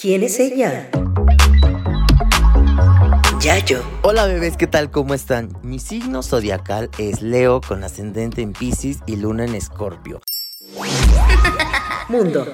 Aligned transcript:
¿Quién 0.00 0.22
es 0.22 0.38
ella? 0.38 0.88
Yayo. 3.40 3.82
Hola 4.02 4.26
bebés, 4.26 4.56
¿qué 4.56 4.68
tal? 4.68 4.92
¿Cómo 4.92 5.12
están? 5.12 5.58
Mi 5.64 5.80
signo 5.80 6.22
zodiacal 6.22 6.88
es 6.98 7.20
Leo 7.20 7.60
con 7.60 7.82
ascendente 7.82 8.40
en 8.40 8.52
Pisces 8.52 8.98
y 9.06 9.16
luna 9.16 9.44
en 9.44 9.56
Escorpio. 9.56 10.20
Mundo. 12.08 12.46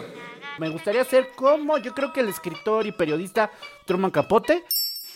Me 0.58 0.70
gustaría 0.70 1.04
ser 1.04 1.32
como 1.36 1.76
yo 1.76 1.92
creo 1.92 2.14
que 2.14 2.20
el 2.20 2.30
escritor 2.30 2.86
y 2.86 2.92
periodista 2.92 3.50
Truman 3.84 4.10
Capote. 4.10 4.64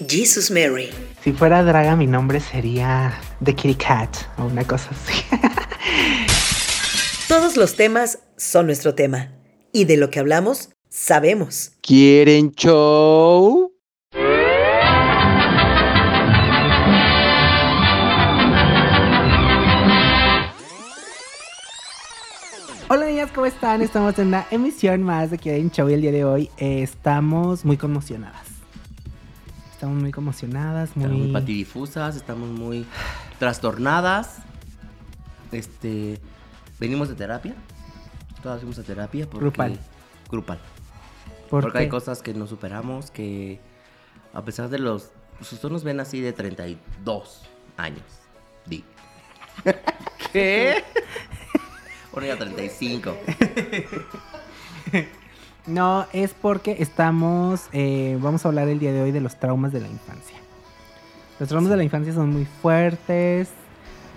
Jesus 0.07 0.51
Mary. 0.51 0.91
Si 1.25 1.33
fuera 1.33 1.63
draga, 1.63 1.97
mi 1.97 2.07
nombre 2.07 2.41
sería 2.41 3.19
The 3.43 3.55
Kitty 3.55 3.77
Cat 3.77 4.15
o 4.37 4.45
una 4.45 4.67
cosa 4.67 4.91
así. 4.91 5.25
Todos 7.27 7.57
los 7.57 7.75
temas 7.75 8.19
son 8.37 8.67
nuestro 8.67 8.95
tema. 8.95 9.33
Y 9.73 9.87
de 9.87 9.97
lo 9.97 10.11
que 10.11 10.19
hablamos, 10.19 10.71
sabemos. 10.89 11.73
¿Quieren 11.81 12.53
show? 12.53 13.73
Hola 22.91 23.05
niñas, 23.05 23.31
¿cómo 23.35 23.45
están? 23.45 23.83
Estamos 23.83 24.19
en 24.19 24.29
una 24.29 24.47
emisión 24.51 25.03
más 25.03 25.31
de 25.31 25.37
Quieren 25.37 25.71
Show 25.71 25.91
y 25.91 25.93
el 25.93 26.01
día 26.01 26.13
de 26.13 26.25
hoy 26.25 26.51
eh, 26.57 26.83
estamos 26.83 27.67
muy 27.67 27.77
conmocionadas. 27.77 28.47
Estamos 29.73 30.01
muy 30.01 30.11
conmocionadas, 30.11 30.97
muy... 30.97 31.05
Estamos 31.05 31.25
muy 31.25 31.33
patidifusas, 31.33 32.17
estamos 32.17 32.49
muy 32.49 32.87
trastornadas. 33.39 34.39
Este. 35.53 36.19
Venimos 36.81 37.09
de 37.09 37.15
terapia. 37.15 37.55
Todas 38.43 38.61
fuimos 38.61 38.79
a 38.79 38.83
terapia 38.83 39.27
porque. 39.27 39.45
Grupal. 39.45 39.79
Grupal. 40.31 40.59
¿Por 41.49 41.63
Porque 41.63 41.79
hay 41.79 41.89
cosas 41.89 42.23
que 42.23 42.35
no 42.35 42.47
superamos 42.47 43.11
que. 43.11 43.59
A 44.33 44.45
pesar 44.45 44.69
de 44.69 44.79
los. 44.79 45.11
Pues 45.39 45.53
ustedes 45.53 45.73
nos 45.73 45.85
ven 45.85 46.01
así 46.01 46.21
de 46.21 46.33
32 46.33 47.43
años. 47.77 48.03
Di. 48.67 48.85
¿Qué? 50.33 50.85
Bueno, 52.11 52.27
ya 52.27 52.39
35. 52.39 53.17
No, 55.67 56.07
es 56.15 56.33
porque 56.33 56.77
estamos... 56.79 57.69
eh, 57.73 58.19
vamos 58.23 58.43
a 58.45 58.49
hablar 58.49 58.69
el 58.69 58.79
día 58.79 58.91
de 58.91 59.03
hoy 59.03 59.13
de 59.13 59.21
los 59.21 59.39
traumas 59.39 59.71
de 59.71 59.81
la 59.81 59.89
infancia. 59.89 60.39
Los 61.39 61.51
traumas 61.51 61.71
de 61.71 61.77
la 61.77 61.85
infancia 61.85 62.15
son 62.15 62.31
muy 62.31 62.47
fuertes. 62.47 63.51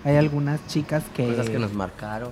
Hay 0.02 0.16
algunas 0.16 0.66
chicas 0.66 1.04
que... 1.14 1.26
Cosas 1.26 1.50
que 1.50 1.58
nos 1.58 1.74
marcaron. 1.74 2.30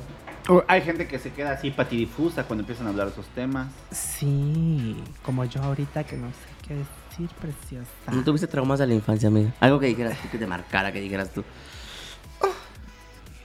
Hay 0.68 0.82
gente 0.82 1.06
que 1.06 1.18
se 1.18 1.32
queda 1.32 1.52
así 1.52 1.70
patidifusa 1.70 2.44
cuando 2.44 2.62
empiezan 2.62 2.86
a 2.86 2.90
hablar 2.90 3.06
de 3.06 3.12
esos 3.12 3.26
temas. 3.28 3.68
Sí, 3.90 4.96
como 5.22 5.44
yo 5.44 5.62
ahorita 5.62 6.04
que 6.04 6.16
no 6.16 6.28
sé 6.28 6.66
qué 6.66 6.74
decir, 6.74 7.28
preciosa. 7.40 7.90
¿No 8.10 8.22
tuviste 8.24 8.46
traumas 8.46 8.78
de 8.78 8.86
la 8.86 8.94
infancia, 8.94 9.28
amiga? 9.28 9.52
Algo 9.60 9.78
que 9.78 9.86
dijeras 9.86 10.16
tú, 10.20 10.28
que 10.30 10.38
te 10.38 10.46
marcara, 10.46 10.92
que 10.92 11.00
dijeras 11.00 11.30
tú. 11.30 11.44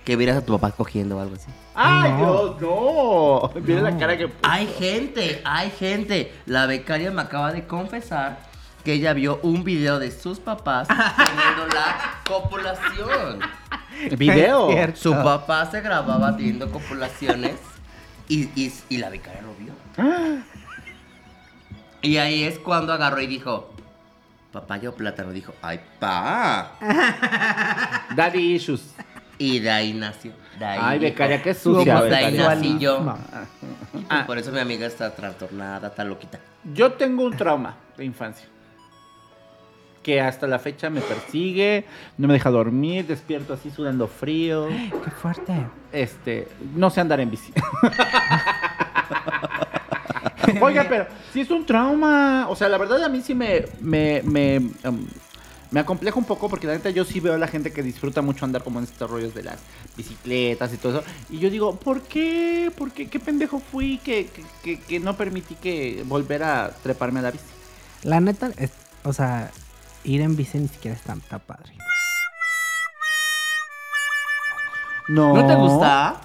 Que 0.03 0.15
vieras 0.15 0.37
a 0.37 0.45
tu 0.45 0.53
papá 0.53 0.71
cogiendo 0.75 1.17
o 1.17 1.19
algo 1.19 1.35
así. 1.35 1.47
¡Ay, 1.73 2.11
No. 2.11 2.53
Dios, 2.53 2.61
no! 2.61 3.61
Mira 3.61 3.81
No. 3.81 3.89
la 3.89 3.97
cara 3.97 4.17
que 4.17 4.27
puso. 4.27 4.39
Hay 4.43 4.67
gente, 4.67 5.41
hay 5.43 5.71
gente. 5.71 6.31
La 6.45 6.67
becaria 6.67 7.09
me 7.09 7.21
acaba 7.23 7.51
de 7.51 7.65
confesar 7.65 8.37
que 8.85 8.93
ella 8.93 9.11
vio 9.13 9.39
un 9.43 9.63
video 9.65 9.99
de 9.99 10.11
sus 10.11 10.39
papás 10.39 10.87
teniendo 10.87 11.67
la 11.75 12.21
copulación. 12.25 13.39
¿Video? 14.17 14.69
Su 14.95 15.11
papá 15.11 15.65
se 15.71 15.81
grababa 15.81 16.37
teniendo 16.37 16.69
copulaciones 16.71 17.55
y, 18.29 18.43
y- 18.55 18.73
y 18.89 18.97
la 18.97 19.09
becaria 19.09 19.41
lo 19.41 19.53
vio. 19.55 19.73
Y 22.01 22.17
ahí 22.17 22.43
es 22.43 22.59
cuando 22.59 22.93
agarró 22.93 23.19
y 23.21 23.27
dijo, 23.27 23.73
papaya 24.51 24.89
o 24.89 24.93
plátano. 24.93 25.31
Dijo, 25.31 25.53
ay, 25.61 25.79
pa. 25.99 26.73
Daddy 28.15 28.55
issues. 28.55 28.93
Y 29.37 29.59
de 29.59 29.69
ahí 29.71 29.93
nació. 29.93 30.31
De 30.59 30.63
ahí 30.65 30.79
Ay, 30.81 30.99
becaria, 30.99 31.41
qué 31.41 31.53
sucia, 31.53 32.01
De 32.03 32.15
ahí 32.15 32.31
becaria. 32.37 32.55
nací 32.55 32.77
yo. 32.79 33.01
No. 33.01 33.17
Pues 33.91 34.05
Ah. 34.09 34.23
Por 34.27 34.37
eso 34.37 34.51
mi 34.51 34.59
amiga 34.59 34.85
está 34.85 35.13
trastornada, 35.15 35.87
está 35.87 36.03
loquita. 36.03 36.39
Yo 36.73 36.93
tengo 36.93 37.23
un 37.23 37.35
trauma 37.35 37.75
de 37.97 38.05
infancia. 38.05 38.45
Que 40.05 40.21
hasta 40.21 40.45
la 40.45 40.59
fecha 40.59 40.91
me 40.91 41.01
persigue, 41.01 41.83
no 42.19 42.27
me 42.27 42.35
deja 42.35 42.51
dormir, 42.51 43.07
despierto 43.07 43.53
así 43.53 43.71
sudando 43.71 44.07
frío. 44.07 44.67
Qué 45.03 45.09
fuerte. 45.09 45.65
Este, 45.91 46.47
no 46.75 46.91
sé 46.91 47.01
andar 47.01 47.19
en 47.21 47.31
bici. 47.31 47.51
Oiga, 50.61 50.85
pero 50.87 51.07
sí 51.33 51.41
es 51.41 51.49
un 51.49 51.65
trauma. 51.65 52.45
O 52.49 52.55
sea, 52.55 52.69
la 52.69 52.77
verdad 52.77 53.03
a 53.03 53.09
mí 53.09 53.21
sí 53.23 53.33
me, 53.33 53.65
me, 53.81 54.21
me, 54.23 54.57
um, 54.87 55.07
me 55.71 55.79
acompleja 55.79 56.17
un 56.19 56.25
poco 56.25 56.49
porque 56.49 56.67
la 56.67 56.73
neta 56.73 56.91
yo 56.91 57.03
sí 57.03 57.19
veo 57.19 57.33
a 57.33 57.37
la 57.39 57.47
gente 57.47 57.73
que 57.73 57.81
disfruta 57.81 58.21
mucho 58.21 58.45
andar 58.45 58.63
como 58.63 58.77
en 58.79 58.85
estos 58.85 59.09
rollos 59.09 59.33
de 59.33 59.41
las 59.43 59.57
bicicletas 59.97 60.71
y 60.73 60.77
todo 60.77 60.99
eso. 60.99 61.07
Y 61.31 61.39
yo 61.39 61.49
digo, 61.49 61.75
¿por 61.77 62.01
qué? 62.01 62.71
¿Por 62.77 62.91
qué? 62.91 63.07
¿Qué 63.07 63.19
pendejo 63.19 63.59
fui 63.59 63.97
que, 64.03 64.27
que, 64.27 64.43
que- 64.63 64.79
que 64.79 64.99
no 64.99 65.17
permití 65.17 65.55
que 65.55 66.03
volver 66.05 66.43
a 66.43 66.69
treparme 66.83 67.21
a 67.21 67.23
la 67.23 67.31
bici? 67.31 67.43
La 68.03 68.19
neta, 68.19 68.51
es- 68.57 68.71
o 69.03 69.13
sea, 69.13 69.49
ir 70.05 70.21
en 70.21 70.35
bici 70.35 70.57
ni 70.57 70.67
siquiera 70.67 70.95
es 70.95 71.03
tan, 71.03 71.21
tan 71.21 71.39
padre. 71.39 71.73
No. 75.07 75.33
¿No 75.35 75.45
te 75.45 75.55
gusta? 75.55 76.21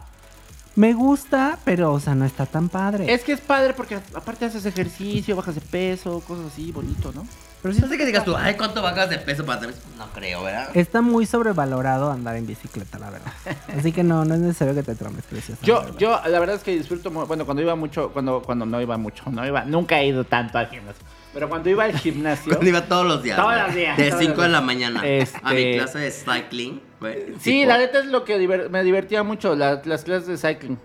Me 0.76 0.94
gusta, 0.94 1.58
pero, 1.64 1.92
o 1.92 2.00
sea, 2.00 2.14
no 2.14 2.24
está 2.24 2.46
tan 2.46 2.68
padre. 2.68 3.12
Es 3.12 3.24
que 3.24 3.32
es 3.32 3.40
padre 3.40 3.74
porque 3.74 3.96
aparte 4.14 4.44
haces 4.44 4.64
ejercicio, 4.64 5.36
bajas 5.36 5.56
de 5.56 5.60
peso, 5.60 6.20
cosas 6.26 6.46
así, 6.52 6.72
bonito, 6.72 7.12
¿no? 7.12 7.26
pero 7.62 7.74
sí 7.74 7.80
No 7.80 7.88
sé 7.88 7.98
que 7.98 8.06
digas 8.06 8.24
tú, 8.24 8.34
ay, 8.36 8.54
¿cuánto 8.54 8.80
bajas 8.80 9.10
de 9.10 9.18
peso 9.18 9.44
para 9.44 9.60
saber? 9.60 9.74
No 9.98 10.06
creo, 10.14 10.42
¿verdad? 10.42 10.70
está 10.74 11.02
muy 11.02 11.26
sobrevalorado 11.26 12.10
andar 12.10 12.36
en 12.36 12.46
bicicleta, 12.46 12.98
la 12.98 13.10
verdad. 13.10 13.32
Así 13.76 13.92
que 13.92 14.02
no, 14.02 14.24
no 14.24 14.34
es 14.34 14.40
necesario 14.40 14.74
que 14.74 14.82
te 14.82 14.94
traumes, 14.94 15.24
preciosa. 15.24 15.60
la 15.60 15.66
Yo, 15.66 15.98
yo, 15.98 16.20
la 16.26 16.40
verdad 16.40 16.56
es 16.56 16.62
que 16.62 16.74
disfruto, 16.74 17.10
bueno, 17.10 17.44
cuando 17.44 17.62
iba 17.62 17.74
mucho, 17.74 18.10
cuando, 18.12 18.40
cuando 18.40 18.64
no 18.64 18.80
iba 18.80 18.96
mucho, 18.96 19.24
no 19.30 19.46
iba, 19.46 19.64
nunca 19.64 20.00
he 20.00 20.06
ido 20.06 20.24
tanto 20.24 20.56
al 20.56 20.68
gimnasio, 20.68 21.04
pero 21.32 21.48
cuando 21.48 21.70
iba 21.70 21.84
al 21.84 21.96
gimnasio, 21.98 22.52
Cuando 22.52 22.68
iba 22.68 22.82
todos 22.82 23.06
los 23.06 23.22
días. 23.22 23.36
Todos 23.36 23.54
los 23.56 23.74
días, 23.74 23.96
De 23.96 24.08
todos 24.10 24.20
5 24.22 24.34
los 24.34 24.42
de 24.44 24.48
la 24.48 24.60
mañana. 24.60 25.06
Este- 25.06 25.38
A 25.42 25.52
mi 25.52 25.72
clase 25.74 25.98
de 25.98 26.10
cycling. 26.10 26.80
sí, 27.38 27.50
Tipo, 27.52 27.68
la 27.68 27.78
neta 27.78 27.98
es 28.00 28.06
lo 28.06 28.24
que 28.24 28.38
diver- 28.38 28.68
me 28.70 28.82
divertía 28.84 29.22
mucho, 29.22 29.54
la- 29.54 29.80
las 29.84 30.04
clases 30.04 30.26
de 30.26 30.36
cycling, 30.36 30.78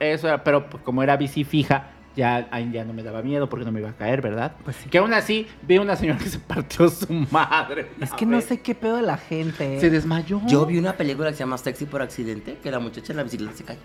eso 0.00 0.28
era, 0.28 0.42
pero 0.42 0.68
pues, 0.68 0.82
como 0.82 1.02
era 1.02 1.16
bici 1.16 1.44
fija, 1.44 1.90
ya, 2.16 2.46
ahí 2.52 2.70
ya 2.72 2.84
no 2.84 2.92
me 2.92 3.02
daba 3.02 3.22
miedo 3.22 3.48
porque 3.48 3.64
no 3.64 3.72
me 3.72 3.80
iba 3.80 3.90
a 3.90 3.96
caer, 3.96 4.22
¿verdad? 4.22 4.52
Pues 4.62 4.76
sí. 4.76 4.88
Que 4.88 4.98
aún 4.98 5.12
así, 5.12 5.48
vi 5.62 5.78
una 5.78 5.96
señora 5.96 6.16
que 6.20 6.28
se 6.28 6.38
partió 6.38 6.88
su 6.88 7.12
madre. 7.32 7.90
Es 8.00 8.12
que 8.12 8.24
no 8.24 8.40
sé 8.40 8.60
qué 8.60 8.74
pedo 8.76 8.96
de 8.96 9.02
la 9.02 9.16
gente. 9.16 9.80
Se 9.80 9.90
desmayó. 9.90 10.40
Yo 10.46 10.64
vi 10.64 10.78
una 10.78 10.92
película 10.96 11.30
que 11.30 11.34
se 11.34 11.40
llama 11.40 11.58
Sexy 11.58 11.86
por 11.86 12.02
accidente, 12.02 12.58
que 12.62 12.70
la 12.70 12.78
muchacha 12.78 13.12
en 13.12 13.16
la 13.16 13.24
bicicleta 13.24 13.56
se 13.56 13.64
cae. 13.64 13.78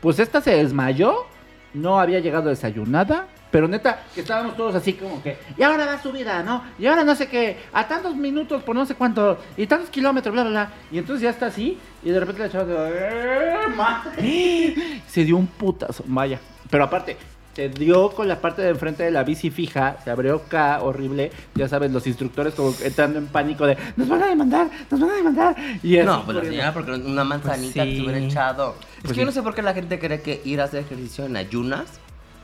Pues 0.00 0.18
esta 0.18 0.40
se 0.40 0.52
desmayó, 0.52 1.26
no 1.76 2.00
había 2.00 2.20
llegado 2.20 2.48
desayunada, 2.48 3.26
pero 3.50 3.68
neta, 3.68 4.02
que 4.14 4.22
estábamos 4.22 4.56
todos 4.56 4.74
así 4.74 4.94
como 4.94 5.22
que, 5.22 5.38
y 5.56 5.62
ahora 5.62 5.86
va 5.86 6.02
su 6.02 6.12
vida, 6.12 6.42
¿no? 6.42 6.64
Y 6.78 6.86
ahora 6.86 7.04
no 7.04 7.14
sé 7.14 7.28
qué, 7.28 7.58
a 7.72 7.86
tantos 7.86 8.16
minutos 8.16 8.62
por 8.62 8.74
no 8.74 8.84
sé 8.84 8.94
cuánto, 8.94 9.38
y 9.56 9.66
tantos 9.66 9.90
kilómetros, 9.90 10.32
bla, 10.32 10.42
bla, 10.42 10.50
bla. 10.50 10.70
Y 10.90 10.98
entonces 10.98 11.22
ya 11.22 11.30
está 11.30 11.46
así, 11.46 11.78
y 12.02 12.10
de 12.10 12.20
repente 12.20 12.42
la 12.42 12.50
chava 12.50 12.66
se, 12.66 13.68
madre! 13.76 15.02
se 15.06 15.24
dio 15.24 15.36
un 15.36 15.46
putazo, 15.46 16.04
vaya. 16.06 16.40
Pero 16.68 16.84
aparte, 16.84 17.16
se 17.56 17.70
dio 17.70 18.10
con 18.10 18.28
la 18.28 18.38
parte 18.42 18.60
de 18.60 18.68
enfrente 18.68 19.02
de 19.02 19.10
la 19.10 19.24
bici 19.24 19.48
fija, 19.48 19.96
se 20.04 20.10
abrió 20.10 20.36
acá, 20.36 20.82
horrible, 20.82 21.32
ya 21.54 21.66
sabes, 21.70 21.90
los 21.90 22.06
instructores 22.06 22.52
como 22.52 22.74
entrando 22.82 23.18
en 23.18 23.28
pánico 23.28 23.66
de, 23.66 23.78
nos 23.96 24.06
van 24.08 24.22
a 24.24 24.26
demandar, 24.26 24.68
nos 24.90 25.00
van 25.00 25.08
a 25.08 25.14
demandar. 25.14 25.56
Y 25.82 25.96
No, 25.96 26.22
pues 26.26 26.36
la 26.36 26.44
señora, 26.44 26.74
porque 26.74 26.92
una 26.92 27.24
manzanita 27.24 27.82
Pues 27.82 27.88
sí. 27.88 27.96
te 27.96 28.02
hubiera 28.02 28.18
echado. 28.18 28.74
es 28.98 29.00
Pues 29.00 29.12
que 29.14 29.20
yo 29.20 29.24
no 29.26 29.32
sé 29.32 29.42
por 29.42 29.54
qué 29.54 29.62
la 29.62 29.72
gente 29.72 29.98
cree 29.98 30.20
que 30.20 30.42
ir 30.44 30.60
a 30.60 30.64
hacer 30.64 30.80
ejercicio 30.80 31.24
en 31.24 31.34
ayunas 31.38 31.86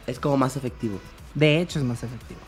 es 0.07 0.19
como 0.19 0.39
más 0.39 0.57
efectivo. 0.57 0.99
De 1.35 1.61
hecho, 1.61 1.79
es 1.79 1.85
más 1.85 2.03
efectivo. 2.03 2.41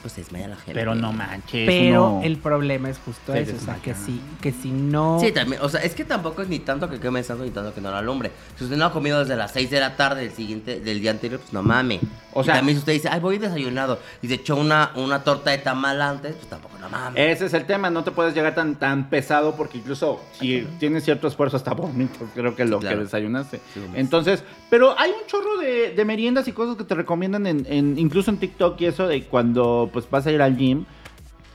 Pues 0.00 0.12
se 0.14 0.20
desmaya 0.22 0.46
la 0.48 0.56
gente. 0.56 0.74
Pero 0.74 0.94
no 0.94 1.12
manches. 1.12 1.66
Pero 1.66 2.10
uno- 2.12 2.24
el 2.24 2.36
problema 2.38 2.88
es 2.88 2.98
justo 2.98 3.32
Se 3.32 3.40
eso. 3.40 3.56
O 3.56 3.60
sea, 3.60 3.74
que 3.76 3.94
si, 3.94 4.20
que 4.40 4.52
si 4.52 4.70
no. 4.70 5.18
Sí, 5.20 5.32
también, 5.32 5.60
o 5.60 5.68
sea, 5.68 5.80
es 5.82 5.94
que 5.94 6.04
tampoco 6.04 6.42
es 6.42 6.48
ni 6.48 6.60
tanto 6.60 6.88
que 6.88 7.00
queme 7.00 7.22
tanto 7.24 7.42
ni 7.44 7.50
tanto 7.50 7.74
que 7.74 7.80
no 7.80 7.90
la 7.90 7.98
alumbre. 7.98 8.30
Si 8.56 8.64
usted 8.64 8.76
no 8.76 8.84
ha 8.86 8.92
comido 8.92 9.18
desde 9.18 9.34
las 9.34 9.50
6 9.52 9.70
de 9.70 9.80
la 9.80 9.96
tarde 9.96 10.20
del 10.22 10.32
siguiente, 10.32 10.78
del 10.80 11.00
día 11.00 11.10
anterior, 11.10 11.40
pues 11.40 11.52
no 11.52 11.62
mame. 11.64 11.98
O 12.32 12.42
Y 12.42 12.44
sea- 12.44 12.54
también 12.54 12.76
si 12.76 12.80
usted 12.80 12.92
dice, 12.92 13.08
ay, 13.10 13.18
voy 13.18 13.38
desayunado 13.38 13.98
y 14.22 14.28
se 14.28 14.34
echó 14.34 14.54
una, 14.56 14.92
una 14.94 15.24
torta 15.24 15.50
de 15.50 15.58
tamal 15.58 16.00
antes, 16.00 16.34
pues 16.36 16.48
tampoco 16.48 16.77
no. 16.90 17.16
Ese 17.16 17.46
es 17.46 17.54
el 17.54 17.64
tema, 17.66 17.90
no 17.90 18.04
te 18.04 18.10
puedes 18.10 18.34
llegar 18.34 18.54
tan, 18.54 18.76
tan 18.76 19.08
pesado 19.10 19.54
porque 19.56 19.78
incluso 19.78 20.20
si 20.32 20.66
tienes 20.78 21.04
cierto 21.04 21.28
esfuerzo 21.28 21.56
hasta 21.56 21.72
vómitos, 21.74 22.28
creo 22.34 22.54
que 22.56 22.64
lo 22.64 22.78
Claro. 22.80 22.98
que 22.98 23.04
desayunaste. 23.04 23.60
Sí. 23.74 23.80
Entonces, 23.94 24.42
pero 24.70 24.98
hay 24.98 25.10
un 25.10 25.26
chorro 25.26 25.58
de, 25.58 25.94
de 25.94 26.04
meriendas 26.04 26.46
y 26.48 26.52
cosas 26.52 26.76
que 26.76 26.84
te 26.84 26.94
recomiendan 26.94 27.46
en, 27.46 27.66
en- 27.68 27.98
incluso 27.98 28.30
en 28.30 28.38
TikTok 28.38 28.80
y 28.80 28.86
eso 28.86 29.06
de 29.06 29.24
cuando 29.24 29.90
pues 29.92 30.08
vas 30.10 30.26
a 30.26 30.32
ir 30.32 30.40
al 30.42 30.56
gym 30.56 30.84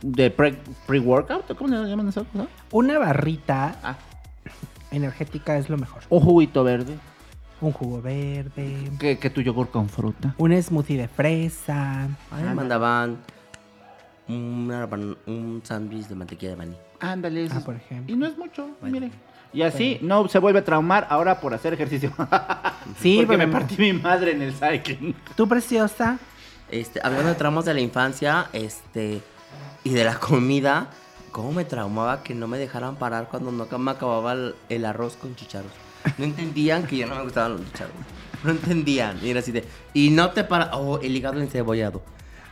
de 0.01 0.29
pre- 0.31 0.57
pre-workout, 0.85 1.55
¿cómo 1.55 1.69
le 1.75 1.87
llaman 1.89 2.09
esa 2.09 2.23
cosa? 2.23 2.47
Una 2.71 2.97
barrita 2.99 3.75
Ah, 3.83 3.95
energética 4.91 5.57
es 5.57 5.69
lo 5.69 5.77
mejor. 5.77 6.01
un 6.09 6.19
juguito 6.21 6.63
verde. 6.63 6.97
un 7.61 7.71
jugo 7.71 8.01
verde, 8.01 8.91
Que, 8.99 9.17
que 9.17 9.29
tu 9.29 9.39
yogur 9.39 9.69
con 9.69 9.87
fruta. 9.87 10.35
un 10.37 10.61
smoothie 10.61 10.97
de 10.97 11.07
fresa. 11.07 12.03
A 12.29 12.35
mí 12.35 12.43
me 12.43 12.53
mandaban 12.53 13.19
una 14.27 14.87
un 15.25 15.61
sándwich 15.63 16.07
de 16.07 16.15
mantequilla 16.15 16.51
de 16.51 16.57
maní. 16.57 16.75
Ándale. 16.99 17.47
Ah, 17.51 17.61
por 17.63 17.75
ejemplo. 17.75 18.13
Y 18.13 18.17
no 18.17 18.25
es 18.25 18.37
mucho, 18.37 18.69
Bueno. 18.81 18.99
mire. 18.99 19.11
Y 19.53 19.61
así 19.61 19.99
no 20.01 20.27
se 20.29 20.39
vuelve 20.39 20.59
a 20.59 20.63
traumar 20.63 21.05
ahora 21.09 21.39
por 21.39 21.53
hacer 21.53 21.73
ejercicio. 21.73 22.11
Sí, 22.99 23.17
Porque 23.17 23.37
pero 23.37 23.47
me 23.47 23.53
partí 23.53 23.77
mi 23.77 23.93
madre 23.93 24.31
en 24.31 24.41
el 24.41 24.53
cycling. 24.53 25.15
tú 25.35 25.47
preciosa. 25.47 26.19
Este, 26.69 26.99
hablando 27.03 27.29
de 27.29 27.35
traumas 27.35 27.65
de 27.65 27.73
la 27.73 27.79
infancia, 27.81 28.47
este, 28.51 29.21
y 29.83 29.89
de 29.91 30.03
la 30.03 30.15
comida, 30.19 30.89
cómo 31.31 31.51
me 31.53 31.63
traumaba 31.65 32.23
que 32.23 32.33
no 32.33 32.47
me 32.47 32.57
dejaran 32.57 32.95
parar 32.95 33.27
cuando 33.29 33.51
no 33.51 33.77
me 33.79 33.91
acababa 33.91 34.33
el, 34.33 34.55
el 34.69 34.85
arroz 34.85 35.15
con 35.17 35.35
chicharros. 35.35 35.71
No 36.17 36.25
entendían 36.25 36.85
que 36.87 36.97
yo 36.97 37.07
no 37.07 37.15
me 37.15 37.23
gustaban 37.23 37.53
los 37.53 37.65
chicharros. 37.67 37.95
No 38.43 38.51
entendían. 38.51 39.19
Y 39.23 39.29
era 39.29 39.39
así 39.39 39.51
de, 39.53 39.63
y 39.93 40.09
no 40.09 40.31
te 40.31 40.43
para, 40.43 40.75
oh, 40.75 40.99
el 40.99 41.15
hígado 41.15 41.39
encebollado. 41.39 42.01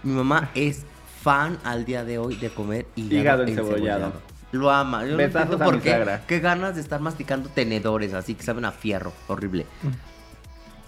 Mi 0.04 0.14
mamá 0.14 0.50
es 0.56 0.86
fan 1.22 1.58
al 1.64 1.86
día 1.86 2.04
de 2.04 2.18
hoy 2.18 2.36
de 2.36 2.50
comer 2.50 2.88
hígado, 2.96 3.22
Hígado 3.22 3.44
encebollado. 3.44 4.06
encebollado. 4.06 4.14
Lo 4.52 4.70
ama. 4.72 5.06
Yo 5.06 5.12
no 5.12 5.18
Besazos 5.18 5.42
entiendo 5.54 5.64
a 5.64 5.68
por 5.68 5.82
qué. 5.82 6.20
Qué 6.28 6.40
ganas 6.40 6.76
de 6.76 6.82
estar 6.82 7.00
masticando 7.00 7.50
tenedores 7.50 8.14
así 8.14 8.36
que 8.36 8.44
saben 8.44 8.66
a 8.66 8.72
fierro. 8.72 9.14
Horrible. 9.28 9.66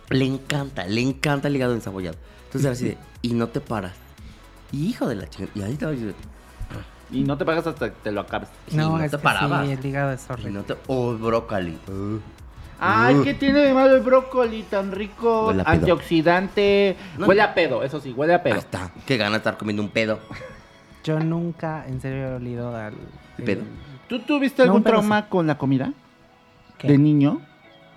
Le 0.10 0.26
encanta, 0.26 0.86
le 0.86 1.02
encanta 1.02 1.48
el 1.48 1.56
hígado 1.56 1.74
encebollado. 1.74 2.18
Entonces 2.46 2.64
era 2.66 2.74
así 2.74 2.86
de, 2.86 2.98
y 3.22 3.34
no 3.34 3.48
te 3.48 3.62
paras. 3.62 3.94
Y 4.72 4.88
hijo 4.88 5.08
de 5.08 5.16
la 5.16 5.30
chingada. 5.30 5.52
Y 5.56 5.62
ahí 5.64 5.74
estaba 5.74 5.94
yo 5.94 6.08
de, 6.08 6.14
Y 7.12 7.24
no 7.24 7.38
te 7.38 7.46
pagas 7.46 7.66
hasta 7.68 7.90
que 7.92 7.96
te 8.04 8.12
lo 8.12 8.22
acabes. 8.22 8.50
Sí, 8.68 8.76
no, 8.76 8.98
no 8.98 9.04
es 9.04 9.12
te 9.12 9.18
que 9.18 9.24
parabas. 9.24 9.66
sí, 9.66 9.72
el 9.74 9.86
hígado 9.86 10.12
es 10.12 10.26
y 10.28 10.34
horrible. 10.34 10.52
no 10.52 10.64
te. 10.64 10.76
Oh, 10.88 11.14
brócoli. 11.14 11.78
Uh. 11.88 12.20
Ay, 12.86 13.16
Uh. 13.16 13.24
¿qué 13.24 13.34
tiene 13.34 13.60
de 13.60 13.74
malo 13.74 13.96
el 13.96 14.02
brócoli? 14.02 14.64
Tan 14.64 14.92
rico, 14.92 15.48
Huele 15.48 15.62
a 15.62 15.66
pedo. 15.66 15.74
antioxidante. 15.74 16.98
No. 17.18 17.28
Huele 17.28 17.42
a 17.42 17.54
pedo, 17.54 17.82
eso 17.84 18.00
sí, 18.02 18.12
huele 18.12 18.34
a 18.34 18.44
pedo. 18.44 18.56
está. 18.56 18.92
Qué 19.06 19.16
gana 19.18 19.38
estar 19.38 19.58
comiendo 19.58 19.82
un 19.82 19.90
pedo. 19.90 20.20
Yo 21.04 21.20
nunca, 21.20 21.86
en 21.88 22.02
serio, 22.02 22.28
he 22.28 22.34
olido 22.36 22.76
al... 22.76 22.94
¿El 23.38 23.44
pedo? 23.46 23.64
¿Tú 24.08 24.20
tuviste 24.20 24.64
No, 24.64 24.66
algún 24.74 24.84
trauma 24.84 25.28
con 25.30 25.48
la 25.48 25.58
comida? 25.58 25.94
¿Qué? 26.78 26.88
¿De 26.90 26.98
niño? 26.98 27.42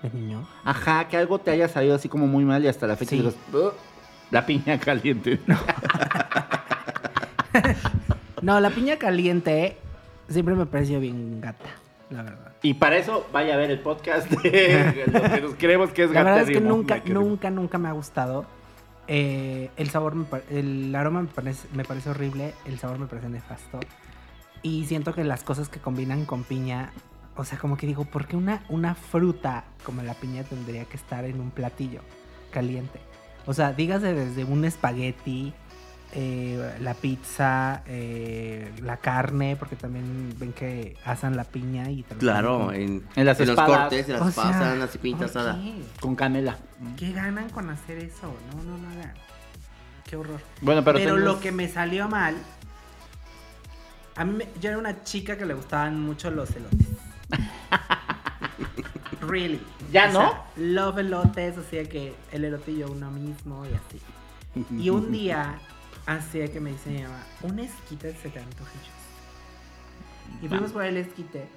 ¿De 0.03 0.11
niño? 0.11 0.47
Ajá, 0.65 1.09
que 1.09 1.17
algo 1.17 1.39
te 1.41 1.51
haya 1.51 1.69
salido 1.69 1.95
así 1.97 2.09
como 2.09 2.27
muy 2.27 2.45
mal 2.45 2.65
y 2.65 2.69
hasta 2.69 2.87
la 2.87 2.97
fecha 2.97 3.11
Sí. 3.11 3.17
digas, 3.19 3.35
la 4.31 4.47
piña 4.47 4.79
caliente. 4.79 5.41
No, 8.43 8.61
la 8.61 8.71
piña 8.71 8.97
caliente 8.99 9.79
siempre 10.29 10.55
me 10.55 10.67
pareció 10.67 11.01
bien 11.01 11.41
gata, 11.41 11.65
la 12.11 12.23
verdad. 12.23 12.53
Y 12.63 12.75
para 12.75 12.97
eso 12.97 13.27
vaya 13.33 13.55
a 13.55 13.57
ver 13.57 13.71
el 13.71 13.81
podcast 13.81 14.31
de 14.31 15.07
lo 15.07 15.23
que 15.23 15.41
nos 15.41 15.55
creemos 15.55 15.91
que 15.91 16.05
es 16.05 16.11
La 16.11 16.23
verdad 16.23 16.43
es 16.43 16.51
que 16.51 16.61
nunca, 16.61 17.03
nunca, 17.05 17.51
nunca 17.51 17.79
me 17.79 17.89
ha 17.89 17.93
gustado. 17.93 18.47
Eh, 19.09 19.71
el 19.77 19.91
sabor, 19.91 20.15
me 20.15 20.27
el 20.51 20.95
aroma 20.95 21.23
me 21.23 21.29
parece, 21.29 21.69
me 21.73 21.85
parece 21.85 22.11
horrible, 22.11 22.55
el 22.65 22.79
sabor 22.79 22.99
me 22.99 23.07
parece 23.07 23.29
nefasto. 23.29 23.81
Y 24.63 24.85
siento 24.87 25.15
que 25.15 25.23
las 25.25 25.45
cosas 25.45 25.69
que 25.69 25.79
combinan 25.79 26.25
con 26.25 26.43
piña, 26.43 26.93
o 27.37 27.45
sea, 27.45 27.59
como 27.59 27.77
que 27.77 27.87
digo, 27.87 28.05
¿por 28.05 28.27
qué 28.27 28.37
una, 28.37 28.65
una 28.69 28.95
fruta 28.95 29.65
como 29.85 30.03
la 30.03 30.15
piña 30.15 30.43
tendría 30.43 30.85
que 30.87 30.97
estar 30.97 31.25
en 31.25 31.41
un 31.41 31.51
platillo 31.51 32.01
caliente? 32.51 33.01
O 33.47 33.55
sea, 33.55 33.73
dígase 33.73 34.13
desde 34.13 34.45
un 34.45 34.65
espagueti, 34.65 35.55
eh, 36.19 36.77
la 36.81 36.95
pizza, 36.95 37.83
eh, 37.87 38.73
la 38.83 38.97
carne, 38.97 39.55
porque 39.57 39.77
también 39.77 40.35
ven 40.39 40.55
que 40.55 40.97
asan 41.05 41.37
la 41.37 41.45
piña 41.45 41.91
y 41.91 42.03
también 42.05 42.19
Claro, 42.21 42.73
en, 42.73 43.05
En 43.17 43.27
las 43.27 43.39
los 43.39 43.51
espadas. 43.51 43.79
cortes, 43.81 44.09
en 44.09 44.13
las 44.15 44.23
O 44.23 44.31
sea, 44.31 44.73
en 44.73 44.79
las 44.81 44.97
pinta. 44.97 45.27
Con 46.01 46.17
canela. 46.17 46.57
¿Qué 46.97 47.13
ganan 47.13 47.51
con 47.51 47.69
hacer 47.69 47.99
eso? 47.99 48.35
No, 48.55 48.63
no, 48.65 48.79
no 48.79 48.89
hagan. 48.89 49.13
Qué 50.09 50.17
horror. 50.17 50.41
Bueno, 50.63 50.83
pero, 50.83 50.99
Pero, 50.99 51.17
tenés- 51.17 51.25
lo 51.25 51.39
que 51.41 51.53
me 51.53 51.69
salió 51.69 52.09
mal. 52.09 52.35
A 54.15 54.25
mí, 54.25 54.33
me- 54.39 54.49
yo 54.59 54.71
era 54.71 54.79
una 54.79 55.05
chica 55.05 55.37
que 55.37 55.45
le 55.45 55.53
gustaban 55.53 56.01
mucho 56.01 56.31
los 56.31 56.49
elotes. 56.57 56.87
really. 59.21 59.61
¿Ya 59.93 60.09
O 60.09 60.13
no? 60.13 60.21
sea, 60.21 60.43
love 60.57 60.99
elotes, 60.99 61.59
hacía 61.59 61.85
que 61.89 62.15
el 62.33 62.45
elotillo 62.45 62.91
uno 62.91 63.11
mismo 63.11 63.65
y 63.67 63.75
así. 63.75 64.01
Y 64.83 64.89
un 64.91 65.13
día 65.13 65.59
hacía 66.07 66.51
que 66.53 66.61
me 66.61 66.71
dice 66.73 66.91
mi 66.91 67.03
mamá, 67.03 67.23
un 67.43 67.59
esquite 67.59 68.15
se 68.15 68.29
te 68.29 68.39
antoja 68.39 68.71
Y 70.43 70.49
fuimos 70.49 70.73
por 70.73 70.85
el 70.85 70.97
esquite 70.97 71.49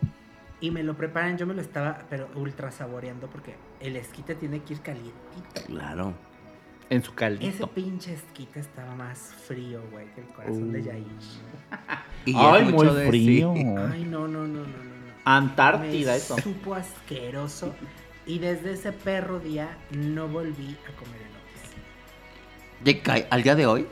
y 0.61 0.71
me 0.71 0.83
lo 0.83 0.95
preparan, 0.97 1.37
yo 1.37 1.45
me 1.47 1.53
lo 1.53 1.61
estaba, 1.61 1.99
pero 2.09 2.29
ultra 2.35 2.71
saboreando 2.71 3.29
porque 3.29 3.55
el 3.79 3.95
esquite 3.95 4.35
tiene 4.35 4.61
que 4.61 4.73
ir 4.73 4.81
calientito. 4.81 5.61
Claro. 5.67 6.13
en 6.89 7.03
su 7.03 7.11
Ese 7.11 7.15
caldito. 7.15 7.67
pinche 7.67 8.13
esquite 8.13 8.59
estaba 8.59 8.95
más 8.95 9.19
frío, 9.47 9.81
güey, 9.91 10.07
que 10.15 10.21
el 10.21 10.27
corazón 10.27 10.71
de 10.71 10.83
Yair. 10.83 11.05
Y 12.25 12.33
Ay, 12.35 12.63
es 12.67 12.73
muy 12.73 12.87
de- 12.87 13.07
frío. 13.07 13.53
sí. 13.55 13.63
Ay, 13.63 14.03
no, 14.03 14.27
no, 14.27 14.39
no, 14.47 14.47
no, 14.47 14.63
no. 14.65 14.65
no. 14.65 15.13
Antártida, 15.23 16.11
Me 16.11 16.17
eso. 16.17 16.35
supo 16.39 16.73
asqueroso. 16.75 17.73
Y 18.25 18.39
desde 18.39 18.73
ese 18.73 18.91
perro 18.91 19.39
día 19.39 19.77
no 19.91 20.27
volví 20.27 20.75
a 20.87 20.95
comer 20.97 21.21
elotes. 21.21 22.83
¿Te 22.83 22.99
cae 23.01 23.27
al 23.31 23.43
día 23.43 23.55
de 23.55 23.65
hoy? 23.67 23.87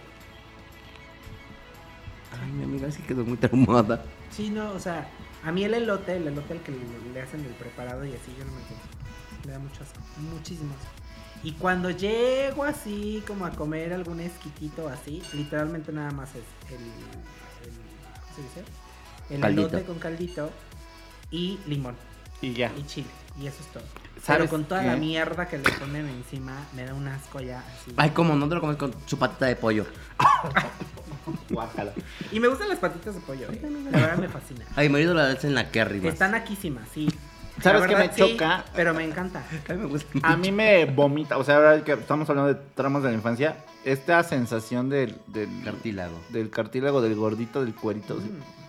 Ay, 2.44 2.52
mi 2.52 2.64
amiga 2.64 2.92
sí 2.92 3.02
quedó 3.04 3.24
muy 3.26 3.38
traumada. 3.38 4.04
Sí, 4.32 4.50
no, 4.50 4.72
o 4.72 4.80
sea, 4.80 5.08
a 5.44 5.52
mí 5.52 5.64
el 5.64 5.74
elote, 5.74 6.18
el 6.18 6.28
elote 6.28 6.54
al 6.54 6.62
que 6.62 6.72
le, 6.72 6.80
le 7.14 7.22
hacen 7.22 7.42
el 7.42 7.52
preparado 7.54 8.06
y 8.06 8.10
así, 8.14 8.34
yo 8.38 8.46
no 8.46 8.52
me 8.52 8.62
entiendo. 8.62 8.86
Me 9.46 9.52
da 9.54 9.60
mucho 9.60 9.84
asco, 9.84 10.00
muchísimo 10.34 10.74
asco. 10.74 10.92
Y 11.44 11.52
cuando 11.54 11.90
llego 11.92 12.64
así, 12.64 13.24
como 13.28 13.46
a 13.46 13.52
comer 13.52 13.94
algún 13.94 14.20
esquitito 14.20 14.90
así, 14.90 15.22
literalmente 15.34 15.92
nada 15.92 16.12
más 16.12 16.30
es 16.32 16.44
el, 16.70 16.76
el 16.76 17.74
¿cómo 18.14 18.36
se 18.36 18.42
dice? 18.42 18.64
El 19.30 19.42
Caldito. 19.42 19.68
elote 19.68 19.84
con 19.86 20.00
caldito 20.00 20.50
y 21.30 21.60
limón 21.68 21.96
Y 22.42 22.54
ya. 22.54 22.72
y 22.78 22.84
chile. 22.88 23.08
Y 23.40 23.46
eso 23.46 23.58
es 23.62 23.68
todo. 23.68 23.84
¿Sabes 24.24 24.40
Pero 24.42 24.50
con 24.50 24.66
toda 24.66 24.82
la 24.84 24.96
mierda 24.96 25.48
que 25.48 25.60
le 25.60 25.70
ponen 25.74 26.08
encima, 26.10 26.66
me 26.76 26.84
da 26.86 26.94
un 26.96 27.08
asco 27.08 27.40
ya 27.40 27.60
así. 27.60 27.94
Ay, 27.98 28.10
como 28.10 28.36
no 28.36 28.50
te 28.50 28.56
lo 28.56 28.62
comes 28.62 28.78
con 28.78 28.92
su 29.06 29.18
patita 29.20 29.46
de 29.46 29.56
pollo. 29.56 29.86
Guácala. 31.50 31.94
Y 32.32 32.40
me 32.40 32.48
gustan 32.48 32.70
las 32.70 32.80
patitas 32.80 33.16
de 33.16 33.22
pollo, 33.22 33.48
eh. 33.52 33.62
La 33.92 34.00
verdad 34.00 34.18
me 34.18 34.30
fascina. 34.30 34.66
Ay, 34.76 34.88
mi 34.90 34.94
marido 34.94 35.14
la 35.14 35.30
hace 35.30 35.48
en 35.48 35.56
la 35.56 35.70
Kerry 35.70 36.00
más. 36.02 36.14
Están 36.14 36.36
aquísimas, 36.36 36.88
sí. 36.94 37.08
¿Sabes 37.62 37.88
qué 37.88 37.96
me 37.96 38.14
sí, 38.14 38.22
choca? 38.22 38.66
pero 38.76 38.94
me 38.94 39.04
encanta. 39.04 39.44
Ay, 39.68 39.78
me 39.78 39.86
gusta 39.86 40.08
A 40.22 40.38
mí 40.38 40.52
me 40.52 40.86
vomita, 40.86 41.38
o 41.38 41.44
sea, 41.44 41.56
ahora 41.56 41.84
que 41.84 41.94
estamos 41.94 42.30
hablando 42.30 42.54
de 42.54 42.60
traumas 42.76 43.02
de 43.04 43.10
la 43.10 43.16
infancia, 43.16 43.58
esta 43.84 44.22
sensación 44.24 44.90
del, 44.90 45.16
del, 45.28 45.50
Cartílago. 45.64 46.20
del 46.30 46.50
cartílago, 46.52 47.02
del 47.02 47.16
gordito, 47.16 47.64
del 47.64 47.74
cuerito, 47.74 48.20
sea, 48.20 48.30
Mm. 48.30 48.67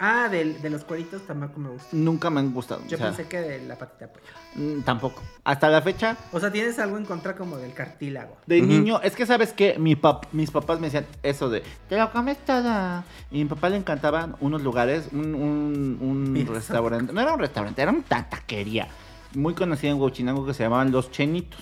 Ah, 0.00 0.28
del- 0.28 0.62
de 0.62 0.70
los 0.70 0.84
cueritos 0.84 1.22
tampoco 1.26 1.58
me 1.58 1.70
gusta. 1.70 1.88
nunca 1.92 2.30
me 2.30 2.38
han 2.40 2.52
gustado. 2.54 2.80
Yo 2.88 2.96
o 2.96 2.98
sea, 2.98 3.08
pensé 3.08 3.26
que 3.28 3.40
de 3.40 3.66
la 3.66 3.76
patita 3.76 4.06
de 4.06 4.12
pollo. 4.12 4.26
mm, 4.54 4.82
tampoco. 4.82 5.22
Hasta 5.44 5.68
la 5.68 5.82
fecha, 5.82 6.16
O 6.32 6.38
sea, 6.38 6.52
tienes 6.52 6.78
algo 6.78 6.98
en 6.98 7.04
contra 7.04 7.34
como 7.34 7.56
del 7.56 7.72
cartílago. 7.74 8.36
de 8.46 8.60
niño, 8.62 9.00
es 9.02 9.16
que 9.16 9.26
sabes 9.26 9.52
que 9.52 9.78
mi 9.78 9.96
pap- 9.96 10.26
mis 10.32 10.50
papás 10.50 10.78
me 10.78 10.86
decían 10.86 11.06
eso 11.22 11.50
de, 11.50 11.62
te 11.88 11.96
lo 11.98 12.12
comes 12.12 12.38
toda. 12.44 13.04
Y 13.30 13.40
a 13.40 13.44
mi 13.44 13.48
papá 13.48 13.68
le 13.70 13.76
encantaban 13.76 14.36
unos 14.40 14.62
lugares, 14.62 15.08
un, 15.12 15.34
un, 15.34 15.98
un 16.00 16.46
restaurante, 16.54 17.12
no 17.12 17.20
era 17.20 17.32
un 17.32 17.40
restaurante, 17.40 17.82
era 17.82 17.90
una 17.90 18.02
taquería 18.28 18.88
muy 19.34 19.54
conocida 19.54 19.90
en 19.90 20.00
Huachinango 20.00 20.46
que 20.46 20.54
se 20.54 20.62
llamaban 20.62 20.90
Los 20.92 21.10
Chenitos. 21.10 21.60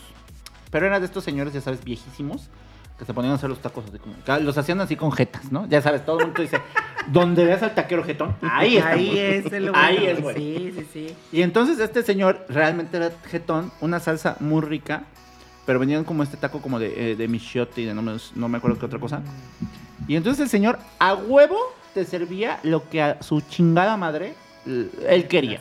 Pero 0.71 0.87
eran 0.87 1.01
de 1.01 1.07
estos 1.07 1.25
señores, 1.25 1.55
ya 1.55 1.61
sabes, 1.61 1.83
viejísimos, 1.85 2.49
que 2.99 3.05
se 3.05 3.13
ponían 3.13 3.33
a 3.33 3.37
hacer 3.37 3.51
los 3.51 3.61
tacos 3.61 3.85
así 3.89 3.99
como, 3.99 4.15
los 4.41 4.57
hacían 4.57 4.81
así 4.81 4.97
con 4.97 5.13
jetas, 5.13 5.53
¿no? 5.53 5.67
Ya 5.67 5.83
sabes, 5.83 6.05
todo 6.05 6.21
el 6.21 6.27
mundo 6.27 6.43
dice, 6.43 6.61
donde 7.09 7.45
veas 7.45 7.63
al 7.63 7.75
taquero 7.75 8.03
jetón, 8.03 8.35
ahí 8.43 8.77
está. 8.79 8.91
Ahí 8.91 9.19
es 9.19 9.53
el 9.53 9.71
Ahí 9.75 9.97
bueno. 9.97 10.11
es, 10.13 10.23
güey. 10.23 10.37
Sí, 10.37 10.73
sí, 10.77 10.87
sí. 10.93 11.17
Y 11.33 11.43
entonces 11.43 11.79
este 11.79 12.03
señor 12.03 12.47
realmente 12.49 12.97
era 12.97 13.11
jetón, 13.31 13.71
una 13.81 14.01
salsa 14.01 14.37
muy 14.41 14.63
rica, 14.63 15.05
pero 15.67 15.79
venían 15.79 16.05
como 16.05 16.23
este 16.23 16.37
taco 16.37 16.63
como 16.63 16.79
de, 16.79 17.13
eh, 17.13 17.17
de 17.17 17.29
michiote 17.29 17.83
y 17.83 17.85
de 17.85 17.95
no 17.95 18.01
me, 18.03 18.17
no 18.35 18.49
me 18.49 18.59
acuerdo 18.59 18.79
qué 18.79 18.87
otra 18.87 18.99
cosa. 18.99 19.21
Y 20.09 20.17
entonces 20.17 20.45
el 20.45 20.49
señor 20.49 20.79
a 20.99 21.15
huevo 21.15 21.59
te 21.93 22.05
servía 22.05 22.61
lo 22.63 22.89
que 22.89 23.03
a 23.03 23.23
su 23.23 23.41
chingada 23.41 23.97
madre 23.97 24.35
él 24.67 25.27
quería. 25.29 25.61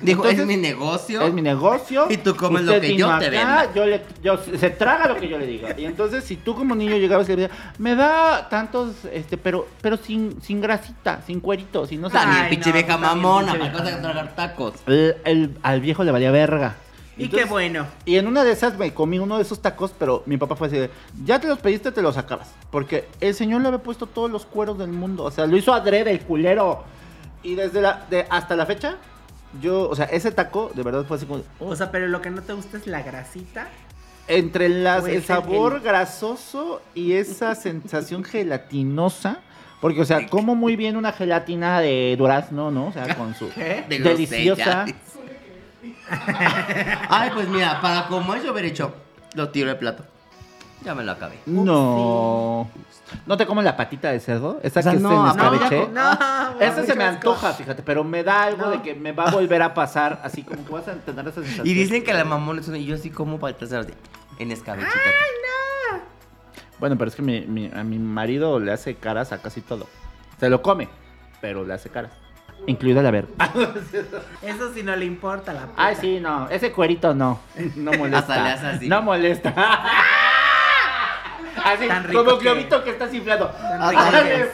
Dijo, 0.00 0.22
Entonces, 0.22 0.40
es 0.40 0.46
mi 0.46 0.56
negocio. 0.56 1.22
Es 1.22 1.32
mi 1.34 1.42
negocio. 1.42 2.06
Y 2.08 2.18
tú 2.18 2.36
comes 2.36 2.62
lo 2.62 2.80
que 2.80 2.96
yo 2.96 3.18
te 3.18 3.30
venda. 3.30 3.72
Yo 3.74 3.84
le, 3.84 4.02
yo- 4.22 4.38
se 4.38 4.70
traga 4.70 5.08
lo 5.08 5.16
que 5.16 5.28
yo 5.28 5.38
le 5.38 5.46
diga. 5.46 5.74
Y 5.78 5.84
entonces, 5.86 6.22
si 6.24 6.36
tú 6.36 6.54
como 6.54 6.74
niño 6.74 6.96
llegabas 6.96 7.28
y 7.28 7.34
le 7.36 7.42
decías, 7.48 7.58
me 7.78 7.94
da 7.96 8.48
tantos, 8.48 8.92
este, 9.12 9.36
pero, 9.36 9.66
pero 9.80 9.96
sin, 9.96 10.40
sin 10.40 10.60
grasita, 10.60 11.20
sin 11.26 11.40
cuerito, 11.40 11.86
sin 11.86 12.00
no 12.00 12.10
sé. 12.10 12.14
También, 12.16 12.48
pinche 12.48 12.70
vieja 12.72 12.96
mamona. 12.96 13.52
pinche 13.52 13.58
¿Para 13.58 13.70
qué 13.72 13.78
vas 13.78 13.86
a 13.86 13.90
vieja 13.96 14.02
tragar 14.02 14.34
tacos? 14.36 14.74
El- 14.86 15.16
el- 15.24 15.58
al 15.62 15.80
viejo 15.80 16.04
le 16.04 16.12
valía 16.12 16.30
verga. 16.30 16.76
Y 17.20 17.28
qué 17.30 17.44
bueno. 17.46 17.84
Y 18.04 18.16
en 18.16 18.28
una 18.28 18.44
de 18.44 18.52
esas 18.52 18.78
me 18.78 18.94
comí 18.94 19.18
uno 19.18 19.38
de 19.38 19.42
esos 19.42 19.60
tacos, 19.60 19.92
pero 19.98 20.22
mi 20.26 20.36
papá 20.36 20.54
fue 20.54 20.68
así 20.68 20.76
de, 20.76 20.90
ya 21.24 21.40
te 21.40 21.48
los 21.48 21.58
pediste, 21.58 21.90
te 21.90 22.00
los 22.00 22.16
acabas. 22.16 22.48
Porque 22.70 23.08
el 23.20 23.34
señor 23.34 23.60
le 23.62 23.66
había 23.66 23.82
puesto 23.82 24.06
todos 24.06 24.30
los 24.30 24.46
cueros 24.46 24.78
del 24.78 24.90
mundo. 24.92 25.24
O 25.24 25.30
sea, 25.32 25.44
lo 25.46 25.56
hizo 25.56 25.74
adrede 25.74 26.12
el 26.12 26.20
culero. 26.20 26.84
Y 27.42 27.56
desde 27.56 27.80
la, 27.80 28.06
de, 28.08 28.24
hasta 28.30 28.54
la 28.54 28.66
fecha, 28.66 28.96
Yo, 29.62 29.88
o 29.88 29.96
sea, 29.96 30.04
ese 30.06 30.30
taco 30.30 30.70
de 30.74 30.82
verdad 30.82 31.04
fue 31.06 31.16
así 31.16 31.26
como. 31.26 31.42
oh, 31.60 31.68
O 31.68 31.76
sea, 31.76 31.90
pero 31.90 32.06
lo 32.08 32.20
que 32.20 32.30
no 32.30 32.42
te 32.42 32.52
gusta 32.52 32.76
es 32.76 32.86
la 32.86 33.02
grasita. 33.02 33.68
entre 34.26 34.68
las, 34.68 35.06
el 35.06 35.22
sabor 35.24 35.74
el- 35.76 35.80
grasoso 35.80 36.82
y 36.94 37.12
esa 37.14 37.54
sensación 37.56 38.24
gelatinosa. 38.24 39.38
Porque, 39.80 40.00
o 40.00 40.04
sea, 40.04 40.26
como 40.28 40.54
muy 40.56 40.74
bien 40.76 40.96
una 40.96 41.12
gelatina 41.12 41.80
de 41.80 42.14
durazno, 42.18 42.70
¿no? 42.70 42.88
O 42.88 42.92
sea, 42.92 43.14
con 43.16 43.34
su. 43.34 43.48
¿Qué? 43.50 43.84
De 43.88 43.98
Deliciosa. 44.00 44.84
Ay, 47.08 47.30
pues 47.34 47.48
mira, 47.48 47.80
para 47.80 48.06
como 48.08 48.34
eso 48.34 48.52
hubiera 48.52 48.68
hecho, 48.68 48.94
lo 49.34 49.50
tiro 49.50 49.68
de 49.68 49.76
plato. 49.76 50.04
Ya 50.84 50.94
me 50.94 51.04
lo 51.04 51.12
acabé. 51.12 51.38
No. 51.46 52.68
¿No 53.26 53.36
te 53.36 53.46
comes 53.46 53.64
la 53.64 53.76
patita 53.76 54.10
de 54.10 54.20
cerdo? 54.20 54.60
Esa 54.62 54.80
O 54.80 54.82
sea, 54.82 54.92
que 54.92 54.98
no, 54.98 55.10
es 55.10 55.16
en 55.16 55.22
no, 55.22 55.30
escabeche. 55.30 55.88
No, 55.92 56.60
Esa 56.60 56.84
se 56.84 56.94
me 56.94 57.04
antoja, 57.04 57.52
fíjate, 57.52 57.82
pero 57.82 58.04
me 58.04 58.22
da 58.22 58.44
algo 58.44 58.66
No. 58.66 58.70
de 58.70 58.82
que 58.82 58.94
me 58.94 59.12
va 59.12 59.24
a 59.24 59.30
volver 59.30 59.62
a 59.62 59.72
pasar, 59.74 60.20
así 60.24 60.42
como 60.42 60.64
que 60.64 60.72
vas 60.72 60.88
a 60.88 60.94
tener 60.94 61.26
esa 61.26 61.40
sensación. 61.40 61.66
Y 61.66 61.74
dicen 61.74 62.04
que 62.04 62.12
la 62.12 62.24
mamón 62.24 62.58
es 62.58 62.68
una. 62.68 62.78
Y 62.78 62.84
yo 62.86 62.94
así 62.96 63.10
como 63.10 63.38
para 63.38 63.56
el 63.58 63.74
así, 63.76 63.92
en 64.38 64.50
escabechita. 64.52 64.92
Bueno, 66.78 66.96
pero 66.96 67.08
es 67.08 67.16
que 67.16 67.22
mi- 67.22 67.40
mi- 67.46 67.70
a 67.74 67.82
mi 67.82 67.98
marido 67.98 68.60
le 68.60 68.72
hace 68.72 68.94
caras 68.94 69.32
a 69.32 69.38
casi 69.42 69.60
todo. 69.60 69.88
Se 70.38 70.48
lo 70.48 70.62
come, 70.62 70.88
pero 71.40 71.64
le 71.64 71.74
hace 71.74 71.88
caras. 71.90 72.12
Incluida 72.66 73.02
la 73.02 73.10
verga. 73.10 73.30
Eso 74.42 74.72
sí 74.74 74.82
no 74.82 74.94
le 74.96 75.04
importa 75.04 75.52
la 75.52 75.62
puta. 75.66 75.74
Ay, 75.86 75.96
sí, 76.00 76.18
no. 76.20 76.48
Ese 76.48 76.72
cuerito 76.72 77.14
no. 77.14 77.40
No 77.76 77.92
molesta. 77.98 78.18
Hasta 78.18 78.42
le 78.44 78.50
hace 78.50 78.66
así. 78.66 78.88
No 78.88 79.02
molesta. 79.02 79.54
Así, 81.64 81.88
Tan 81.88 82.04
rico 82.04 82.24
como 82.24 82.38
que- 82.38 82.44
globito 82.44 82.84
que 82.84 82.90
estás 82.90 83.12
inflado. 83.14 83.48
Tan 83.48 83.92
rico 83.92 84.48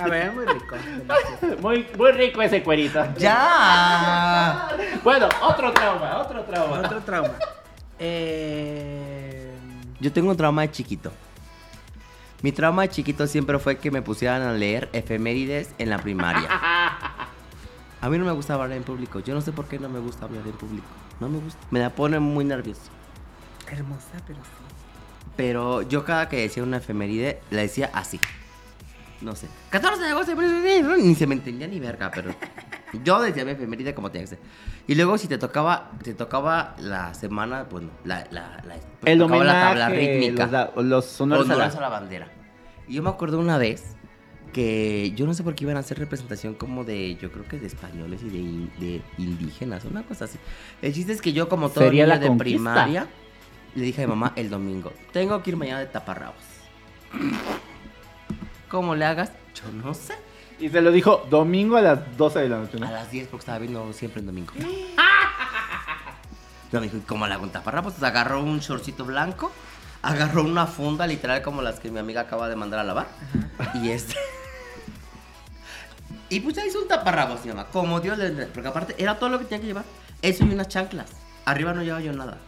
A 0.00 0.08
ver, 0.08 0.32
muy 0.32 0.44
rico. 0.46 0.76
Muy, 1.60 1.86
muy 1.96 2.12
rico 2.12 2.42
ese 2.42 2.62
cuerito. 2.62 3.04
¡Ya! 3.18 4.68
Bueno, 5.02 5.28
otro 5.42 5.72
trauma, 5.72 6.18
otro 6.18 6.42
trauma. 6.44 6.78
Otro 6.80 7.00
trauma. 7.00 7.34
Eh... 7.98 9.52
Yo 10.00 10.12
tengo 10.12 10.30
un 10.30 10.36
trauma 10.36 10.62
de 10.62 10.70
chiquito. 10.70 11.12
Mi 12.42 12.52
trauma 12.52 12.82
de 12.82 12.90
chiquito 12.90 13.26
siempre 13.26 13.58
fue 13.58 13.78
que 13.78 13.90
me 13.90 14.02
pusieran 14.02 14.42
a 14.42 14.52
leer 14.52 14.88
efemérides 14.92 15.74
en 15.78 15.90
la 15.90 15.98
primaria. 15.98 16.48
A 18.00 18.10
mí 18.10 18.18
no 18.18 18.26
me 18.26 18.32
gusta 18.32 18.52
hablar 18.54 18.72
en 18.72 18.82
público. 18.82 19.20
Yo 19.20 19.32
no 19.34 19.40
sé 19.40 19.50
por 19.52 19.66
qué 19.66 19.78
no 19.78 19.88
me 19.88 19.98
gusta 19.98 20.26
hablar 20.26 20.42
en 20.46 20.52
público. 20.52 20.86
No 21.20 21.28
me 21.30 21.38
gusta. 21.38 21.58
Me 21.70 21.80
la 21.80 21.88
pone 21.88 22.18
muy 22.20 22.44
nervioso. 22.44 22.82
Hermosa, 23.70 24.10
pero 24.26 24.40
sí. 24.40 24.63
Pero 25.36 25.82
yo 25.82 26.04
cada 26.04 26.28
que 26.28 26.36
decía 26.36 26.62
una 26.62 26.76
efeméride, 26.78 27.40
la 27.50 27.62
decía 27.62 27.90
así. 27.92 28.20
No 29.20 29.34
sé. 29.34 29.48
14 29.70 30.02
de 30.02 30.08
agosto. 30.10 30.34
Ni 30.98 31.14
se 31.14 31.26
me 31.26 31.34
entendía 31.34 31.66
ni 31.66 31.80
verga, 31.80 32.10
pero 32.14 32.34
yo 33.04 33.20
decía 33.22 33.44
mi 33.44 33.52
efeméride 33.52 33.94
como 33.94 34.10
tenía 34.10 34.24
que 34.24 34.30
ser. 34.36 34.38
Y 34.86 34.94
luego 34.94 35.16
si 35.18 35.28
te 35.28 35.38
tocaba, 35.38 35.90
te 36.02 36.12
tocaba 36.14 36.76
la 36.78 37.14
semana, 37.14 37.64
bueno, 37.70 37.90
la, 38.04 38.26
la, 38.30 38.62
la, 38.66 38.74
pues, 39.00 39.12
El 39.12 39.18
tocaba 39.18 39.44
la 39.44 39.52
tabla 39.60 39.88
rítmica. 39.88 40.70
los, 40.76 40.84
los 40.84 41.20
honores 41.20 41.46
a 41.46 41.48
la- 41.48 41.54
Honores 41.54 41.76
a 41.76 41.80
la 41.80 41.88
bandera. 41.88 42.28
Y 42.86 42.94
yo 42.94 43.02
me 43.02 43.08
acuerdo 43.08 43.38
una 43.40 43.56
vez 43.56 43.82
que 44.52 45.12
yo 45.16 45.26
no 45.26 45.34
sé 45.34 45.42
por 45.42 45.54
qué 45.54 45.64
iban 45.64 45.76
a 45.78 45.80
hacer 45.80 45.98
representación 45.98 46.54
como 46.54 46.84
de, 46.84 47.16
yo 47.16 47.32
creo 47.32 47.44
que 47.48 47.58
de 47.58 47.66
españoles 47.66 48.20
y 48.22 48.28
de, 48.28 48.86
de 48.86 49.02
indígenas, 49.18 49.84
una 49.84 50.02
cosa 50.04 50.26
así. 50.26 50.38
El 50.82 50.92
chiste 50.92 51.12
es 51.12 51.20
que 51.22 51.32
yo 51.32 51.48
como 51.48 51.70
todo 51.70 51.90
niño 51.90 52.06
la 52.06 52.18
de 52.18 52.28
conquista. 52.28 52.44
primaria, 52.58 53.06
le 53.74 53.84
dije 53.84 54.02
a 54.02 54.06
mi 54.06 54.10
mamá 54.10 54.32
el 54.36 54.50
domingo, 54.50 54.92
tengo 55.12 55.42
que 55.42 55.50
ir 55.50 55.56
mañana 55.56 55.80
de 55.80 55.86
taparrabos. 55.86 56.36
¿Cómo 58.68 58.94
le 58.94 59.04
hagas? 59.04 59.30
Yo 59.54 59.70
no 59.72 59.94
sé. 59.94 60.14
Y 60.58 60.68
se 60.68 60.80
lo 60.80 60.92
dijo 60.92 61.26
domingo 61.30 61.76
a 61.76 61.82
las 61.82 62.16
12 62.16 62.40
de 62.40 62.48
la 62.48 62.58
noche, 62.58 62.76
A 62.76 62.80
¿no? 62.80 62.90
las 62.90 63.10
10 63.10 63.28
porque 63.28 63.40
estaba 63.42 63.58
viendo 63.58 63.92
siempre 63.92 64.20
en 64.20 64.26
domingo. 64.26 64.52
Yo 66.72 66.80
me 66.80 66.88
dijo, 66.88 66.98
¿cómo 67.06 67.26
le 67.26 67.34
hago 67.34 67.44
un 67.44 67.50
taparrabos? 67.50 67.94
Pues 67.94 68.02
agarró 68.02 68.42
un 68.42 68.58
shortcito 68.60 69.04
blanco, 69.04 69.52
agarró 70.02 70.42
una 70.42 70.66
funda 70.66 71.06
literal 71.06 71.42
como 71.42 71.62
las 71.62 71.78
que 71.78 71.90
mi 71.90 71.98
amiga 72.00 72.22
acaba 72.22 72.48
de 72.48 72.56
mandar 72.56 72.80
a 72.80 72.84
lavar. 72.84 73.06
Y 73.74 73.90
este... 73.90 74.16
Y 76.30 76.40
pues 76.40 76.56
ya 76.56 76.66
hizo 76.66 76.80
un 76.80 76.88
taparrabos, 76.88 77.44
mi 77.44 77.50
mamá. 77.52 77.66
Como 77.66 78.00
Dios 78.00 78.18
le... 78.18 78.30
Porque 78.46 78.68
aparte 78.68 78.94
era 78.98 79.18
todo 79.18 79.30
lo 79.30 79.38
que 79.38 79.44
tenía 79.44 79.60
que 79.60 79.66
llevar. 79.66 79.84
Eso 80.22 80.44
y 80.44 80.52
unas 80.52 80.68
chanclas. 80.68 81.10
Arriba 81.44 81.72
no 81.74 81.82
llevaba 81.82 82.02
yo 82.02 82.12
nada. 82.12 82.38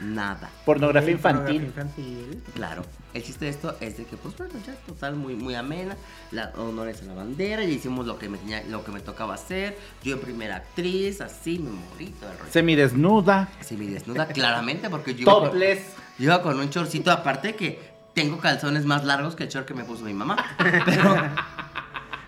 Nada. 0.00 0.50
Pornografía 0.64 1.08
Sí, 1.08 1.12
infantil. 1.12 1.62
pornografía 1.66 2.04
infantil. 2.04 2.42
Claro. 2.54 2.82
El 3.14 3.22
chiste 3.22 3.44
de 3.44 3.50
esto 3.52 3.76
es 3.80 3.96
de 3.96 4.04
que, 4.06 4.16
pues 4.16 4.36
bueno, 4.36 4.54
ya 4.66 4.74
total, 4.86 5.14
muy, 5.14 5.36
muy 5.36 5.54
amena. 5.54 5.96
La, 6.32 6.50
honores 6.56 7.00
a 7.02 7.04
la 7.04 7.14
bandera. 7.14 7.62
Ya 7.62 7.68
hicimos 7.70 8.04
lo 8.06 8.18
que, 8.18 8.28
me, 8.28 8.38
tenía- 8.38 8.64
lo 8.64 8.84
que 8.84 8.90
me 8.90 8.98
tocaba 9.00 9.34
hacer. 9.34 9.78
Yo 10.02 10.14
en 10.16 10.20
primera 10.20 10.56
actriz, 10.56 11.20
así, 11.20 11.58
mi 11.60 11.70
morrito. 11.70 12.28
El 12.28 12.38
rollo. 12.38 12.52
Semidesnuda. 12.52 13.48
Sí, 13.60 13.76
me 13.76 13.86
desnuda 13.86 14.26
claramente 14.26 14.90
porque 14.90 15.14
yo 15.14 15.22
iba, 15.22 15.32
con, 15.34 15.44
Topless. 15.50 15.78
yo 16.18 16.24
iba 16.24 16.42
con 16.42 16.58
un 16.58 16.70
chorcito. 16.70 17.12
Aparte 17.12 17.54
que 17.54 17.78
tengo 18.14 18.38
calzones 18.38 18.84
más 18.84 19.04
largos 19.04 19.36
que 19.36 19.44
el 19.44 19.48
short 19.48 19.66
que 19.66 19.74
me 19.74 19.84
puso 19.84 20.04
mi 20.04 20.12
mamá. 20.14 20.36
Pero 20.84 21.14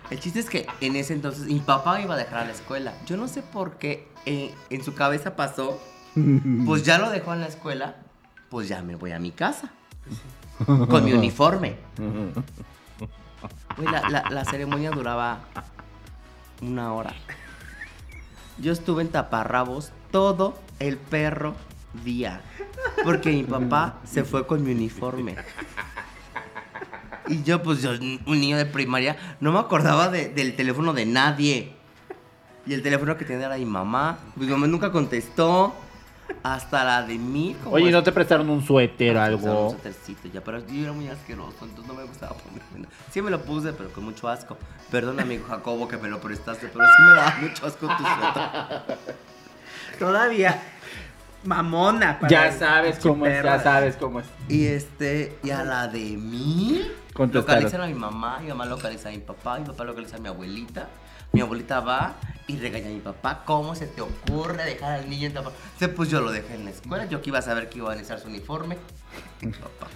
el 0.09 0.19
chiste 0.21 0.39
es 0.39 0.49
que 0.49 0.67
en 0.79 0.95
ese 0.95 1.11
entonces 1.13 1.47
mi 1.47 1.59
papá 1.59 1.99
iba 2.01 2.13
a 2.15 2.17
dejar 2.17 2.39
a 2.39 2.45
la 2.45 2.53
escuela. 2.53 2.93
Yo 3.05 3.17
no 3.17 3.27
sé 3.27 3.41
por 3.41 3.77
qué 3.77 4.07
eh, 4.25 4.55
en 4.69 4.83
su 4.85 4.93
cabeza 4.93 5.35
pasó. 5.35 5.81
Pues 6.65 6.83
ya 6.83 6.97
lo 6.97 7.09
dejó 7.09 7.33
en 7.33 7.41
la 7.41 7.47
escuela. 7.47 7.95
Pues 8.49 8.67
ya 8.67 8.81
me 8.81 8.95
voy 8.95 9.11
a 9.11 9.19
mi 9.19 9.31
casa. 9.31 9.69
Con 10.65 11.03
mi 11.05 11.13
uniforme. 11.13 11.77
La, 13.77 14.09
la- 14.09 14.29
la 14.31 14.43
ceremonia 14.45 14.89
duraba 14.89 15.39
una 16.61 16.91
hora. 16.93 17.13
Yo 18.57 18.71
estuve 18.71 19.03
en 19.03 19.09
taparrabos 19.09 19.91
todo 20.09 20.59
el 20.79 20.97
perro 20.97 21.53
día. 22.03 22.41
Porque 23.03 23.31
mi 23.31 23.43
papá 23.43 23.99
se 24.03 24.23
fue 24.23 24.47
con 24.47 24.63
mi 24.63 24.71
uniforme. 24.71 25.35
Y 27.27 27.43
yo, 27.43 27.61
pues, 27.61 27.81
yo, 27.83 27.91
un 27.91 28.39
niño 28.39 28.57
de 28.57 28.65
primaria, 28.65 29.15
no 29.39 29.51
me 29.51 29.59
acordaba 29.59 30.07
de- 30.09 30.29
del 30.29 30.55
teléfono 30.55 30.93
de 30.93 31.05
nadie. 31.05 31.73
Y 32.65 32.73
el 32.73 32.81
teléfono 32.81 33.15
que 33.17 33.25
tenía 33.25 33.45
era 33.45 33.57
mi 33.57 33.65
mamá. 33.65 34.17
Mi 34.35 34.47
mamá 34.47 34.65
nunca 34.65 34.91
contestó. 34.91 35.75
Hasta 36.43 36.83
la 36.83 37.03
de 37.03 37.17
mí. 37.17 37.55
como 37.63 37.75
Oye, 37.75 37.91
¿no 37.91 38.03
te 38.03 38.11
prestaron 38.11 38.49
un 38.49 38.63
suéter 38.65 39.15
o 39.15 39.19
Usaron 39.19 39.39
un 39.39 39.47
algo? 39.49 39.69
suétercito 39.71 40.27
ya, 40.27 40.41
pero 40.43 40.59
yo 40.67 40.83
era 40.83 40.91
muy 40.93 41.07
asqueroso, 41.07 41.57
entonces 41.61 41.87
no 41.87 41.93
me 41.93 42.03
gustaba 42.03 42.35
ponerme. 42.37 42.87
Sí 43.11 43.21
me 43.21 43.29
lo 43.31 43.41
puse, 43.41 43.73
pero 43.73 43.91
con 43.91 44.05
mucho 44.05 44.27
asco. 44.27 44.57
Perdón, 44.91 45.19
amigo 45.19 45.45
Jacobo, 45.47 45.87
que 45.87 45.97
me 45.97 46.07
lo 46.09 46.19
prestaste, 46.21 46.67
pero 46.67 46.85
sí 46.85 47.01
me 47.03 47.13
daba 47.13 47.35
mucho 47.41 47.65
asco 47.65 47.87
tu 47.87 48.03
suéter. 48.03 48.97
Todavía 49.99 50.61
mamona. 51.43 52.19
para 52.19 52.29
Ya 52.29 52.51
sabes 52.51 52.99
cómo 52.99 53.25
es, 53.25 53.43
ya 53.43 53.59
sabes 53.61 53.95
cómo 53.97 54.19
es. 54.19 54.25
Y 54.47 54.67
este, 54.67 55.37
y 55.43 55.51
a 55.51 55.63
la 55.63 55.87
de 55.87 56.17
mí, 56.17 56.85
localizan 57.15 57.81
a 57.81 57.87
mi 57.87 57.93
mamá, 57.93 58.39
mi 58.39 58.49
mamá 58.49 58.65
localiza 58.65 59.09
a 59.09 59.11
mi 59.11 59.19
papá, 59.19 59.59
mi 59.59 59.65
papá 59.65 59.83
localiza 59.83 60.17
a 60.17 60.19
mi 60.19 60.27
abuelita. 60.27 60.87
Mi 61.33 61.41
abuelita 61.41 61.81
va 61.81 62.15
y 62.47 62.57
regaña 62.57 62.87
a 62.87 62.91
mi 62.91 62.99
papá. 62.99 63.43
¿Cómo 63.45 63.75
se 63.75 63.85
te 63.85 64.01
ocurre 64.01 64.63
dejar 64.63 64.93
al 64.93 65.09
niño 65.09 65.27
en 65.27 65.33
tapa? 65.33 65.51
Sí, 65.77 65.87
pues 65.87 66.09
yo 66.09 66.21
lo 66.21 66.31
dejé 66.31 66.55
en 66.55 66.63
la 66.63 66.71
escuela. 66.71 67.05
Yo 67.05 67.21
que 67.21 67.29
iba 67.29 67.39
a 67.39 67.41
saber 67.41 67.69
que 67.69 67.79
iba 67.79 67.91
a 67.91 67.95
necesitar 67.95 68.19
su 68.19 68.29
uniforme. 68.29 68.77
Mi 69.41 69.51
papá. 69.51 69.87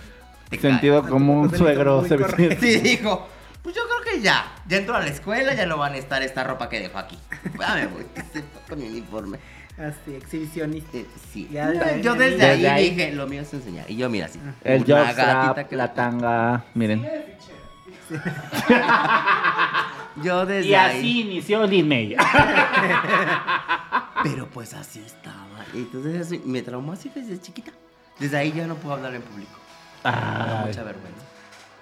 Sentido 0.60 1.02
cae. 1.02 1.10
como 1.10 1.42
un 1.42 1.56
suegro. 1.56 2.06
se-. 2.06 2.58
Sí, 2.60 2.80
dijo, 2.82 3.28
pues 3.64 3.76
yo 3.76 3.82
creo 3.84 4.14
que 4.14 4.22
ya, 4.22 4.46
ya 4.68 4.78
entro 4.78 4.96
a 4.96 5.00
la 5.00 5.08
escuela, 5.08 5.54
ya 5.54 5.66
no 5.66 5.78
van 5.78 5.94
a 5.94 5.98
estar 5.98 6.22
esta 6.22 6.44
ropa 6.44 6.68
que 6.68 6.80
dejo 6.80 6.98
aquí. 6.98 7.18
Ya 7.58 7.76
me 7.76 7.88
voy, 7.88 8.06
que 8.14 8.22
se 8.22 8.42
fue 8.42 8.62
con 8.68 8.80
mi 8.80 8.88
uniforme. 8.88 9.40
Así, 9.82 10.16
exhibicionista. 10.16 10.98
Eh, 10.98 11.06
sí. 11.34 11.48
Ya 11.52 11.72
yo 12.02 12.14
desde, 12.14 12.38
Desde 12.38 12.46
ahí, 12.48 12.66
ahí. 12.66 12.90
dije, 12.92 13.12
lo 13.14 13.26
mío 13.28 13.42
es 13.42 13.54
enseñar. 13.54 13.90
Y 13.90 13.96
yo, 13.98 14.10
mira, 14.10 14.28
así. 14.28 14.40
El 14.64 14.84
gatita 14.84 15.68
que- 15.68 15.76
la 15.76 15.94
tanga, 15.94 16.64
miren. 16.76 17.08
Yo 20.24 20.46
desde 20.46 20.70
Y 20.70 20.74
ahí. 20.76 20.98
así 21.00 21.22
inició 21.22 21.62
May. 21.68 22.16
Pero 24.24 24.48
pues 24.48 24.74
así 24.74 25.00
estaba. 25.00 25.66
Y 25.74 25.78
entonces 25.80 26.28
así, 26.28 26.42
me 26.46 26.62
traumó 26.62 26.92
así 26.92 27.10
desde 27.16 27.40
chiquita. 27.40 27.72
Desde 28.20 28.38
ahí 28.38 28.52
ya 28.52 28.68
no 28.68 28.76
puedo 28.76 28.96
hablar 28.96 29.16
en 29.16 29.22
público. 29.22 29.52
Me 30.04 30.12
da 30.12 30.64
mucha 30.68 30.84
vergüenza. 30.84 31.22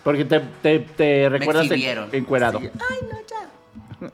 porque 0.03 0.25
te, 0.25 0.39
te, 0.62 0.79
te 0.79 1.29
recuerdas 1.29 1.65
exhibieron. 1.65 2.10
encuerado. 2.12 2.60
Sí, 2.60 2.70
Ay, 2.89 2.98
no, 3.12 3.18
ya. 3.27 4.08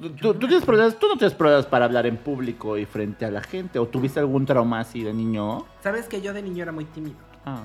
¿Tú, 0.00 0.34
tú 0.34 0.46
tienes 0.48 0.64
problemas, 0.64 0.98
tú 0.98 1.08
no 1.08 1.16
tienes 1.16 1.34
problemas 1.34 1.66
para 1.66 1.84
hablar 1.84 2.06
en 2.06 2.16
público 2.16 2.78
y 2.78 2.86
frente 2.86 3.24
a 3.26 3.30
la 3.30 3.42
gente? 3.42 3.78
¿O 3.78 3.86
tuviste 3.86 4.18
algún 4.20 4.46
trauma 4.46 4.80
así 4.80 5.02
de 5.02 5.12
niño? 5.12 5.66
Sabes 5.82 6.06
que 6.08 6.20
yo 6.22 6.32
de 6.32 6.42
niño 6.42 6.62
era 6.62 6.72
muy 6.72 6.86
tímido. 6.86 7.16
Ah. 7.44 7.60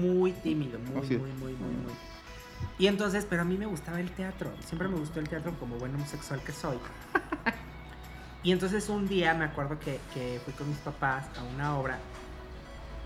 Muy 0.00 0.32
tímido, 0.32 0.78
muy, 0.78 1.06
muy, 1.06 1.16
muy, 1.18 1.32
muy, 1.32 1.52
muy. 1.52 1.92
Y 2.78 2.86
entonces, 2.86 3.26
pero 3.28 3.42
a 3.42 3.44
mí 3.44 3.56
me 3.58 3.66
gustaba 3.66 4.00
el 4.00 4.10
teatro. 4.10 4.50
Siempre 4.64 4.88
me 4.88 4.96
gustó 4.96 5.20
el 5.20 5.28
teatro 5.28 5.52
como 5.58 5.76
buen 5.76 5.94
homosexual 5.94 6.40
que 6.42 6.52
soy. 6.52 6.76
Y 8.42 8.52
entonces 8.52 8.88
un 8.88 9.08
día 9.08 9.34
me 9.34 9.44
acuerdo 9.44 9.76
que, 9.80 9.98
que 10.14 10.40
fui 10.44 10.52
con 10.54 10.68
mis 10.68 10.78
papás 10.78 11.26
a 11.36 11.42
una 11.42 11.76
obra 11.78 11.98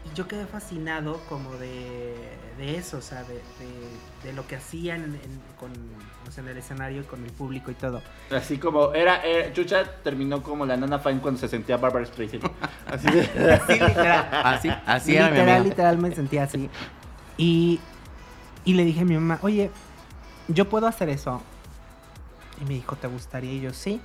y 0.05 0.15
yo 0.15 0.29
quedé 0.29 0.45
fascinado 0.45 1.19
como 1.31 1.53
de, 1.57 2.15
de 2.59 2.77
eso, 2.77 2.99
o 2.99 3.00
sea, 3.00 3.23
de, 3.25 3.35
de- 3.35 4.23
de 4.29 4.33
lo 4.35 4.47
que 4.47 4.57
hacían 4.57 5.03
en, 5.03 5.15
en- 5.15 5.41
con, 5.59 5.71
sea, 6.31 6.43
en 6.43 6.50
el 6.50 6.57
escenario, 6.59 7.07
con 7.07 7.25
el 7.25 7.31
público 7.33 7.71
y 7.71 7.75
todo. 7.75 8.03
Así 8.31 8.59
como 8.59 8.93
era, 8.93 9.23
era- 9.25 9.53
Chucha 9.53 9.85
terminó 10.03 10.43
como 10.43 10.67
la 10.67 10.77
nana 10.77 10.99
Fine 10.99 11.21
cuando 11.21 11.39
se 11.41 11.49
sentía 11.49 11.77
Barbara 11.77 12.05
Streisand. 12.07 12.45
Así 12.87 13.07
de... 13.11 13.23
Sí, 13.67 13.73
literal. 13.73 14.29
Así, 14.45 14.69
así 14.87 15.17
era 15.17 15.31
literal, 15.31 15.65
literal 15.65 15.99
me 15.99 16.15
sentía 16.15 16.45
así. 16.45 16.69
Y, 17.37 17.81
y 18.65 18.75
le 18.75 18.85
dije 18.85 19.00
a 19.00 19.05
mi 19.05 19.15
mamá, 19.15 19.39
oye, 19.43 19.71
yo 20.49 20.69
puedo 20.69 20.87
hacer 20.87 21.09
eso. 21.09 21.41
Y 22.61 22.65
me 22.65 22.75
dijo, 22.75 22.97
¿te 22.97 23.07
gustaría? 23.09 23.53
Y 23.53 23.61
yo, 23.62 23.73
sí. 23.73 24.00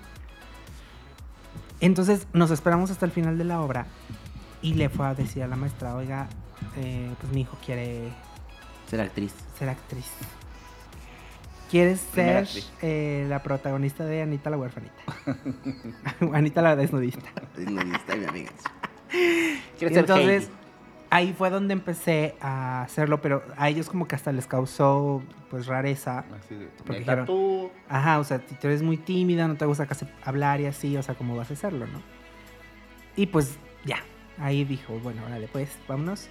Entonces 1.82 2.28
nos 2.34 2.52
esperamos 2.52 2.90
hasta 2.92 3.06
el 3.06 3.12
final 3.12 3.38
de 3.38 3.44
la 3.44 3.60
obra 3.62 3.86
y 4.62 4.76
le 4.76 4.90
fue 4.90 5.06
a 5.08 5.14
decir 5.14 5.44
a 5.44 5.48
la 5.48 5.56
maestra, 5.58 5.96
oiga, 5.96 6.28
eh, 6.78 7.12
pues 7.20 7.34
mi 7.34 7.42
hijo 7.42 7.58
quiere 7.64 8.10
Ser 8.90 9.02
actriz. 9.02 9.34
ser 9.60 9.70
actriz. 9.70 10.06
¿Quieres 11.70 12.00
ser 12.00 12.48
eh, 12.82 13.26
la 13.28 13.42
protagonista 13.42 14.06
de 14.06 14.22
Anita 14.22 14.50
la 14.50 14.58
huerfanita? 14.58 14.94
Anita 16.34 16.62
la 16.62 16.76
desnudista. 16.76 17.30
Desnudista, 17.56 18.16
mi 18.16 18.26
amiga. 18.26 18.52
Quiere 19.10 19.92
Y 19.92 19.96
ser 19.96 19.98
entonces, 20.00 20.44
Heidi. 20.44 20.54
ahí 21.10 21.34
fue 21.38 21.50
donde 21.50 21.74
empecé 21.74 22.36
a 22.40 22.84
hacerlo, 22.84 23.20
pero 23.22 23.44
a 23.58 23.68
ellos 23.70 23.90
como 23.90 24.08
que 24.08 24.16
hasta 24.16 24.32
les 24.32 24.46
causó 24.48 25.24
pues 25.50 25.66
rareza. 25.68 26.24
Así 26.40 26.56
de, 26.56 26.68
porque 26.86 27.00
dijeron- 27.00 27.26
tú... 27.26 27.72
Ajá, 27.90 28.20
o 28.20 28.24
sea, 28.24 28.40
tú 28.40 28.68
eres 28.68 28.82
muy 28.84 28.98
tímida, 28.98 29.48
no 29.48 29.56
te 29.56 29.66
gusta 29.66 29.86
casi 29.88 30.06
hablar 30.24 30.62
y 30.62 30.68
así, 30.68 30.96
o 30.98 31.04
sea, 31.04 31.16
¿cómo 31.16 31.36
vas 31.36 31.50
a 31.50 31.54
hacerlo, 31.54 31.88
no? 31.88 32.02
Y 33.16 33.26
pues 33.28 33.58
ya, 33.86 33.98
ahí 34.38 34.64
dijo, 34.66 35.00
bueno, 35.00 35.24
órale, 35.26 35.48
pues, 35.52 35.70
vámonos. 35.88 36.28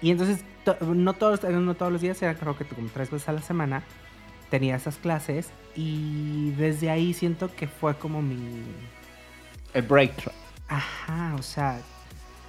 Y 0.00 0.12
entonces, 0.12 0.44
to- 0.64 0.76
no 0.94 1.12
todos, 1.12 1.42
no 1.44 1.74
todos 1.74 1.92
los 1.92 2.00
días, 2.00 2.20
era 2.22 2.34
creo 2.34 2.56
que 2.56 2.64
como 2.64 2.88
tres 2.88 3.10
veces 3.10 3.28
a 3.28 3.32
la 3.32 3.42
semana, 3.42 3.82
tenía 4.50 4.76
esas 4.76 4.96
clases 4.96 5.50
y 5.74 6.50
desde 6.52 6.90
ahí 6.90 7.14
siento 7.14 7.54
que 7.54 7.68
fue 7.68 7.96
como 7.96 8.22
mi... 8.22 8.62
El 9.74 9.82
breakthrough. 9.82 10.34
Ajá, 10.68 11.34
o 11.38 11.42
sea, 11.42 11.80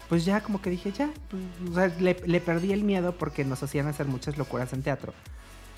pues 0.07 0.25
ya 0.25 0.41
como 0.41 0.61
que 0.61 0.69
dije, 0.69 0.91
ya, 0.91 1.09
pues, 1.29 1.43
o 1.69 1.73
sea, 1.73 1.87
le, 1.99 2.17
le 2.25 2.41
perdí 2.41 2.73
el 2.73 2.83
miedo 2.83 3.13
porque 3.13 3.45
nos 3.45 3.61
hacían 3.61 3.87
hacer 3.87 4.07
muchas 4.07 4.37
locuras 4.37 4.73
en 4.73 4.83
teatro. 4.83 5.13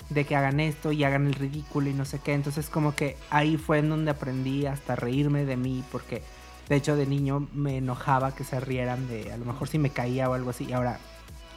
De 0.08 0.24
que 0.24 0.36
hagan 0.36 0.60
esto 0.60 0.92
y 0.92 1.04
hagan 1.04 1.26
el 1.26 1.34
ridículo 1.34 1.88
y 1.88 1.94
no 1.94 2.04
sé 2.04 2.18
qué. 2.18 2.34
Entonces 2.34 2.68
como 2.68 2.94
que 2.94 3.16
ahí 3.30 3.56
fue 3.56 3.78
en 3.78 3.88
donde 3.88 4.10
aprendí 4.10 4.66
hasta 4.66 4.96
reírme 4.96 5.44
de 5.44 5.56
mí 5.56 5.84
porque 5.90 6.22
de 6.68 6.76
hecho 6.76 6.96
de 6.96 7.06
niño 7.06 7.48
me 7.54 7.78
enojaba 7.78 8.34
que 8.34 8.44
se 8.44 8.60
rieran 8.60 9.08
de 9.08 9.32
a 9.32 9.36
lo 9.36 9.44
mejor 9.44 9.68
si 9.68 9.78
me 9.78 9.90
caía 9.90 10.28
o 10.28 10.34
algo 10.34 10.50
así 10.50 10.64
y 10.64 10.72
ahora 10.72 10.98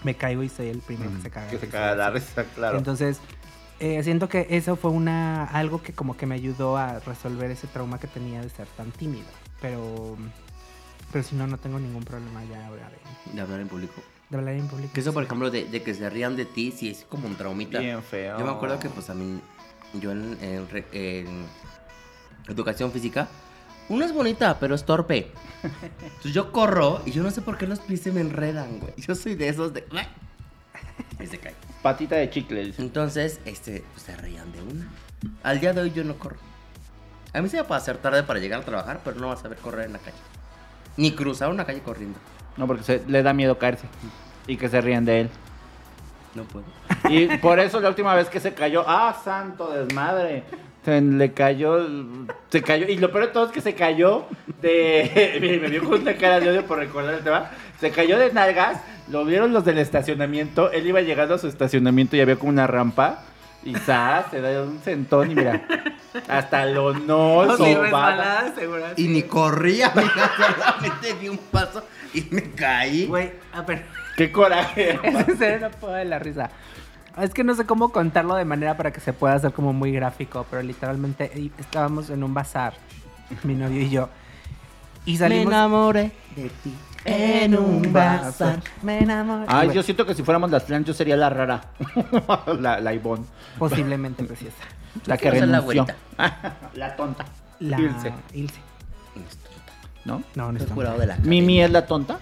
me 0.05 0.15
caigo 0.15 0.43
y 0.43 0.49
soy 0.49 0.69
el 0.69 0.79
primero 0.79 1.11
que 1.15 1.21
se 1.21 1.29
caga. 1.31 1.47
Que 1.47 1.57
se 1.57 1.65
de 1.65 1.71
caga 1.71 1.95
la 1.95 2.11
risa, 2.11 2.45
claro. 2.55 2.77
Entonces, 2.77 3.19
eh, 3.79 4.01
siento 4.03 4.29
que 4.29 4.47
eso 4.49 4.75
fue 4.75 4.91
una 4.91 5.45
algo 5.45 5.81
que 5.81 5.93
como 5.93 6.15
que 6.17 6.25
me 6.25 6.35
ayudó 6.35 6.77
a 6.77 6.99
resolver 6.99 7.51
ese 7.51 7.67
trauma 7.67 7.99
que 7.99 8.07
tenía 8.07 8.41
de 8.41 8.49
ser 8.49 8.67
tan 8.77 8.91
tímido. 8.91 9.25
Pero, 9.61 10.17
pero 11.11 11.23
si 11.23 11.35
no, 11.35 11.47
no 11.47 11.57
tengo 11.57 11.79
ningún 11.79 12.03
problema 12.03 12.43
ya 12.45 12.69
de, 12.71 13.33
De 13.33 13.41
hablar 13.41 13.59
en 13.61 13.67
público. 13.67 14.01
de 14.29 14.37
hablar 14.37 14.55
en 14.55 14.67
público. 14.67 14.93
Que 14.93 14.99
eso, 14.99 15.13
por 15.13 15.23
ejemplo, 15.23 15.49
de, 15.49 15.65
de 15.65 15.81
que 15.83 15.93
se 15.93 16.09
rían 16.09 16.35
de 16.35 16.45
ti, 16.45 16.71
sí 16.71 16.89
es 16.89 17.05
como 17.09 17.27
un 17.27 17.35
traumita. 17.35 17.79
Bien 17.79 18.03
feo. 18.03 18.37
Yo 18.39 18.45
me 18.45 18.51
acuerdo 18.51 18.79
que, 18.79 18.89
pues, 18.89 19.09
a 19.09 19.13
mí, 19.13 19.39
yo 19.93 20.11
en, 20.11 20.37
en 20.41 20.67
en 20.91 21.45
educación 22.47 22.91
física, 22.91 23.27
uno 23.89 24.03
es 24.05 24.13
bonita, 24.13 24.59
pero 24.59 24.75
es 24.75 24.83
torpe. 24.85 25.31
Entonces 25.63 26.33
yo 26.33 26.51
corro 26.51 27.01
y 27.05 27.11
yo 27.11 27.23
no 27.23 27.31
sé 27.31 27.41
por 27.41 27.57
qué 27.57 27.65
los 27.67 27.79
pies 27.79 28.01
se 28.01 28.11
me 28.11 28.21
enredan, 28.21 28.79
güey. 28.79 28.93
Yo 28.97 29.15
soy 29.15 29.35
de 29.35 29.47
esos 29.49 29.73
de... 29.73 29.83
Y 31.19 31.25
se 31.27 31.37
cae. 31.39 31.53
Patita 31.85 32.15
de 32.15 32.31
chicle. 32.31 32.65
dice. 32.65 32.81
Entonces, 32.81 33.39
este, 33.45 33.83
pues, 33.93 34.01
se 34.01 34.15
reían 34.17 34.51
de 34.51 34.59
una. 34.59 34.87
Al 35.43 35.59
día 35.59 35.71
de 35.71 35.81
hoy 35.81 35.91
yo 35.91 36.03
no 36.03 36.15
corro. 36.15 36.37
A 37.31 37.41
mí 37.43 37.47
se 37.47 37.57
me 37.57 37.63
puede 37.63 37.79
hacer 37.79 37.97
tarde 37.99 38.23
para 38.23 38.39
llegar 38.39 38.61
a 38.61 38.65
trabajar, 38.65 39.01
pero 39.03 39.19
no 39.19 39.27
vas 39.27 39.37
a 39.37 39.41
saber 39.43 39.59
correr 39.59 39.85
en 39.85 39.93
la 39.93 39.99
calle. 39.99 40.17
Ni 40.97 41.11
cruzar 41.11 41.51
una 41.51 41.63
calle 41.63 41.81
corriendo. 41.81 42.17
No, 42.57 42.65
porque 42.65 42.81
se- 42.81 43.03
le 43.07 43.21
da 43.21 43.33
miedo 43.33 43.59
caerse. 43.59 43.85
Y 44.47 44.57
que 44.57 44.67
se 44.67 44.81
rían 44.81 45.05
de 45.05 45.21
él. 45.21 45.29
No 46.33 46.41
puedo. 46.45 46.65
Y 47.07 47.37
por 47.37 47.59
eso 47.59 47.79
la 47.79 47.89
última 47.89 48.15
vez 48.15 48.29
que 48.29 48.39
se 48.39 48.55
cayó, 48.55 48.83
¡ah, 48.87 49.15
santo 49.23 49.69
desmadre! 49.71 50.43
Se 50.85 51.01
le 51.01 51.33
cayó, 51.33 51.87
se 52.49 52.61
cayó, 52.61 52.87
y 52.87 52.97
lo 52.97 53.11
peor 53.11 53.25
de 53.25 53.33
todo 53.33 53.47
es 53.47 53.51
que 53.51 53.61
se 53.61 53.73
cayó 53.73 54.27
de, 54.61 55.39
Mire, 55.41 55.59
me 55.61 55.67
vio 55.69 55.83
con 55.83 56.01
una 56.01 56.13
cara 56.13 56.39
de 56.39 56.49
odio 56.51 56.65
por 56.65 56.77
recordar 56.77 57.15
el 57.15 57.23
tema, 57.23 57.49
se 57.79 57.89
cayó 57.89 58.19
de 58.19 58.31
nalgas, 58.31 58.81
lo 59.09 59.25
vieron 59.25 59.51
los 59.51 59.65
del 59.65 59.79
estacionamiento, 59.79 60.71
él 60.71 60.85
iba 60.85 61.01
llegando 61.01 61.33
a 61.33 61.37
su 61.39 61.47
estacionamiento 61.47 62.15
y 62.15 62.21
había 62.21 62.35
como 62.35 62.51
una 62.51 62.67
rampa, 62.67 63.23
y 63.63 63.73
¡zas! 63.73 64.27
se 64.29 64.39
da 64.41 64.61
un 64.61 64.79
sentón 64.83 65.31
y 65.31 65.35
mira, 65.35 65.65
hasta 66.27 66.65
lo 66.67 66.93
no, 66.93 67.47
No, 67.47 67.57
sobada. 67.57 68.53
Y 68.95 69.07
ni 69.07 69.23
corría, 69.23 69.91
mira, 69.95 70.31
solamente 70.37 71.15
di 71.19 71.29
un 71.29 71.39
paso 71.39 71.83
y 72.13 72.27
me 72.29 72.51
caí. 72.51 73.07
Güey, 73.07 73.31
a 73.53 73.63
ver, 73.63 73.85
¡Qué 74.15 74.31
coraje! 74.31 74.99
es 75.03 75.27
en 75.27 75.37
serio 75.37 75.67
no 75.67 75.71
puedo 75.71 75.93
de 75.93 76.05
la 76.05 76.19
risa. 76.19 76.49
Es 77.21 77.33
que 77.33 77.43
no 77.43 77.55
sé 77.55 77.65
cómo 77.65 77.89
contarlo 77.89 78.35
de 78.35 78.45
manera 78.45 78.75
para 78.75 78.91
que 78.91 78.99
se 78.99 79.13
pueda 79.13 79.35
hacer 79.35 79.53
como 79.53 79.71
muy 79.73 79.91
gráfico, 79.91 80.45
pero 80.49 80.61
literalmente 80.61 81.31
estábamos 81.57 82.09
en 82.09 82.23
un 82.23 82.33
bazar, 82.33 82.73
mi 83.43 83.55
novio 83.55 83.81
y 83.81 83.89
yo, 83.89 84.09
y 85.05 85.17
salimos... 85.17 85.47
enamoré 85.47 86.11
de 86.35 86.49
ti 86.49 86.73
en 87.05 87.57
un 87.57 87.93
bazar. 87.93 88.59
Me 88.81 88.99
enamoré. 88.99 89.45
Ay, 89.47 89.71
yo 89.73 89.81
siento 89.83 90.05
que 90.05 90.13
si 90.13 90.23
fuéramos 90.23 90.51
las 90.51 90.63
flans 90.63 90.85
yo 90.87 90.93
sería 90.93 91.15
la 91.15 91.29
rara, 91.29 91.61
la, 92.59 92.79
la 92.81 92.93
Ivonne, 92.93 93.23
Posiblemente 93.57 94.23
preciosa. 94.23 94.57
la 95.05 95.17
que 95.17 95.25
la 95.29 95.31
renunció. 95.39 95.63
güerita. 95.63 95.95
la 96.73 96.95
tonta. 96.95 97.25
La... 97.59 97.79
Ilse. 97.79 98.11
Ilse. 98.33 98.59
¿No? 100.03 100.21
No, 100.35 100.51
no 100.51 100.57
Estoy 100.57 100.63
está. 100.63 100.73
jurado 100.75 100.99
de 100.99 101.05
la 101.07 101.17
Mimi 101.17 101.61
es 101.61 101.71
la 101.71 101.85
tonta. 101.85 102.19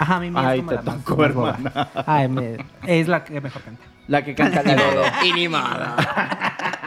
Ajá, 0.00 0.18
mi 0.18 0.30
mía 0.30 0.48
Ay, 0.48 0.58
es 0.60 0.64
como 0.64 0.78
te 0.78 0.84
la 0.84 0.92
más- 0.92 1.04
tocó, 1.04 1.22
más 1.22 1.34
boba. 1.34 1.50
hermana. 1.50 1.88
Ay, 2.06 2.28
me- 2.28 2.56
es 2.86 3.08
la 3.08 3.24
que 3.24 3.40
mejor 3.40 3.62
canta. 3.62 3.84
La 4.08 4.24
que 4.24 4.34
canta 4.34 4.62
la 4.62 4.74
de... 4.74 5.28
Y 5.28 5.32
ni 5.32 5.48
modo. 5.48 5.62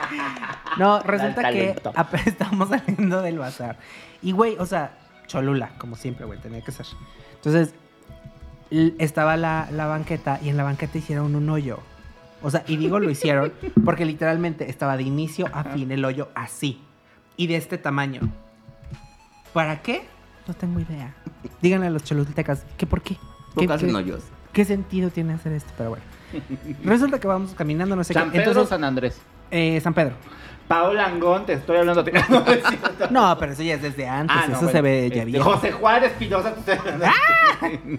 No, 0.78 1.00
resulta 1.02 1.42
que 1.52 1.68
talento. 1.68 1.92
apenas 1.96 2.28
estábamos 2.28 2.70
saliendo 2.70 3.22
del 3.22 3.38
bazar. 3.38 3.78
Y, 4.22 4.32
güey, 4.32 4.56
o 4.58 4.66
sea, 4.66 4.92
Cholula, 5.28 5.70
como 5.78 5.96
siempre, 5.96 6.26
güey, 6.26 6.40
tenía 6.40 6.62
que 6.62 6.72
ser. 6.72 6.86
Entonces, 7.36 7.76
l- 8.72 8.94
estaba 8.98 9.38
la, 9.38 9.68
la 9.72 9.86
banqueta 9.86 10.40
y 10.42 10.50
en 10.50 10.58
la 10.58 10.64
banqueta 10.64 10.98
hicieron 10.98 11.36
un 11.36 11.50
hoyo. 11.50 11.80
O 12.42 12.50
sea, 12.50 12.64
y 12.68 12.78
digo 12.78 13.00
lo 13.00 13.10
hicieron 13.10 13.54
porque 13.86 14.06
literalmente 14.06 14.70
estaba 14.70 14.98
de 14.98 15.04
inicio 15.04 15.48
a 15.54 15.64
fin 15.64 15.92
el 15.92 16.04
hoyo 16.06 16.30
así. 16.36 16.82
Y 17.38 17.48
de 17.48 17.56
este 17.58 17.78
tamaño. 17.78 18.22
¿Para 19.54 19.82
qué? 19.84 20.08
No 20.48 20.54
tengo 20.54 20.80
idea. 20.80 21.14
Díganle 21.62 21.88
a 21.88 21.90
los 21.90 22.04
cholultecas, 22.04 22.66
¿qué 22.78 22.86
por 22.86 23.02
qué? 23.02 23.16
¿Qué, 23.58 23.68
qué- 23.68 24.18
qué 24.52 24.66
sentido 24.66 25.10
tiene 25.10 25.34
hacer 25.34 25.54
esto? 25.54 25.72
Pero 25.78 25.92
bueno. 25.92 26.04
Resulta 26.84 27.20
que 27.20 27.28
vamos 27.28 27.54
caminando, 27.54 27.96
no 27.96 28.04
sé 28.04 28.14
San 28.14 28.26
qué. 28.32 28.40
Pedro 28.40 28.50
o 28.50 28.52
Entonces, 28.52 28.70
San 28.70 28.84
Andrés. 28.84 29.18
eh, 29.52 29.80
San 29.82 29.94
Pedro. 29.94 30.16
Paola 30.68 31.06
Angón, 31.06 31.46
te 31.46 31.54
estoy 31.54 31.78
hablando. 31.78 32.04
No, 33.12 33.38
pero 33.38 33.52
eso 33.52 33.64
ya 33.64 33.76
es 33.76 33.82
desde 33.82 34.08
antes. 34.08 34.36
Ah, 34.36 34.46
no, 34.48 34.54
eso 34.54 34.62
bueno. 34.64 34.72
se 34.72 34.82
ve 34.82 35.10
ya 35.10 35.16
Este, 35.18 35.26
viejo. 35.26 35.52
José 35.54 35.72
Juárez 35.72 36.12
Pinoza. 36.18 36.54
te 36.66 36.72
estoy 36.74 36.78
hablando. 36.92 37.06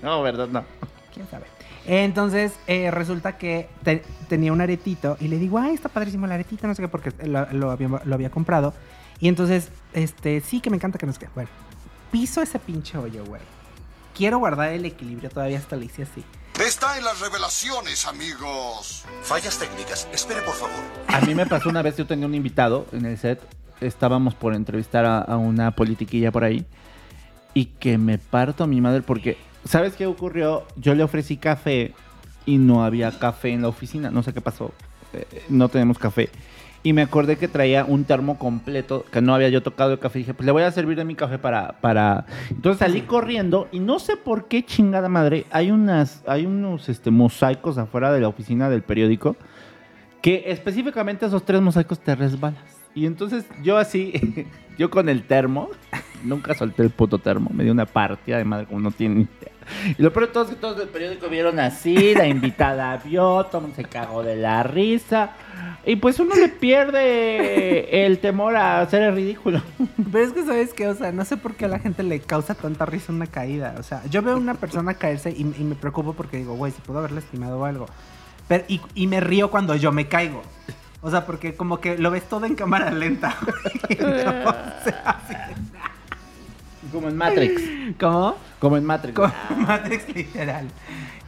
No, 0.03 0.23
verdad, 0.23 0.49
no. 0.49 0.65
¿Quién 1.13 1.27
sabe? 1.31 1.45
Entonces, 1.87 2.55
eh, 2.67 2.91
resulta 2.91 3.37
que 3.37 3.69
te- 3.83 4.03
tenía 4.29 4.53
un 4.53 4.61
aretito 4.63 5.17
y 5.21 5.29
le 5.29 5.39
digo, 5.39 5.59
ay, 5.59 5.75
está 5.75 5.89
padrísimo 5.91 6.25
el 6.27 6.33
aretito, 6.33 6.67
no 6.67 6.75
sé 6.75 6.83
qué, 6.83 6.89
porque 6.89 7.13
lo, 7.27 7.47
lo 7.53 7.71
había, 7.71 7.89
lo 8.05 8.15
había 8.15 8.31
comprado. 8.31 8.73
Y 9.21 9.29
entonces, 9.29 9.69
este, 9.93 10.41
sí 10.41 10.61
que 10.61 10.71
me 10.71 10.77
encanta 10.77 10.99
que 10.99 11.07
no 11.07 11.13
sé 11.13 11.21
qué. 11.21 11.29
Bueno, 11.35 11.51
piso 12.15 12.41
ese 12.43 12.61
pinche 12.61 12.97
hoyo, 12.97 13.25
güey. 13.25 13.43
Quiero 14.17 14.39
guardar 14.39 14.73
el 14.73 14.85
equilibrio, 14.85 15.31
todavía 15.31 15.59
hasta 15.59 15.75
le 15.75 15.87
hice 15.87 16.05
así. 16.05 16.23
Está 16.65 16.97
en 16.97 17.03
las 17.03 17.19
revelaciones, 17.19 18.07
amigos. 18.07 19.05
Fallas 19.23 19.59
técnicas. 19.59 20.07
Espere, 20.13 20.41
por 20.43 20.55
favor. 20.55 20.77
A 21.09 21.21
mí 21.23 21.35
me 21.35 21.45
pasó 21.45 21.69
una 21.69 21.83
vez, 21.83 21.97
yo 21.97 22.07
tenía 22.07 22.27
un 22.27 22.35
invitado 22.37 22.87
en 22.93 23.05
el 23.05 23.19
set, 23.19 23.43
estábamos 23.81 24.37
por 24.37 24.55
entrevistar 24.55 25.05
a, 25.05 25.23
a 25.23 25.37
una 25.39 25.73
politiquilla 25.73 26.31
por 26.31 26.45
ahí, 26.45 26.65
y 27.53 27.65
que 27.65 27.99
me 27.99 28.19
parto 28.19 28.63
a 28.63 28.69
mi 28.69 28.81
madre 28.81 29.03
porque, 29.03 29.37
¿sabes 29.65 29.95
qué 29.97 30.07
ocurrió? 30.07 30.69
Yo 30.77 30.95
le 30.95 31.03
ofrecí 31.03 31.37
café 31.37 31.95
y 32.47 32.59
no 32.59 32.85
había 32.85 33.19
café 33.19 33.49
en 33.49 33.63
la 33.63 33.67
oficina, 33.67 34.13
no 34.13 34.23
sé 34.23 34.33
qué 34.33 34.41
pasó, 34.41 34.73
eh, 35.15 35.27
no 35.49 35.69
tenemos 35.69 35.99
café. 35.99 36.31
Y 36.85 36.93
me 36.93 37.03
acordé 37.03 37.37
que 37.37 37.49
traía 37.49 37.85
un 37.85 38.05
termo 38.05 38.39
completo, 38.39 39.05
que 39.11 39.21
no 39.21 39.35
había 39.35 39.49
yo 39.49 39.63
tocado 39.63 39.93
el 39.93 39.99
café. 39.99 40.19
Y 40.19 40.23
dije, 40.23 40.35
pues 40.35 40.47
le 40.47 40.53
voy 40.53 40.63
a 40.63 40.71
servir 40.71 40.97
de 40.97 41.05
mi 41.05 41.17
café 41.17 41.39
para... 41.39 41.81
para... 41.81 42.27
Entonces 42.51 42.79
salí 42.79 43.01
corriendo 43.01 43.69
y 43.73 43.81
no 43.81 43.99
sé 43.99 44.17
por 44.17 44.47
qué 44.47 44.65
chingada 44.65 45.09
madre. 45.09 45.47
Hay, 45.51 45.71
unas, 45.73 46.23
hay 46.27 46.47
unos 46.47 46.89
este, 46.89 47.11
mosaicos 47.11 47.79
afuera 47.79 48.13
de 48.13 48.21
la 48.21 48.29
oficina 48.29 48.69
del 48.69 48.83
periódico 48.83 49.35
que 50.21 50.45
específicamente 50.47 51.27
esos 51.27 51.45
tres 51.45 51.61
mosaicos 51.61 51.99
te 52.01 52.15
resbalas. 52.15 52.74
Y 52.95 53.07
entonces 53.07 53.45
yo 53.63 53.77
así, 53.77 54.47
yo 54.79 54.91
con 54.91 55.09
el 55.09 55.25
termo, 55.25 55.71
nunca 56.25 56.55
solté 56.55 56.83
el 56.83 56.91
puto 56.91 57.19
termo, 57.19 57.51
me 57.53 57.65
dio 57.65 57.73
una 57.73 57.87
partida 57.87 58.39
de 58.39 58.45
madre 58.45 58.67
como 58.67 58.81
no 58.81 58.91
tiene 58.91 59.15
ni 59.15 59.23
idea. 59.23 59.53
Y 59.99 60.03
lo 60.03 60.13
peor 60.13 60.27
de 60.27 60.33
todo 60.33 60.47
que 60.47 60.57
todos 60.57 60.77
del 60.77 60.89
periódico 60.89 61.29
vieron 61.29 61.59
así, 61.59 62.15
la 62.15 62.27
invitada 62.27 62.97
vio, 62.99 63.49
mundo 63.53 63.73
se 63.75 63.85
cagó 63.85 64.23
de 64.23 64.37
la 64.37 64.63
risa. 64.63 65.33
Y 65.87 65.97
pues 65.97 66.21
uno 66.21 66.35
le 66.35 66.49
pierde 66.49 68.05
el 68.07 68.19
temor 68.19 68.57
a 68.57 68.81
hacer 68.81 69.03
el 69.03 69.15
ridículo. 69.15 69.63
Pero 70.13 70.25
es 70.25 70.33
que, 70.33 70.45
¿sabes 70.45 70.75
qué? 70.75 70.89
O 70.89 70.95
sea, 70.95 71.13
no 71.13 71.25
sé 71.25 71.37
por 71.37 71.55
qué 71.55 71.65
a 71.65 71.69
la 71.69 71.79
gente 71.79 72.03
le 72.03 72.21
causa 72.21 72.55
tanta 72.55 72.85
risa 72.87 73.13
una 73.13 73.27
caída. 73.27 73.75
O 73.79 73.83
sea, 73.83 74.03
yo 74.11 74.23
veo 74.23 74.37
una 74.37 74.55
persona 74.55 74.95
caerse 74.95 75.31
y, 75.31 75.45
me 75.45 75.75
preocupo 75.75 76.13
porque 76.13 76.39
digo, 76.39 76.55
güey, 76.57 76.73
si 76.73 76.81
pudo 76.83 76.99
haber 76.99 77.13
lastimado 77.13 77.65
algo. 77.65 77.87
Y 78.95 79.07
me 79.07 79.21
río 79.21 79.51
cuando 79.51 79.75
yo 79.77 79.93
me 79.93 80.09
caigo. 80.09 80.43
O 81.05 81.11
sea, 81.11 81.27
porque 81.27 81.55
como 81.55 81.81
que 81.81 81.99
lo 81.99 82.11
ves 82.11 82.27
todo 82.27 82.47
en 82.47 82.55
cámara 82.55 82.91
lenta. 82.91 83.37
Como 86.93 87.09
en 87.09 87.17
Matrix. 87.17 87.63
¿Cómo? 88.01 88.37
Como 88.59 88.77
en 88.79 88.85
Matrix. 88.85 89.15
Como 89.15 89.33
Matrix 89.67 90.15
literal. 90.15 90.67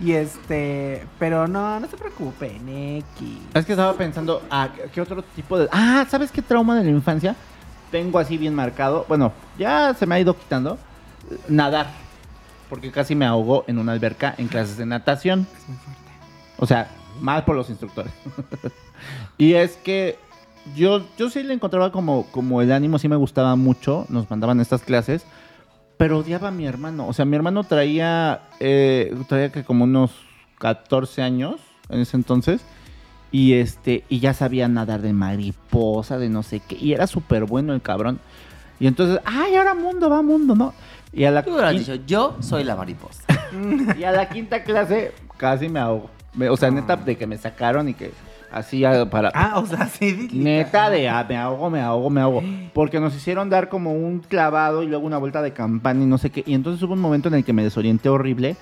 Y 0.01 0.13
este, 0.13 1.05
pero 1.19 1.47
no, 1.47 1.79
no 1.79 1.89
se 1.89 1.97
preocupen, 1.97 2.69
X. 3.19 3.39
Es 3.53 3.67
que 3.67 3.73
estaba 3.73 3.93
pensando, 3.95 4.43
ah, 4.51 4.69
¿qué 4.95 5.01
otro 5.01 5.23
tipo 5.23 5.59
de... 5.59 5.69
Ah, 5.73 6.07
¿sabes 6.09 6.31
qué 6.31 6.41
trauma 6.41 6.79
de 6.79 6.85
la 6.85 6.91
infancia? 6.91 7.35
Tengo 7.91 8.19
así 8.19 8.39
bien 8.39 8.55
marcado. 8.55 9.05
Bueno, 9.09 9.33
ya 9.59 9.93
se 9.93 10.07
me 10.07 10.15
ha 10.15 10.21
ido 10.21 10.39
quitando. 10.39 10.79
Nadar. 11.49 11.89
Porque 12.71 12.91
casi 12.91 13.15
me 13.15 13.27
ahogó 13.27 13.65
en 13.67 13.79
una 13.79 13.93
alberca 13.93 14.35
en 14.39 14.49
clases 14.49 14.77
de 14.79 14.87
natación. 14.87 15.47
Es 15.59 15.69
muy 15.69 15.77
fuerte. 15.79 16.11
O 16.59 16.67
sea, 16.67 16.89
mal 17.21 17.45
por 17.45 17.57
los 17.57 17.69
instructores. 17.69 18.13
y 19.39 19.55
es 19.55 19.77
que 19.77 20.19
yo, 20.75 21.05
yo 21.17 21.31
sí 21.31 21.43
le 21.43 21.55
encontraba 21.55 21.93
como, 21.93 22.27
como 22.33 22.61
el 22.63 22.73
ánimo, 22.73 22.99
sí 22.99 23.09
me 23.09 23.17
gustaba 23.17 23.55
mucho. 23.57 24.07
Nos 24.09 24.29
mandaban 24.31 24.61
estas 24.61 24.83
clases. 24.83 25.25
Pero 25.97 26.19
odiaba 26.19 26.49
a 26.49 26.51
mi 26.51 26.67
hermano. 26.67 27.07
O 27.07 27.13
sea, 27.13 27.25
mi 27.25 27.37
hermano 27.37 27.65
traía, 27.65 28.43
eh, 28.61 29.15
traía 29.29 29.51
que 29.53 29.65
como 29.65 29.85
unos 29.85 30.11
14 30.59 31.23
años 31.23 31.57
en 31.89 32.01
ese 32.01 32.17
entonces. 32.17 32.63
Y 33.33 33.55
este, 33.55 34.05
y 34.09 34.21
ya 34.21 34.35
sabía 34.35 34.69
nadar 34.69 35.03
de 35.03 35.13
mariposa, 35.13 36.19
de 36.19 36.29
no 36.29 36.43
sé 36.43 36.61
qué. 36.61 36.77
Y 36.77 36.93
era 36.93 37.07
súper 37.07 37.45
bueno 37.45 37.73
el 37.73 37.81
cabrón. 37.83 38.19
Y 38.79 38.87
entonces, 38.87 39.21
ay, 39.25 39.55
ahora 39.55 39.75
mundo, 39.75 40.11
va 40.11 40.21
mundo, 40.23 40.55
¿no? 40.55 40.75
Y 41.13 41.25
a 41.25 41.31
la, 41.31 41.43
Tú 41.43 41.53
hubieras 41.53 41.75
quin- 41.75 41.79
dicho, 41.79 41.95
yo 42.07 42.37
soy 42.41 42.63
la 42.65 42.77
mariposa. 42.77 43.23
y 43.99 44.05
a 44.05 44.13
la 44.13 44.29
quinta 44.29 44.65
clase 44.65 45.13
casi 45.39 45.69
me 45.69 45.81
ahogo. 45.81 46.11
O 46.51 46.57
sea, 46.59 46.71
neta, 46.71 46.97
de 46.97 47.17
que 47.17 47.27
me 47.27 47.39
sacaron 47.39 47.89
y 47.89 47.95
que 47.95 48.13
así 48.57 48.85
ah, 48.85 49.09
para... 49.11 49.31
Ah, 49.35 49.59
o 49.59 49.67
sea, 49.67 49.87
sí. 49.87 50.29
Neta 50.33 50.91
de 50.91 51.09
ah, 51.09 51.25
me 51.29 51.37
ahogo, 51.37 51.71
me 51.71 51.81
ahogo, 51.81 52.11
me 52.11 52.21
ahogo. 52.21 52.43
Porque 52.73 53.01
nos 53.01 53.15
hicieron 53.15 53.51
dar 53.51 53.69
como 53.69 53.93
un 53.93 54.21
clavado 54.21 54.83
y 54.83 54.87
luego 54.87 55.07
una 55.07 55.19
vuelta 55.19 55.43
de 55.43 55.53
campana 55.53 56.03
y 56.03 56.07
no 56.07 56.19
sé 56.19 56.31
qué. 56.31 56.43
Y 56.47 56.55
entonces 56.55 56.83
hubo 56.83 56.95
un 56.95 57.01
momento 57.01 57.29
en 57.29 57.35
el 57.35 57.45
que 57.45 57.53
me 57.53 57.63
desorienté 57.63 58.09
horrible. 58.09 58.57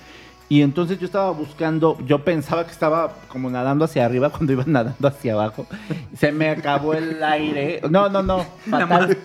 Y 0.47 0.61
entonces 0.61 0.99
yo 0.99 1.05
estaba 1.05 1.31
buscando, 1.31 1.97
yo 2.05 2.23
pensaba 2.23 2.65
que 2.65 2.71
estaba 2.71 3.13
como 3.29 3.49
nadando 3.49 3.85
hacia 3.85 4.05
arriba 4.05 4.29
cuando 4.29 4.53
iba 4.53 4.63
nadando 4.67 5.07
hacia 5.07 5.33
abajo. 5.33 5.65
Se 6.15 6.31
me 6.31 6.49
acabó 6.49 6.93
el 6.93 7.23
aire. 7.23 7.81
No, 7.89 8.09
no, 8.09 8.21
no. 8.21 8.45
Fatal. 8.69 9.17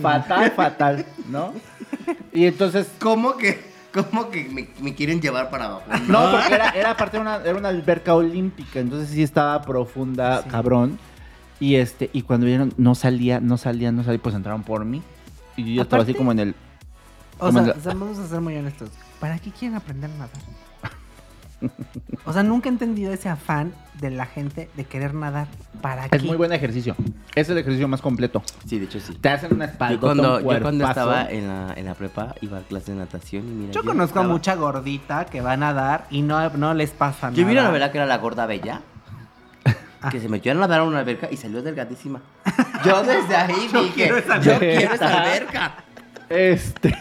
Fatal, 0.00 0.50
fatal, 0.52 1.06
¿no? 1.28 1.52
Y 2.32 2.46
entonces 2.46 2.88
¿Cómo 3.00 3.36
que, 3.36 3.69
cómo 3.92 4.30
que 4.30 4.44
me, 4.48 4.68
me 4.80 4.94
quieren 4.94 5.20
llevar 5.20 5.50
para 5.50 5.66
abajo? 5.66 5.82
No, 6.08 6.30
porque 6.30 6.54
era, 6.54 6.70
era 6.70 6.90
aparte 6.92 7.18
una, 7.18 7.36
era 7.36 7.56
una 7.56 7.68
alberca 7.68 8.14
olímpica, 8.14 8.80
entonces 8.80 9.10
sí 9.10 9.22
estaba 9.22 9.60
profunda, 9.62 10.44
cabrón. 10.50 10.98
Y 11.58 11.76
este, 11.76 12.08
y 12.12 12.22
cuando 12.22 12.46
vieron, 12.46 12.72
no 12.78 12.94
salía, 12.94 13.38
no 13.38 13.58
salía, 13.58 13.92
no 13.92 14.02
salía, 14.02 14.20
pues 14.22 14.34
entraron 14.34 14.62
por 14.62 14.84
mí. 14.84 15.02
Y 15.56 15.74
yo 15.74 15.82
estaba 15.82 16.02
así 16.02 16.14
como 16.14 16.32
en 16.32 16.38
el. 16.38 16.54
O 17.38 17.46
como 17.46 17.64
sea, 17.64 17.74
o 17.76 17.80
sea, 17.80 17.94
vamos 17.94 18.18
a 18.18 18.26
ser 18.26 18.40
muy 18.40 18.56
honestos. 18.56 18.90
¿Para 19.18 19.38
qué 19.38 19.50
quieren 19.50 19.76
aprender 19.76 20.10
a 20.10 20.14
nadar? 20.14 20.30
O 22.26 22.32
sea, 22.32 22.42
nunca 22.42 22.68
he 22.68 22.72
entendido 22.72 23.12
ese 23.12 23.28
afán 23.28 23.72
de 23.98 24.10
la 24.10 24.26
gente 24.26 24.68
de 24.76 24.84
querer 24.84 25.14
nadar. 25.14 25.48
¿Para 25.80 26.08
qué? 26.08 26.16
es 26.16 26.22
muy 26.22 26.36
buen 26.36 26.52
ejercicio. 26.52 26.94
Es 27.34 27.48
el 27.48 27.58
ejercicio 27.58 27.88
más 27.88 28.02
completo. 28.02 28.42
Sí, 28.66 28.78
de 28.78 28.84
hecho 28.84 29.00
sí. 29.00 29.14
Te 29.14 29.30
hacen 29.30 29.54
una 29.54 29.64
espalda. 29.64 29.94
Yo 29.94 30.00
cuando, 30.00 30.40
yo 30.40 30.60
cuando 30.60 30.86
estaba 30.86 31.30
en 31.30 31.48
la, 31.48 31.72
en 31.74 31.86
la 31.86 31.94
prepa 31.94 32.34
iba 32.42 32.58
a 32.58 32.60
clase 32.60 32.92
de 32.92 32.98
natación 32.98 33.44
y 33.48 33.50
mira. 33.52 33.72
Yo 33.72 33.82
conozco 33.82 34.20
a 34.20 34.22
mucha 34.22 34.54
gordita 34.54 35.24
que 35.24 35.40
va 35.40 35.52
a 35.52 35.56
nadar 35.56 36.06
y 36.10 36.22
no, 36.22 36.50
no 36.50 36.74
les 36.74 36.90
pasa 36.90 37.30
nada. 37.30 37.36
Yo 37.40 37.46
vi 37.46 37.52
una 37.52 37.64
novela 37.64 37.90
que 37.90 37.98
era 37.98 38.06
La 38.06 38.18
Gorda 38.18 38.46
Bella. 38.46 38.82
Que 40.10 40.20
se 40.20 40.28
metió 40.28 40.52
a 40.52 40.54
nadar 40.54 40.80
a 40.80 40.84
una 40.84 41.00
alberca 41.00 41.28
y 41.30 41.36
salió 41.36 41.62
delgadísima. 41.62 42.22
Yo 42.84 43.02
desde 43.02 43.36
ahí 43.36 43.68
dije, 43.72 44.08
yo 44.08 44.14
alberca". 44.16 44.58
quiero 44.58 44.94
esa 44.94 45.22
alberca. 45.22 45.74
Este. 46.28 46.96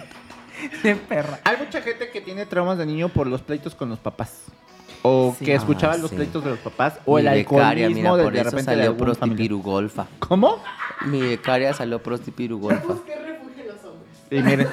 De 0.84 0.96
perra. 0.96 1.40
Hay 1.44 1.58
mucha 1.58 1.82
gente 1.82 2.10
que 2.10 2.22
tiene 2.22 2.46
traumas 2.46 2.78
de 2.78 2.86
niño 2.86 3.10
por 3.10 3.28
los 3.28 3.42
pleitos 3.42 3.76
con 3.76 3.90
los 3.90 4.00
papás. 4.00 4.44
O 5.02 5.34
Sí. 5.40 5.46
que 5.46 5.56
escuchaba 5.56 5.94
Ah, 5.94 5.98
los 5.98 6.10
sí. 6.10 6.16
pleitos 6.18 6.44
de 6.44 6.50
los 6.52 6.60
papás. 6.60 7.00
O 7.06 7.16
Mi 7.16 7.22
el 7.22 7.34
becaria, 7.34 7.86
alcoholismo 7.86 7.94
mira, 8.02 8.16
de, 8.18 8.24
por 8.24 8.34
de 8.34 8.40
eso 8.42 8.50
repente 8.50 8.72
salió 8.76 8.98
prostipirugolfa. 8.98 10.08
¿Cómo? 10.20 10.62
Mi 11.06 11.22
becaria 11.22 11.74
salió 11.74 12.02
prostipirugolfa. 12.04 12.96
Y 14.32 14.40
miren. 14.42 14.68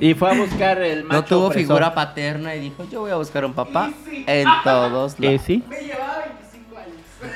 Y 0.00 0.14
fue 0.14 0.30
a 0.30 0.34
buscar 0.34 0.80
el 0.82 1.04
macho 1.04 1.20
No 1.20 1.24
tuvo 1.24 1.46
opresor. 1.46 1.62
figura 1.62 1.94
paterna 1.94 2.54
y 2.54 2.60
dijo, 2.60 2.84
yo 2.90 3.00
voy 3.00 3.10
a 3.10 3.16
buscar 3.16 3.44
un 3.44 3.52
papá 3.52 3.90
en 4.26 4.46
todos 4.64 5.14
¿Eh, 5.14 5.22
lados. 5.22 5.42
sí? 5.46 5.62
Me 5.68 5.80
llevaba 5.80 6.18
25 6.26 6.76
años. 6.78 7.34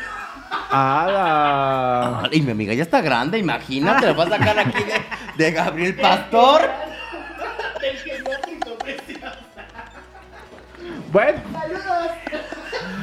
¡Ah! 0.70 2.22
Y 2.32 2.40
mi 2.42 2.50
amiga 2.52 2.74
ya 2.74 2.82
está 2.82 3.00
grande, 3.00 3.38
imagínate, 3.38 4.06
lo 4.08 4.16
va 4.16 4.24
a 4.24 4.28
sacar 4.30 4.58
aquí 4.58 4.82
de, 4.82 5.44
de 5.44 5.50
Gabriel 5.52 5.94
Pastor. 5.96 6.62
Bueno. 11.14 11.38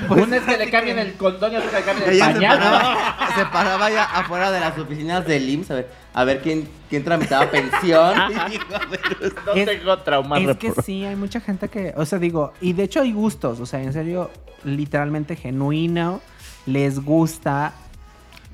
Una 0.10 0.36
es 0.36 0.44
que 0.44 0.58
le 0.58 0.70
cambien 0.70 1.00
el 1.00 1.14
condón 1.14 1.54
y 1.54 1.56
otra 1.56 1.70
que 1.70 1.78
le 1.78 1.84
cambien 1.86 2.10
el 2.10 2.16
Ella 2.16 2.26
se 2.28 2.34
pañal. 2.34 2.58
paraba, 2.60 3.18
se 3.36 3.46
paraba 3.46 3.90
ya 3.90 4.04
afuera 4.04 4.52
de 4.52 4.60
las 4.60 4.78
oficinas 4.78 5.26
del 5.26 5.48
IMSS 5.50 5.72
a 5.72 5.76
ver, 5.76 5.90
a 6.14 6.24
ver 6.26 6.42
quién, 6.42 6.68
quién 6.90 7.04
tramitaba 7.06 7.50
pensión. 7.50 8.14
Y 8.48 8.52
dijo, 8.52 8.66
a 8.76 8.86
ver, 8.88 9.34
No 9.46 9.54
Es- 9.54 9.66
tengo 9.66 9.98
trauma 10.00 10.38
Es 10.40 10.58
que 10.58 10.74
sí, 10.84 11.06
hay 11.06 11.16
mucha 11.16 11.40
gente 11.40 11.70
que, 11.70 11.94
o 11.96 12.06
sea, 12.06 12.20
digo, 12.20 12.52
y 12.60 12.74
de 12.74 12.84
hecho 12.84 13.00
hay 13.00 13.14
gustos, 13.14 13.62
o 13.62 13.66
sea, 13.66 13.82
en 13.82 13.94
serio, 13.94 14.30
literalmente 14.66 15.38
genuino, 15.38 16.20
les 16.66 17.00
gusta. 17.00 17.72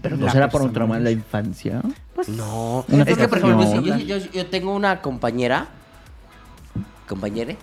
Pero 0.03 0.15
no 0.17 0.29
será 0.29 0.49
por 0.49 0.61
un 0.61 0.71
trauma 0.71 0.97
en 0.97 1.03
la 1.03 1.09
infancia. 1.11 1.81
Pues, 2.13 2.29
No, 2.29 2.85
es 2.87 3.17
que 3.17 3.27
por 3.27 3.39
ejemplo, 3.39 3.81
yo, 3.81 3.97
yo- 3.97 4.31
yo 4.31 4.45
tengo 4.45 4.75
una 4.75 5.01
compañera, 5.01 5.65
compañere, 7.07 7.57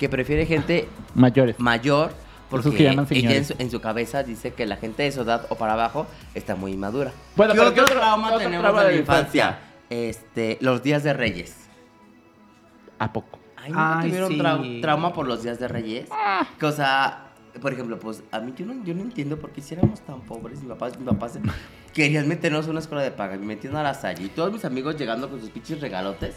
que 0.00 0.08
prefiere 0.08 0.46
gente 0.46 0.88
Mayores. 1.14 1.60
mayor 1.60 2.10
porque 2.48 2.70
que 2.74 2.82
llaman 2.84 3.06
ella 3.10 3.18
en 3.20 3.44
señores. 3.44 3.46
su, 3.48 3.54
en 3.58 3.70
su 3.70 3.80
cabeza 3.80 4.22
dice 4.24 4.52
que 4.54 4.66
la 4.66 4.76
gente 4.76 5.04
de 5.04 5.12
su 5.12 5.20
edad 5.20 5.46
o 5.50 5.54
para 5.56 5.74
abajo 5.74 6.06
está 6.34 6.56
muy 6.56 6.72
inmadura. 6.72 7.12
Bueno, 7.36 7.52
¿Qué 7.52 7.58
pero 7.60 7.70
otro 7.70 7.74
¿qué 7.76 7.80
otro- 7.92 8.00
trauma 8.00 8.38
tenemos 8.38 8.60
trauma 8.64 8.80
de 8.82 8.88
de 8.88 8.94
la 8.94 9.00
infancia? 9.00 9.58
Este, 9.90 10.56
los 10.60 10.82
días 10.82 11.02
de 11.04 11.12
Reyes. 11.12 11.54
¿A 12.98 13.12
poco? 13.12 13.38
Ay, 13.56 13.70
¿nunca 13.70 13.98
Ay, 14.00 14.08
tuvieron 14.08 14.62
sí. 14.62 14.80
trauma 14.80 15.12
por 15.12 15.26
los 15.28 15.42
días 15.42 15.58
de 15.60 15.68
Reyes? 15.68 16.08
Que, 16.58 16.66
o 16.66 16.72
sea, 16.72 17.28
por 17.60 17.72
ejemplo, 17.72 17.98
pues 17.98 18.22
a 18.32 18.40
mí 18.40 18.52
yo 18.56 18.64
no, 18.66 18.82
yo 18.84 18.94
no 18.94 19.02
entiendo 19.02 19.38
por 19.38 19.50
qué 19.50 19.60
si 19.60 19.74
éramos 19.74 20.00
tan 20.00 20.20
pobres. 20.22 20.62
Mi 20.62 20.68
papá, 20.70 20.88
mi 20.98 21.04
papá 21.04 21.28
se- 21.28 21.40
querían 21.94 22.26
meternos 22.26 22.66
a 22.66 22.70
una 22.70 22.80
escuela 22.80 23.02
de 23.02 23.10
paga. 23.10 23.36
Me 23.36 23.46
metieron 23.46 23.78
a 23.78 23.82
la 23.82 23.94
salle. 23.94 24.24
Y 24.24 24.28
todos 24.28 24.52
mis 24.52 24.64
amigos 24.64 24.96
llegando 24.96 25.28
con 25.28 25.40
sus 25.40 25.50
pinches 25.50 25.80
regalotes. 25.80 26.36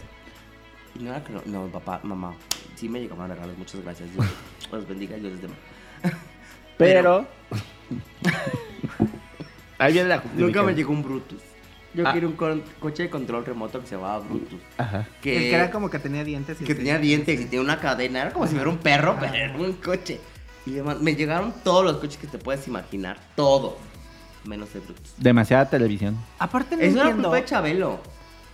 Y 0.99 1.03
no 1.03 1.09
era 1.11 1.23
que 1.23 1.33
no, 1.33 1.41
no, 1.45 1.67
papá, 1.71 1.99
mamá, 2.03 2.35
sí 2.75 2.89
me 2.89 2.99
llegaban 3.01 3.29
regalos. 3.29 3.57
Muchas 3.57 3.81
gracias. 3.81 4.11
Dios 4.13 4.25
los 4.71 4.87
bendiga. 4.87 5.15
Dios 5.17 5.33
les 5.33 5.41
dé. 5.41 5.47
Pero. 6.77 7.25
Ahí 9.77 9.93
viene 9.93 10.09
la 10.09 10.23
Nunca 10.35 10.63
me 10.63 10.73
llegó 10.73 10.93
un 10.93 11.03
Brutus. 11.03 11.41
Yo 11.93 12.07
Ah. 12.07 12.11
quiero 12.11 12.27
un 12.29 12.63
coche 12.79 13.03
de 13.03 13.09
control 13.09 13.45
remoto 13.45 13.79
que 13.79 13.87
se 13.87 13.95
llamaba 13.95 14.19
Brutus. 14.19 14.59
Ajá. 14.77 15.07
Que, 15.21 15.35
el 15.35 15.41
que 15.43 15.55
era 15.55 15.69
como 15.71 15.89
que 15.89 15.99
tenía 15.99 16.23
dientes. 16.23 16.59
y 16.59 16.63
que 16.65 16.73
tenía 16.73 16.97
dientes 16.97 17.39
y 17.39 17.45
tenía 17.45 17.61
una 17.61 17.79
cadena. 17.79 18.21
Era 18.21 18.33
como 18.33 18.47
si 18.47 18.55
fuera 18.55 18.69
un 18.69 18.77
perro, 18.79 19.15
pero 19.19 19.33
era 19.33 19.55
un 19.55 19.73
coche. 19.73 20.19
Y 20.65 20.71
demás. 20.71 20.99
Me 21.01 21.15
llegaron 21.15 21.53
todos 21.63 21.83
los 21.85 21.97
coches 21.97 22.17
que 22.17 22.27
te 22.27 22.37
puedes 22.39 22.67
imaginar. 22.67 23.17
Todo. 23.35 23.77
Menos 24.45 24.73
el 24.75 24.81
Brutus. 24.81 25.13
Demasiada 25.17 25.69
televisión. 25.69 26.17
Aparte 26.39 26.75
no 26.75 26.81
Eso 26.81 26.95
era 26.95 27.01
entiendo. 27.09 27.29
culpa 27.29 27.35
de 27.41 27.45
Chabelo. 27.45 27.99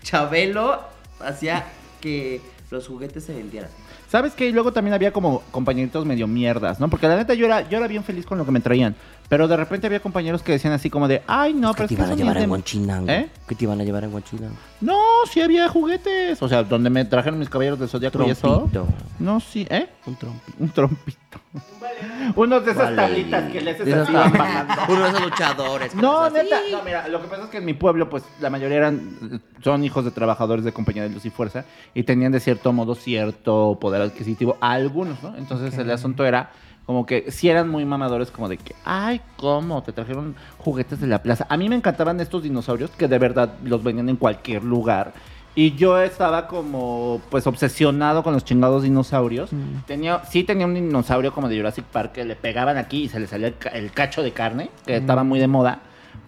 Chabelo 0.04 0.82
hacía 1.22 1.66
que 2.02 2.42
los 2.72 2.88
juguetes 2.88 3.24
se 3.24 3.34
vendieran. 3.34 3.70
¿Sabes 4.10 4.34
qué? 4.34 4.48
Y 4.48 4.52
luego 4.52 4.74
también 4.74 4.96
había 4.96 5.14
como 5.14 5.44
compañeritos 5.52 6.04
medio 6.04 6.26
mierdas, 6.26 6.80
¿no? 6.80 6.90
Porque 6.90 7.08
la 7.08 7.16
neta 7.16 7.36
yo 7.36 7.46
era, 7.46 7.70
yo 7.70 7.78
era 7.78 7.88
bien 7.88 8.04
feliz 8.04 8.26
con 8.26 8.40
lo 8.40 8.46
que 8.46 8.52
me 8.52 8.60
traían. 8.60 8.96
Pero 9.30 9.48
de 9.48 9.56
repente 9.56 9.86
había 9.86 10.00
compañeros 10.00 10.42
que 10.42 10.52
decían 10.54 10.74
así 10.74 10.90
como 10.90 11.08
de, 11.08 11.22
ay, 11.28 11.54
no, 11.54 11.74
pero 11.76 11.88
¿Qué 11.88 11.96
te 11.96 12.02
es 12.02 12.08
que 12.10 12.14
iban 12.16 12.30
a 12.30 12.34
llevar 12.34 12.48
mi-". 12.48 12.52
Huachinango? 12.54 13.12
¿Eh? 13.12 13.30
¿Qué 13.48 13.54
te 13.56 13.64
iban 13.66 13.80
a 13.80 13.84
llevar 13.84 14.04
en 14.04 14.14
Huachinango? 14.14 14.56
No, 14.82 14.98
sí 15.32 15.40
había 15.42 15.70
juguetes. 15.70 16.42
O 16.42 16.50
sea, 16.50 16.64
donde 16.64 16.90
me 16.90 17.06
trajeron 17.06 17.38
mis 17.38 17.48
caballeros 17.50 17.80
del 17.80 17.90
zodiaco 17.90 18.24
y 18.26 18.32
eso. 18.32 18.48
Trompito. 18.72 18.88
No, 19.20 19.40
sí, 19.40 19.68
¿eh? 19.70 19.88
Un 20.08 20.16
trompito. 20.16 20.58
Un 20.60 20.70
trompito. 20.70 21.20
Unos 22.36 22.66
de 22.66 22.72
esas 22.72 22.86
Vale. 22.86 22.96
tablitas 22.96 23.52
que 23.52 23.62
le 23.62 23.72
haces 23.72 23.86
De 23.86 23.92
esas 23.92 24.04
así 24.04 24.14
tablas. 24.14 24.34
bajando. 24.34 24.74
Uno 24.94 25.04
de 25.04 25.10
esos 25.10 25.22
luchadores. 25.22 25.96
No, 25.96 26.20
así. 26.22 26.34
neta. 26.36 26.58
No, 26.72 26.84
mira, 26.84 27.08
lo 27.08 27.22
que 27.22 27.28
pasa 27.28 27.44
es 27.44 27.50
que 27.50 27.58
en 27.58 27.66
mi 27.66 27.74
pueblo, 27.74 28.10
pues, 28.10 28.24
la 28.40 28.50
mayoría 28.50 28.78
eran, 28.78 29.42
son 29.64 29.84
hijos 29.84 30.06
de 30.06 30.12
trabajadores 30.12 30.64
de 30.66 30.72
compañía 30.72 31.04
de 31.04 31.10
luz 31.10 31.26
y 31.26 31.30
fuerza 31.30 31.66
y 31.94 32.04
tenían 32.04 32.32
de 32.32 32.40
cierto 32.40 32.72
modo 32.74 32.96
cierto 32.96 33.78
poder 33.80 34.02
adquisitivo, 34.02 34.58
algunos, 34.62 35.22
¿no? 35.22 35.36
Entonces 35.36 35.78
el 35.78 35.92
asunto 35.92 36.26
era 36.26 36.52
como 36.90 37.06
que 37.06 37.30
sí 37.30 37.48
eran 37.48 37.70
muy 37.70 37.86
mamadores, 37.86 38.32
como 38.32 38.50
de 38.50 38.58
que, 38.58 38.74
ay, 38.84 39.22
¿cómo? 39.38 39.84
Te 39.84 39.94
trajeron 39.94 40.34
juguetes 40.58 41.00
de 41.00 41.06
la 41.06 41.22
plaza. 41.22 41.46
A 41.48 41.56
mí 41.56 41.70
me 41.70 41.76
encantaban 41.76 42.20
estos 42.20 42.42
dinosaurios 42.42 42.90
que 42.90 43.08
de 43.08 43.20
verdad 43.20 43.54
los 43.64 43.84
venían 43.84 44.10
en 44.10 44.16
cualquier 44.16 44.64
lugar. 44.64 45.14
Y 45.54 45.76
yo 45.76 46.00
estaba 46.02 46.48
como, 46.48 47.22
pues, 47.30 47.46
obsesionado 47.46 48.24
con 48.24 48.34
los 48.34 48.44
chingados 48.44 48.82
dinosaurios. 48.82 49.54
Mm. 49.54 49.82
Tenía, 49.86 50.26
sí 50.26 50.44
tenía 50.44 50.66
un 50.66 50.74
dinosaurio 50.74 51.32
como 51.32 51.48
de 51.48 51.58
Jurassic 51.58 51.86
Park 51.86 52.14
que 52.14 52.26
le 52.26 52.36
pegaban 52.36 52.76
aquí 52.78 53.04
y 53.04 53.08
se 53.10 53.20
le 53.20 53.28
salía 53.28 53.50
el, 53.50 53.58
ca- 53.60 53.70
el 53.70 53.92
cacho 53.92 54.24
de 54.24 54.32
carne, 54.32 54.72
que 54.88 54.94
Mm. 54.94 55.02
estaba 55.02 55.24
muy 55.24 55.38
de 55.38 55.48
moda. 55.48 55.82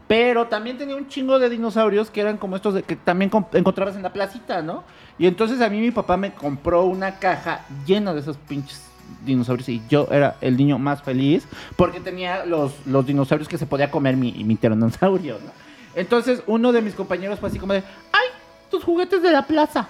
Pero 0.08 0.46
también 0.46 0.78
tenía 0.78 0.96
un 0.96 1.08
chingo 1.08 1.40
de 1.40 1.50
dinosaurios 1.50 2.12
que 2.12 2.22
eran 2.22 2.38
como 2.38 2.56
estos 2.56 2.76
de 2.76 2.84
que 2.84 2.96
también 2.98 3.32
encontrabas 3.54 3.96
en 3.96 4.04
la 4.04 4.14
placita, 4.14 4.62
¿no? 4.62 4.84
Y 5.18 5.26
entonces 5.26 5.60
a 5.60 5.70
mí 5.70 5.80
mi 5.80 5.90
papá 5.90 6.18
me 6.18 6.34
compró 6.34 6.84
una 6.84 7.18
caja 7.18 7.62
llena 7.88 8.14
de 8.14 8.20
esos 8.20 8.38
pinches 8.38 8.91
dinosaurios 9.26 9.70
y 9.70 9.82
yo 9.90 10.08
era 10.12 10.36
el 10.42 10.58
niño 10.58 10.78
más 10.80 11.02
feliz 11.02 11.46
porque 11.76 12.00
tenía 12.00 12.46
los, 12.46 12.74
los 12.86 13.06
dinosaurios 13.06 13.48
que 13.48 13.58
se 13.58 13.66
podía 13.66 13.92
comer 13.92 14.18
mi, 14.18 14.32
mi 14.44 14.56
tiranosaurio, 14.56 15.36
¿no? 15.36 15.52
Entonces 15.96 16.42
uno 16.48 16.72
de 16.72 16.82
mis 16.82 16.94
compañeros 16.94 17.40
fue 17.40 17.50
así 17.50 17.60
como 17.60 17.74
de, 17.74 17.84
¡ay! 18.12 18.28
Tus 18.70 18.84
juguetes 18.84 19.22
de 19.22 19.32
la 19.32 19.46
plaza. 19.46 19.90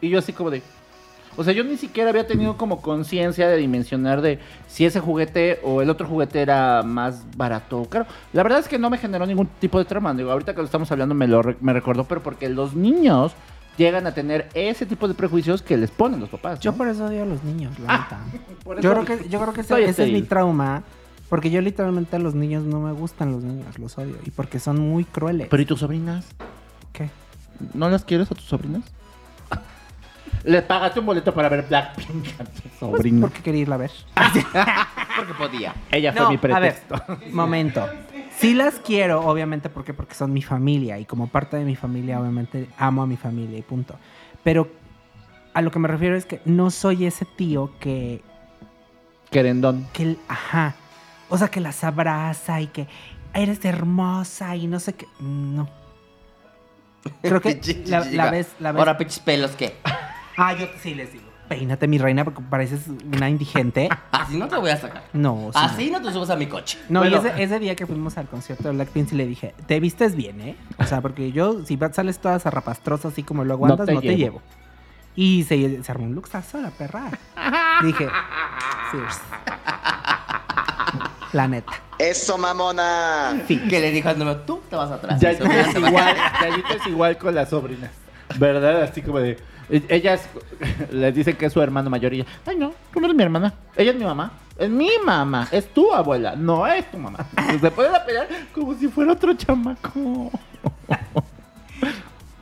Y 0.00 0.08
yo 0.08 0.18
así 0.18 0.32
como 0.32 0.50
de, 0.50 0.62
o 1.38 1.44
sea, 1.44 1.52
yo 1.52 1.62
ni 1.62 1.76
siquiera 1.76 2.10
había 2.10 2.26
tenido 2.26 2.56
como 2.56 2.82
conciencia 2.82 3.48
de 3.48 3.56
dimensionar 3.56 4.22
de 4.22 4.40
si 4.66 4.84
ese 4.84 4.98
juguete 4.98 5.60
o 5.62 5.82
el 5.82 5.88
otro 5.88 6.08
juguete 6.08 6.40
era 6.40 6.82
más 6.82 7.24
barato 7.36 7.78
o 7.78 7.88
caro. 7.88 8.06
La 8.32 8.42
verdad 8.42 8.58
es 8.58 8.66
que 8.68 8.76
no 8.76 8.90
me 8.90 8.98
generó 8.98 9.24
ningún 9.24 9.46
tipo 9.60 9.78
de 9.78 9.84
trama. 9.84 10.12
Digo, 10.14 10.32
ahorita 10.32 10.52
que 10.52 10.58
lo 10.58 10.64
estamos 10.64 10.90
hablando 10.90 11.14
me 11.14 11.28
lo 11.28 11.42
me 11.60 11.72
recordó, 11.72 12.02
pero 12.02 12.24
porque 12.24 12.48
los 12.48 12.74
niños 12.74 13.34
llegan 13.78 14.06
a 14.06 14.12
tener 14.12 14.50
ese 14.52 14.84
tipo 14.84 15.08
de 15.08 15.14
prejuicios 15.14 15.62
que 15.62 15.76
les 15.78 15.90
ponen 15.90 16.20
los 16.20 16.28
papás. 16.28 16.60
Yo 16.60 16.74
por 16.74 16.88
eso 16.88 17.06
odio 17.06 17.22
a 17.22 17.26
los 17.26 17.42
niños, 17.44 17.78
la 17.78 17.86
Ah, 17.94 18.08
neta. 18.10 18.80
Yo 18.82 18.92
creo 18.92 19.04
que, 19.06 19.28
yo 19.30 19.40
creo 19.40 19.52
que 19.54 19.60
ese, 19.62 19.88
es 19.88 20.12
mi 20.12 20.20
trauma. 20.22 20.82
Porque 21.30 21.50
yo 21.50 21.60
literalmente 21.60 22.16
a 22.16 22.18
los 22.18 22.34
niños 22.34 22.64
no 22.64 22.80
me 22.80 22.92
gustan 22.92 23.32
los 23.32 23.42
niños, 23.42 23.78
los 23.78 23.96
odio. 23.98 24.16
Y 24.24 24.30
porque 24.30 24.58
son 24.58 24.78
muy 24.80 25.04
crueles. 25.04 25.48
Pero 25.50 25.62
¿y 25.62 25.66
tus 25.66 25.80
sobrinas? 25.80 26.26
¿Qué? 26.92 27.10
¿No 27.74 27.90
las 27.90 28.04
quieres 28.04 28.30
a 28.32 28.34
tus 28.34 28.44
sobrinas? 28.46 28.82
Le 30.44 30.62
pagaste 30.62 31.00
un 31.00 31.06
boleto 31.06 31.34
para 31.34 31.48
ver 31.50 31.66
Blackpink 31.68 32.26
a 32.40 32.44
tu 32.44 32.62
Pues, 32.62 32.74
sobrina. 32.78 33.20
porque 33.20 33.42
quería 33.42 33.60
irla 33.62 33.74
a 33.74 33.78
ver. 33.78 33.90
Porque 35.18 35.34
podía. 35.34 35.74
Ella 35.90 36.12
fue 36.12 36.28
mi 36.28 36.36
a 36.52 36.60
ver, 36.60 36.80
pretexto. 36.80 37.18
momento. 37.32 37.86
Sí 38.38 38.54
las 38.54 38.76
quiero, 38.76 39.20
obviamente, 39.26 39.68
porque 39.68 39.94
porque 39.94 40.14
son 40.14 40.32
mi 40.32 40.42
familia 40.42 40.98
y 40.98 41.04
como 41.04 41.26
parte 41.28 41.56
de 41.56 41.64
mi 41.64 41.76
familia, 41.76 42.20
obviamente 42.20 42.68
amo 42.78 43.02
a 43.02 43.06
mi 43.06 43.16
familia 43.16 43.58
y 43.58 43.62
punto. 43.62 43.96
Pero 44.44 44.68
a 45.54 45.60
lo 45.62 45.70
que 45.70 45.78
me 45.78 45.88
refiero 45.88 46.16
es 46.16 46.24
que 46.24 46.40
no 46.44 46.70
soy 46.70 47.04
ese 47.06 47.24
tío 47.24 47.72
que 47.80 48.22
Querendón. 49.30 49.86
que 49.92 50.02
el- 50.04 50.18
ajá, 50.28 50.74
o 51.28 51.36
sea, 51.36 51.48
que 51.48 51.60
las 51.60 51.82
abraza 51.84 52.60
y 52.60 52.68
que 52.68 52.86
eres 53.34 53.64
hermosa 53.64 54.54
y 54.56 54.66
no 54.66 54.78
sé 54.80 54.94
qué, 54.94 55.06
no. 55.20 55.68
Creo 57.22 57.40
que 57.40 57.60
la, 57.86 58.04
la 58.04 58.30
vez, 58.30 58.54
la 58.60 58.72
vez. 58.72 58.78
Ahora, 58.78 58.96
pinches 58.98 59.18
pelos, 59.20 59.50
¿qué? 59.52 59.74
Ah, 60.36 60.52
yo 60.54 60.66
sí 60.80 60.94
les 60.94 61.12
digo. 61.12 61.27
Peínate, 61.48 61.88
mi 61.88 61.98
reina, 61.98 62.24
porque 62.24 62.42
pareces 62.42 62.82
una 63.12 63.28
indigente. 63.30 63.88
Así 64.12 64.36
no 64.36 64.48
te 64.48 64.56
voy 64.56 64.70
a 64.70 64.76
sacar. 64.76 65.04
No, 65.12 65.50
sí, 65.52 65.58
Así 65.60 65.90
no 65.90 66.02
te 66.02 66.12
subes 66.12 66.30
a 66.30 66.36
mi 66.36 66.46
coche. 66.46 66.78
No, 66.88 67.00
Bueno. 67.00 67.16
y 67.16 67.18
ese, 67.26 67.42
ese 67.42 67.58
día 67.58 67.74
que 67.74 67.86
fuimos 67.86 68.18
al 68.18 68.26
concierto 68.26 68.64
de 68.68 68.74
Blackpink 68.74 69.08
sí 69.08 69.16
le 69.16 69.26
dije, 69.26 69.54
te 69.66 69.80
vistes 69.80 70.14
bien, 70.14 70.40
¿eh? 70.40 70.56
O 70.78 70.84
sea, 70.84 71.00
porque 71.00 71.32
yo, 71.32 71.64
si 71.64 71.78
sales 71.92 72.18
toda 72.18 72.38
zarrapastrosa 72.38 73.08
así 73.08 73.22
como 73.22 73.44
luego 73.44 73.66
No 73.66 73.72
andas, 73.74 73.86
te 73.86 73.94
no 73.94 74.00
te, 74.00 74.08
llevo. 74.08 74.18
llevo. 74.18 74.42
Y 75.16 75.44
se, 75.44 75.82
se 75.82 75.90
armó 75.92 76.04
un 76.04 76.14
luxazo 76.14 76.60
la 76.60 76.70
perra. 76.70 77.10
dije, 77.82 78.06
sí. 78.92 78.98
La 81.32 81.46
neta. 81.48 81.72
Eso, 81.98 82.38
mamona. 82.38 83.42
Que 83.46 83.80
le 83.80 83.90
dijo 83.90 84.08
al 84.08 84.18
número, 84.18 84.40
tú 84.42 84.60
te 84.70 84.76
vas 84.76 84.90
atrás. 84.90 85.20
Ya, 85.20 85.32
Y 85.32 85.36
se 85.36 85.42
hubiera 85.44 85.60
es 85.62 85.66
sacado. 85.68 85.88
igual, 85.88 86.16
Yayito 86.42 86.74
es 86.74 86.86
igual 86.86 87.18
con 87.18 87.34
las 87.34 87.50
sobrinas. 87.50 87.90
¿Verdad? 88.38 88.82
Así 88.82 89.02
como 89.02 89.18
de. 89.18 89.36
Ellas 89.70 90.28
les 90.92 91.14
dicen 91.14 91.36
que 91.36 91.46
es 91.46 91.52
su 91.52 91.60
hermano 91.60 91.90
mayor 91.90 92.12
y 92.14 92.20
ella, 92.20 92.30
ay 92.46 92.56
no, 92.56 92.72
tú 92.92 93.00
no 93.00 93.06
eres 93.06 93.16
mi 93.16 93.22
hermana. 93.22 93.52
Ella 93.76 93.90
es 93.92 93.96
mi 93.96 94.04
mamá. 94.04 94.32
Es 94.58 94.68
mi 94.70 94.90
mamá. 95.04 95.46
Es 95.52 95.72
tu 95.72 95.92
abuela. 95.92 96.34
No 96.34 96.66
es 96.66 96.90
tu 96.90 96.98
mamá. 96.98 97.26
Se 97.60 97.70
pueden 97.70 97.94
a 97.94 98.04
pelear 98.04 98.26
como 98.54 98.74
si 98.74 98.88
fuera 98.88 99.12
otro 99.12 99.32
chamaco. 99.34 100.30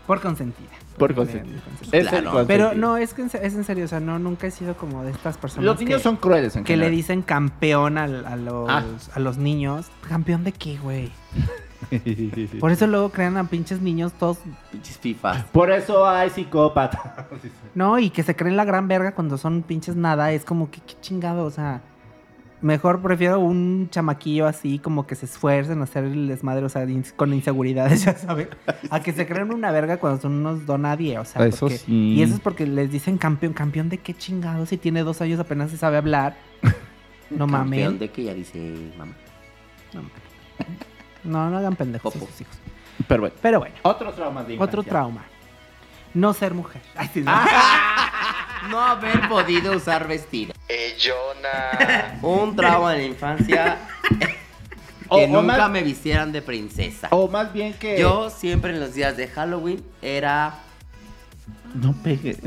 Por 0.06 0.20
consentida. 0.20 0.68
Por 0.96 1.14
consentida. 1.14 1.60
Es 1.92 2.08
Claro. 2.08 2.44
Pero 2.46 2.74
no, 2.74 2.96
es 2.96 3.12
que 3.12 3.22
en 3.22 3.26
es 3.26 3.54
en 3.54 3.64
serio, 3.64 3.84
o 3.84 3.88
sea, 3.88 4.00
no, 4.00 4.18
nunca 4.18 4.46
he 4.46 4.50
sido 4.50 4.76
como 4.76 5.02
de 5.04 5.10
estas 5.10 5.36
personas 5.36 5.64
Los 5.66 5.78
niños 5.80 5.98
que, 5.98 6.02
son 6.04 6.16
crueles 6.16 6.56
en 6.56 6.64
que 6.64 6.72
le 6.76 6.84
general. 6.84 6.96
dicen 6.96 7.22
campeón 7.22 7.98
al- 7.98 8.24
a, 8.24 8.36
los, 8.36 8.68
Ah. 8.70 8.82
a 9.14 9.20
los 9.20 9.36
niños. 9.36 9.86
¿Campeón 10.08 10.44
de 10.44 10.52
qué, 10.52 10.78
güey? 10.78 11.10
Por 12.60 12.70
eso 12.72 12.86
luego 12.86 13.10
crean 13.10 13.36
a 13.36 13.44
pinches 13.44 13.80
niños 13.80 14.12
todos 14.14 14.38
Pinches 14.72 14.98
fifas. 14.98 15.44
Por 15.52 15.70
eso 15.70 16.06
hay 16.08 16.30
psicópatas. 16.30 17.00
No, 17.74 17.98
y 17.98 18.08
que 18.10 18.22
se 18.22 18.34
creen 18.34 18.56
la 18.56 18.64
gran 18.64 18.88
verga 18.88 19.14
cuando 19.14 19.36
son 19.36 19.62
pinches 19.62 19.96
nada, 19.96 20.32
es 20.32 20.44
como 20.44 20.70
que 20.70 20.80
qué 20.80 20.94
chingado, 21.02 21.44
o 21.44 21.50
sea, 21.50 21.82
mejor 22.62 23.02
prefiero 23.02 23.38
un 23.38 23.88
chamaquillo 23.90 24.46
así 24.46 24.78
como 24.78 25.06
que 25.06 25.14
se 25.14 25.26
esfuercen 25.26 25.80
a 25.80 25.84
hacer 25.84 26.04
el 26.04 26.26
desmadre, 26.28 26.64
o 26.64 26.70
sea, 26.70 26.86
con 27.16 27.34
inseguridades, 27.34 28.04
ya 28.06 28.14
sabes, 28.16 28.48
a 28.90 29.00
que 29.00 29.12
se 29.12 29.26
creen 29.26 29.52
una 29.52 29.70
verga 29.72 29.98
cuando 29.98 30.22
son 30.22 30.32
unos 30.32 30.64
donadie, 30.64 31.18
o 31.18 31.24
sea, 31.26 31.44
Eso 31.46 31.66
porque- 31.66 31.76
sí. 31.78 32.14
y 32.16 32.22
eso 32.22 32.34
es 32.34 32.40
porque 32.40 32.66
les 32.66 32.90
dicen 32.90 33.18
campeón, 33.18 33.52
campeón 33.52 33.90
de 33.90 33.98
qué 33.98 34.14
chingado, 34.14 34.64
si 34.64 34.78
tiene 34.78 35.02
dos 35.02 35.20
años 35.20 35.38
apenas 35.38 35.70
se 35.70 35.76
sabe 35.76 35.98
hablar, 35.98 36.38
no 37.28 37.46
mames, 37.46 37.80
Campeón 37.82 37.98
de 37.98 38.10
que 38.10 38.24
ya 38.24 38.32
dice 38.32 38.74
mamá. 38.96 39.12
no, 39.92 40.00
no 41.26 41.56
hagan 41.56 41.76
pendejos 41.76 42.14
a 42.14 42.18
Popo. 42.18 42.30
sus 42.30 42.40
hijos. 42.42 42.56
Pero 43.08 43.20
bueno. 43.22 43.36
Pero 43.42 43.58
bueno, 43.60 43.74
Otro 43.82 44.12
trauma 44.12 44.42
de 44.44 44.54
otro 44.54 44.64
infancia. 44.80 44.90
trauma, 44.90 45.24
no 46.14 46.32
ser 46.32 46.54
mujer. 46.54 46.82
Ay, 46.96 47.10
sí, 47.12 47.20
no. 47.22 47.32
No 48.70 48.80
haber 48.80 49.28
podido 49.28 49.76
usar 49.76 50.08
vestido. 50.08 50.52
Ellona. 50.66 52.18
Un 52.22 52.56
trauma 52.56 52.92
de 52.94 52.98
la 52.98 53.04
infancia. 53.04 53.78
Que 54.18 54.36
o 55.08 55.26
nunca 55.28 55.58
más- 55.58 55.70
me 55.70 55.82
vistieran 55.82 56.32
de 56.32 56.42
princesa. 56.42 57.06
O 57.12 57.28
más 57.28 57.52
bien 57.52 57.74
que. 57.74 58.00
Yo 58.00 58.28
siempre 58.30 58.72
en 58.72 58.80
los 58.80 58.94
días 58.94 59.16
de 59.16 59.28
Halloween 59.28 59.84
era. 60.02 60.54
No 61.74 61.92
pegues. 62.02 62.38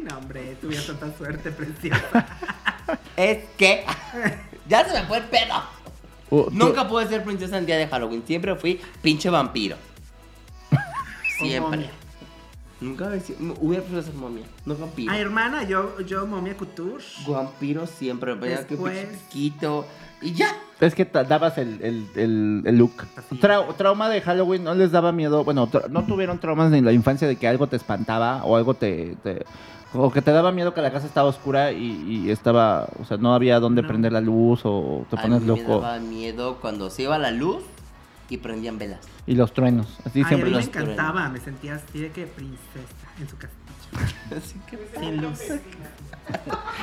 No, 0.00 0.18
hombre, 0.18 0.56
tuviera 0.60 0.84
tanta 0.84 1.16
suerte, 1.16 1.50
preciosa. 1.52 2.26
Es 3.16 3.44
que. 3.56 3.86
ya 4.68 4.84
se 4.86 5.00
me 5.00 5.06
fue 5.06 5.18
el 5.18 5.24
pedo. 5.24 5.54
O- 6.30 6.44
tú- 6.44 6.50
Nunca 6.52 6.86
pude 6.88 7.06
ser 7.08 7.24
princesa 7.24 7.58
en 7.58 7.66
día 7.66 7.76
de 7.76 7.86
Halloween. 7.88 8.22
Siempre 8.26 8.54
fui 8.56 8.80
pinche 9.02 9.28
vampiro. 9.30 9.76
Siempre. 11.38 11.90
Nunca 12.80 13.08
hubiera 13.08 13.22
sido- 13.24 13.54
hubiera 13.60 13.82
preferido 13.84 14.02
ser 14.02 14.14
momia. 14.14 14.44
No 14.64 14.74
vampiro. 14.74 15.12
Ah, 15.12 15.18
hermana, 15.18 15.64
yo, 15.64 16.00
yo, 16.00 16.26
momia 16.26 16.56
couture. 16.56 17.04
Vampiro 17.28 17.86
siempre. 17.86 18.34
Veía 18.34 18.66
que 18.66 18.74
piquito. 18.76 19.86
Y 20.22 20.32
ya. 20.32 20.54
Es 20.80 20.94
que 20.94 21.04
dabas 21.04 21.58
el, 21.58 21.78
el, 21.82 22.06
el, 22.14 22.62
el 22.64 22.76
look. 22.78 22.92
Trau- 23.40 23.74
trauma 23.76 24.08
de 24.08 24.22
Halloween 24.22 24.64
no 24.64 24.74
les 24.74 24.92
daba 24.92 25.12
miedo. 25.12 25.44
Bueno, 25.44 25.68
no 25.90 26.04
tuvieron 26.04 26.38
traumas 26.38 26.72
en 26.72 26.84
la 26.86 26.92
infancia 26.92 27.28
de 27.28 27.36
que 27.36 27.46
algo 27.48 27.66
te 27.66 27.76
espantaba 27.76 28.44
o 28.44 28.56
algo 28.56 28.72
te. 28.74 29.14
te- 29.22 29.44
o 29.92 30.10
que 30.10 30.22
te 30.22 30.30
daba 30.30 30.52
miedo 30.52 30.72
que 30.74 30.80
la 30.82 30.92
casa 30.92 31.06
estaba 31.06 31.28
oscura 31.28 31.72
y, 31.72 32.02
y 32.26 32.30
estaba. 32.30 32.88
O 33.00 33.04
sea, 33.04 33.16
no 33.16 33.34
había 33.34 33.58
dónde 33.60 33.82
No. 33.82 33.88
prender 33.88 34.12
la 34.12 34.20
luz 34.20 34.60
o 34.64 35.04
te 35.10 35.16
A 35.18 35.22
pones 35.22 35.40
mí 35.42 35.46
me 35.50 35.58
loco. 35.58 35.80
daba 35.80 35.98
miedo 35.98 36.58
cuando 36.60 36.90
se 36.90 37.02
iba 37.02 37.18
la 37.18 37.30
luz 37.30 37.62
y 38.28 38.36
prendían 38.36 38.78
velas. 38.78 39.00
Y 39.26 39.34
los 39.34 39.52
truenos. 39.52 39.98
Así 40.04 40.20
Ay, 40.20 40.24
a 40.24 40.28
siempre 40.28 40.50
mí 40.50 40.56
me 40.56 40.62
los. 40.62 40.66
encantaba, 40.68 41.28
me 41.28 41.40
sentía 41.40 41.74
así 41.74 41.98
de 42.00 42.10
que 42.12 42.26
princesa 42.26 42.78
en 43.20 43.28
su 43.28 43.36
castillo. 43.36 44.36
Así 44.36 44.60
que 44.70 45.00
Sin 45.00 45.16
luz. 45.20 45.40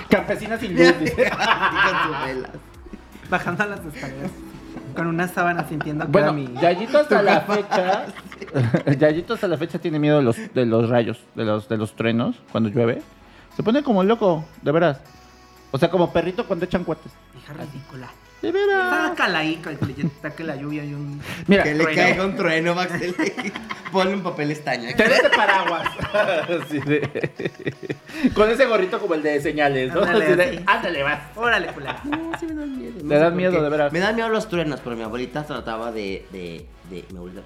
Campesinas 0.09 0.59
sin 0.59 0.75
luz. 0.75 0.99
dice. 0.99 1.15
con 1.29 2.13
sus 2.13 2.25
velas. 2.25 2.51
Bajando 3.29 3.65
las 3.65 3.79
escaleras. 3.85 4.31
Con 4.97 5.07
una 5.07 5.27
sábana 5.27 5.67
sintiendo 5.67 6.05
que 6.05 6.11
Bueno, 6.11 6.33
mi. 6.33 6.51
Yayito 6.59 6.97
hasta 6.97 7.21
la 7.21 7.41
fecha. 7.41 8.05
Yayito 8.97 9.35
hasta 9.35 9.47
la 9.47 9.55
fecha 9.55 9.77
tiene 9.77 9.99
miedo 9.99 10.17
de 10.17 10.23
los, 10.23 10.35
de 10.55 10.65
los 10.65 10.89
rayos, 10.89 11.19
de 11.35 11.45
los, 11.45 11.69
de 11.69 11.77
los 11.77 11.95
truenos 11.95 12.35
cuando 12.51 12.69
llueve. 12.69 13.03
Se 13.55 13.61
pone 13.61 13.83
como 13.83 14.03
loco, 14.03 14.43
de 14.63 14.71
veras. 14.71 14.99
O 15.69 15.77
sea, 15.77 15.91
como 15.91 16.11
perrito 16.11 16.47
cuando 16.47 16.65
echan 16.65 16.83
cohetes. 16.83 17.11
Hija 17.37 17.53
ridícula. 17.53 18.09
De 18.41 18.51
veras. 18.51 19.09
Sácala 19.09 19.39
ahí, 19.39 19.55
que 19.57 19.71
le 19.85 20.03
taque 20.21 20.43
la 20.43 20.55
lluvia 20.55 20.83
y 20.85 20.93
un... 20.93 21.19
Mira, 21.47 21.63
Que 21.63 21.73
le 21.73 21.83
trueno. 21.83 22.01
caiga 22.01 22.25
un 22.25 22.35
trueno, 22.35 22.75
Maxel. 22.75 23.15
Ponle 23.91 24.13
un 24.13 24.21
papel 24.21 24.51
estaña. 24.51 24.95
te 24.95 25.03
de 25.07 25.29
paraguas. 25.35 25.87
Así 26.65 26.79
de- 26.81 27.25
Con 28.35 28.49
ese 28.49 28.65
gorrito 28.65 28.99
como 28.99 29.15
el 29.15 29.23
de 29.23 29.41
señales, 29.41 29.93
¿no? 29.93 30.01
Ándale, 30.03 30.35
de, 30.35 30.43
así. 30.43 30.59
Ándale, 30.67 31.03
vas. 31.03 31.19
Órale, 31.35 31.67
culera. 31.73 32.01
No, 32.03 32.31
sí 32.39 32.45
me 32.45 32.53
dan 32.55 32.77
miedo. 32.77 32.93
Me 33.03 33.15
dan 33.15 33.35
miedo, 33.35 33.61
de 33.63 33.69
veras. 33.69 33.91
Me 33.93 33.99
dan 33.99 34.15
miedo 34.15 34.29
los 34.29 34.47
truenos, 34.49 34.81
pero 34.83 34.95
mi 34.95 35.03
abuelita 35.03 35.43
trataba 35.45 35.91
de. 35.91 36.25
de, 36.31 36.65
de 36.89 37.05
mi 37.11 37.17
abuelita. 37.17 37.43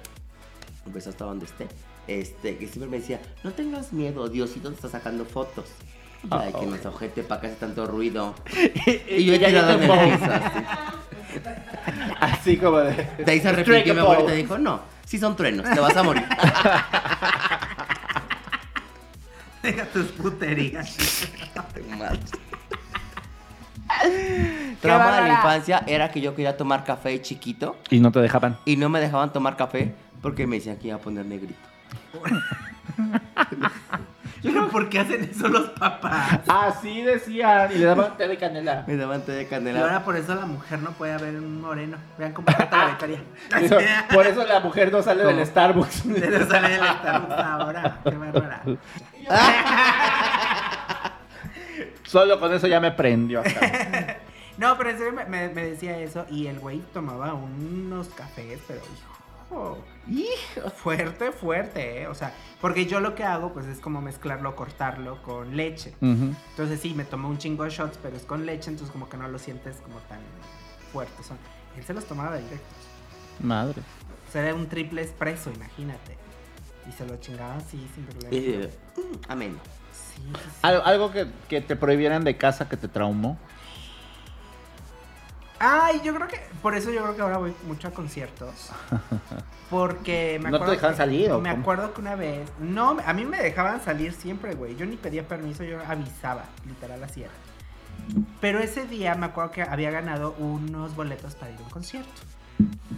Pues 0.90 1.06
hasta 1.06 1.24
donde 1.24 1.46
esté. 1.46 1.68
Este, 2.08 2.56
que 2.58 2.66
siempre 2.66 2.90
me 2.90 2.98
decía: 2.98 3.20
No 3.44 3.52
tengas 3.52 3.92
miedo, 3.92 4.28
Diosito 4.28 4.68
te 4.70 4.74
está 4.74 4.88
sacando 4.88 5.24
fotos. 5.24 5.66
Ay, 6.30 6.52
que 6.52 6.66
no 6.66 6.76
se 6.76 6.88
ojete, 6.88 7.22
para 7.24 7.40
que 7.40 7.46
hace 7.48 7.56
tanto 7.56 7.86
ruido. 7.86 8.34
Y 9.08 9.24
yo 9.24 9.34
he 9.34 9.38
ya 9.38 9.48
tirado 9.48 9.72
en 9.72 9.80
te 9.80 9.84
el 10.10 10.18
piso. 10.18 10.32
así. 10.32 10.64
Así 12.20 12.56
como 12.58 12.78
de. 12.78 12.92
De 13.24 13.32
ahí 13.32 13.40
se 13.40 13.48
arrepintió 13.48 13.94
mi 13.94 14.00
y 14.32 14.36
dijo: 14.36 14.58
No, 14.58 14.80
sí 15.04 15.18
son 15.18 15.34
truenos, 15.36 15.68
te 15.68 15.80
vas 15.80 15.96
a 15.96 16.02
morir. 16.02 16.24
Deja 19.62 19.84
tus 19.86 20.06
puterías. 20.06 20.96
Trauma 24.80 25.16
de 25.16 25.22
la 25.22 25.28
infancia 25.34 25.84
era 25.86 26.10
que 26.10 26.20
yo 26.20 26.34
quería 26.34 26.56
tomar 26.56 26.82
café 26.84 27.20
chiquito 27.22 27.76
Y 27.90 28.00
no 28.00 28.10
te 28.10 28.18
dejaban. 28.20 28.58
y 28.64 28.76
no 28.76 28.88
me 28.88 28.98
dejaban 29.00 29.32
tomar 29.32 29.56
café 29.56 29.94
porque 30.20 30.46
me 30.46 30.56
decían 30.56 30.76
que 30.78 30.88
iba 30.88 30.96
a 30.96 31.00
poner 31.00 31.24
negrito. 31.26 31.54
Pero 34.52 34.68
¿por 34.68 34.88
qué 34.88 34.98
hacen 34.98 35.22
eso 35.24 35.46
los 35.48 35.70
papás? 35.70 36.40
Así 36.48 37.02
decían. 37.02 37.70
Y 37.72 37.78
le 37.78 37.84
daban 37.86 38.16
té 38.16 38.26
de 38.28 38.36
canela. 38.36 38.84
Me 38.86 38.96
daban 38.96 39.22
té 39.22 39.32
de 39.32 39.42
Y 39.42 39.46
canela. 39.46 39.80
ahora 39.82 40.04
por 40.04 40.16
eso 40.16 40.34
la 40.34 40.46
mujer 40.46 40.80
no 40.80 40.90
puede 40.92 41.12
haber 41.12 41.36
un 41.36 41.60
moreno. 41.60 41.96
Vean 42.18 42.32
cómo 42.32 42.46
trata 42.46 42.76
la 42.76 42.84
becaria. 42.86 43.18
Por 44.12 44.26
eso 44.26 44.44
la 44.44 44.60
mujer 44.60 44.90
no 44.92 45.02
sale 45.02 45.24
del. 45.24 45.46
Starbucks. 45.46 45.94
Se 46.02 46.30
le 46.30 46.46
sale 46.46 46.68
del 46.70 46.80
Starbucks 46.86 47.32
ahora. 47.40 47.98
Qué 48.04 48.10
bárbara. 48.16 48.62
Solo 52.04 52.38
con 52.38 52.52
eso 52.52 52.66
ya 52.66 52.80
me 52.80 52.90
prendió. 52.92 53.42
No, 54.58 54.76
pero 54.76 54.90
en 54.90 54.98
serio 54.98 55.12
me, 55.12 55.24
me- 55.24 55.48
me 55.48 55.64
decía 55.64 55.98
eso 55.98 56.26
y 56.30 56.46
el 56.46 56.58
güey 56.58 56.80
tomaba 56.92 57.32
unos 57.32 58.08
cafés, 58.08 58.58
pero 58.68 58.80
hijo, 58.80 59.11
hijo, 60.08 60.70
fuerte, 60.70 61.32
fuerte, 61.32 62.02
¿eh? 62.02 62.06
O 62.08 62.14
sea, 62.14 62.34
porque 62.60 62.86
yo 62.86 63.00
lo 63.00 63.14
que 63.14 63.24
hago 63.24 63.52
pues 63.52 63.66
es 63.66 63.78
como 63.80 64.00
mezclarlo, 64.00 64.54
cortarlo 64.56 65.22
con 65.22 65.56
leche. 65.56 65.94
Entonces 66.00 66.80
sí, 66.80 66.94
me 66.94 67.04
tomó 67.04 67.28
un 67.28 67.38
chingo 67.38 67.64
de 67.64 67.70
shots, 67.70 67.98
pero 68.02 68.16
es 68.16 68.24
con 68.24 68.46
leche, 68.46 68.70
entonces 68.70 68.92
como 68.92 69.08
que 69.08 69.16
no 69.16 69.28
lo 69.28 69.38
sientes 69.38 69.76
como 69.76 69.96
tan 70.00 70.20
fuerte. 70.92 71.22
Son, 71.22 71.38
él 71.76 71.84
se 71.84 71.94
los 71.94 72.04
tomaba 72.06 72.36
directos. 72.36 72.60
Madre. 73.40 73.80
O 74.28 74.32
sea, 74.32 74.42
era 74.42 74.54
un 74.54 74.68
triple 74.68 75.02
expreso, 75.02 75.50
imagínate. 75.52 76.16
Y 76.88 76.92
se 76.92 77.06
lo 77.06 77.16
chingaba 77.18 77.56
así, 77.56 77.86
sin 77.94 78.04
problema. 78.06 78.66
Mm, 78.96 79.30
amén. 79.30 79.60
Sí, 79.92 80.22
sí, 80.22 80.30
sí. 80.34 80.58
Al- 80.62 80.82
Algo 80.84 81.12
que, 81.12 81.26
que 81.48 81.60
te 81.60 81.76
prohibieran 81.76 82.24
de 82.24 82.36
casa 82.36 82.68
que 82.68 82.76
te 82.76 82.88
traumó. 82.88 83.38
Ay, 85.64 86.00
yo 86.02 86.12
creo 86.14 86.26
que 86.26 86.40
por 86.60 86.74
eso 86.74 86.90
yo 86.90 87.02
creo 87.02 87.14
que 87.14 87.22
ahora 87.22 87.38
voy 87.38 87.54
mucho 87.68 87.86
a 87.86 87.90
conciertos. 87.92 88.70
Porque 89.70 90.38
me 90.42 90.50
¿No 90.50 90.58
te 90.58 90.64
acuerdo 90.64 90.72
dejaban 90.72 90.94
que- 90.94 90.98
salir 90.98 91.30
o 91.30 91.40
Me 91.40 91.50
cómo? 91.50 91.62
acuerdo 91.62 91.94
que 91.94 92.00
una 92.00 92.14
vez, 92.16 92.48
no, 92.58 92.96
a 93.06 93.12
mí 93.12 93.24
me 93.24 93.38
dejaban 93.40 93.80
salir 93.82 94.12
siempre, 94.12 94.54
güey. 94.54 94.74
Yo 94.76 94.84
ni 94.86 94.96
pedía 94.96 95.26
permiso, 95.26 95.62
yo 95.64 95.78
avisaba, 95.86 96.44
literal 96.66 97.02
así 97.04 97.22
era. 97.22 97.30
Pero 98.40 98.58
ese 98.58 98.86
día 98.86 99.14
me 99.14 99.26
acuerdo 99.26 99.52
que 99.52 99.62
había 99.62 99.90
ganado 99.90 100.34
unos 100.38 100.94
boletos 100.96 101.34
para 101.36 101.52
ir 101.52 101.58
a 101.58 101.62
un 101.62 101.70
concierto. 101.70 102.10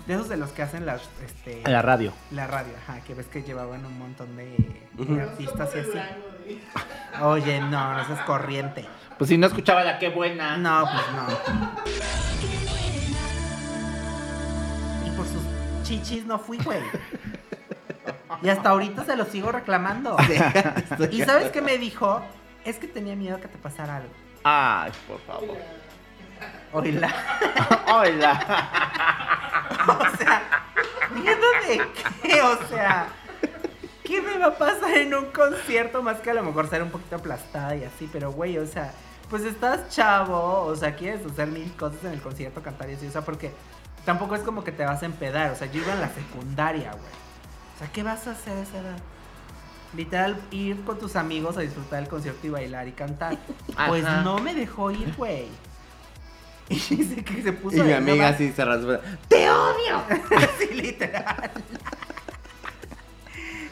De 0.07 0.15
esos 0.15 0.29
de 0.29 0.37
los 0.37 0.51
que 0.51 0.63
hacen 0.63 0.85
las 0.85 1.01
este 1.25 1.63
la 1.67 1.81
radio. 1.81 2.13
la 2.31 2.47
radio, 2.47 2.73
ajá, 2.83 3.01
que 3.01 3.15
ves 3.15 3.27
que 3.27 3.43
llevaban 3.43 3.87
un 3.87 3.99
montón 3.99 4.37
de, 4.37 4.55
de 4.93 5.23
artistas 5.23 5.71
y 5.75 5.79
así. 5.79 5.99
Oye, 7.23 7.61
no, 7.61 7.95
no 7.95 8.07
seas 8.07 8.21
corriente. 8.21 8.85
Pues 9.17 9.31
si 9.31 9.39
no 9.39 9.47
escuchaba 9.47 9.83
la 9.83 9.99
qué 9.99 10.11
buena. 10.11 10.57
No, 10.59 10.83
pues 10.85 11.05
no. 11.17 11.27
Y 15.07 15.11
por 15.17 15.27
sus 15.27 15.43
chichis 15.85 16.27
no 16.27 16.39
fui, 16.39 16.59
güey. 16.59 16.81
Y 18.43 18.49
hasta 18.51 18.69
ahorita 18.71 19.05
se 19.05 19.17
lo 19.17 19.25
sigo 19.25 19.53
reclamando. 19.53 20.17
¿Y 21.11 21.23
sabes 21.23 21.51
qué 21.51 21.63
me 21.63 21.79
dijo? 21.79 22.21
Es 22.65 22.79
que 22.79 22.89
tenía 22.89 23.17
miedo 23.17 23.41
que 23.41 23.49
te 23.49 23.57
pasara 23.59 23.97
algo. 23.97 24.11
Ay, 24.43 24.93
por 25.09 25.21
favor. 25.21 25.57
Oíla. 26.73 27.11
Hola. 27.87 29.21
Sea, 30.25 30.43
¿miedo 31.15 31.47
de 31.67 31.83
qué? 32.23 32.43
O 32.43 32.69
sea, 32.69 33.09
¿qué 34.05 34.23
me 34.23 34.39
va 34.39 34.47
a 34.47 34.59
pasar 34.59 34.97
en 34.97 35.15
un 35.15 35.27
concierto 35.27 36.03
más 36.03 36.21
que 36.21 36.31
a 36.31 36.35
lo 36.35 36.43
mejor 36.43 36.69
ser 36.69 36.83
un 36.83 36.91
poquito 36.91 37.17
aplastada 37.17 37.77
y 37.77 37.85
así? 37.85 38.09
Pero, 38.13 38.33
güey, 38.33 38.59
o 38.59 38.67
sea, 38.67 38.93
pues 39.31 39.43
estás 39.45 39.89
chavo, 39.91 40.65
o 40.65 40.77
sea, 40.77 40.95
quieres 40.95 41.25
hacer 41.27 41.49
mil 41.49 41.73
cosas 41.77 42.05
en 42.05 42.13
el 42.13 42.23
concierto, 42.23 42.63
cantar 42.63 42.91
y 42.91 42.95
así, 42.95 43.07
o 43.07 43.11
sea, 43.11 43.23
porque 43.23 43.53
tampoco 44.05 44.35
es 44.35 44.43
como 44.43 44.65
que 44.65 44.73
te 44.73 44.85
vas 44.85 45.03
a 45.03 45.07
empedar, 45.07 45.51
o 45.51 45.57
sea, 45.57 45.71
yo 45.71 45.83
iba 45.83 45.93
en 45.93 46.01
la 46.01 46.09
secundaria, 46.09 46.91
güey. 46.93 47.05
O 47.75 47.79
sea, 47.79 47.91
¿qué 47.93 48.03
vas 48.03 48.27
a 48.27 48.33
hacer 48.33 48.57
a 48.57 48.61
esa 48.61 48.79
edad? 48.79 48.99
Literal, 49.97 50.41
ir 50.51 50.85
con 50.85 50.99
tus 50.99 51.17
amigos 51.17 51.57
a 51.57 51.61
disfrutar 51.61 52.01
del 52.01 52.09
concierto 52.09 52.47
y 52.47 52.51
bailar 52.51 52.89
y 52.89 52.93
cantar. 52.93 53.39
Pues 53.89 54.05
Ajá. 54.05 54.23
no 54.23 54.39
me 54.39 54.55
dejó 54.55 54.91
ir, 54.91 55.15
güey. 55.17 55.49
Y 56.69 56.75
dice 56.75 57.23
que 57.23 57.43
se 57.43 57.53
puso 57.53 57.77
Y 57.77 57.83
mi 57.83 57.93
amiga 57.93 58.29
así 58.29 58.53
se 58.53 58.65
raspa. 58.65 59.01
sí, 60.59 60.75
literal. 60.75 61.51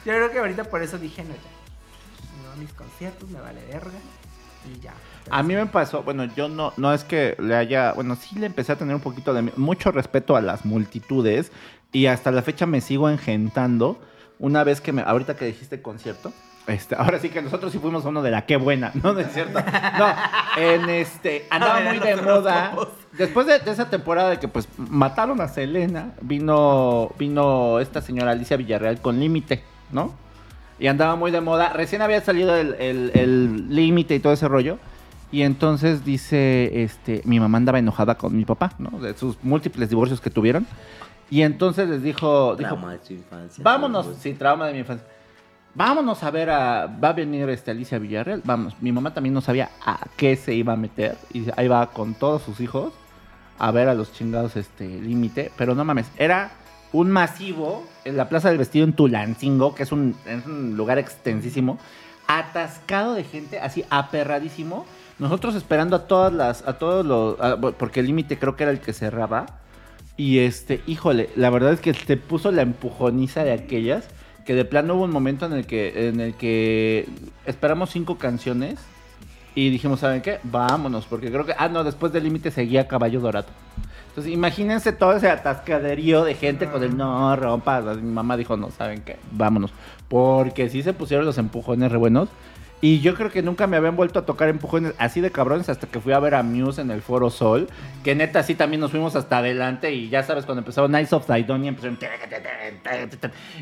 Yo 0.04 0.12
creo 0.12 0.30
que 0.30 0.38
ahorita 0.38 0.64
por 0.64 0.82
eso 0.82 0.98
dije, 0.98 1.22
no, 1.22 1.30
ya. 1.30 2.50
No, 2.50 2.56
mis 2.60 2.72
conciertos, 2.72 3.30
me 3.30 3.40
vale 3.40 3.64
verga. 3.66 3.98
Y 4.70 4.80
ya. 4.80 4.92
A 5.30 5.42
mí 5.42 5.54
me 5.54 5.66
pasó, 5.66 6.02
bueno, 6.02 6.24
yo 6.24 6.48
no, 6.48 6.72
no 6.76 6.92
es 6.92 7.04
que 7.04 7.36
le 7.38 7.54
haya, 7.54 7.92
bueno, 7.92 8.16
sí 8.16 8.38
le 8.38 8.46
empecé 8.46 8.72
a 8.72 8.76
tener 8.76 8.94
un 8.94 9.00
poquito 9.00 9.32
de 9.32 9.42
mucho 9.56 9.92
respeto 9.92 10.36
a 10.36 10.40
las 10.40 10.64
multitudes 10.64 11.52
y 11.92 12.06
hasta 12.06 12.30
la 12.30 12.42
fecha 12.42 12.66
me 12.66 12.80
sigo 12.80 13.08
engentando. 13.08 14.00
Una 14.38 14.64
vez 14.64 14.80
que 14.80 14.92
me, 14.92 15.02
ahorita 15.02 15.36
que 15.36 15.44
dijiste 15.44 15.80
concierto, 15.80 16.32
este, 16.66 16.94
ahora 16.94 17.18
sí 17.18 17.28
que 17.28 17.42
nosotros 17.42 17.72
sí 17.72 17.78
fuimos 17.78 18.04
uno 18.04 18.22
de 18.22 18.30
la 18.30 18.46
qué 18.46 18.56
buena, 18.56 18.90
no, 19.02 19.12
no 19.12 19.20
es 19.20 19.32
cierto. 19.32 19.58
No, 19.98 20.06
en 20.56 20.88
este, 20.90 21.46
andaba 21.50 21.80
muy 21.80 21.98
de 21.98 22.16
moda. 22.16 22.74
Después 23.18 23.46
de, 23.46 23.58
de 23.58 23.70
esa 23.70 23.90
temporada 23.90 24.30
de 24.30 24.38
que 24.38 24.48
pues 24.48 24.68
mataron 24.76 25.40
a 25.40 25.48
Selena, 25.48 26.12
vino, 26.22 27.10
vino 27.18 27.78
esta 27.80 28.00
señora 28.00 28.30
Alicia 28.32 28.56
Villarreal 28.56 29.00
con 29.00 29.18
límite, 29.20 29.62
¿no? 29.90 30.14
Y 30.78 30.86
andaba 30.86 31.14
muy 31.16 31.30
de 31.30 31.40
moda. 31.40 31.72
Recién 31.72 32.02
había 32.02 32.20
salido 32.22 32.56
el 32.56 32.74
el- 32.74 33.10
el 33.14 33.74
límite 33.74 34.14
y 34.14 34.20
todo 34.20 34.32
ese 34.32 34.48
rollo. 34.48 34.78
Y 35.30 35.42
entonces 35.42 36.04
dice, 36.04 36.82
este, 36.82 37.22
mi 37.24 37.40
mamá 37.40 37.56
andaba 37.58 37.78
enojada 37.78 38.16
con 38.16 38.36
mi 38.36 38.44
papá, 38.44 38.72
¿no? 38.78 38.98
De 38.98 39.14
sus 39.16 39.36
múltiples 39.42 39.88
divorcios 39.88 40.20
que 40.20 40.28
tuvieron. 40.30 40.66
Y 41.30 41.42
entonces 41.42 41.88
les 41.88 42.02
dijo, 42.02 42.54
dijo, 42.56 42.68
Trauma 42.76 42.92
de 42.92 42.98
tu 42.98 43.14
infancia. 43.14 43.64
vámonos, 43.64 44.06
sí, 44.20 44.34
trauma 44.34 44.66
de 44.66 44.72
mi 44.74 44.78
infancia. 44.80 45.06
Vámonos 45.74 46.22
a 46.22 46.30
ver 46.30 46.50
a, 46.50 46.86
va 46.86 47.08
a 47.08 47.12
venir 47.14 47.48
este 47.48 47.70
Alicia 47.70 47.98
Villarreal, 47.98 48.42
vamos. 48.44 48.74
Mi 48.80 48.92
mamá 48.92 49.14
también 49.14 49.32
no 49.32 49.40
sabía 49.40 49.70
a 49.84 50.00
qué 50.16 50.36
se 50.36 50.54
iba 50.54 50.74
a 50.74 50.76
meter 50.76 51.16
y 51.32 51.46
ahí 51.56 51.66
va 51.66 51.90
con 51.90 52.14
todos 52.14 52.42
sus 52.42 52.60
hijos 52.60 52.92
a 53.58 53.70
ver 53.70 53.88
a 53.88 53.94
los 53.94 54.12
chingados 54.12 54.56
este 54.56 54.86
límite, 54.86 55.50
pero 55.56 55.74
no 55.74 55.84
mames, 55.84 56.10
era 56.18 56.50
un 56.92 57.10
masivo 57.10 57.86
en 58.04 58.16
la 58.16 58.28
Plaza 58.28 58.48
del 58.48 58.58
Vestido 58.58 58.84
en 58.84 58.92
Tulancingo, 58.92 59.74
que 59.74 59.84
es 59.84 59.92
un, 59.92 60.14
lugar 60.76 60.98
extensísimo, 60.98 61.78
atascado 62.26 63.14
de 63.14 63.24
gente, 63.24 63.60
así 63.60 63.84
aperradísimo. 63.88 64.84
Nosotros 65.18 65.54
esperando 65.54 65.96
a 65.96 66.06
todas 66.06 66.32
las, 66.32 66.66
a 66.66 66.74
todos 66.74 67.06
los, 67.06 67.36
porque 67.74 68.00
el 68.00 68.06
límite 68.06 68.38
creo 68.38 68.56
que 68.56 68.64
era 68.64 68.72
el 68.72 68.80
que 68.80 68.92
cerraba. 68.92 69.46
Y 70.16 70.40
este, 70.40 70.82
híjole, 70.86 71.30
la 71.36 71.48
verdad 71.48 71.72
es 71.72 71.80
que 71.80 71.94
se 71.94 72.16
puso 72.16 72.50
la 72.50 72.62
empujoniza 72.62 73.44
de 73.44 73.52
aquellas, 73.52 74.08
que 74.44 74.54
de 74.54 74.64
plano 74.64 74.94
hubo 74.94 75.04
un 75.04 75.10
momento 75.10 75.46
en 75.46 75.52
el 75.52 75.66
que, 75.66 76.08
en 76.08 76.20
el 76.20 76.34
que 76.34 77.08
esperamos 77.46 77.90
cinco 77.90 78.18
canciones 78.18 78.78
y 79.54 79.70
dijimos, 79.70 80.00
¿saben 80.00 80.22
qué? 80.22 80.38
Vámonos, 80.44 81.06
porque 81.06 81.30
creo 81.30 81.44
que, 81.44 81.54
ah, 81.56 81.68
no, 81.68 81.84
después 81.84 82.12
del 82.12 82.24
límite 82.24 82.50
seguía 82.50 82.88
Caballo 82.88 83.20
Dorado. 83.20 83.48
Entonces, 84.08 84.32
imagínense 84.32 84.92
todo 84.92 85.14
ese 85.14 85.30
atascaderío 85.30 86.24
de 86.24 86.34
gente 86.34 86.66
con 86.68 86.82
el 86.82 86.96
no 86.96 87.34
rompa. 87.36 87.80
Mi 87.80 88.12
mamá 88.12 88.36
dijo, 88.36 88.58
no, 88.58 88.70
¿saben 88.70 89.00
qué? 89.02 89.16
Vámonos. 89.30 89.72
Porque 90.08 90.68
sí 90.68 90.82
se 90.82 90.92
pusieron 90.92 91.24
los 91.24 91.38
empujones 91.38 91.90
re 91.90 91.96
buenos. 91.96 92.28
Y 92.84 92.98
yo 93.00 93.14
creo 93.14 93.30
que 93.30 93.42
nunca 93.42 93.68
me 93.68 93.76
habían 93.76 93.94
vuelto 93.94 94.18
a 94.18 94.26
tocar 94.26 94.48
empujones 94.48 94.92
así 94.98 95.20
de 95.20 95.30
cabrones 95.30 95.68
hasta 95.68 95.86
que 95.86 96.00
fui 96.00 96.12
a 96.12 96.18
ver 96.18 96.34
a 96.34 96.42
Muse 96.42 96.82
en 96.82 96.90
el 96.90 97.00
Foro 97.00 97.30
Sol. 97.30 97.68
Que 98.02 98.16
neta, 98.16 98.42
sí 98.42 98.56
también 98.56 98.80
nos 98.80 98.90
fuimos 98.90 99.14
hasta 99.14 99.38
adelante. 99.38 99.92
Y 99.92 100.08
ya 100.08 100.24
sabes, 100.24 100.44
cuando 100.44 100.62
empezó 100.62 100.88
Nights 100.88 101.12
of 101.12 101.24
Sidonia, 101.24 101.68
empezaron. 101.68 101.96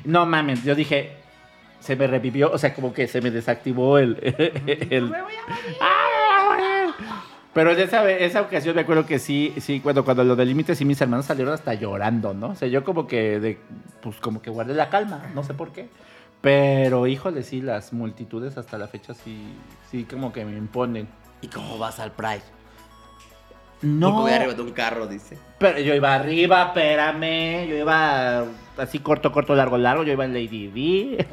No 0.05 0.25
mames, 0.27 0.65
yo 0.65 0.75
dije, 0.75 1.13
se 1.81 1.97
me 1.97 2.07
revivió. 2.07 2.51
O 2.51 2.57
sea, 2.59 2.73
como 2.75 2.93
que 2.95 3.07
se 3.09 3.21
me 3.21 3.31
desactivó 3.31 3.99
el. 3.99 4.17
el- 4.91 5.11
Me 5.11 5.21
voy 5.23 5.33
a 5.35 5.51
morir. 5.51 5.75
¡Ah! 5.83 6.95
Pero 7.53 7.73
en 7.73 7.81
esa, 7.81 8.09
esa 8.11 8.43
ocasión 8.43 8.77
me 8.77 8.83
acuerdo 8.83 9.05
que 9.07 9.19
sí, 9.19 9.53
sí, 9.59 9.81
cuando, 9.81 10.05
cuando 10.05 10.23
lo 10.23 10.37
del 10.37 10.49
límite, 10.49 10.75
sí, 10.77 10.85
mis 10.85 11.01
hermanos 11.01 11.27
salieron 11.27 11.53
hasta 11.53 11.75
llorando, 11.75 12.33
¿no? 12.33 12.51
O 12.51 12.55
sea, 12.55 12.69
yo 12.69 12.85
como 12.85 13.09
que, 13.09 13.41
de, 13.41 13.59
pues 14.01 14.17
como 14.17 14.41
que 14.41 14.51
guardé 14.51 14.73
la 14.73 14.89
calma, 14.89 15.25
no 15.35 15.43
sé 15.43 15.53
por 15.53 15.73
qué. 15.73 15.89
Pero, 16.41 17.07
híjole, 17.07 17.43
sí, 17.43 17.61
las 17.61 17.93
multitudes 17.93 18.57
hasta 18.57 18.79
la 18.79 18.89
fecha 18.89 19.13
sí, 19.15 19.53
sí 19.91 20.05
como 20.05 20.33
que 20.33 20.45
me 20.45 20.57
imponen. 20.57 21.09
¿Y 21.43 21.49
cómo 21.49 21.79
vas 21.79 21.99
al 22.01 22.13
Pride? 22.13 22.43
No, 23.83 24.09
Porque 24.11 24.23
voy 24.23 24.33
arriba 24.33 24.55
de 24.55 24.63
un 24.63 24.73
carro, 24.73 25.07
dice. 25.07 25.39
pero 25.59 25.79
yo 25.81 25.95
iba 25.95 26.15
arriba, 26.15 26.65
espérame, 26.67 27.67
yo 27.67 27.77
iba 27.77 28.45
así 28.77 28.99
corto, 28.99 29.33
corto, 29.33 29.55
largo, 29.55 29.79
largo, 29.79 30.03
yo 30.03 30.13
iba 30.13 30.25
en 30.27 30.35
Lady 30.35 30.69
D. 30.69 31.27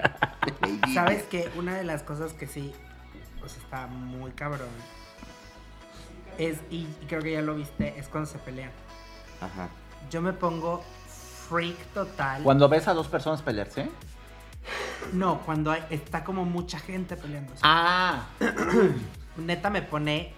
¿Sabes 0.94 1.24
que 1.24 1.50
Una 1.58 1.76
de 1.76 1.84
las 1.84 2.04
cosas 2.04 2.34
que 2.34 2.48
sí, 2.48 2.74
pues 3.40 3.58
está 3.58 3.88
muy 3.88 4.32
cabrón. 4.32 4.70
Es, 6.38 6.60
y, 6.70 6.88
y 7.02 7.06
creo 7.08 7.22
que 7.22 7.34
ya 7.34 7.42
lo 7.42 7.56
viste, 7.56 7.98
es 8.00 8.08
cuando 8.08 8.30
se 8.30 8.38
pelean. 8.40 8.72
Ajá. 9.42 9.70
Yo 10.10 10.22
me 10.22 10.32
pongo 10.32 10.84
freak 11.50 11.78
total. 11.94 12.44
Cuando 12.44 12.70
ves 12.70 12.88
a 12.88 12.94
dos 12.94 13.08
personas 13.08 13.42
pelearse. 13.42 13.90
No, 15.14 15.40
cuando 15.42 15.72
hay- 15.72 15.84
está 15.90 16.24
como 16.24 16.46
mucha 16.46 16.80
gente 16.80 17.16
peleando. 17.16 17.54
Ah, 17.64 18.26
Neta 19.38 19.70
me 19.70 19.82
pone, 19.82 20.34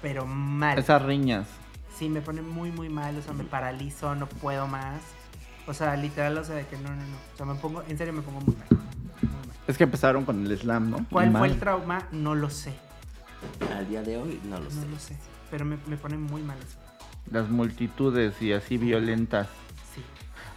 pero 0.00 0.24
mal. 0.26 0.78
esas 0.78 1.02
riñas. 1.02 1.46
Sí, 1.96 2.08
me 2.08 2.20
pone 2.20 2.42
muy, 2.42 2.70
muy 2.70 2.88
mal. 2.88 3.16
O 3.18 3.22
sea, 3.22 3.32
me 3.32 3.44
paralizo, 3.44 4.14
no 4.14 4.26
puedo 4.26 4.66
más. 4.68 5.00
O 5.66 5.74
sea, 5.74 5.96
literal, 5.96 6.38
o 6.38 6.44
sea, 6.44 6.54
de 6.54 6.66
que 6.66 6.76
no, 6.78 6.88
no, 6.90 6.96
no. 6.96 7.16
O 7.34 7.36
sea, 7.36 7.44
me 7.46 7.54
pongo, 7.56 7.82
en 7.88 7.98
serio 7.98 8.12
me 8.12 8.22
pongo 8.22 8.40
muy 8.40 8.54
mal. 8.54 8.66
Muy 8.70 9.30
mal. 9.30 9.56
Es 9.66 9.76
que 9.76 9.84
empezaron 9.84 10.24
con 10.24 10.46
el 10.46 10.56
slam, 10.58 10.90
¿no? 10.90 11.04
¿Cuál 11.10 11.32
fue 11.36 11.48
el 11.48 11.58
trauma? 11.58 12.06
No 12.12 12.34
lo 12.34 12.48
sé. 12.50 12.72
Al 13.76 13.88
día 13.88 14.02
de 14.02 14.16
hoy 14.16 14.40
no 14.44 14.58
lo 14.60 14.70
sé. 14.70 14.76
No 14.80 14.86
lo 14.86 14.98
sé. 14.98 15.16
Pero 15.50 15.64
me, 15.64 15.76
me 15.86 15.96
pone 15.96 16.16
muy 16.16 16.42
mal 16.42 16.56
eso. 16.58 16.78
Las 17.30 17.48
multitudes 17.50 18.40
y 18.40 18.52
así 18.52 18.78
violentas. 18.78 19.48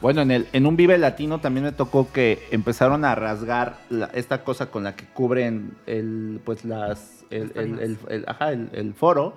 Bueno, 0.02 0.22
en, 0.22 0.32
el, 0.32 0.48
en 0.52 0.66
un 0.66 0.76
Vive 0.76 0.98
Latino 0.98 1.40
también 1.40 1.66
me 1.66 1.72
tocó 1.72 2.12
que 2.12 2.48
empezaron 2.52 3.06
a 3.06 3.14
rasgar 3.16 3.78
la- 3.90 4.10
esta 4.14 4.44
cosa 4.44 4.72
con 4.72 4.84
la 4.84 4.96
que 4.96 5.06
cubren 5.06 5.74
el, 5.86 6.42
pues 6.44 6.66
las, 6.66 7.24
el, 7.30 7.52
el- 7.56 7.98
el- 8.10 8.26
ajá, 8.28 8.50
foro 8.96 9.36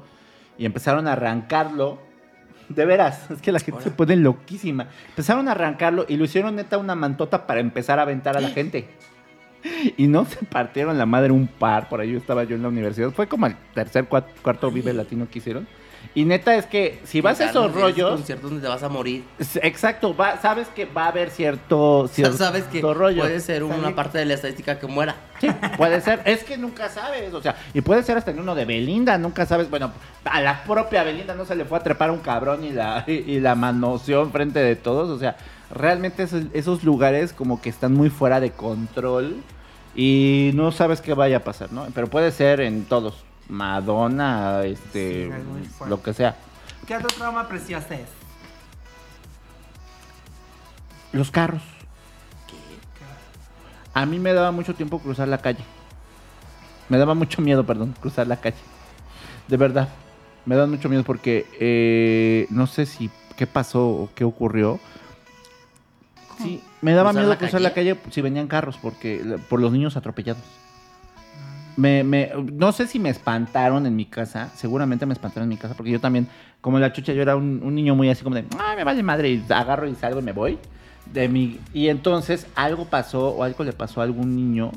y 0.56 0.64
empezaron 0.66 1.06
a 1.06 1.12
arrancarlo. 1.12 1.98
De 2.70 2.86
veras, 2.86 3.30
es 3.30 3.42
que 3.42 3.52
la 3.52 3.58
gente 3.60 3.82
se 3.82 3.90
pone 3.90 4.16
loquísima. 4.16 4.88
Empezaron 5.10 5.48
a 5.48 5.50
arrancarlo 5.50 6.06
y 6.08 6.16
lo 6.16 6.24
hicieron 6.24 6.56
neta 6.56 6.78
una 6.78 6.94
mantota 6.94 7.46
para 7.46 7.60
empezar 7.60 7.98
a 7.98 8.02
aventar 8.02 8.36
a 8.36 8.40
la 8.40 8.48
gente. 8.48 8.88
Y 9.96 10.08
no 10.08 10.26
se 10.26 10.44
partieron 10.44 10.98
la 10.98 11.06
madre 11.06 11.32
un 11.32 11.46
par, 11.46 11.88
por 11.88 12.00
ahí 12.00 12.12
yo 12.12 12.18
estaba 12.18 12.44
yo 12.44 12.54
en 12.54 12.60
la 12.60 12.68
universidad. 12.68 13.10
Fue 13.12 13.26
como 13.26 13.46
el 13.46 13.56
tercer, 13.74 14.06
cuarto 14.06 14.70
Vive 14.70 14.92
Latino 14.92 15.26
que 15.30 15.38
hicieron. 15.38 15.66
Y 16.14 16.24
neta 16.24 16.54
es 16.56 16.66
que 16.66 17.00
si 17.04 17.20
vas 17.20 17.40
a 17.40 17.50
esos 17.50 17.72
rollos... 17.72 18.10
conciertos 18.10 18.50
donde 18.50 18.62
te 18.62 18.68
vas 18.68 18.82
a 18.82 18.88
morir. 18.88 19.24
Exacto, 19.62 20.14
va- 20.16 20.40
sabes 20.40 20.68
que 20.68 20.84
va 20.84 21.04
a 21.06 21.08
haber 21.08 21.30
cierto, 21.30 22.08
cierto 22.08 22.36
sabes 22.36 22.64
que 22.64 22.80
rollo. 22.80 23.22
puede 23.22 23.40
ser 23.40 23.64
una 23.64 23.94
parte 23.94 24.18
de 24.18 24.24
la 24.26 24.34
estadística 24.34 24.78
que 24.78 24.86
muera. 24.86 25.16
Sí, 25.40 25.48
puede 25.76 26.00
ser. 26.00 26.20
Es 26.24 26.44
que 26.44 26.56
nunca 26.56 26.88
sabes, 26.88 27.32
o 27.34 27.42
sea, 27.42 27.56
y 27.74 27.80
puede 27.80 28.02
ser 28.02 28.16
hasta 28.16 28.30
en 28.30 28.38
uno 28.40 28.54
de 28.54 28.64
Belinda, 28.64 29.18
nunca 29.18 29.46
sabes. 29.46 29.68
Bueno, 29.68 29.92
a 30.24 30.40
la 30.40 30.62
propia 30.64 31.02
Belinda 31.04 31.34
no 31.34 31.44
se 31.44 31.54
le 31.56 31.64
fue 31.64 31.78
a 31.78 31.82
trepar 31.82 32.10
un 32.10 32.20
cabrón 32.20 32.64
y 32.64 32.70
la, 32.70 33.04
y, 33.06 33.12
y 33.12 33.40
la 33.40 33.54
manoseó 33.54 34.22
enfrente 34.22 34.60
de 34.60 34.76
todos. 34.76 35.10
O 35.10 35.18
sea, 35.18 35.36
realmente 35.74 36.22
esos, 36.22 36.44
esos 36.52 36.84
lugares 36.84 37.32
como 37.32 37.60
que 37.60 37.68
están 37.70 37.92
muy 37.94 38.10
fuera 38.10 38.38
de 38.40 38.50
control 38.52 39.36
y 39.96 40.50
no 40.54 40.72
sabes 40.72 41.00
qué 41.00 41.14
vaya 41.14 41.38
a 41.38 41.40
pasar, 41.40 41.72
¿no? 41.72 41.86
Pero 41.94 42.08
puede 42.08 42.30
ser 42.32 42.60
en 42.60 42.84
todos. 42.84 43.24
Madonna, 43.48 44.62
este, 44.64 45.30
Sí, 45.30 45.84
lo 45.88 46.02
que 46.02 46.14
sea. 46.14 46.36
¿Qué 46.86 46.96
otro 46.96 47.08
trauma 47.08 47.48
precioso 47.48 47.92
es? 47.94 48.08
Los 51.12 51.30
carros. 51.30 51.62
A 53.94 54.06
mí 54.06 54.18
me 54.18 54.32
daba 54.32 54.50
mucho 54.50 54.74
tiempo 54.74 54.98
cruzar 54.98 55.28
la 55.28 55.38
calle. 55.38 55.64
Me 56.88 56.98
daba 56.98 57.14
mucho 57.14 57.40
miedo, 57.40 57.64
perdón, 57.64 57.94
cruzar 58.00 58.26
la 58.26 58.36
calle. 58.36 58.56
De 59.48 59.56
verdad. 59.56 59.88
Me 60.46 60.56
da 60.56 60.66
mucho 60.66 60.88
miedo 60.88 61.04
porque 61.04 61.46
eh, 61.58 62.46
no 62.50 62.66
sé 62.66 62.84
si 62.84 63.10
qué 63.36 63.46
pasó 63.46 63.86
o 63.86 64.10
qué 64.14 64.24
ocurrió. 64.24 64.78
Sí, 66.42 66.62
me 66.82 66.92
daba 66.92 67.10
¿Cruzar 67.10 67.24
miedo 67.24 67.38
cruzar 67.38 67.60
la 67.60 67.72
calle 67.72 67.96
si 68.10 68.20
venían 68.20 68.48
carros 68.48 68.76
porque 68.76 69.38
por 69.48 69.60
los 69.60 69.72
niños 69.72 69.96
atropellados. 69.96 70.42
Me, 71.76 72.04
no 72.52 72.70
sé 72.72 72.86
si 72.86 72.98
me 72.98 73.08
espantaron 73.10 73.86
en 73.86 73.96
mi 73.96 74.06
casa, 74.06 74.50
seguramente 74.54 75.06
me 75.06 75.12
espantaron 75.12 75.44
en 75.44 75.48
mi 75.50 75.56
casa, 75.56 75.74
porque 75.74 75.90
yo 75.90 76.00
también, 76.00 76.28
como 76.60 76.78
la 76.78 76.92
chucha, 76.92 77.12
yo 77.12 77.22
era 77.22 77.34
un, 77.34 77.74
niño 77.74 77.94
muy 77.96 78.08
así 78.10 78.22
como 78.22 78.36
de, 78.36 78.44
me 78.76 78.84
vale 78.84 79.02
madre, 79.02 79.30
y 79.30 79.44
agarro 79.48 79.88
y 79.88 79.94
salgo 79.94 80.20
y 80.20 80.22
me 80.22 80.32
voy. 80.32 80.58
De 81.12 81.28
mi, 81.28 81.58
y 81.74 81.88
entonces 81.88 82.46
algo 82.54 82.86
pasó, 82.86 83.30
o 83.30 83.42
algo 83.42 83.64
le 83.64 83.72
pasó 83.72 84.00
a 84.00 84.04
algún 84.04 84.36
niño, 84.36 84.70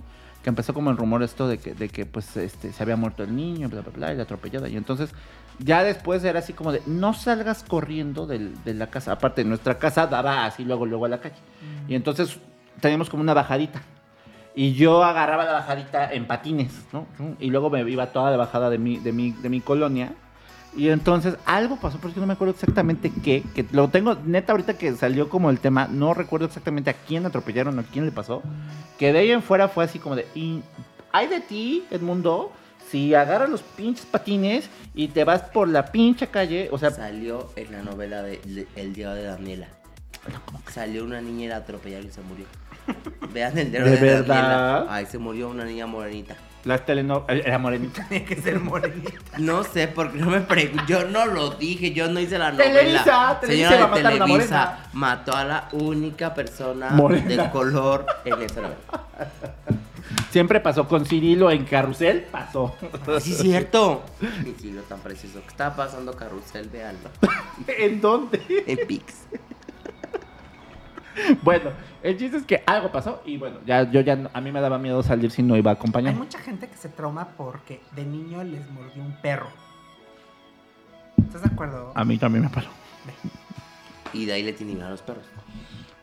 que 0.43 0.49
empezó 0.49 0.73
como 0.73 0.89
el 0.89 0.97
rumor 0.97 1.23
esto 1.23 1.47
de 1.47 1.57
que, 1.57 1.73
de 1.73 1.87
que 1.89 2.05
pues 2.05 2.35
este, 2.35 2.73
se 2.73 2.83
había 2.83 2.95
muerto 2.95 3.23
el 3.23 3.35
niño, 3.35 3.69
bla, 3.69 3.81
bla, 3.81 3.91
bla, 3.93 4.13
y 4.13 4.17
la 4.17 4.23
atropellada. 4.23 4.67
Y 4.67 4.75
entonces 4.75 5.11
ya 5.59 5.83
después 5.83 6.23
era 6.23 6.39
así 6.39 6.53
como 6.53 6.71
de, 6.71 6.81
no 6.85 7.13
salgas 7.13 7.63
corriendo 7.63 8.25
del- 8.27 8.61
de 8.63 8.73
la 8.73 8.87
casa. 8.87 9.13
Aparte, 9.13 9.43
nuestra 9.43 9.77
casa 9.77 10.07
daba 10.07 10.45
así 10.45 10.63
luego, 10.65 10.85
luego 10.85 11.05
a 11.05 11.09
la 11.09 11.19
calle. 11.19 11.35
Y 11.87 11.95
entonces 11.95 12.39
teníamos 12.81 13.09
como 13.09 13.23
una 13.23 13.33
bajadita. 13.33 13.81
Y 14.57 14.73
yo 14.73 15.03
agarraba 15.03 15.45
la 15.45 15.51
bajadita 15.51 16.11
en 16.11 16.25
patines, 16.25 16.71
¿no? 16.91 17.05
Y 17.39 17.51
luego 17.51 17.69
me 17.69 17.87
iba 17.87 18.07
toda 18.07 18.31
la 18.31 18.37
bajada 18.37 18.71
de 18.71 18.79
mi, 18.79 18.97
de 18.97 19.11
mi, 19.11 19.31
de 19.31 19.49
mi 19.49 19.61
colonia. 19.61 20.15
Y 20.75 20.89
entonces 20.89 21.35
algo 21.45 21.75
pasó, 21.79 21.97
pero 21.97 22.07
es 22.07 22.13
que 22.15 22.19
no 22.21 22.25
me 22.25 22.33
acuerdo 22.33 22.55
exactamente 22.55 23.11
qué. 23.23 23.43
Que 23.53 23.67
lo 23.71 23.89
tengo, 23.89 24.15
neta, 24.25 24.53
ahorita 24.53 24.75
que 24.75 24.95
salió 24.95 25.29
como 25.29 25.51
el 25.51 25.59
tema, 25.59 25.87
no 25.87 26.15
recuerdo 26.15 26.47
exactamente 26.47 26.89
a 26.89 26.93
quién 26.93 27.27
atropellaron 27.27 27.77
o 27.77 27.81
a 27.81 27.83
quién 27.83 28.05
le 28.05 28.11
pasó. 28.11 28.41
Que 28.97 29.13
de 29.13 29.19
ahí 29.19 29.31
en 29.31 29.43
fuera 29.43 29.67
fue 29.67 29.83
así 29.83 29.99
como 29.99 30.15
de, 30.15 30.25
y 30.33 30.63
hay 31.11 31.27
de 31.27 31.39
ti, 31.39 31.85
Edmundo, 31.91 32.51
si 32.89 33.13
agarras 33.13 33.51
los 33.51 33.61
pinches 33.61 34.07
patines 34.07 34.71
y 34.95 35.09
te 35.09 35.23
vas 35.23 35.43
por 35.43 35.67
la 35.67 35.91
pinche 35.91 36.29
calle, 36.29 36.69
o 36.71 36.79
sea, 36.79 36.89
Salió 36.89 37.51
en 37.55 37.73
la 37.73 37.83
novela 37.83 38.23
de 38.23 38.67
El 38.75 38.93
Día 38.93 39.13
de 39.13 39.21
Daniela. 39.21 39.67
Salió 40.71 41.03
una 41.03 41.21
niña 41.21 41.45
era 41.45 41.57
atropellada 41.57 42.03
y 42.03 42.09
se 42.09 42.21
murió. 42.21 42.47
Vean 43.33 43.57
el 43.57 43.71
¿De 43.71 43.81
de, 43.81 43.97
verdad? 43.97 44.87
Ay, 44.89 45.05
se 45.05 45.17
murió 45.17 45.49
una 45.49 45.65
niña 45.65 45.85
morenita. 45.85 46.35
las 46.63 46.85
telenovelas, 46.85 47.45
era 47.45 47.57
morenita. 47.57 48.05
Tiene 48.09 48.25
que 48.25 48.35
ser 48.35 48.59
morenita. 48.59 49.37
No 49.37 49.63
sé, 49.63 49.87
porque 49.87 50.17
no 50.17 50.27
me 50.27 50.41
pregunto. 50.41 50.83
Yo 50.87 51.05
no 51.05 51.25
lo 51.25 51.51
dije, 51.51 51.91
yo 51.93 52.07
no 52.09 52.19
hice 52.19 52.37
la 52.37 52.51
novela. 52.51 52.79
Televisa, 52.79 53.37
Televisa 53.41 53.69
Señora 53.69 53.87
de 53.95 53.99
a 53.99 54.11
Televisa 54.25 54.77
mató 54.93 55.35
a 55.35 55.43
la 55.43 55.69
única 55.73 56.33
persona 56.33 56.89
Morena. 56.91 57.43
de 57.43 57.49
color 57.51 58.05
en 58.25 58.41
esa 58.41 58.61
novela. 58.61 58.77
Siempre 60.31 60.59
pasó 60.59 60.87
con 60.87 61.05
Cirilo 61.05 61.51
en 61.51 61.65
Carrusel, 61.65 62.21
pasó. 62.31 62.75
Sí, 63.19 63.31
es 63.33 63.37
cierto. 63.39 64.03
Mi 64.43 64.53
siglo 64.53 64.81
tan 64.83 64.99
precioso. 64.99 65.41
¿Qué 65.41 65.47
está 65.47 65.75
pasando, 65.75 66.13
Carrusel? 66.13 66.69
Veanlo. 66.69 67.09
¿En 67.67 67.99
dónde? 68.01 68.41
En 68.67 68.87
Pix. 68.87 69.23
Bueno, 71.43 71.71
el 72.03 72.17
chiste 72.17 72.37
es 72.37 72.43
que 72.45 72.63
algo 72.65 72.91
pasó 72.91 73.21
y 73.25 73.37
bueno, 73.37 73.57
ya 73.65 73.89
yo 73.89 74.01
ya 74.01 74.29
a 74.33 74.41
mí 74.41 74.51
me 74.51 74.61
daba 74.61 74.77
miedo 74.77 75.01
salir 75.03 75.31
si 75.31 75.43
no 75.43 75.55
iba 75.57 75.71
a 75.71 75.77
Hay 75.95 76.13
mucha 76.15 76.39
gente 76.39 76.67
que 76.67 76.75
se 76.77 76.89
trauma 76.89 77.29
porque 77.37 77.81
de 77.95 78.05
niño 78.05 78.43
les 78.43 78.69
mordió 78.69 79.01
un 79.03 79.13
perro. 79.21 79.47
¿Estás 81.17 81.41
de 81.41 81.49
acuerdo? 81.49 81.91
A 81.95 82.05
mí 82.05 82.17
también 82.17 82.43
me 82.45 82.49
pasó. 82.49 82.69
Y 84.13 84.25
de 84.25 84.33
ahí 84.33 84.43
le 84.43 84.53
tienen 84.53 84.81
a 84.81 84.89
los 84.89 85.01
perros. 85.01 85.25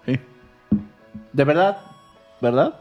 Sí. 0.05 0.19
De 1.33 1.45
verdad, 1.45 1.79
¿verdad? 2.41 2.81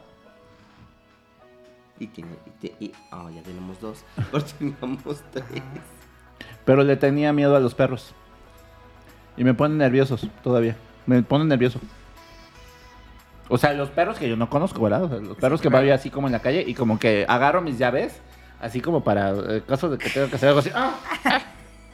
Y 1.98 2.08
tiene. 2.08 2.36
Y 2.46 2.50
te- 2.50 2.76
y- 2.84 2.92
ah, 3.10 3.28
ya 3.34 3.42
tenemos 3.42 3.80
dos. 3.80 4.04
Porque 4.30 4.52
teníamos 4.58 5.22
tres. 5.32 5.44
Pero 6.64 6.82
le 6.82 6.96
tenía 6.96 7.32
miedo 7.32 7.56
a 7.56 7.60
los 7.60 7.74
perros. 7.74 8.14
Y 9.36 9.44
me 9.44 9.54
ponen 9.54 9.78
nerviosos 9.78 10.28
todavía. 10.42 10.76
Me 11.06 11.22
ponen 11.22 11.48
nervioso. 11.48 11.80
O 13.48 13.58
sea, 13.58 13.72
los 13.74 13.90
perros 13.90 14.18
que 14.18 14.28
yo 14.28 14.36
no 14.36 14.48
conozco, 14.48 14.82
¿verdad? 14.82 15.04
O 15.04 15.08
sea, 15.08 15.18
los 15.18 15.36
perros 15.36 15.60
que 15.60 15.68
claro. 15.68 15.84
veo 15.84 15.94
así 15.94 16.10
como 16.10 16.28
en 16.28 16.32
la 16.32 16.40
calle 16.40 16.64
y 16.66 16.74
como 16.74 16.98
que 16.98 17.26
agarro 17.28 17.60
mis 17.60 17.78
llaves, 17.78 18.20
así 18.60 18.80
como 18.80 19.04
para 19.04 19.30
eh, 19.30 19.62
caso 19.66 19.90
de 19.90 19.98
que 19.98 20.08
tenga 20.08 20.28
que 20.28 20.36
hacer 20.36 20.48
algo 20.48 20.60
así. 20.60 20.70
¡ah! 20.74 20.94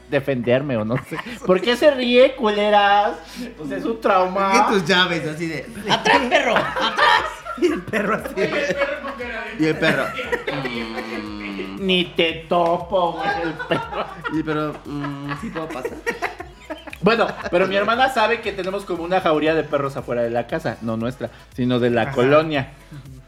Defenderme 0.09 0.75
o 0.75 0.83
no 0.83 0.97
sé. 0.97 1.17
¿Por 1.45 1.61
qué 1.61 1.77
se 1.77 1.89
ríe, 1.91 2.35
culeras? 2.35 3.17
Sea, 3.67 3.77
es 3.77 3.85
un 3.85 4.01
trauma. 4.01 4.67
tus 4.69 4.83
llaves 4.85 5.25
así 5.25 5.47
de. 5.47 5.65
¡Atrás, 5.89 6.19
perro! 6.29 6.55
¡Atrás! 6.57 7.23
Y 7.57 7.65
el 7.67 7.81
perro 7.81 8.15
así. 8.15 8.35
Y 9.59 9.65
el 9.67 9.77
perro. 9.77 10.03
mm, 10.65 11.85
Ni 11.85 12.05
te 12.05 12.45
topo, 12.49 13.13
güey, 13.13 13.29
el 13.43 13.53
perro. 13.53 14.05
y 14.33 14.43
pero. 14.43 14.73
mm, 14.85 15.31
¿Sí 15.39 15.49
puedo 15.49 15.67
pasar? 15.69 15.91
Bueno, 17.01 17.27
pero 17.49 17.67
mi 17.67 17.75
hermana 17.75 18.09
sabe 18.09 18.41
que 18.41 18.51
tenemos 18.51 18.85
como 18.85 19.03
una 19.03 19.19
jauría 19.21 19.55
de 19.55 19.63
perros 19.63 19.97
afuera 19.97 20.21
de 20.21 20.29
la 20.29 20.45
casa, 20.47 20.77
no 20.81 20.97
nuestra, 20.97 21.29
sino 21.55 21.79
de 21.79 21.89
la 21.89 22.03
Ajá. 22.03 22.11
colonia. 22.11 22.73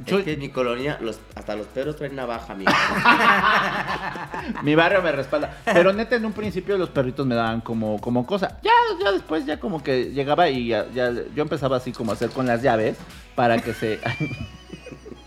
Yo- 0.06 0.20
Es 0.20 0.26
que 0.26 0.34
en 0.34 0.40
mi 0.42 0.50
colonia, 0.50 0.98
los, 1.02 1.20
hasta 1.36 1.56
los 1.56 1.66
perros 1.68 1.96
traen 1.96 2.16
navaja, 2.16 2.54
amigo. 2.54 2.72
Mi 4.64 4.76
barrio 4.76 5.02
me 5.02 5.12
respalda. 5.12 5.58
Pero 5.66 5.94
neta, 5.94 6.16
en 6.18 6.26
un 6.26 6.34
principio 6.34 6.78
los 6.78 6.90
perritos 6.90 7.26
me 7.26 7.36
daban 7.36 7.62
como, 7.62 8.00
como 8.02 8.26
cosa. 8.26 8.58
Ya, 8.64 8.72
ya 9.04 9.12
después, 9.12 9.46
ya 9.46 9.60
como 9.60 9.82
que 9.82 10.12
llegaba 10.12 10.50
y 10.50 10.68
ya, 10.68 10.86
ya- 10.94 11.12
yo 11.12 11.42
empezaba 11.44 11.78
así 11.78 11.92
como 11.94 12.12
a 12.12 12.16
hacer 12.16 12.30
con 12.32 12.46
las 12.46 12.62
llaves 12.62 12.98
para 13.36 13.58
que 13.60 13.74
se. 13.74 14.00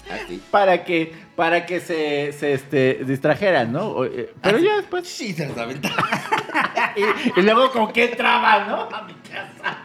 Así. 0.08 0.40
para 0.52 0.84
que, 0.84 1.12
para 1.36 1.66
que 1.66 1.80
se, 1.80 2.32
se 2.32 2.54
este, 2.54 3.00
distrajeran, 3.06 3.70
¿no? 3.72 4.04
Eh, 4.04 4.32
Pero 4.42 4.58
ya 4.58 4.76
después. 4.76 5.06
Sí, 5.06 5.32
se 5.32 5.46
los 5.46 5.56
aventaba. 5.56 5.96
Y, 6.96 7.40
y 7.40 7.42
luego 7.42 7.70
con 7.70 7.92
qué 7.92 8.08
traba, 8.08 8.64
¿no? 8.66 8.82
A 8.96 9.02
mi 9.02 9.12
casa. 9.14 9.76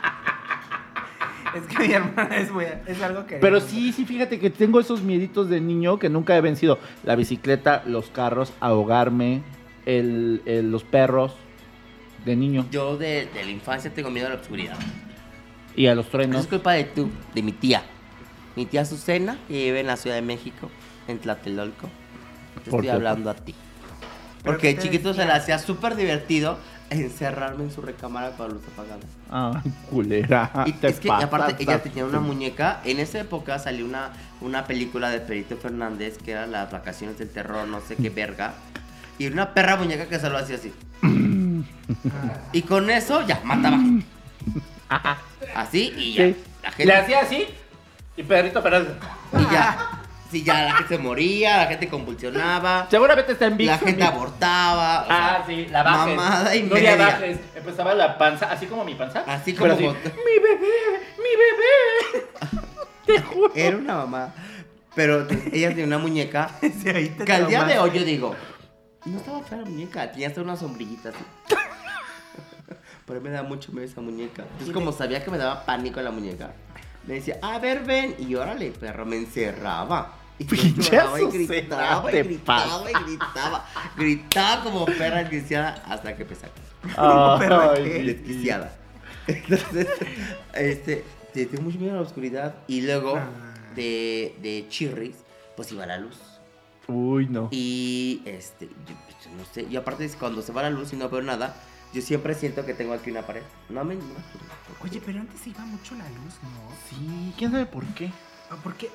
Es 1.53 1.63
que 1.63 1.85
mi 1.87 1.93
hermana 1.93 2.37
es 2.37 2.49
muy. 2.51 2.63
Es 2.87 3.01
algo 3.01 3.25
que. 3.25 3.35
Pero 3.37 3.59
sí, 3.59 3.91
sí, 3.91 4.05
fíjate 4.05 4.39
que 4.39 4.49
tengo 4.49 4.79
esos 4.79 5.01
mieditos 5.01 5.49
de 5.49 5.59
niño 5.59 5.99
que 5.99 6.07
nunca 6.09 6.37
he 6.37 6.41
vencido. 6.41 6.79
La 7.03 7.15
bicicleta, 7.17 7.83
los 7.85 8.09
carros, 8.09 8.53
ahogarme, 8.61 9.41
el, 9.85 10.41
el- 10.45 10.71
los 10.71 10.85
perros 10.85 11.35
de 12.23 12.37
niño. 12.37 12.65
Yo 12.71 12.95
de, 12.97 13.25
de 13.33 13.43
la 13.43 13.51
infancia 13.51 13.91
tengo 13.93 14.09
miedo 14.09 14.27
a 14.27 14.29
la 14.29 14.35
oscuridad. 14.37 14.77
Y 15.75 15.87
a 15.87 15.95
los 15.95 16.05
Eso 16.05 16.11
truenos. 16.13 16.41
es 16.43 16.47
culpa 16.47 16.71
de 16.73 16.85
tú, 16.85 17.09
de 17.35 17.41
mi 17.43 17.51
tía. 17.51 17.83
Mi 18.55 18.65
tía 18.65 18.81
Azucena, 18.81 19.37
que 19.49 19.53
vive 19.55 19.81
en 19.81 19.87
la 19.87 19.97
Ciudad 19.97 20.15
de 20.15 20.21
México, 20.21 20.69
en 21.07 21.19
Tlatelolco. 21.19 21.89
Te 22.63 22.69
¿Por 22.71 22.79
estoy 22.79 22.81
qué? 22.87 22.91
hablando 22.91 23.29
a 23.29 23.33
ti. 23.35 23.53
¿Pero 24.43 24.53
Porque 24.55 24.73
de 24.75 24.81
chiquito 24.81 25.13
se 25.13 25.25
le 25.25 25.31
hacía 25.31 25.59
súper 25.59 25.95
divertido 25.95 26.57
encerrarme 26.89 27.63
en 27.63 27.71
su 27.71 27.81
recámara 27.81 28.31
con 28.31 28.47
la 28.49 28.53
luz 28.55 28.63
apagada. 28.73 28.99
Ah, 29.29 29.61
culera. 29.89 30.51
Y 30.65 30.73
te 30.73 30.87
es 30.89 30.99
que 30.99 31.09
aparte 31.11 31.55
ella 31.63 31.81
te- 31.81 31.89
tenía 31.89 32.05
una 32.05 32.19
muñeca. 32.19 32.81
En 32.83 32.99
esa 32.99 33.19
época 33.19 33.59
salió 33.59 33.85
una, 33.85 34.11
una 34.41 34.65
película 34.65 35.09
de 35.09 35.19
Perito 35.21 35.55
Fernández 35.57 36.17
que 36.17 36.31
era 36.31 36.47
Las 36.47 36.71
vacaciones 36.71 37.17
del 37.17 37.29
terror, 37.29 37.67
no 37.67 37.79
sé 37.81 37.95
qué 37.95 38.09
verga. 38.09 38.53
Y 39.19 39.27
una 39.27 39.53
perra 39.53 39.75
muñeca 39.77 40.07
que 40.07 40.19
se 40.19 40.29
lo 40.29 40.37
hacía 40.37 40.55
así. 40.57 40.73
y 42.51 42.61
con 42.63 42.89
eso 42.89 43.25
ya 43.25 43.39
mataba 43.43 43.77
gente. 43.77 44.05
Así 45.55 45.93
y 45.97 46.13
ya. 46.13 46.25
Sí. 46.25 46.35
La 46.63 46.71
gente, 46.71 46.85
Le 46.85 46.93
hacía 46.95 47.19
así 47.21 47.45
y 48.17 48.23
Pedrito 48.23 48.61
Pérez. 48.61 48.87
y 49.33 49.53
ya. 49.53 49.91
Sí, 50.32 50.43
ya 50.43 50.63
la 50.63 50.73
gente 50.75 50.95
se 50.95 51.01
moría, 51.01 51.57
la 51.57 51.65
gente 51.67 51.89
convulsionaba. 51.89 52.88
Seguramente 52.89 53.34
está 53.34 53.47
en. 53.47 53.65
La 53.65 53.77
gente 53.77 54.03
abortaba. 54.03 55.03
o 55.03 55.07
sea, 55.07 55.36
Ah, 55.36 55.43
sí, 55.45 55.65
la 55.69 55.84
Bajes. 55.84 56.15
Mamada 56.15 56.55
y 56.55 56.63
Nuria 56.63 56.91
media. 56.91 57.05
Bajes. 57.07 57.39
Empezaba 57.55 57.93
la 57.93 58.17
panza, 58.17 58.45
así 58.51 58.65
como 58.65 58.86
mi 58.86 58.95
panza. 58.95 59.23
Así 59.27 59.53
como- 59.53 59.75
mi 59.75 59.84
bebé, 59.84 59.97
mi 61.17 61.34
bebé. 61.41 62.27
Te 63.05 63.21
juro. 63.21 63.51
Era 63.55 63.75
una 63.77 63.95
mamá. 63.95 64.34
Pero 64.95 65.27
ella 65.51 65.69
tenía 65.69 65.86
una 65.86 65.97
muñeca 65.97 66.49
Sí, 66.61 66.89
ahí 66.89 67.09
te 67.09 67.23
Que 67.25 67.34
al 67.34 67.47
día 67.47 67.63
de 67.63 67.79
hoy 67.79 67.91
yo 67.93 68.03
digo, 68.03 68.36
no 69.05 69.17
estaba 69.17 69.41
fea 69.43 69.57
la 69.59 69.65
muñeca, 69.65 70.11
tenía 70.11 70.27
hasta 70.27 70.41
una 70.41 70.55
sombrillita 70.55 71.09
así. 71.09 71.19
Pero 73.05 73.19
me 73.21 73.29
da 73.29 73.43
mucho 73.43 73.71
miedo 73.73 73.86
esa 73.86 73.99
muñeca. 73.99 74.43
Entonces, 74.43 74.73
como 74.73 74.91
sabía 74.93 75.23
que 75.23 75.29
me 75.32 75.38
daba 75.38 75.65
pánico 75.65 76.01
la 76.01 76.11
muñeca, 76.11 76.51
me 77.05 77.15
decía, 77.15 77.38
a 77.41 77.57
ver, 77.59 77.84
ven. 77.84 78.15
Y 78.19 78.36
órale, 78.36 78.71
perro, 78.71 79.05
me 79.05 79.17
encerraba. 79.17 80.13
Lloraba 80.45 81.21
y 81.21 81.25
gritaba, 81.27 82.11
y 82.11 82.21
gritaba, 82.23 82.89
y 82.89 83.03
gritaba. 83.03 83.65
Gritaba 83.97 84.63
como 84.63 84.85
perra 84.85 85.19
desquiciada 85.23 85.83
hasta 85.87 86.15
que 86.15 86.23
empecé 86.23 86.45
a 86.45 86.49
caer. 86.49 87.39
perra 87.39 87.71
Desquiciada. 87.73 88.75
Entonces, 89.27 89.87
este, 90.53 91.03
te 91.33 91.45
tengo 91.45 91.63
mucho 91.63 91.77
miedo 91.79 91.93
a 91.93 91.95
la 91.97 92.01
oscuridad. 92.01 92.55
Y 92.67 92.81
luego, 92.81 93.17
Ah. 93.17 93.29
de, 93.75 94.35
de 94.41 94.65
chirris, 94.69 95.15
pues 95.55 95.71
iba 95.71 95.85
la 95.85 95.97
luz. 95.97 96.17
Uy, 96.87 97.27
no. 97.29 97.47
Y 97.51 98.21
este, 98.25 98.65
yo, 98.67 98.93
yo 99.23 99.31
no 99.37 99.45
sé, 99.53 99.65
y 99.69 99.75
aparte 99.77 100.09
cuando 100.19 100.41
se 100.41 100.51
va 100.51 100.63
la 100.63 100.69
luz 100.71 100.91
y 100.93 100.95
no 100.97 101.07
veo 101.09 101.21
nada, 101.21 101.55
yo 101.93 102.01
siempre 102.01 102.33
siento 102.33 102.65
que 102.65 102.73
tengo 102.73 102.93
aquí 102.93 103.11
una 103.11 103.21
pared. 103.21 103.43
No 103.69 103.83
me 103.83 103.95
no, 103.95 104.01
Oye, 104.83 105.01
pero 105.05 105.19
antes 105.19 105.45
iba 105.45 105.63
mucho 105.65 105.93
la 105.95 106.05
luz, 106.09 106.33
¿no? 106.41 106.71
Sí, 106.89 107.33
quién 107.37 107.51
sabe 107.51 107.65
por 107.65 107.85
qué. 107.93 108.11
Ah, 108.49 108.57
Porque 108.63 108.89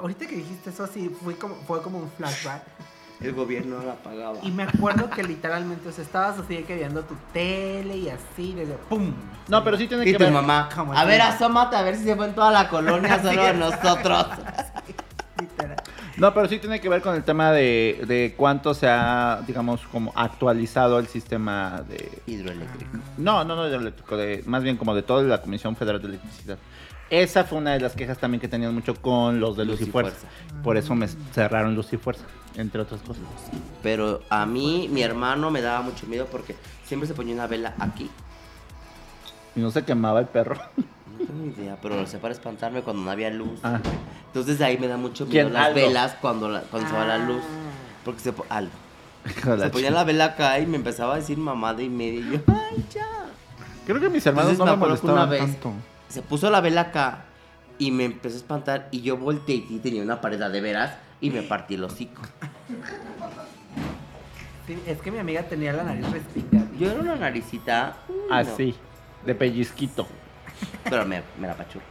ahorita 0.00 0.26
que 0.26 0.36
dijiste 0.36 0.70
eso, 0.70 0.86
sí, 0.86 1.14
fue 1.22 1.36
como, 1.36 1.54
fue 1.66 1.82
como 1.82 1.98
un 1.98 2.10
flashback. 2.10 2.62
el 3.20 3.32
gobierno 3.32 3.82
la 3.84 3.92
apagaba. 3.92 4.38
Y 4.42 4.50
me 4.50 4.62
acuerdo 4.62 5.10
que 5.10 5.22
literalmente, 5.22 5.88
o 5.88 5.92
sea, 5.92 6.04
estabas 6.04 6.38
así 6.38 6.56
de 6.56 6.64
que 6.64 6.74
viendo 6.74 7.02
tu 7.02 7.14
tele 7.32 7.96
y 7.96 8.08
así, 8.08 8.54
desde 8.54 8.74
¡pum! 8.88 9.12
No, 9.48 9.62
pero 9.62 9.76
sí 9.76 9.86
tiene 9.86 10.04
que 10.04 10.14
tu 10.14 10.18
ver. 10.24 10.32
mamá, 10.32 10.68
Como 10.74 10.92
a 10.94 11.04
ver, 11.04 11.20
así. 11.20 11.34
asómate 11.44 11.76
a 11.76 11.82
ver 11.82 11.96
si 11.96 12.04
se 12.04 12.16
fue 12.16 12.26
en 12.26 12.34
toda 12.34 12.50
la 12.50 12.68
colonia, 12.68 13.18
solo 13.22 13.42
a 13.42 13.52
nosotros. 13.52 14.26
Literal. 15.40 15.76
No, 16.16 16.34
pero 16.34 16.48
sí 16.48 16.58
tiene 16.58 16.80
que 16.80 16.88
ver 16.88 17.00
con 17.00 17.14
el 17.14 17.24
tema 17.24 17.50
de, 17.50 18.04
de 18.06 18.34
cuánto 18.36 18.74
se 18.74 18.86
ha, 18.88 19.40
digamos, 19.46 19.80
como 19.90 20.12
actualizado 20.14 20.98
el 20.98 21.06
sistema 21.06 21.82
de... 21.88 22.22
Hidroeléctrico. 22.26 22.98
No, 23.16 23.42
no, 23.44 23.56
no 23.56 23.64
de 23.64 23.74
eléctrico, 23.76 24.16
de, 24.18 24.42
más 24.46 24.62
bien 24.62 24.76
como 24.76 24.94
de 24.94 25.02
toda 25.02 25.22
la 25.22 25.40
Comisión 25.40 25.76
Federal 25.76 26.02
de 26.02 26.08
Electricidad. 26.08 26.58
Esa 27.10 27.44
fue 27.44 27.58
una 27.58 27.72
de 27.72 27.80
las 27.80 27.94
quejas 27.96 28.18
también 28.18 28.40
que 28.40 28.46
tenían 28.48 28.72
mucho 28.72 28.94
con 28.94 29.40
los 29.40 29.56
de 29.56 29.64
Luz, 29.64 29.80
Luz 29.80 29.88
y 29.88 29.90
Fuerza. 29.90 30.10
Fuerza. 30.12 30.62
Por 30.62 30.76
eso 30.76 30.94
me 30.94 31.08
cerraron 31.08 31.74
Luz 31.74 31.92
y 31.92 31.96
Fuerza, 31.96 32.24
entre 32.56 32.80
otras 32.80 33.00
cosas. 33.02 33.22
Pero 33.82 34.22
a 34.30 34.46
mí, 34.46 34.88
mi 34.92 35.02
hermano 35.02 35.50
me 35.50 35.60
daba 35.60 35.82
mucho 35.82 36.06
miedo 36.06 36.26
porque 36.30 36.54
siempre 36.84 37.08
se 37.08 37.14
ponía 37.14 37.34
una 37.34 37.46
vela 37.48 37.74
aquí. 37.80 38.08
Y 39.56 39.60
no 39.60 39.70
se 39.72 39.84
quemaba 39.84 40.20
el 40.20 40.26
perro. 40.26 40.54
No 41.18 41.26
tengo 41.26 41.42
ni 41.42 41.48
idea, 41.48 41.76
pero 41.82 41.96
lo 41.96 42.06
sé 42.06 42.18
para 42.18 42.32
espantarme 42.32 42.82
cuando 42.82 43.02
no 43.02 43.10
había 43.10 43.30
luz. 43.30 43.58
Ah. 43.64 43.80
Entonces 44.28 44.58
de 44.60 44.64
ahí 44.64 44.78
me 44.78 44.86
da 44.86 44.96
mucho 44.96 45.26
miedo 45.26 45.50
las 45.50 45.66
Aldo. 45.66 45.74
velas 45.74 46.16
cuando, 46.20 46.48
la- 46.48 46.60
cuando 46.62 46.88
se 46.88 46.94
va 46.94 47.04
la 47.04 47.18
luz. 47.18 47.42
Ah. 47.42 47.70
Porque 48.04 48.20
se 48.20 48.32
Aldo. 48.48 48.70
Se 49.58 49.68
ponía 49.70 49.90
la 49.90 50.04
vela 50.04 50.26
acá 50.26 50.58
y 50.60 50.66
me 50.66 50.76
empezaba 50.76 51.14
a 51.14 51.16
decir 51.16 51.36
mamada 51.36 51.82
y 51.82 51.88
media. 51.90 52.20
Y 52.20 52.30
yo, 52.30 52.38
ay, 52.46 52.84
ya. 52.94 53.06
Creo 53.84 54.00
que 54.00 54.08
mis 54.08 54.24
hermanos 54.24 54.52
Entonces 54.52 54.58
no 54.58 54.76
me 54.76 54.80
me 54.80 54.86
molestaban 54.86 55.16
una 55.16 55.26
vez- 55.26 55.40
tanto. 55.40 55.72
Se 56.10 56.22
puso 56.22 56.50
la 56.50 56.60
vela 56.60 56.82
acá 56.82 57.24
y 57.78 57.90
me 57.90 58.04
empezó 58.04 58.34
a 58.36 58.38
espantar. 58.38 58.88
Y 58.90 59.00
yo 59.00 59.16
volteé 59.16 59.64
y 59.68 59.78
tenía 59.78 60.02
una 60.02 60.20
pared 60.20 60.38
de 60.38 60.60
veras 60.60 60.92
y 61.20 61.30
me 61.30 61.42
partí 61.42 61.74
el 61.74 61.84
hocico. 61.84 62.22
Sí, 64.66 64.80
es 64.86 65.00
que 65.00 65.10
mi 65.10 65.18
amiga 65.18 65.42
tenía 65.44 65.72
la 65.72 65.84
nariz 65.84 66.10
respingada. 66.10 66.66
Yo 66.78 66.90
era 66.90 67.00
una 67.00 67.16
naricita. 67.16 67.96
no, 68.08 68.34
Así, 68.34 68.74
de 69.24 69.34
pellizquito. 69.34 70.06
pero 70.84 71.04
me, 71.06 71.22
me 71.38 71.48
la 71.48 71.54
pachurro. 71.54 71.84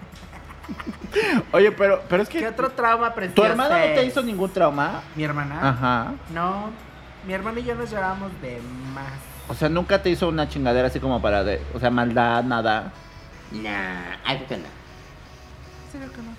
Oye, 1.52 1.72
pero, 1.72 2.04
pero 2.08 2.24
es 2.24 2.30
¿Qué 2.30 2.40
que... 2.40 2.48
otro 2.48 2.70
trauma 2.72 3.14
precioso? 3.14 3.42
¿Tu 3.42 3.48
hermana 3.48 3.80
no 3.80 3.86
te 3.96 4.06
hizo 4.06 4.22
ningún 4.22 4.52
trauma? 4.52 5.02
¿Mi 5.16 5.24
hermana? 5.24 5.70
Ajá. 5.70 6.14
No, 6.34 6.70
mi 7.26 7.34
hermana 7.34 7.60
y 7.60 7.64
yo 7.64 7.76
nos 7.76 7.90
llevábamos 7.90 8.32
de 8.42 8.60
más. 8.94 9.14
O 9.48 9.56
sea, 9.56 9.68
nunca 9.68 10.02
te 10.02 10.12
hizo 10.12 10.28
una 10.30 10.48
chingadera 10.48 10.88
así 10.88 11.00
como 11.00 11.20
para 11.22 11.44
de, 11.44 11.60
o 11.74 11.80
sea, 11.80 11.90
maldad, 11.90 12.44
nada. 12.44 12.92
Nah, 13.52 14.18
ay, 14.26 14.46
qué 14.48 14.58
no. 14.58 14.64
¿En 14.66 15.92
serio 15.92 16.12
que 16.12 16.22
no? 16.22 16.32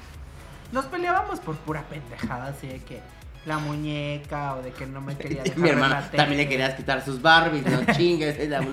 Nos 0.73 0.85
peleábamos 0.87 1.41
por 1.41 1.57
pura 1.57 1.83
pendejada, 1.83 2.49
así 2.49 2.69
de 2.69 2.79
que 2.81 3.01
la 3.47 3.59
muñeca 3.59 4.55
o 4.57 4.63
de 4.63 4.71
que 4.73 4.87
no 4.87 5.01
me 5.01 5.17
quería 5.17 5.43
dejar 5.45 5.59
Mi 5.59 5.69
hermana 5.71 6.01
la 6.01 6.07
tele. 6.11 6.17
también 6.19 6.39
le 6.43 6.49
querías 6.49 6.75
quitar 6.75 7.05
sus 7.05 7.21
Barbies, 7.21 7.65
no 7.67 7.93
chingues, 7.97 8.39
es 8.39 8.49
la 8.49 8.61
No, 8.61 8.69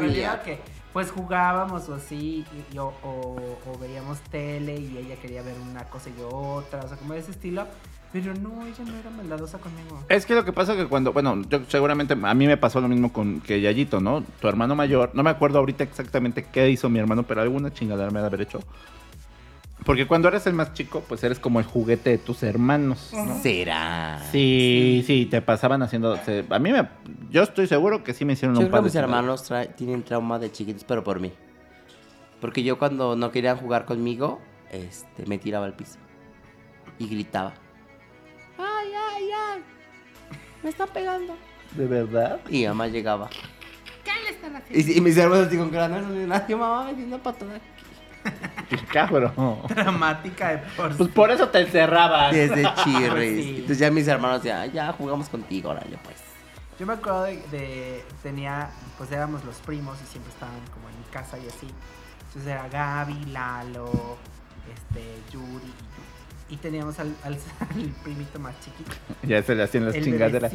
muñeca 0.00 0.42
que 0.42 0.58
pues 0.98 1.12
jugábamos 1.12 1.88
o 1.88 1.94
así, 1.94 2.44
y, 2.72 2.74
y- 2.74 2.78
o, 2.78 2.92
o- 3.04 3.36
o 3.70 3.78
veíamos 3.78 4.18
tele 4.32 4.80
y 4.80 4.98
ella 4.98 5.14
quería 5.14 5.42
ver 5.42 5.54
una 5.70 5.84
cosa 5.84 6.10
y 6.10 6.18
yo 6.18 6.28
otra, 6.28 6.80
o 6.84 6.88
sea, 6.88 6.96
como 6.96 7.12
de 7.12 7.20
ese 7.20 7.30
estilo. 7.30 7.68
Pero 8.12 8.34
no, 8.34 8.66
ella 8.66 8.84
no 8.84 8.96
era 8.98 9.08
maldadosa 9.10 9.58
conmigo. 9.58 10.02
Es 10.08 10.26
que 10.26 10.34
lo 10.34 10.44
que 10.44 10.52
pasa 10.52 10.72
es 10.72 10.78
que 10.80 10.86
cuando, 10.88 11.12
bueno, 11.12 11.40
yo 11.48 11.60
seguramente 11.68 12.16
a 12.20 12.34
mí 12.34 12.48
me 12.48 12.56
pasó 12.56 12.80
lo 12.80 12.88
mismo 12.88 13.12
con 13.12 13.40
que 13.42 13.60
Yayito, 13.60 14.00
¿no? 14.00 14.24
Tu 14.40 14.48
hermano 14.48 14.74
mayor, 14.74 15.10
no 15.14 15.22
me 15.22 15.30
acuerdo 15.30 15.60
ahorita 15.60 15.84
exactamente 15.84 16.44
qué 16.50 16.68
hizo 16.68 16.88
mi 16.88 16.98
hermano, 16.98 17.22
pero 17.22 17.42
alguna 17.42 17.72
chingadera 17.72 18.10
me 18.10 18.18
ha 18.18 18.22
de 18.22 18.26
haber 18.26 18.40
hecho. 18.40 18.58
Porque 19.84 20.06
cuando 20.06 20.28
eres 20.28 20.46
el 20.46 20.52
más 20.54 20.74
chico, 20.74 21.02
pues 21.08 21.22
eres 21.24 21.38
como 21.38 21.60
el 21.60 21.64
juguete 21.66 22.10
de 22.10 22.18
tus 22.18 22.42
hermanos, 22.42 23.10
¿no? 23.14 23.40
Será. 23.40 24.20
Sí, 24.32 25.02
sí, 25.06 25.26
te 25.26 25.40
pasaban 25.40 25.82
haciendo. 25.82 26.16
se- 26.24 26.44
a 26.50 26.58
mí 26.58 26.72
me. 26.72 26.88
Yo 27.30 27.42
estoy 27.42 27.66
seguro 27.66 28.02
que 28.04 28.12
sí 28.12 28.24
me 28.24 28.34
hicieron 28.34 28.54
Yo 28.56 28.60
un 28.62 28.66
creo 28.66 28.72
par 28.72 28.80
que 28.80 28.82
de 28.82 28.86
mis 28.86 28.92
chingaderas. 28.92 29.18
hermanos 29.18 29.44
trae- 29.50 29.74
tienen 29.74 30.02
trauma 30.02 30.38
de 30.38 30.50
chiquitos, 30.52 30.84
pero 30.84 31.02
por 31.04 31.20
mí. 31.20 31.32
Porque 32.40 32.62
yo 32.62 32.78
cuando 32.78 33.16
no 33.16 33.30
querían 33.30 33.56
jugar 33.56 33.84
conmigo, 33.84 34.40
este, 34.70 35.24
me 35.26 35.38
tiraba 35.38 35.64
al 35.66 35.74
piso. 35.74 35.98
Y 36.98 37.06
gritaba. 37.08 37.54
¡Ay, 38.58 38.88
ay, 39.14 39.28
ay! 39.54 39.62
Me 40.62 40.70
está 40.70 40.86
pegando. 40.86 41.34
¿De 41.72 41.86
verdad? 41.86 42.40
Y 42.50 42.58
mi 42.60 42.66
mamá 42.66 42.88
llegaba. 42.88 43.28
¿Qué 44.04 44.10
le 44.24 44.30
están 44.30 44.56
haciendo? 44.56 44.92
Y, 44.92 44.98
y 44.98 45.00
mis 45.00 45.16
hermanos 45.16 45.46
así 45.46 45.56
con 45.56 45.70
cara, 45.70 45.88
no, 45.88 46.00
no, 46.00 46.26
no, 46.26 46.48
yo 46.48 46.58
mamá 46.58 46.84
me 46.84 46.94
dio 46.94 47.06
una 47.06 47.18
patada. 47.22 47.60
Cabrón. 48.92 49.32
Dramática 49.68 50.48
de 50.50 50.58
por 50.76 50.96
Pues 50.96 51.10
por 51.10 51.30
eso 51.30 51.48
te 51.48 51.60
encerrabas. 51.60 52.32
Desde 52.32 52.62
chirris. 52.82 53.44
Sí. 53.44 53.50
Entonces 53.56 53.78
ya 53.78 53.90
mis 53.90 54.06
hermanos 54.08 54.42
decían, 54.42 54.60
"Ay, 54.60 54.70
ya 54.72 54.92
jugamos 54.92 55.28
contigo, 55.28 55.70
órale 55.70 55.98
pues. 56.04 56.16
Yo 56.78 56.86
me 56.86 56.92
acuerdo 56.92 57.24
de, 57.24 57.36
de- 57.50 58.04
tenía, 58.22 58.70
pues 58.96 59.10
éramos 59.10 59.44
los 59.44 59.56
primos 59.56 59.98
y 60.02 60.06
siempre 60.06 60.32
estaban 60.32 60.54
como 60.72 60.88
en 60.88 60.96
mi 60.98 61.04
casa 61.12 61.36
y 61.38 61.46
así. 61.48 61.66
Entonces 62.28 62.46
era 62.52 62.68
Gaby, 62.68 63.24
Lalo, 63.32 64.16
este, 64.72 65.02
Yuri. 65.32 65.72
Y 66.50 66.56
teníamos 66.56 66.98
al, 67.00 67.14
al- 67.24 67.34
al 67.60 67.82
primito 68.04 68.38
más 68.38 68.54
chiquito. 68.60 68.92
Ya 69.24 69.42
se 69.42 69.54
le 69.54 69.64
hacían 69.64 69.86
las 69.86 69.94
chingaderas. 69.94 70.52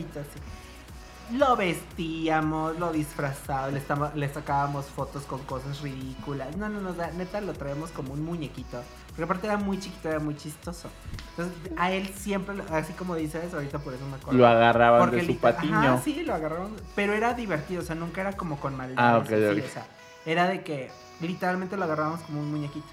Lo 1.31 1.55
vestíamos, 1.55 2.77
lo 2.77 2.91
disfrazábamos, 2.91 3.73
le, 4.13 4.19
le 4.27 4.33
sacábamos 4.33 4.85
fotos 4.85 5.23
con 5.23 5.39
cosas 5.43 5.81
ridículas. 5.81 6.55
No, 6.57 6.69
no, 6.69 6.79
no, 6.81 6.93
neta 7.17 7.41
lo 7.41 7.53
traíamos 7.53 7.91
como 7.91 8.13
un 8.13 8.23
muñequito. 8.23 8.83
Porque 9.07 9.23
aparte 9.23 9.47
era 9.47 9.57
muy 9.57 9.79
chiquito, 9.79 10.09
era 10.09 10.19
muy 10.19 10.35
chistoso. 10.35 10.89
Entonces 11.31 11.53
a 11.77 11.91
él 11.91 12.07
siempre, 12.15 12.55
así 12.71 12.93
como 12.93 13.15
dices, 13.15 13.53
ahorita 13.53 13.79
por 13.79 13.93
eso 13.93 14.05
me 14.05 14.15
acuerdo. 14.17 14.37
Lo 14.39 14.47
agarraban 14.47 14.99
Porque 15.01 15.17
de 15.17 15.25
su 15.25 15.37
patiño. 15.39 15.73
Ajá, 15.75 16.01
sí, 16.03 16.23
lo 16.23 16.33
agarraron. 16.35 16.75
Pero 16.95 17.13
era 17.13 17.33
divertido, 17.33 17.81
o 17.81 17.85
sea, 17.85 17.95
nunca 17.95 18.21
era 18.21 18.33
como 18.33 18.59
con 18.59 18.75
maldad. 18.75 19.15
Ah, 19.15 19.17
ok, 19.17 19.23
así, 19.25 19.59
ok. 19.59 19.65
o 19.65 19.69
sea, 19.69 19.87
era 20.25 20.47
de 20.47 20.63
que 20.63 20.91
literalmente 21.21 21.77
lo 21.77 21.85
agarrábamos 21.85 22.21
como 22.21 22.41
un 22.41 22.51
muñequito. 22.51 22.87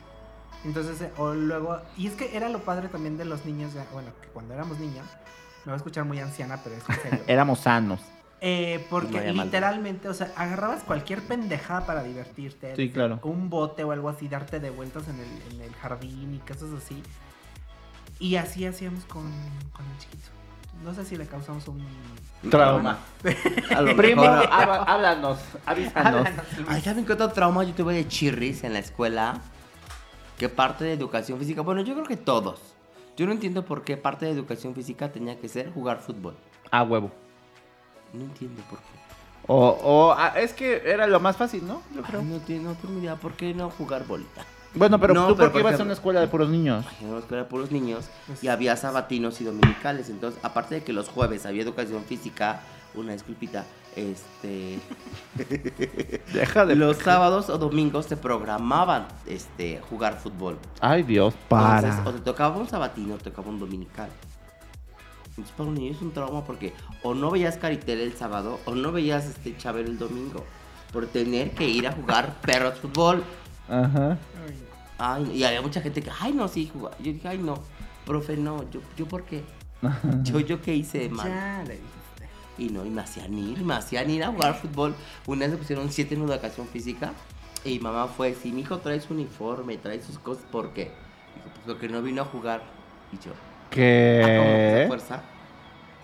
Entonces, 0.64 1.00
eh, 1.00 1.10
o 1.16 1.32
luego. 1.34 1.78
Y 1.96 2.06
es 2.06 2.14
que 2.14 2.36
era 2.36 2.48
lo 2.48 2.60
padre 2.60 2.88
también 2.88 3.16
de 3.18 3.24
los 3.24 3.44
niños, 3.44 3.74
de- 3.74 3.82
bueno, 3.92 4.10
que 4.22 4.28
cuando 4.28 4.54
éramos 4.54 4.78
niños, 4.78 5.06
me 5.64 5.72
voy 5.72 5.74
a 5.74 5.76
escuchar 5.76 6.04
muy 6.04 6.20
anciana, 6.20 6.58
pero 6.62 6.76
es 6.76 6.84
en 6.88 7.02
serio. 7.02 7.24
Éramos 7.26 7.60
sanos. 7.60 8.00
Eh, 8.42 8.86
porque 8.88 9.32
No 9.32 9.44
literalmente, 9.44 10.08
o 10.08 10.14
sea, 10.14 10.32
agarrabas 10.34 10.82
cualquier 10.82 11.22
pendejada 11.22 11.84
para 11.84 12.02
divertirte. 12.02 12.74
Sí, 12.74 12.90
claro. 12.90 13.20
Un 13.22 13.50
bote 13.50 13.84
o 13.84 13.92
algo 13.92 14.08
así, 14.08 14.28
darte 14.28 14.60
de 14.60 14.70
vueltas 14.70 15.08
en 15.08 15.16
el, 15.20 15.54
en 15.54 15.60
el 15.62 15.74
jardín 15.74 16.34
y 16.34 16.38
cosas 16.38 16.70
así. 16.76 17.02
Y 18.18 18.36
así 18.36 18.66
hacíamos 18.66 19.04
con, 19.04 19.30
con 19.72 19.86
el 19.86 19.98
chiquito. 19.98 20.28
No 20.84 20.94
sé 20.94 21.04
si 21.04 21.16
le 21.16 21.26
causamos 21.26 21.68
un... 21.68 21.84
Trauma. 22.50 22.98
A 23.76 23.82
lo 23.82 23.94
Primo, 23.96 24.22
háblanos, 24.22 25.38
avísanos. 25.66 26.26
Ay, 26.66 26.80
¿saben 26.80 27.04
qué 27.04 27.12
otro 27.12 27.28
trauma 27.28 27.64
yo 27.64 27.74
tuve 27.74 27.94
de 27.94 28.08
chirris 28.08 28.64
en 28.64 28.72
la 28.72 28.78
escuela? 28.78 29.42
Que 30.38 30.48
parte 30.48 30.84
de 30.84 30.94
educación 30.94 31.38
física, 31.38 31.60
bueno, 31.60 31.82
yo 31.82 31.92
creo 31.92 32.06
que 32.06 32.16
todos. 32.16 32.60
Yo 33.14 33.26
no 33.26 33.32
entiendo 33.32 33.66
por 33.66 33.84
qué 33.84 33.98
parte 33.98 34.24
de 34.24 34.32
educación 34.32 34.74
física 34.74 35.12
tenía 35.12 35.38
que 35.38 35.48
ser 35.48 35.70
jugar 35.70 36.00
fútbol. 36.00 36.34
A 36.70 36.82
huevo. 36.82 37.10
No 38.12 38.22
entiendo 38.24 38.62
por 38.68 38.78
qué. 38.78 38.84
O, 39.46 39.56
o 39.82 40.12
ah, 40.12 40.34
es 40.36 40.52
que 40.52 40.82
era 40.84 41.06
lo 41.06 41.18
más 41.20 41.36
fácil, 41.36 41.66
¿no? 41.66 41.82
Yo 41.94 42.02
creo. 42.02 42.20
Ay, 42.20 42.26
no, 42.26 42.38
te- 42.38 42.58
no 42.58 42.74
tengo 42.74 42.98
idea, 43.00 43.16
¿por 43.16 43.32
qué 43.32 43.54
no 43.54 43.70
jugar 43.70 44.06
bolita? 44.06 44.44
Bueno, 44.74 45.00
pero 45.00 45.14
No, 45.14 45.26
tú 45.26 45.34
pero 45.36 45.48
porque 45.50 45.62
por 45.62 45.70
ibas 45.70 45.80
a 45.80 45.82
una 45.82 45.94
escuela 45.94 46.20
de 46.20 46.28
puros 46.28 46.48
niños. 46.48 46.84
Ay, 46.88 46.96
en 47.04 47.08
una 47.10 47.18
escuela 47.18 47.42
de 47.42 47.48
puros 47.48 47.72
niños 47.72 48.08
y 48.40 48.46
había 48.48 48.76
sabatinos 48.76 49.40
y 49.40 49.44
dominicales. 49.44 50.08
Entonces, 50.08 50.38
aparte 50.44 50.76
de 50.76 50.84
que 50.84 50.92
los 50.92 51.08
jueves 51.08 51.44
había 51.46 51.62
educación 51.62 52.04
física, 52.04 52.60
una 52.94 53.12
disculpita, 53.12 53.64
este... 53.96 54.78
Deja 56.32 56.66
de. 56.66 56.76
Los 56.76 56.98
sábados 56.98 57.48
o 57.50 57.58
domingos 57.58 58.06
te 58.06 58.16
programaban 58.16 59.08
este, 59.26 59.80
jugar 59.90 60.18
fútbol. 60.18 60.58
Ay, 60.80 61.02
Dios, 61.02 61.34
para. 61.48 61.78
Entonces, 61.88 62.06
o 62.06 62.12
te 62.12 62.20
tocaba 62.20 62.56
un 62.56 62.68
sabatino 62.68 63.14
o 63.14 63.18
te 63.18 63.30
tocaba 63.30 63.48
un 63.48 63.58
dominical. 63.58 64.08
Entonces, 65.30 65.54
para 65.56 65.68
un 65.68 65.74
niño 65.74 65.92
es 65.92 66.02
un 66.02 66.12
trauma 66.12 66.44
porque 66.44 66.72
o 67.02 67.14
no 67.14 67.30
veías 67.30 67.56
Caritel 67.56 68.00
el 68.00 68.14
sábado 68.14 68.60
o 68.66 68.74
no 68.74 68.92
veías 68.92 69.26
este 69.26 69.56
Chabelo 69.56 69.88
el 69.88 69.98
domingo. 69.98 70.44
Por 70.92 71.06
tener 71.06 71.52
que 71.52 71.68
ir 71.68 71.86
a 71.86 71.92
jugar 71.92 72.40
perros 72.40 72.78
fútbol. 72.80 73.22
Ajá. 73.68 74.18
Ay, 74.98 75.30
y 75.34 75.44
había 75.44 75.62
mucha 75.62 75.80
gente 75.80 76.02
que, 76.02 76.10
ay, 76.20 76.32
no, 76.32 76.48
sí, 76.48 76.68
jugar. 76.72 76.96
Yo 76.98 77.12
dije, 77.12 77.28
ay, 77.28 77.38
no, 77.38 77.54
profe, 78.04 78.36
no, 78.36 78.68
yo, 78.70 78.80
yo 78.96 79.06
¿por 79.06 79.24
qué? 79.24 79.44
Yo, 80.24 80.40
yo 80.40 80.60
qué 80.60 80.74
hice 80.74 80.98
de 80.98 81.08
mal. 81.08 81.26
Ya 81.26 81.64
le 81.66 81.74
dijiste. 81.76 82.28
Y 82.58 82.68
no, 82.68 82.84
y 82.84 82.90
me 82.90 83.00
hacían 83.00 83.32
ir, 83.38 83.64
me 83.64 83.72
hacían 83.72 84.10
ir 84.10 84.22
a 84.22 84.28
jugar 84.28 84.60
fútbol. 84.60 84.94
Una 85.26 85.46
vez 85.46 85.52
me 85.52 85.56
pusieron 85.56 85.90
siete 85.90 86.14
en 86.16 86.22
educación 86.22 86.66
física. 86.66 87.12
Y 87.64 87.78
mi 87.78 87.80
mamá 87.80 88.06
fue, 88.08 88.34
si 88.34 88.52
mi 88.52 88.60
hijo 88.60 88.78
trae 88.78 89.00
su 89.00 89.14
uniforme, 89.14 89.78
trae 89.78 90.02
sus 90.02 90.18
cosas, 90.18 90.44
¿por 90.52 90.74
qué? 90.74 90.92
Dijo, 91.34 91.48
pues 91.54 91.64
porque 91.64 91.88
no 91.88 92.02
vino 92.02 92.20
a 92.20 92.24
jugar. 92.26 92.62
Y 93.10 93.16
yo, 93.24 93.32
ah, 93.70 93.74
¿Qué? 93.74 94.84
fuerza. 94.88 95.22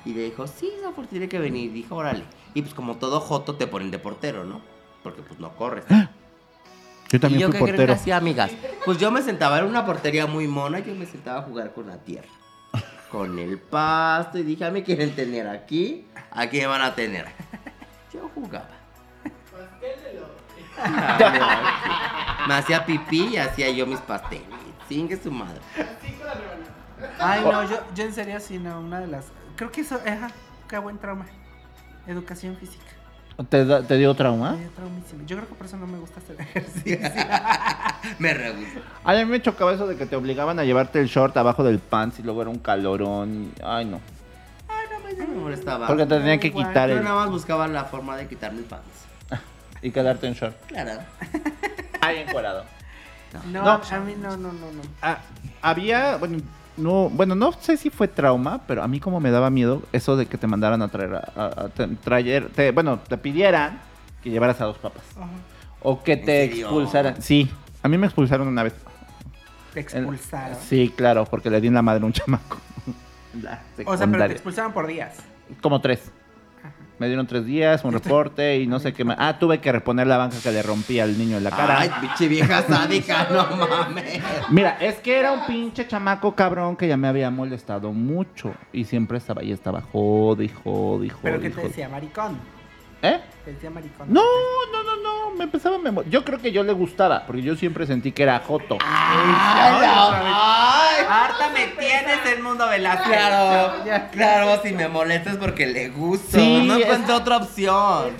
Y 0.04 0.14
le 0.14 0.22
dijo, 0.24 0.46
sí, 0.46 0.70
Zafur 0.82 1.06
tiene 1.06 1.28
que 1.28 1.38
venir. 1.38 1.72
Dijo, 1.72 1.96
órale. 1.96 2.24
Y 2.54 2.62
pues 2.62 2.74
como 2.74 2.96
todo 2.96 3.20
joto 3.20 3.56
te 3.56 3.66
ponen 3.66 3.90
de 3.90 3.98
portero, 3.98 4.44
¿no? 4.44 4.60
Porque 5.02 5.22
pues 5.22 5.38
no 5.40 5.54
corres. 5.56 5.84
Yo 5.88 7.16
¿Y 7.16 7.18
también 7.18 7.40
yo 7.40 7.48
fui 7.48 7.52
qué 7.52 7.58
creen 7.58 7.66
que 7.66 7.82
portero. 7.82 7.92
hacía, 7.92 8.16
amigas? 8.16 8.50
Pues 8.84 8.98
yo 8.98 9.10
me 9.10 9.22
sentaba, 9.22 9.58
era 9.58 9.66
una 9.66 9.84
portería 9.84 10.26
muy 10.26 10.46
mona, 10.48 10.78
yo 10.80 10.94
me 10.94 11.06
sentaba 11.06 11.40
a 11.40 11.42
jugar 11.42 11.72
con 11.72 11.88
la 11.88 11.98
tierra. 11.98 12.28
Con 13.10 13.38
el 13.38 13.58
pasto, 13.58 14.38
y 14.38 14.42
dije, 14.42 14.64
a 14.64 14.70
mí 14.70 14.82
quieren 14.82 15.14
tener 15.14 15.46
aquí, 15.46 16.06
aquí 16.30 16.58
me 16.58 16.66
van 16.66 16.82
a 16.82 16.94
tener. 16.94 17.26
Yo 18.12 18.28
jugaba. 18.34 18.68
me 22.48 22.54
hacía 22.54 22.84
pipí 22.84 23.28
y 23.34 23.36
hacía 23.36 23.70
yo 23.70 23.86
mis 23.86 24.00
pasteles. 24.00 24.44
Singue 24.88 25.16
su 25.16 25.30
madre. 25.30 25.60
Ay, 27.18 27.42
no, 27.44 27.62
yo, 27.68 27.78
yo 27.94 28.04
en 28.04 28.12
serio 28.14 28.40
sí, 28.40 28.58
no, 28.58 28.80
una 28.80 29.00
de 29.00 29.06
las... 29.06 29.26
Creo 29.56 29.70
que 29.70 29.80
eso, 29.82 29.96
ajá, 30.06 30.30
qué 30.68 30.78
buen 30.78 30.98
trauma. 30.98 31.26
Educación 32.06 32.56
física. 32.56 32.84
¿Te, 33.50 33.66
da- 33.66 33.82
te 33.82 33.96
dio 33.96 34.14
trauma? 34.14 34.52
Me 34.52 34.60
dio 34.60 34.70
traumísimo. 34.70 35.26
Yo 35.26 35.36
creo 35.36 35.48
que 35.48 35.54
por 35.56 35.66
eso 35.66 35.76
no 35.76 35.86
me 35.86 35.98
gusta 35.98 36.20
hacer 36.20 36.40
ejercicio. 36.40 36.98
Me 38.18 38.32
rehuso. 38.32 38.80
Ay, 39.04 39.20
a 39.20 39.24
mí 39.24 39.30
me 39.30 39.42
chocaba 39.42 39.72
eso 39.72 39.86
de 39.86 39.96
que 39.96 40.06
te 40.06 40.16
obligaban 40.16 40.58
a 40.58 40.64
llevarte 40.64 41.00
el 41.00 41.06
short 41.08 41.36
abajo 41.36 41.62
del 41.64 41.78
pants 41.78 42.18
y 42.18 42.22
luego 42.22 42.40
era 42.42 42.50
un 42.50 42.58
calorón. 42.58 43.52
y- 43.56 43.62
Ay, 43.62 43.84
no. 43.84 44.00
No 45.18 45.26
me 45.26 45.34
molestaba. 45.36 45.86
Porque 45.86 46.04
te 46.04 46.16
tenían 46.18 46.38
que 46.38 46.48
igual. 46.48 46.68
quitar 46.68 46.88
Yo 46.90 46.96
el... 46.98 47.04
nada 47.04 47.16
más 47.16 47.30
buscaba 47.30 47.66
la 47.68 47.84
forma 47.84 48.16
de 48.16 48.26
quitarme 48.28 48.58
el 48.60 48.64
pants. 48.66 48.84
y 49.82 49.90
quedarte 49.90 50.26
en 50.26 50.34
short. 50.34 50.54
Claro. 50.66 51.00
Ay, 52.00 52.18
encuadrado. 52.18 52.64
No, 53.50 53.62
No. 53.62 53.70
a 53.90 53.98
mí 54.00 54.14
no, 54.18 54.30
no, 54.36 54.52
no, 54.52 54.72
no. 54.72 54.82
Ah, 55.02 55.18
había, 55.62 56.16
bueno, 56.16 56.38
no, 56.76 57.08
bueno, 57.10 57.34
no 57.34 57.52
sé 57.52 57.76
si 57.76 57.90
fue 57.90 58.08
trauma, 58.08 58.60
pero 58.66 58.82
a 58.82 58.88
mí 58.88 59.00
como 59.00 59.20
me 59.20 59.30
daba 59.30 59.50
miedo 59.50 59.82
eso 59.92 60.16
de 60.16 60.26
que 60.26 60.36
te 60.38 60.46
mandaran 60.46 60.82
a 60.82 60.88
traer, 60.88 61.14
a, 61.14 61.32
a- 61.36 61.64
a 61.64 61.68
te- 61.68 61.86
traer, 61.88 62.48
te- 62.50 62.70
bueno, 62.72 62.98
te 63.00 63.16
pidieran 63.18 63.80
que 64.22 64.30
llevaras 64.30 64.60
a 64.60 64.66
dos 64.66 64.78
papas. 64.78 65.02
O 65.80 66.02
que 66.02 66.12
¿En 66.14 66.24
te 66.24 66.44
expulsaran. 66.44 67.20
Sí, 67.22 67.50
a 67.82 67.88
mí 67.88 67.96
me 67.98 68.06
expulsaron 68.06 68.48
una 68.48 68.62
vez. 68.62 68.74
Te 69.72 69.80
expulsaron. 69.80 70.56
Sí, 70.60 70.92
claro, 70.96 71.24
porque 71.26 71.50
le 71.50 71.60
di 71.60 71.68
en 71.68 71.74
la 71.74 71.82
madre 71.82 72.02
a 72.02 72.06
un 72.06 72.12
chamaco. 72.12 72.56
La 73.42 73.60
O 73.84 73.96
sea, 73.96 74.06
pero 74.06 74.26
te 74.26 74.32
expulsaron 74.32 74.72
por 74.72 74.86
días. 74.86 75.16
Como 75.60 75.80
tres. 75.80 76.10
Me 76.98 77.08
dieron 77.08 77.26
tres 77.26 77.44
días, 77.44 77.84
un 77.84 77.92
reporte 77.92 78.58
y 78.58 78.66
no 78.66 78.80
sé 78.80 78.94
qué 78.94 79.04
más. 79.04 79.16
Ah, 79.18 79.38
tuve 79.38 79.60
que 79.60 79.70
reponer 79.70 80.06
la 80.06 80.16
banca 80.16 80.36
que 80.42 80.50
le 80.50 80.62
rompí 80.62 80.98
al 80.98 81.18
niño 81.18 81.36
en 81.36 81.44
la 81.44 81.50
cara. 81.50 81.80
Ay, 81.80 81.90
pinche 82.00 82.26
vieja 82.26 82.62
sádica, 82.62 83.28
no 83.30 83.66
mames. 83.66 84.20
Mira, 84.50 84.78
es 84.80 84.96
que 84.96 85.18
era 85.18 85.32
un 85.32 85.44
pinche 85.46 85.86
chamaco 85.86 86.34
cabrón 86.34 86.76
que 86.76 86.88
ya 86.88 86.96
me 86.96 87.08
había 87.08 87.30
molestado 87.30 87.92
mucho. 87.92 88.54
Y 88.72 88.84
siempre 88.84 89.18
estaba 89.18 89.42
ahí, 89.42 89.52
estaba 89.52 89.82
jode 89.82 90.48
jode 90.48 91.10
jode. 91.10 91.20
¿Pero 91.22 91.36
y 91.36 91.40
qué 91.40 91.50
te 91.50 91.60
decía? 91.62 91.88
¿Maricón? 91.88 92.55
¿Eh? 93.08 93.20
¿Te 93.44 93.52
decía 93.52 93.70
maricón? 93.70 94.12
No, 94.12 94.22
no, 94.72 94.82
no, 94.82 94.96
no. 95.02 95.30
Me 95.36 95.44
empezaba 95.44 95.76
a 95.76 95.78
memo- 95.78 96.02
Yo 96.08 96.24
creo 96.24 96.38
que 96.40 96.50
yo 96.52 96.62
le 96.62 96.72
gustaba, 96.72 97.24
porque 97.26 97.42
yo 97.42 97.54
siempre 97.56 97.86
sentí 97.86 98.12
que 98.12 98.22
era 98.24 98.38
joto. 98.40 98.78
Ay, 98.84 101.04
Harta 101.08 101.50
me 101.50 101.66
tienes 101.68 102.24
el 102.26 102.42
mundo 102.42 102.66
Velázquez. 102.68 103.06
claro, 103.06 103.84
Ya. 103.84 104.10
claro, 104.10 104.60
si 104.62 104.72
me 104.72 104.88
molestas 104.88 105.36
porque 105.36 105.66
le 105.66 105.88
gusto. 105.90 106.38
Sí, 106.38 106.64
no 106.66 106.74
es- 106.76 106.82
encuentro 106.84 107.16
otra 107.16 107.36
opción. 107.38 108.12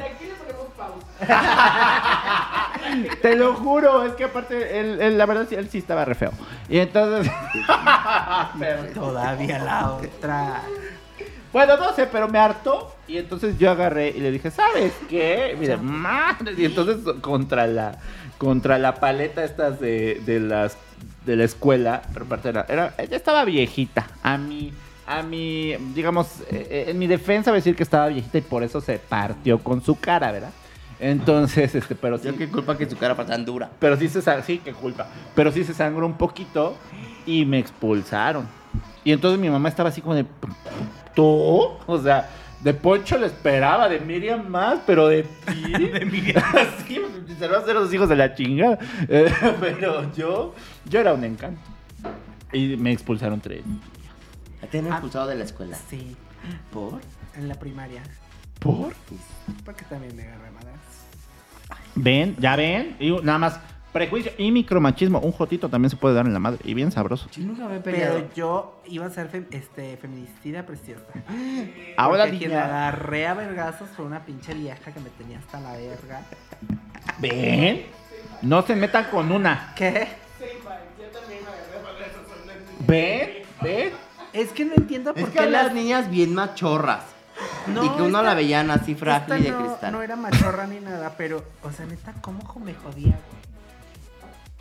Te 3.23 3.35
lo 3.37 3.55
juro, 3.55 4.05
es 4.05 4.13
que 4.13 4.25
aparte, 4.25 4.79
él, 4.79 5.01
él, 5.01 5.19
la 5.19 5.27
verdad, 5.27 5.51
él 5.53 5.69
sí 5.71 5.79
estaba 5.79 6.05
re 6.05 6.15
feo. 6.15 6.31
Y 6.69 6.79
entonces. 6.79 7.31
Pero- 8.59 8.85
Todavía 8.95 9.59
la 9.59 9.93
otra. 9.93 10.61
Bueno, 11.53 11.77
no 11.79 11.93
sé, 11.95 12.07
pero 12.07 12.29
me 12.29 12.39
hartó. 12.39 12.95
Y 13.09 13.19
entonces 13.19 13.59
yo 13.59 13.71
agarré 13.71 14.11
y 14.11 14.21
le 14.21 14.31
dije, 14.33 14.51
¿sabes 14.51 14.93
qué? 15.09 15.57
Mira, 15.59 15.77
madre. 15.77 16.55
Y 16.57 16.65
entonces 16.65 16.97
contra 17.21 17.67
la, 17.67 17.99
contra 18.39 18.79
la 18.79 18.97
paleta 18.97 19.45
estas 19.45 19.79
de, 19.81 20.21
de 20.27 20.41
las 20.41 20.77
de 21.25 21.37
la 21.37 21.45
escuela, 21.45 22.03
pero 22.13 22.25
aparte 22.25 22.49
era, 22.51 22.95
ella 22.99 23.17
estaba 23.17 23.45
viejita. 23.45 24.07
A 24.23 24.39
mí, 24.39 24.73
a 25.07 25.23
mí, 25.23 25.75
digamos, 25.95 26.41
eh, 26.51 26.67
eh, 26.71 26.85
en 26.89 26.99
mi 26.99 27.07
defensa 27.09 27.51
voy 27.51 27.57
a 27.57 27.61
decir 27.61 27.75
que 27.75 27.83
estaba 27.83 28.07
viejita 28.07 28.39
y 28.39 28.43
por 28.43 28.63
eso 28.63 28.81
se 28.81 28.99
partió 28.99 29.59
con 29.59 29.83
su 29.83 29.99
cara, 29.99 30.31
¿verdad? 30.31 30.53
Entonces, 30.99 31.75
este, 31.75 31.95
pero 31.95 32.17
sí, 32.19 32.25
Yo 32.29 32.37
qué 32.37 32.49
culpa 32.49 32.79
que 32.79 32.89
su 32.89 32.97
cara 32.97 33.15
para 33.17 33.29
tan 33.29 33.45
dura. 33.45 33.71
pero 33.79 33.97
sí 33.97 34.09
se 34.09 34.23
sí, 34.43 34.59
qué 34.65 34.73
culpa. 34.73 35.09
Pero 35.35 35.53
sí 35.53 35.65
se 35.65 35.75
sangró 35.75 36.07
un 36.07 36.17
poquito 36.17 36.77
y 37.27 37.45
me 37.45 37.59
expulsaron. 37.59 38.49
Y 39.05 39.13
entonces 39.13 39.39
mi 39.39 39.51
mamá 39.51 39.69
estaba 39.69 39.91
así 39.91 40.01
como 40.01 40.15
de 40.15 40.27
¿Tú? 41.15 41.71
O 41.87 42.01
sea, 42.03 42.29
de 42.61 42.75
Poncho 42.75 43.19
le 43.19 43.27
esperaba, 43.27 43.89
de 43.89 44.01
Miriam 44.01 44.49
más, 44.49 44.81
pero 44.87 45.09
de 45.09 45.23
ti. 45.47 45.73
de 45.73 46.05
Miriam. 46.05 46.43
sí, 46.87 47.01
se 47.39 47.47
van 47.47 47.57
a 47.57 47.59
hacer 47.59 47.75
los 47.75 47.93
hijos 47.93 48.09
de 48.09 48.17
la 48.17 48.35
chingada. 48.35 48.79
Eh, 49.09 49.33
pero 49.61 50.13
yo, 50.15 50.55
yo 50.89 51.01
era 51.01 51.15
un 51.15 51.25
encanto. 51.25 51.61
Y 52.53 52.77
me 52.77 52.93
expulsaron 52.93 53.41
tres. 53.41 53.63
¿A 54.63 54.67
ti 54.67 54.79
me 54.81 54.87
han 54.89 54.93
Ah. 54.93 54.97
expulsado 54.97 55.27
de 55.29 55.35
la 55.35 55.45
escuela? 55.45 55.77
Sí, 55.91 56.17
¿Por? 56.73 57.01
en 57.37 57.49
la 57.49 57.55
primaria. 57.57 58.03
¿Por? 58.61 58.95
Porque 59.65 59.85
también 59.85 60.17
me 60.17 60.23
agarré 60.23 60.51
madras. 60.51 60.81
Ven, 61.95 62.37
ya 62.39 62.57
ven. 62.57 62.97
Y 62.99 63.11
nada 63.23 63.39
más, 63.39 63.61
prejuicio 63.99 64.33
y 64.39 64.51
micromachismo. 64.53 65.19
Un 65.21 65.33
jotito 65.33 65.69
también 65.69 65.91
se 65.91 65.97
puede 65.97 66.15
dar 66.15 66.27
en 66.27 66.33
la 66.33 66.39
madre. 66.39 66.59
Y 66.65 66.75
bien 66.75 66.91
sabroso. 66.93 67.29
Yo 67.33 67.43
nunca 67.45 67.67
me 67.67 67.77
he 67.77 67.81
peleado. 67.81 68.15
Pero 68.17 68.35
yo 68.35 68.81
iba 68.87 69.07
a 69.07 69.11
ser 69.11 69.31
fem- 69.31 69.47
este, 69.51 69.97
feminicida 69.97 70.65
preciosa. 70.67 71.05
Ahora 71.97 72.29
quien 72.29 72.51
niña. 72.51 72.65
agarré 72.65 73.27
a 73.27 73.35
vergazos 73.35 73.89
fue 73.97 74.05
una 74.05 74.21
pinche 74.25 74.55
vieja 74.55 74.93
que 74.93 75.01
me 75.01 75.11
tenía 75.11 75.39
hasta 75.39 75.61
la 75.61 75.73
verga. 75.73 76.23
Ven. 77.19 77.87
No 78.43 78.63
se 78.63 78.77
metan 78.77 79.05
con 79.11 79.33
una. 79.33 79.73
¿Qué? 79.77 80.09
Ven. 82.87 83.31
Ven. 83.63 83.91
Es 84.33 84.51
que 84.53 84.65
no 84.65 84.75
entiendo 84.75 85.13
por 85.15 85.23
Es 85.23 85.29
que 85.31 85.39
qué 85.39 85.47
las 85.51 85.65
las 85.67 85.75
niñas 85.75 86.11
bien 86.11 86.35
machorras. 86.35 87.05
No, 87.67 87.85
y 87.85 87.89
que 87.89 87.97
uno 88.03 88.07
esta- 88.19 88.23
la 88.23 88.35
veían 88.35 88.71
así 88.71 88.95
frágil 88.95 89.39
y 89.39 89.43
de 89.45 89.51
no, 89.51 89.59
cristal. 89.59 89.93
no 89.93 90.03
era 90.03 90.17
machorra 90.17 90.67
ni 90.67 90.79
nada, 90.81 91.15
pero, 91.19 91.45
o 91.63 91.71
sea, 91.73 91.85
neta, 91.87 92.15
¿cómo 92.21 92.39
me 92.65 92.75
jodía, 92.75 93.19
güey? 93.29 93.36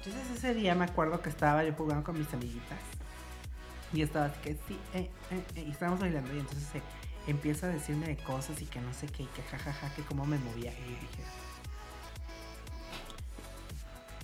Entonces 0.06 0.38
ese 0.38 0.54
día 0.54 0.76
me 0.76 0.86
acuerdo 0.86 1.22
que 1.22 1.30
estaba 1.30 1.64
yo 1.64 1.74
jugando 1.74 2.04
con 2.04 2.18
mis 2.18 2.32
amiguitas. 2.34 2.80
Y 3.92 4.02
estaba 4.02 4.26
así 4.26 4.40
que 4.44 4.54
sí, 4.68 4.80
eh, 4.94 5.10
eh, 5.32 5.44
eh, 5.56 5.66
y 5.68 5.72
estábamos 5.72 6.00
bailando 6.00 6.34
y 6.34 6.40
entonces 6.40 6.68
eh, 6.76 6.82
empieza 7.28 7.68
a 7.68 7.70
decirme 7.70 8.08
de 8.08 8.18
cosas 8.18 8.62
y 8.62 8.66
que 8.66 8.82
no 8.82 8.94
sé 8.94 9.08
qué, 9.08 9.24
y 9.24 9.28
que 9.28 9.42
jajaja, 9.44 9.94
que 9.96 10.02
cómo 10.04 10.26
me 10.26 10.38
movía. 10.38 10.72
Y 10.72 10.90
dije, 10.90 11.24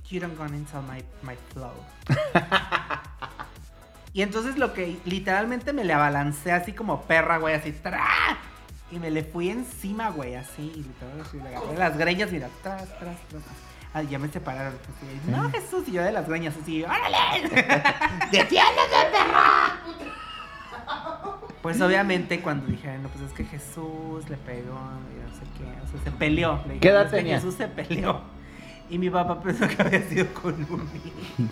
You 0.09 0.19
don't 0.19 0.37
gonna 0.37 0.57
insult 0.57 0.85
my, 0.87 1.01
my 1.23 1.37
flow. 1.53 1.71
y 4.13 4.23
entonces 4.23 4.57
lo 4.57 4.73
que 4.73 4.99
literalmente 5.05 5.71
me 5.71 5.85
le 5.85 5.93
abalancé 5.93 6.51
así 6.51 6.73
como 6.73 7.03
perra, 7.03 7.37
güey, 7.37 7.55
así, 7.55 7.71
¡tra! 7.71 8.37
Y 8.91 8.99
me 8.99 9.09
le 9.09 9.23
fui 9.23 9.49
encima, 9.49 10.09
güey, 10.09 10.35
así, 10.35 10.73
y 10.75 10.83
literal, 10.83 11.21
así, 11.21 11.39
le 11.39 11.55
agarré 11.55 11.77
las 11.77 11.97
greñas, 11.97 12.29
mira, 12.29 12.49
tras, 12.61 12.89
tras, 12.99 13.17
tras. 13.29 13.70
Ah, 13.93 14.01
ya 14.03 14.17
me 14.19 14.29
separaron. 14.29 14.73
así, 14.73 15.29
no, 15.29 15.49
Jesús, 15.51 15.83
y 15.87 15.91
yo 15.93 16.03
de 16.03 16.11
las 16.13 16.27
greñas, 16.27 16.53
así, 16.61 16.83
¡órale! 16.83 17.17
¡Defiéndete, 18.31 18.97
perra! 19.11 19.77
Pues 21.61 21.79
obviamente 21.81 22.39
cuando 22.39 22.65
dijeron, 22.67 23.03
no, 23.03 23.09
pues 23.09 23.25
es 23.29 23.33
que 23.33 23.43
Jesús 23.45 24.27
le 24.29 24.37
pegó 24.37 24.79
y 25.13 25.29
no 25.29 25.35
sé 25.35 25.43
qué, 25.57 25.63
o 25.83 25.87
sea, 25.91 26.03
se 26.05 26.11
peleó. 26.11 26.59
Le 26.67 26.79
¿Qué 26.79 26.87
edad 26.89 27.05
"Es 27.05 27.11
que 27.11 27.17
tenía? 27.17 27.35
Jesús 27.35 27.55
se 27.55 27.67
peleó. 27.67 28.21
Y 28.89 28.97
mi 28.97 29.09
papá 29.09 29.39
pensó 29.41 29.67
que 29.67 29.81
había 29.81 30.01
sido 30.09 30.33
con 30.33 30.53
un 30.53 30.89
niño. 30.93 31.49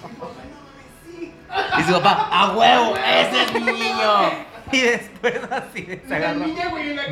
Y 1.78 1.84
su 1.84 1.94
papá, 1.94 2.28
¡a 2.32 2.52
huevo! 2.56 2.96
¡Ese 2.98 3.44
es 3.44 3.54
mi 3.54 3.60
niño! 3.72 4.50
Y 4.72 4.82
después 4.82 5.34
así 5.50 5.82
de 5.82 6.00
se 6.08 6.16
agarró. 6.16 6.46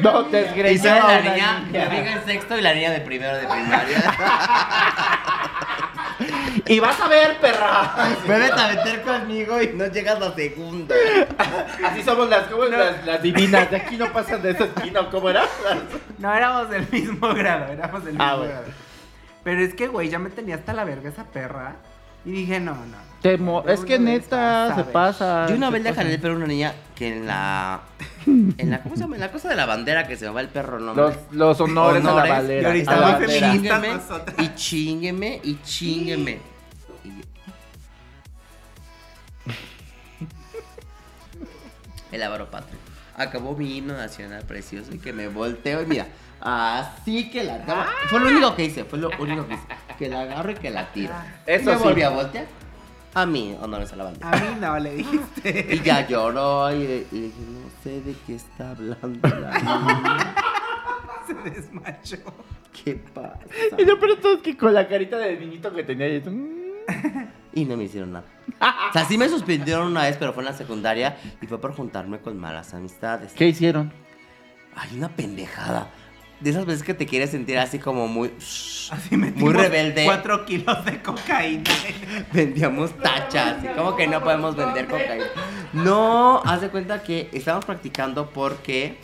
No 0.04 0.26
te 0.28 0.74
Y 0.74 0.78
sale 0.78 1.00
la 1.00 1.22
niña. 1.22 1.66
mi 1.72 1.78
amiga 1.80 2.12
en 2.12 2.24
sexto 2.26 2.56
y 2.56 2.62
la 2.62 2.72
niña 2.76 2.92
de 2.92 3.02
primero 3.02 3.36
de 3.36 3.48
primaria. 3.48 3.98
Y 6.70 6.80
vas 6.80 7.00
a 7.00 7.08
ver, 7.08 7.38
perra. 7.40 7.94
Vuelves 8.26 8.52
a 8.52 8.68
meter 8.68 9.02
conmigo 9.04 9.62
y 9.62 9.68
no 9.74 9.88
llegas 9.88 10.22
a 10.22 10.34
segundo. 10.36 10.94
Así 11.86 12.04
somos 12.04 12.30
las, 12.30 12.44
como 12.48 12.66
las, 12.66 13.06
las 13.06 13.22
divinas. 13.22 13.70
De 13.72 13.78
aquí 13.78 13.98
no 13.98 14.12
pasan 14.12 14.42
de 14.42 14.52
esa 14.52 14.66
esquina. 14.66 15.10
¿Cómo 15.10 15.30
era? 15.30 15.44
No 16.18 16.34
éramos 16.34 16.70
del 16.70 16.88
mismo 16.92 17.34
grado, 17.34 17.72
éramos 17.72 18.04
del 18.04 18.14
mismo 18.14 18.26
Ah, 18.28 18.36
bueno. 18.36 18.52
grado. 18.52 18.66
Pero 19.44 19.62
es 19.62 19.74
que, 19.74 19.88
güey, 19.88 20.10
ya 20.10 20.20
me 20.20 20.30
tenía 20.30 20.56
hasta 20.56 20.74
la 20.74 20.84
verga 20.84 21.10
esa 21.10 21.24
perra. 21.24 21.76
Y 22.26 22.32
dije, 22.32 22.60
no, 22.60 22.74
no. 22.74 23.08
Te 23.22 23.38
mo- 23.38 23.64
es 23.68 23.80
que 23.86 23.98
neta 23.98 24.76
se 24.76 24.84
pasa. 24.84 25.48
Yo 25.48 25.56
una 25.56 25.70
vez 25.72 25.82
le 25.82 25.94
jalé 25.94 26.14
el 26.14 26.20
perro 26.20 26.34
a 26.34 26.38
una 26.38 26.46
niña 26.48 26.74
que 26.96 27.08
en 27.18 27.26
la. 27.26 27.80
En 28.28 28.70
la, 28.70 28.84
¿cómo 28.84 28.96
se 28.96 29.02
llama? 29.02 29.16
En 29.16 29.22
la 29.22 29.32
cosa 29.32 29.50
de 29.50 29.56
la 29.56 29.66
bandera 29.66 30.06
que 30.08 30.18
se 30.18 30.26
me 30.28 30.32
va 30.34 30.42
el 30.42 30.50
perro, 30.50 30.80
¿no? 30.80 30.94
Los, 30.94 31.16
los 31.32 31.60
honores, 31.62 32.04
a 32.06 32.12
Honores, 32.12 32.30
la 32.30 32.36
bandera. 32.38 32.62
y 32.62 32.66
ahorita 32.66 32.92
a 32.92 32.96
la 33.00 33.08
bandera. 33.18 33.52
Chingueme 33.52 33.90
y 34.38 34.56
chingueme 34.56 35.40
y 35.44 35.62
chingueme. 35.64 36.40
El 42.18 42.24
avaro 42.24 42.50
patrio. 42.50 42.80
Acabó 43.16 43.56
mi 43.56 43.78
himno 43.78 43.94
nacional 43.96 44.44
precioso 44.44 44.92
y 44.94 44.98
que 44.98 45.14
me 45.14 45.28
volteo 45.28 45.84
y 45.84 45.86
mira, 45.86 46.08
así 46.42 47.30
que 47.30 47.44
la 47.44 47.56
agarro. 47.56 47.92
Fue 48.10 48.20
lo 48.20 48.28
único 48.30 48.56
que 48.56 48.66
hice, 48.66 48.84
fue 48.86 48.98
lo 48.98 49.10
único 49.20 49.48
que 49.48 49.54
hice. 49.54 49.64
Que 50.00 50.10
la 50.10 50.22
agarro 50.22 50.52
y 50.52 50.56
que 50.56 50.72
la 50.72 50.92
tiro. 50.92 51.14
Eso 51.46 51.64
y 51.72 51.74
me 51.74 51.78
sí. 51.78 51.84
volví 51.84 52.02
a 52.02 52.10
voltear. 52.10 52.46
A 53.14 53.26
mí, 53.28 53.56
honores 53.62 53.94
a 53.94 53.96
la 53.98 54.04
bandera. 54.06 54.32
A 54.32 54.36
mí 54.36 54.58
no, 54.60 54.80
le 54.80 54.94
dijiste. 54.96 55.68
Y 55.76 55.82
ya 55.82 56.08
lloró 56.08 56.72
y, 56.74 56.80
le- 56.88 57.08
y 57.12 57.16
le 57.16 57.22
dije, 57.28 57.40
no 57.52 57.70
sé 57.84 58.02
de 58.02 58.16
qué 58.26 58.36
está 58.36 58.72
hablando 58.72 59.28
la 59.28 59.58
niña. 59.60 60.36
Se 61.28 61.50
desmachó. 61.52 62.18
¿Qué 62.84 62.96
pasa? 63.14 63.40
Y 63.78 63.86
lo 63.86 64.00
peor 64.00 64.16
de 64.16 64.22
todo 64.22 64.34
es 64.38 64.42
que 64.42 64.58
con 64.58 64.74
la 64.74 64.88
carita 64.88 65.18
de 65.20 65.38
niñito 65.38 65.72
que 65.74 65.84
tenía. 65.84 66.08
Y, 66.08 66.22
mm. 66.22 67.28
Y 67.54 67.66
no 67.66 67.78
me 67.78 67.84
hicieron 67.86 68.12
nada. 68.14 68.26
O 68.60 68.94
sea, 68.94 69.06
sí 69.06 69.18
me 69.18 69.30
suspendieron 69.30 69.88
una 69.88 70.04
vez, 70.04 70.18
pero 70.18 70.34
fue 70.34 70.42
en 70.44 70.46
la 70.50 70.54
secundaria 70.58 71.18
y 71.42 71.48
fue 71.48 71.60
por 71.60 71.76
juntarme 71.76 72.20
con 72.20 72.38
malas 72.40 72.74
amistades. 72.74 73.34
¿Qué 73.34 73.48
hicieron? 73.48 73.92
Ay, 74.76 74.90
una 74.98 75.10
pendejada. 75.10 75.90
De 76.40 76.52
esas 76.52 76.66
veces 76.66 76.84
que 76.84 76.94
te 76.94 77.06
quieres 77.08 77.32
sentir 77.32 77.58
así 77.58 77.80
como 77.80 78.08
muy... 78.08 78.32
Así 78.92 79.18
Muy 79.18 79.54
rebelde. 79.54 80.06
Cuatro 80.06 80.46
kilos 80.46 80.86
de 80.86 81.02
cocaína. 81.02 81.64
Vendíamos 82.34 82.96
tachas. 83.00 83.64
y 83.64 83.68
como 83.76 83.96
que 83.96 84.08
no 84.08 84.24
podemos 84.24 84.56
vender 84.56 84.86
cocaína? 84.86 85.26
No, 85.74 86.42
haz 86.46 86.62
de 86.62 86.70
cuenta 86.70 87.02
que 87.04 87.30
estábamos 87.34 87.66
practicando 87.66 88.30
porque... 88.30 88.98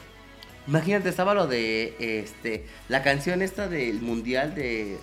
Imagínate, 0.67 1.09
estaba 1.09 1.33
lo 1.33 1.47
de 1.47 1.95
este 1.99 2.65
la 2.87 3.03
canción 3.03 3.41
esta 3.41 3.67
del 3.67 4.01
mundial 4.01 4.55
de 4.55 4.97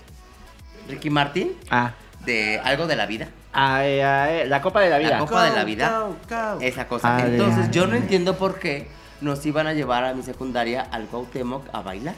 Ricky 0.88 1.10
Martin, 1.10 1.52
Ah. 1.68 1.92
De 2.24 2.60
algo 2.60 2.86
de 2.86 2.96
la 2.96 3.06
vida. 3.06 3.28
Ay, 3.52 4.00
ay, 4.00 4.48
la 4.48 4.60
copa 4.62 4.80
de 4.80 4.90
la 4.90 4.98
vida. 4.98 5.10
La 5.10 5.18
copa 5.18 5.44
de 5.44 5.56
la 5.56 5.64
vida. 5.64 6.00
Go, 6.00 6.16
go. 6.28 6.60
esa 6.60 6.86
cosa. 6.86 7.16
Ah, 7.16 7.26
Entonces 7.26 7.70
yo 7.70 7.86
no 7.86 7.96
entiendo 7.96 8.36
por 8.36 8.58
qué 8.58 8.88
nos 9.20 9.44
iban 9.46 9.66
a 9.66 9.74
llevar 9.74 10.04
a 10.04 10.14
mi 10.14 10.22
secundaria 10.22 10.82
al 10.82 11.06
Cuauhtémoc 11.06 11.66
a 11.72 11.82
bailar. 11.82 12.14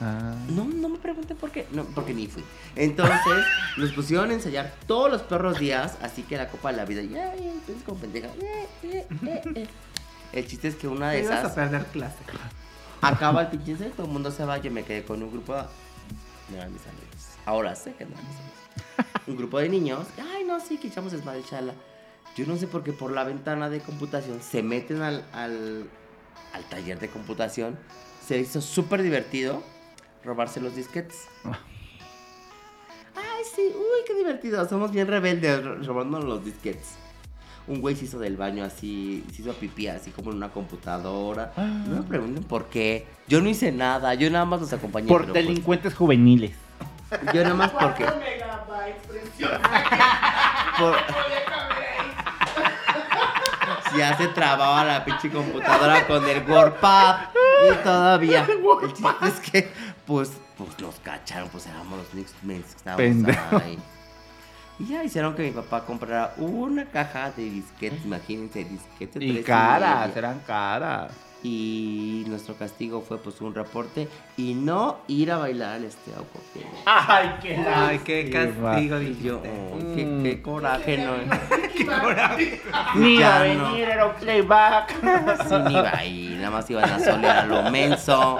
Ah. 0.00 0.34
No, 0.48 0.64
no 0.64 0.88
me 0.88 0.98
pregunten 0.98 1.36
por 1.36 1.50
qué, 1.50 1.66
no, 1.72 1.84
porque 1.84 2.14
ni 2.14 2.26
fui. 2.26 2.42
Entonces 2.74 3.44
nos 3.76 3.92
pusieron 3.92 4.30
a 4.30 4.34
ensayar 4.34 4.72
todos 4.86 5.10
los 5.10 5.22
perros 5.22 5.58
días, 5.58 5.98
así 6.00 6.22
que 6.22 6.38
la 6.38 6.48
copa 6.48 6.70
de 6.70 6.78
la 6.78 6.86
vida, 6.86 7.02
ya, 7.02 7.34
ya, 7.36 7.50
entonces 7.50 7.84
como 7.84 8.00
pendeja. 8.00 8.28
eh, 8.28 8.66
eh, 8.84 9.06
eh, 9.26 9.42
eh. 9.56 9.66
El 10.32 10.46
chiste 10.46 10.68
es 10.68 10.76
que 10.76 10.88
una 10.88 11.10
de 11.10 11.18
Te 11.18 11.24
ibas 11.24 11.36
a 11.36 11.40
esas 11.40 11.52
perder 11.52 11.84
clase. 11.86 12.16
acaba 13.02 13.42
el 13.42 13.48
pinche 13.48 13.74
todo 13.90 14.06
el 14.06 14.12
mundo 14.12 14.30
se 14.30 14.44
va, 14.44 14.56
yo 14.58 14.70
me 14.70 14.84
quedé 14.84 15.04
con 15.04 15.22
un 15.22 15.30
grupo 15.30 15.54
de... 15.54 15.62
No 16.50 16.56
eran 16.56 16.72
mis 16.72 16.82
amigos. 16.82 17.26
Ahora 17.44 17.74
sé 17.74 17.92
que 17.94 18.04
no 18.04 18.12
eran 18.12 18.24
mis 18.26 18.36
amigos. 18.38 18.59
Un 19.26 19.36
grupo 19.36 19.58
de 19.58 19.68
niños. 19.68 20.06
Ay, 20.34 20.44
no, 20.44 20.60
sí, 20.60 20.78
que 20.78 20.88
echamos 20.88 21.12
desmadre, 21.12 21.42
chala. 21.48 21.74
Yo 22.36 22.46
no 22.46 22.56
sé 22.56 22.66
por 22.66 22.82
qué 22.84 22.92
por 22.92 23.10
la 23.12 23.24
ventana 23.24 23.68
de 23.70 23.80
computación 23.80 24.40
se 24.40 24.62
meten 24.62 25.02
al, 25.02 25.24
al, 25.32 25.88
al 26.52 26.64
taller 26.68 26.98
de 26.98 27.08
computación. 27.08 27.78
Se 28.26 28.38
hizo 28.38 28.60
súper 28.60 29.02
divertido 29.02 29.62
robarse 30.24 30.60
los 30.60 30.74
disquetes. 30.76 31.26
Ay, 33.14 33.42
sí, 33.54 33.62
uy, 33.74 34.04
qué 34.06 34.14
divertido. 34.14 34.66
Somos 34.68 34.92
bien 34.92 35.06
rebeldes 35.08 35.64
ro- 35.64 35.82
robándonos 35.82 36.26
los 36.28 36.44
disquetes. 36.44 36.94
Un 37.66 37.80
güey 37.80 37.94
se 37.94 38.06
hizo 38.06 38.18
del 38.18 38.36
baño 38.36 38.64
así, 38.64 39.24
se 39.32 39.42
hizo 39.42 39.52
pipí 39.52 39.86
así 39.86 40.10
como 40.10 40.30
en 40.30 40.38
una 40.38 40.50
computadora. 40.50 41.52
No 41.56 41.96
me 41.96 42.02
pregunten 42.02 42.42
por 42.44 42.66
qué. 42.66 43.06
Yo 43.28 43.40
no 43.40 43.48
hice 43.48 43.70
nada, 43.70 44.14
yo 44.14 44.30
nada 44.30 44.44
más 44.44 44.60
los 44.60 44.72
acompañé. 44.72 45.06
Por 45.08 45.22
pues, 45.24 45.34
delincuentes 45.34 45.94
juveniles. 45.94 46.52
Yo 47.32 47.42
nada 47.42 47.54
más 47.54 47.70
porque. 47.72 48.04
Por- 50.78 50.96
Ya 53.96 54.16
se 54.16 54.28
trababa 54.28 54.84
la 54.84 55.04
pinche 55.04 55.30
computadora 55.30 56.06
con 56.06 56.24
el 56.28 56.48
WordPad 56.48 57.16
y 57.70 57.74
todavía. 57.82 58.46
El 58.82 58.92
chiste 58.92 59.26
es 59.26 59.40
que, 59.50 59.72
pues, 60.06 60.30
pues 60.56 60.78
nos 60.78 60.94
cacharon, 61.00 61.48
pues 61.48 61.66
éramos 61.66 61.98
los 61.98 62.24
mens 62.42 62.66
que 62.66 62.76
estábamos 62.76 62.96
Pendejo. 63.02 63.56
ahí. 63.56 63.78
Y 64.78 64.86
ya 64.86 65.02
hicieron 65.02 65.34
que 65.34 65.42
mi 65.42 65.50
papá 65.50 65.84
comprara 65.84 66.34
una 66.38 66.84
caja 66.86 67.32
de 67.32 67.42
disquetes, 67.42 68.04
imagínense, 68.04 68.64
disquetes. 68.64 69.20
Y 69.22 69.42
caras, 69.42 70.16
eran 70.16 70.38
caras. 70.46 71.10
Y 71.42 72.24
nuestro 72.28 72.54
castigo 72.54 73.00
fue 73.00 73.16
pues 73.18 73.40
un 73.40 73.54
reporte 73.54 74.08
y 74.36 74.52
no 74.52 74.98
ir 75.08 75.32
a 75.32 75.38
bailar 75.38 75.76
al 75.76 75.84
este 75.84 76.10
Cuauhtémoc. 76.10 76.82
Ay, 76.84 77.34
qué 77.40 77.56
Ay, 77.56 77.98
qué 78.00 78.30
castigo 78.30 79.00
Y 79.00 79.18
yo, 79.22 79.38
oh, 79.38 79.78
qué, 79.94 80.20
qué 80.22 80.42
coraje, 80.42 80.98
¿no? 80.98 81.12
Qué 81.74 81.86
coraje. 82.00 82.60
Ni 82.96 83.22
a 83.22 83.38
venir, 83.38 83.88
era 83.88 84.06
un 84.06 84.14
playback. 84.14 84.94
Sí, 85.48 85.54
ni 85.66 85.72
iba 85.72 85.96
ahí, 85.96 86.34
nada 86.36 86.50
más 86.50 86.68
iban 86.70 86.90
a 86.90 86.98
solear 86.98 87.38
a 87.38 87.46
lo 87.46 87.70
menso. 87.70 88.38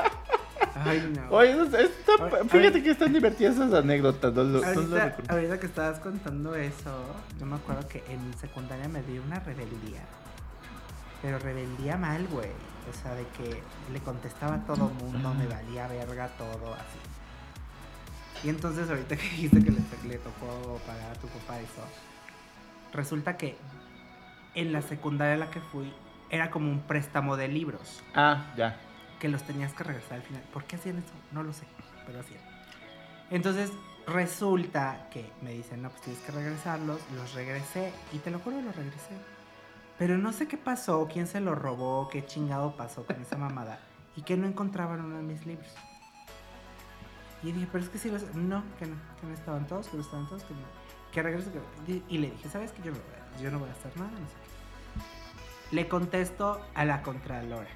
Ay, 0.85 1.13
no. 1.15 1.37
Oye, 1.37 1.57
fíjate 2.49 2.79
ay. 2.79 2.83
que 2.83 2.91
están 2.91 3.13
divertidas 3.13 3.55
esas 3.57 3.73
anécdotas. 3.73 4.33
No, 4.33 4.45
lo- 4.45 4.61
no 4.61 4.81
lo 4.83 4.97
Ahorita, 5.29 5.59
que 5.59 5.67
estabas 5.67 5.99
contando 6.01 6.55
eso, 6.55 7.05
yo 7.39 7.47
me 7.47 7.57
acuerdo 7.57 7.87
que 7.89 8.05
en 8.09 8.37
secundaria 8.39 8.89
me 8.89 9.03
dio 9.03 9.23
una 9.23 9.41
rebeldía. 9.41 10.03
Pero 11.23 11.39
rebeldía 11.39 11.97
mal, 11.97 12.27
güey. 12.29 12.49
O 12.89 13.03
sea, 13.03 13.15
de 13.15 13.27
que 13.29 13.63
le 13.93 14.01
contestaba 14.01 14.55
a 14.57 14.65
todo 14.65 14.89
mundo, 14.89 15.35
me 15.35 15.47
valía 15.47 15.87
verga 15.89 16.29
todo, 16.39 16.75
así. 16.75 16.99
Y 18.45 18.49
entonces 18.49 18.89
ahorita 18.89 19.17
que 19.17 19.23
dijiste 19.23 19.63
que 19.63 19.71
le, 19.71 19.81
le 20.09 20.19
tocó 20.19 20.81
pagar 20.87 21.11
a 21.11 21.15
tu 21.15 21.27
papá 21.29 21.61
eso, 21.61 21.83
resulta 22.93 23.37
que 23.37 23.57
en 24.55 24.73
la 24.73 24.83
secundaria 24.83 25.35
a 25.35 25.39
la 25.39 25.51
que 25.51 25.61
fui 25.61 25.93
era 26.31 26.51
como 26.51 26.71
un 26.71 26.81
préstamo 26.81 27.37
de 27.37 27.49
libros 27.49 28.03
Ah, 28.15 28.53
ya. 28.57 28.79
que 29.21 29.29
los 29.29 29.43
tenías 29.45 29.73
que 29.75 29.85
regresar 29.85 30.15
al 30.15 30.23
final. 30.23 30.43
¿Por 30.53 30.65
qué 30.65 30.77
hacían 30.77 30.99
eso? 30.99 31.13
No 31.33 31.43
lo 31.43 31.53
sé, 31.53 31.65
pero 32.07 32.21
hacían. 32.21 32.41
Entonces 33.31 33.71
resulta 34.07 35.09
que 35.13 35.31
me 35.43 35.53
dicen, 35.53 35.83
no, 35.83 35.91
pues 35.91 36.03
tienes 36.03 36.23
que 36.23 36.33
regresarlos. 36.33 37.01
Los 37.15 37.35
regresé 37.35 37.93
y 38.13 38.19
te 38.19 38.31
lo 38.31 38.39
juro, 38.41 38.61
los 38.61 38.75
regresé. 38.75 39.15
Pero 40.01 40.17
no 40.17 40.33
sé 40.33 40.49
qué 40.49 40.57
pasó, 40.57 41.07
quién 41.13 41.27
se 41.27 41.41
lo 41.41 41.55
robó, 41.55 42.09
qué 42.09 42.25
chingado 42.25 42.75
pasó 42.75 43.05
con 43.05 43.21
esa 43.21 43.37
mamada. 43.37 43.79
Y 44.17 44.23
que 44.23 44.35
no 44.35 44.47
encontraban 44.47 45.05
uno 45.05 45.19
de 45.19 45.23
mis 45.23 45.45
libros. 45.45 45.69
Y 47.43 47.53
dije, 47.53 47.69
pero 47.71 47.85
es 47.85 47.91
que 47.91 47.99
si 47.99 48.11
los... 48.11 48.23
No, 48.35 48.65
que 48.79 48.87
no, 48.87 48.97
que 49.21 49.27
no 49.27 49.35
estaban 49.35 49.67
todos, 49.67 49.89
que 49.89 49.99
no 49.99 50.03
estaban 50.03 50.27
todos, 50.27 50.43
que 50.45 50.55
no. 50.55 50.61
Que 51.13 51.23
regreso, 51.23 51.51
que... 51.53 52.03
Y 52.09 52.17
le 52.17 52.31
dije, 52.31 52.49
¿sabes 52.49 52.73
qué? 52.73 52.83
Yo 52.83 52.93
no, 52.93 52.99
yo 53.43 53.51
no 53.51 53.59
voy 53.59 53.69
a 53.69 53.73
hacer 53.73 53.95
nada, 53.99 54.11
no 54.11 54.27
sé 54.27 54.37
qué. 55.69 55.77
Le 55.77 55.87
contesto 55.87 56.63
a 56.75 56.87
la 56.87 57.03
Contralora. 57.03 57.69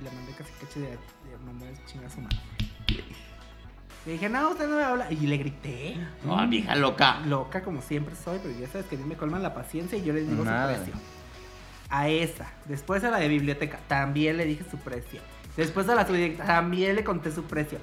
Y 0.00 0.02
le 0.02 0.10
mandé 0.10 0.32
casi 0.32 0.50
cacho 0.52 0.80
de, 0.80 0.92
de 0.92 1.38
mandar 1.44 1.74
a 1.74 2.10
su 2.10 2.20
madre. 2.22 2.38
Le 4.06 4.12
dije, 4.12 4.28
no, 4.28 4.50
usted 4.50 4.68
no 4.68 4.76
me 4.76 4.84
habla. 4.84 5.10
Y 5.12 5.26
le 5.26 5.36
grité. 5.36 5.96
No, 6.24 6.46
vieja 6.46 6.76
loca. 6.76 7.20
Loca 7.26 7.62
como 7.64 7.82
siempre 7.82 8.14
soy, 8.14 8.38
pero 8.40 8.56
ya 8.56 8.68
sabes 8.68 8.86
que 8.86 8.94
a 8.94 8.98
mí 8.98 9.04
me 9.04 9.16
colman 9.16 9.42
la 9.42 9.52
paciencia 9.52 9.98
y 9.98 10.04
yo 10.04 10.12
les 10.12 10.28
digo 10.30 10.44
Nada. 10.44 10.76
su 10.76 10.82
precio. 10.82 11.00
A 11.90 12.08
esa. 12.08 12.46
Después 12.66 13.02
a 13.02 13.10
la 13.10 13.18
de 13.18 13.26
biblioteca, 13.28 13.78
también 13.88 14.36
le 14.36 14.44
dije 14.44 14.64
su 14.70 14.78
precio. 14.78 15.20
Después 15.56 15.88
a 15.88 15.96
la 15.96 16.06
subdirectora, 16.06 16.46
también 16.46 16.94
le 16.94 17.02
conté 17.02 17.32
su 17.32 17.44
precio. 17.44 17.78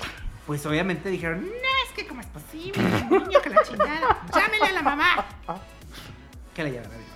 Pues 0.47 0.65
obviamente 0.65 1.09
dijeron, 1.09 1.41
no, 1.41 1.47
es 1.51 1.93
que 1.95 2.07
cómo 2.07 2.21
es 2.21 2.27
posible, 2.27 2.81
un 3.11 3.23
niño 3.23 3.41
que 3.41 3.49
la 3.49 3.63
chingada. 3.63 4.21
Llámele 4.33 4.65
a 4.65 4.71
la 4.73 4.81
mamá. 4.81 5.25
Que 6.53 6.63
le 6.63 6.71
llaman 6.71 6.91
a 6.91 6.97
mi 6.97 7.03
mamá. 7.03 7.13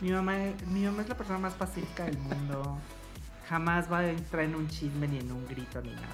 Mi 0.00 0.10
mamá, 0.10 0.54
mi 0.66 0.84
mamá 0.84 1.02
es 1.02 1.08
la 1.08 1.16
persona 1.16 1.38
más 1.38 1.54
pacífica 1.54 2.04
del 2.04 2.18
mundo. 2.18 2.78
Jamás 3.48 3.90
va 3.90 3.98
a 4.00 4.08
entrar 4.10 4.44
en 4.44 4.54
un 4.54 4.68
chisme 4.68 5.08
ni 5.08 5.18
en 5.18 5.32
un 5.32 5.46
grito 5.46 5.80
ni 5.80 5.92
nada. 5.94 6.08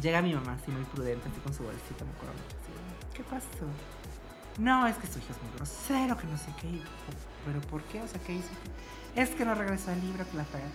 Llega 0.00 0.22
mi 0.22 0.34
mamá 0.34 0.54
así 0.54 0.70
muy 0.70 0.84
prudente, 0.84 1.28
así 1.28 1.40
con 1.40 1.52
su 1.52 1.62
bolsita, 1.64 2.04
me 2.04 2.12
acuerdo 2.12 2.34
así, 2.48 3.14
¿Qué 3.14 3.22
pasó? 3.24 3.66
No, 4.58 4.86
es 4.86 4.96
que 4.96 5.06
su 5.06 5.18
hijo 5.18 5.32
es 5.32 5.42
muy 5.42 5.52
grosero, 5.56 6.16
que 6.16 6.26
no 6.26 6.36
sé 6.36 6.50
qué. 6.60 6.80
¿Pero 7.44 7.60
por 7.62 7.82
qué? 7.84 8.00
O 8.00 8.08
sea, 8.08 8.20
¿qué 8.20 8.34
hizo? 8.34 8.50
Es 9.14 9.30
que 9.30 9.44
no 9.44 9.54
regresó 9.54 9.92
el 9.92 10.00
libro 10.00 10.28
que 10.30 10.36
la 10.36 10.44
fea. 10.44 10.68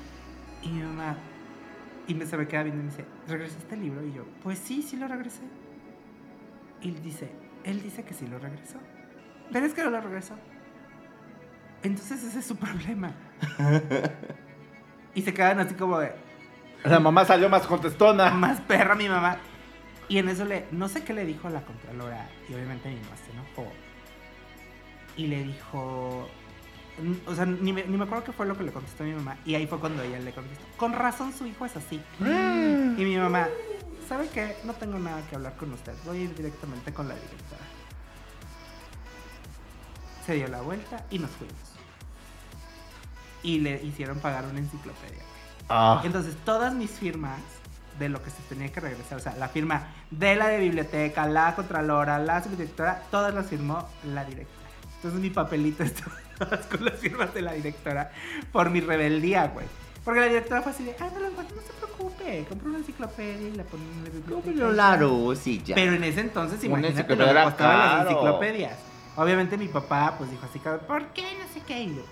Y 0.62 0.70
mi 0.70 0.82
mamá, 0.82 1.18
y 2.08 2.14
me, 2.14 2.26
se 2.26 2.38
me 2.38 2.48
queda 2.48 2.64
viendo 2.64 2.82
y 2.82 2.86
me 2.86 2.92
dice, 2.92 3.06
¿regresaste 3.28 3.76
el 3.76 3.82
libro? 3.82 4.06
Y 4.06 4.14
yo, 4.14 4.26
pues 4.44 4.60
sí, 4.60 4.82
sí 4.82 4.98
lo 4.98 5.08
regresé. 5.08 5.42
Y 6.82 6.92
dice, 6.92 7.30
él 7.64 7.82
dice 7.82 8.04
que 8.04 8.14
sí 8.14 8.28
lo 8.28 8.40
regresó. 8.40 8.78
Pero 9.52 9.66
es 9.66 9.74
que 9.74 9.84
no 9.84 9.90
lo 9.90 10.02
regresó. 10.02 10.36
Entonces 11.84 12.24
ese 12.24 12.40
es 12.40 12.46
su 12.46 12.56
problema. 12.58 13.14
y 15.16 15.22
se 15.22 15.34
quedan 15.34 15.60
así 15.60 15.76
como 15.76 16.00
de, 16.00 16.14
La 16.84 17.00
mamá 17.00 17.26
salió 17.26 17.50
más 17.50 17.66
contestona. 17.68 18.30
más 18.32 18.62
perra 18.62 18.96
mi 18.96 19.10
mamá. 19.10 19.38
Y 20.10 20.20
en 20.20 20.30
eso 20.30 20.46
le, 20.46 20.68
no 20.72 20.88
sé 20.88 21.04
qué 21.04 21.14
le 21.14 21.26
dijo 21.26 21.48
a 21.48 21.52
la 21.52 21.62
Contralora. 21.62 22.30
Y 22.50 22.54
obviamente 22.54 22.90
mi 22.90 22.96
mamá 22.96 23.16
se 23.18 23.32
enojó. 23.32 23.72
Y 25.18 25.28
le 25.28 25.44
dijo, 25.44 26.30
o 27.26 27.36
sea, 27.36 27.46
ni 27.46 27.74
me, 27.74 27.84
ni 27.86 27.98
me 27.98 28.06
acuerdo 28.06 28.24
qué 28.24 28.32
fue 28.32 28.46
lo 28.46 28.58
que 28.58 28.64
le 28.64 28.72
contestó 28.72 29.04
mi 29.04 29.14
mamá. 29.14 29.38
Y 29.46 29.56
ahí 29.56 29.68
fue 29.68 29.80
cuando 29.80 30.02
ella 30.04 30.20
le 30.20 30.32
contestó, 30.32 30.64
con 30.78 30.94
razón 30.94 31.34
su 31.34 31.46
hijo 31.46 31.66
es 31.66 31.76
así. 31.76 32.02
Y 32.20 33.04
mi 33.04 33.18
mamá, 33.18 33.48
¿sabe 34.08 34.30
qué? 34.30 34.56
No 34.64 34.74
tengo 34.74 34.98
nada 35.00 35.22
que 35.28 35.36
hablar 35.36 35.56
con 35.58 35.74
usted. 35.74 35.94
Voy 36.06 36.18
a 36.20 36.22
ir 36.22 36.36
directamente 36.36 36.94
con 36.94 37.08
la 37.08 37.16
directora. 37.16 37.62
Se 40.26 40.36
dio 40.36 40.48
la 40.48 40.62
vuelta 40.62 41.06
y 41.10 41.20
nos 41.20 41.32
fuimos. 41.32 41.56
Y 43.44 43.60
le 43.60 43.84
hicieron 43.84 44.20
pagar 44.20 44.46
una 44.46 44.60
enciclopedia. 44.60 45.24
Ah. 45.70 46.02
Entonces, 46.04 46.36
todas 46.46 46.74
mis 46.74 46.92
firmas 46.92 47.40
de 48.00 48.10
lo 48.10 48.22
que 48.24 48.30
se 48.30 48.42
tenía 48.50 48.72
que 48.72 48.80
regresar, 48.80 49.18
o 49.18 49.22
sea, 49.22 49.36
la 49.38 49.50
firma 49.50 49.88
de 50.12 50.36
la 50.36 50.48
de 50.50 50.60
biblioteca, 50.60 51.28
la 51.28 51.56
contralora, 51.56 52.20
la 52.20 52.44
subdirectora, 52.44 53.04
todas 53.10 53.34
las 53.34 53.48
firmó 53.48 53.88
la 54.04 54.24
directora. 54.24 54.70
Entonces, 54.96 55.20
mi 55.20 55.30
papelito 55.30 55.84
está 55.84 56.06
todas 56.38 56.66
con 56.68 56.86
las 56.86 56.96
firmas 56.96 57.34
de 57.34 57.42
la 57.42 57.54
directora 57.54 58.12
por 58.52 58.70
mi 58.70 58.82
rebeldía, 58.82 59.48
güey. 59.48 59.66
Porque 60.04 60.22
la 60.22 60.28
directora 60.28 60.62
fue 60.62 60.72
así 60.72 60.84
de, 60.84 60.96
ah, 61.02 61.10
no 61.14 61.20
lo 61.20 61.28
encuentro, 61.28 61.56
no 61.58 61.62
se 61.62 61.74
preocupe, 61.74 62.46
compré 62.48 62.70
una 62.70 62.78
enciclopedia 62.78 63.50
y 63.50 63.52
la 63.52 63.64
ponen 63.64 63.88
en 63.90 64.04
la 64.06 64.10
biblioteca. 64.10 64.52
Pero 64.56 64.72
la 64.72 64.96
Rosy 64.96 65.62
ya. 65.64 65.76
Pero 65.76 65.94
en 65.94 66.04
ese 66.06 66.22
entonces, 66.22 66.64
imagínate 66.64 67.16
lo 67.16 67.26
que 67.26 67.44
costaban 67.44 67.98
las 67.98 68.08
enciclopedias. 68.08 68.78
Obviamente 69.18 69.58
mi 69.58 69.68
papá, 69.68 70.16
pues 70.18 70.30
dijo 70.32 70.46
así, 70.46 70.60
¿por 70.60 71.08
qué? 71.08 71.24
No 71.24 71.54
sé 71.54 71.62
qué. 71.66 71.82
Y 71.82 71.96
yo. 71.96 72.04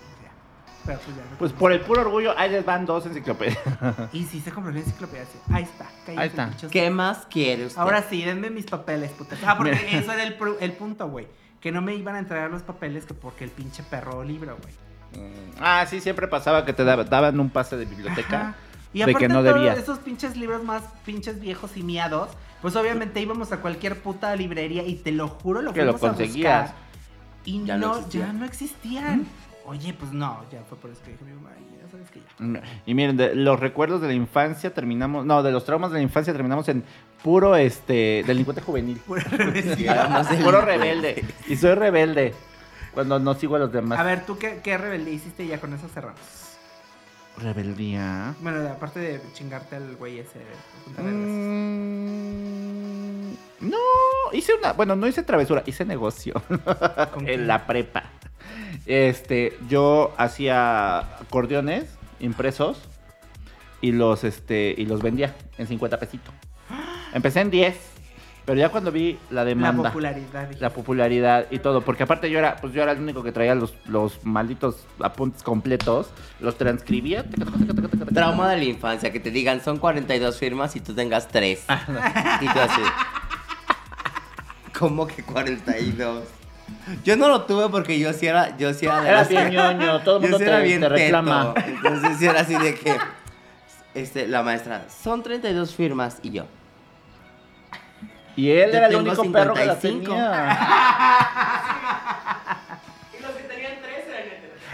Pero 0.86 0.98
pues 1.00 1.16
ya 1.16 1.22
no 1.30 1.38
Pues 1.38 1.52
por 1.52 1.72
el 1.72 1.80
puro 1.80 2.02
orgullo, 2.02 2.32
ahí 2.38 2.50
les 2.50 2.64
van 2.64 2.86
dos 2.86 3.04
enciclopedias. 3.06 3.58
Y 4.12 4.24
sí 4.24 4.40
se 4.40 4.50
compró 4.52 4.72
la 4.72 4.78
enciclopedia. 4.80 5.24
Ahí 5.50 5.64
está. 5.64 5.86
Ahí 6.20 6.28
está. 6.28 6.46
bichos. 6.46 6.70
¿Qué 6.70 6.88
más 6.90 7.26
quiere 7.28 7.66
usted? 7.66 7.80
Ahora 7.80 8.02
sí, 8.08 8.22
denme 8.24 8.50
mis 8.50 8.66
papeles, 8.66 9.10
putas. 9.12 9.38
Ah, 9.44 9.56
porque 9.56 9.72
Mira. 9.72 9.98
eso 9.98 10.12
era 10.12 10.22
el, 10.22 10.38
pru- 10.38 10.56
el 10.60 10.72
punto, 10.72 11.08
güey. 11.08 11.26
Que 11.60 11.72
no 11.72 11.82
me 11.82 11.94
iban 11.94 12.14
a 12.14 12.20
entregar 12.20 12.50
los 12.50 12.62
papeles 12.62 13.04
que 13.06 13.14
porque 13.14 13.44
el 13.44 13.50
pinche 13.50 13.82
perro 13.82 14.22
libro, 14.22 14.56
güey. 14.62 15.26
Ah, 15.60 15.84
sí, 15.88 16.00
siempre 16.00 16.28
pasaba 16.28 16.64
que 16.64 16.72
te 16.72 16.84
daba- 16.84 17.04
daban 17.04 17.40
un 17.40 17.50
pase 17.50 17.76
de 17.76 17.84
biblioteca. 17.86 18.40
Ajá. 18.40 18.54
Y 18.92 18.98
de 18.98 19.04
aparte 19.04 19.18
que 19.18 19.28
no 19.28 19.42
todos 19.42 19.54
debías. 19.54 19.78
esos 19.78 19.98
pinches 19.98 20.36
libros 20.36 20.62
más 20.64 20.82
pinches 21.04 21.40
viejos 21.40 21.76
y 21.76 21.82
miados, 21.82 22.30
pues 22.62 22.76
obviamente 22.76 23.20
íbamos 23.20 23.52
a 23.52 23.58
cualquier 23.58 24.00
puta 24.00 24.34
librería 24.36 24.84
y 24.84 24.94
te 24.94 25.12
lo 25.12 25.28
juro, 25.28 25.60
lo 25.62 25.72
Que 25.72 25.84
lo 25.84 25.92
fuimos 25.98 26.04
a 26.04 26.22
conseguías. 26.22 26.62
buscar. 26.70 26.86
Y 27.44 27.64
Ya 27.64 27.76
no, 27.76 28.08
ya 28.08 28.32
no 28.32 28.44
existían. 28.44 29.26
Oye, 29.66 29.92
pues 29.94 30.12
no, 30.12 30.44
ya 30.50 30.62
fue 30.68 30.78
por 30.78 30.90
eso 30.90 31.02
que 31.04 31.10
dije 31.12 31.24
mi 31.24 31.32
mamá, 31.32 31.50
"Ay, 31.56 31.64
ya 31.82 31.90
sabes 31.90 32.10
que 32.10 32.20
ya. 32.20 32.62
Y 32.86 32.94
miren, 32.94 33.16
de 33.16 33.34
los 33.34 33.58
recuerdos 33.58 34.00
de 34.00 34.06
la 34.08 34.14
infancia 34.14 34.72
terminamos, 34.72 35.26
no, 35.26 35.42
de 35.42 35.50
los 35.50 35.64
traumas 35.64 35.90
de 35.90 35.96
la 35.98 36.02
infancia 36.02 36.32
terminamos 36.32 36.68
en 36.68 36.84
puro 37.22 37.56
este 37.56 38.22
delincuente 38.26 38.62
juvenil. 38.62 38.98
Puro 39.06 40.60
rebelde. 40.60 41.24
Y 41.48 41.56
soy 41.56 41.74
rebelde 41.74 42.32
cuando 42.94 43.18
no 43.18 43.34
sigo 43.34 43.56
a 43.56 43.58
los 43.58 43.72
demás. 43.72 43.98
A 43.98 44.02
ver, 44.02 44.24
¿tú 44.24 44.38
qué, 44.38 44.60
qué 44.62 44.78
rebeldía 44.78 45.14
hiciste 45.14 45.44
y 45.44 45.48
ya 45.48 45.60
con 45.60 45.72
eso 45.74 45.88
cerramos? 45.88 46.20
Rebeldía. 47.38 48.34
Bueno, 48.40 48.66
aparte 48.70 48.98
de 49.00 49.20
chingarte 49.34 49.76
al 49.76 49.96
güey 49.96 50.20
ese. 50.20 50.40
Mm, 51.96 53.32
no, 53.68 53.76
hice 54.32 54.54
una, 54.54 54.72
bueno, 54.72 54.96
no 54.96 55.06
hice 55.06 55.22
travesura, 55.22 55.62
hice 55.66 55.84
negocio 55.84 56.34
¿Con 57.12 57.28
en 57.28 57.46
la 57.46 57.66
prepa. 57.66 58.04
Este, 58.86 59.58
yo 59.68 60.14
hacía 60.16 60.98
acordeones 60.98 61.84
impresos 62.20 62.78
y 63.80 63.92
los 63.92 64.24
este 64.24 64.74
y 64.78 64.86
los 64.86 65.02
vendía 65.02 65.34
en 65.58 65.66
50 65.66 65.98
pesitos. 65.98 66.32
Empecé 67.12 67.40
en 67.40 67.50
10, 67.50 67.76
pero 68.44 68.58
ya 68.60 68.68
cuando 68.68 68.92
vi 68.92 69.18
la 69.30 69.40
La 69.42 69.44
demanda, 69.44 69.90
popularidad. 69.90 70.48
dije. 70.48 70.60
la 70.60 70.70
popularidad 70.70 71.46
y 71.50 71.58
todo, 71.58 71.80
porque 71.80 72.04
aparte 72.04 72.30
yo 72.30 72.38
era, 72.38 72.56
pues 72.56 72.72
yo 72.72 72.82
era 72.82 72.92
el 72.92 73.00
único 73.00 73.22
que 73.22 73.32
traía 73.32 73.54
los, 73.54 73.74
los 73.86 74.24
malditos 74.24 74.86
apuntes 75.00 75.42
completos, 75.42 76.08
los 76.40 76.56
transcribía. 76.56 77.24
Trauma 78.14 78.48
de 78.50 78.56
la 78.58 78.64
infancia, 78.64 79.12
que 79.12 79.18
te 79.20 79.30
digan 79.30 79.60
son 79.62 79.78
42 79.78 80.38
firmas 80.38 80.76
y 80.76 80.80
tú 80.80 80.94
tengas 80.94 81.28
3. 81.28 81.64
y 82.40 82.44
tú 82.46 82.60
así. 82.60 82.82
¿Cómo 84.78 85.06
que 85.06 85.22
42? 85.22 86.24
Yo 87.04 87.16
no 87.16 87.28
lo 87.28 87.42
tuve 87.42 87.68
porque 87.68 87.98
yo 87.98 88.12
sí 88.12 88.26
era, 88.26 88.56
yo 88.56 88.72
sí 88.74 88.86
era 88.86 89.00
de 89.00 89.08
Era 89.08 89.18
los 89.20 89.28
que- 89.28 89.34
bien 89.34 89.50
ñoño, 89.52 90.00
todo 90.00 90.16
el 90.18 90.22
Yo 90.22 90.28
mundo 90.28 90.38
sí 90.38 90.44
te, 90.44 90.50
era 90.50 90.58
bien 90.60 90.80
te 90.80 90.88
reclama. 90.88 91.54
teto. 91.54 91.66
Entonces 91.68 92.18
sí 92.18 92.26
era 92.26 92.40
así 92.40 92.54
de 92.56 92.74
que 92.74 92.96
este, 93.94 94.26
la 94.28 94.42
maestra, 94.42 94.84
son 94.88 95.22
32 95.22 95.74
firmas 95.74 96.18
y 96.22 96.30
yo. 96.30 96.46
Y 98.36 98.50
él 98.50 98.70
Yo 98.70 98.76
era 98.76 98.86
el 98.86 98.92
tengo 98.92 99.08
único 99.10 99.32
perro 99.32 99.54
que 99.54 99.64
la 99.64 99.76
55. 99.76 100.12
tenía. 100.12 100.58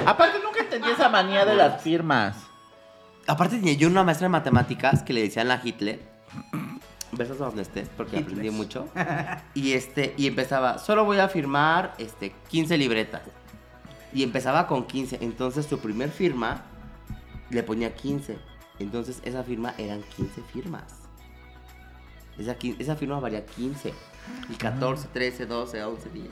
Aparte 0.07 0.39
nunca 0.43 0.61
entendí 0.61 0.91
esa 0.91 1.09
manía 1.09 1.45
de 1.45 1.55
las 1.55 1.81
firmas. 1.83 2.37
Aparte 3.27 3.57
tenía 3.57 3.75
yo 3.75 3.89
una 3.89 4.03
maestra 4.03 4.25
de 4.27 4.31
matemáticas 4.31 5.03
que 5.03 5.13
le 5.13 5.23
decían 5.23 5.47
la 5.49 5.61
Hitler. 5.63 6.01
Besos 7.13 7.41
a 7.41 7.45
donde 7.47 7.63
estés, 7.63 7.89
porque 7.97 8.17
Hitler. 8.17 8.33
aprendí 8.33 8.51
mucho. 8.51 8.89
Y 9.55 9.73
este, 9.73 10.15
y 10.17 10.27
empezaba, 10.27 10.79
solo 10.79 11.05
voy 11.05 11.19
a 11.19 11.29
firmar 11.29 11.95
este 11.99 12.35
15 12.49 12.79
libretas. 12.79 13.23
Y 14.15 14.23
empezaba 14.23 14.67
con 14.67 14.87
15. 14.87 15.19
Entonces 15.21 15.67
su 15.67 15.79
primer 15.79 16.11
firma 16.11 16.63
le 17.51 17.63
ponía 17.63 17.95
15. 17.95 18.39
Entonces 18.79 19.21
esa 19.25 19.43
firma 19.43 19.75
eran 19.79 20.03
15 20.17 20.43
firmas. 20.53 21.03
Esa, 22.39 22.57
esa 22.79 22.97
firma 22.97 23.21
valía 23.21 23.45
15. 23.45 23.93
Y 24.51 24.55
14, 24.55 25.09
13, 25.13 25.47
12, 25.47 25.85
11, 25.85 26.09
10. 26.11 26.27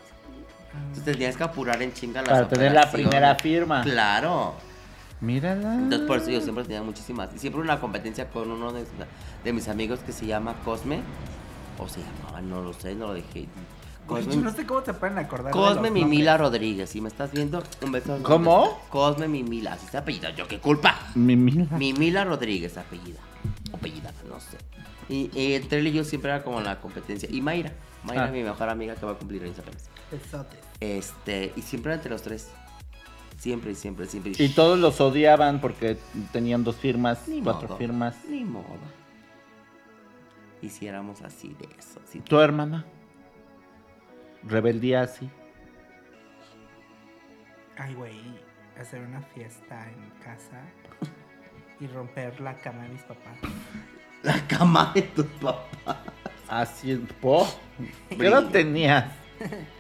Entonces 0.72 1.04
tenías 1.04 1.36
que 1.36 1.42
apurar 1.42 1.82
en 1.82 1.92
chinga 1.92 2.22
las 2.22 2.30
Para 2.30 2.48
tener 2.48 2.72
la 2.72 2.90
primera 2.90 3.34
firma. 3.34 3.82
Claro. 3.82 4.54
Mírala. 5.20 5.74
Entonces 5.74 6.06
por 6.06 6.18
eso 6.18 6.30
yo 6.30 6.40
siempre 6.40 6.64
tenía 6.64 6.82
muchísimas. 6.82 7.34
Y 7.34 7.38
siempre 7.38 7.60
una 7.60 7.80
competencia 7.80 8.28
con 8.30 8.50
uno 8.50 8.72
de, 8.72 8.84
de 9.44 9.52
mis 9.52 9.68
amigos 9.68 10.00
que 10.00 10.12
se 10.12 10.26
llama 10.26 10.54
Cosme. 10.64 11.00
O 11.78 11.88
se 11.88 12.00
llamaba, 12.00 12.40
no 12.40 12.62
lo 12.62 12.72
sé, 12.72 12.94
no 12.94 13.08
lo 13.08 13.14
dejé. 13.14 13.46
Cosme, 14.06 14.34
yo 14.34 14.40
no 14.40 14.50
sé 14.52 14.66
cómo 14.66 14.82
se 14.84 14.92
pueden 14.92 15.18
acordar. 15.18 15.52
Cosme 15.52 15.90
Mimila 15.90 16.32
nombres. 16.32 16.40
Rodríguez. 16.52 16.90
Si 16.90 17.00
me 17.00 17.08
estás 17.08 17.32
viendo, 17.32 17.62
un 17.82 17.92
beso. 17.92 18.18
¿Cómo? 18.22 18.80
Cosme 18.90 19.28
Mimila. 19.28 19.74
Así 19.74 19.86
se 19.86 19.96
apellida. 19.98 20.30
¿Yo 20.30 20.48
qué 20.48 20.58
culpa? 20.58 20.98
Mi 21.14 21.36
mira. 21.36 21.66
Mimila 21.78 22.24
Rodríguez, 22.24 22.76
apellida. 22.76 23.20
Apellida, 23.72 24.12
no 24.28 24.40
sé. 24.40 24.56
Y, 25.08 25.30
y 25.38 25.54
entre 25.54 25.78
él 25.78 25.86
y 25.88 25.92
yo 25.92 26.04
siempre 26.04 26.30
era 26.30 26.42
como 26.42 26.60
la 26.60 26.80
competencia. 26.80 27.28
Y 27.30 27.40
Mayra. 27.40 27.72
Mayra, 28.04 28.24
Ah. 28.24 28.30
mi 28.30 28.42
mejor 28.42 28.68
amiga 28.68 28.94
que 28.94 29.06
va 29.06 29.12
a 29.12 29.14
cumplir 29.16 29.42
años 29.44 29.58
apenas. 29.58 29.88
Besotes. 30.10 30.58
Este, 30.80 31.52
y 31.56 31.62
siempre 31.62 31.92
entre 31.94 32.10
los 32.10 32.22
tres. 32.22 32.48
Siempre, 33.40 33.74
siempre, 33.74 34.04
siempre. 34.04 34.32
Y 34.36 34.50
todos 34.50 34.78
los 34.78 35.00
odiaban 35.00 35.62
porque 35.62 35.96
tenían 36.30 36.62
dos 36.62 36.76
firmas, 36.76 37.26
Ni 37.26 37.40
cuatro 37.40 37.68
modo, 37.68 37.78
firmas. 37.78 38.14
Ni 38.28 38.44
modo. 38.44 38.66
Hiciéramos 40.60 41.22
así 41.22 41.56
de 41.58 41.66
eso. 41.78 41.98
así. 42.06 42.20
¿Tu 42.20 42.38
hermana? 42.38 42.84
Rebeldía 44.42 45.00
así. 45.00 45.30
Ay, 47.78 47.94
güey, 47.94 48.20
hacer 48.78 49.00
una 49.00 49.22
fiesta 49.22 49.88
en 49.90 50.10
casa 50.22 50.62
y 51.80 51.86
romper 51.86 52.38
la 52.42 52.54
cama 52.58 52.82
de 52.82 52.88
mis 52.90 53.02
papás. 53.04 53.38
La 54.22 54.46
cama 54.48 54.92
de 54.94 55.00
tu 55.00 55.24
papá. 55.24 56.04
Así 56.46 56.90
es. 56.90 56.98
¿Po? 57.22 57.48
¿Qué 58.10 58.26
edad 58.26 58.50
tenías? 58.50 59.10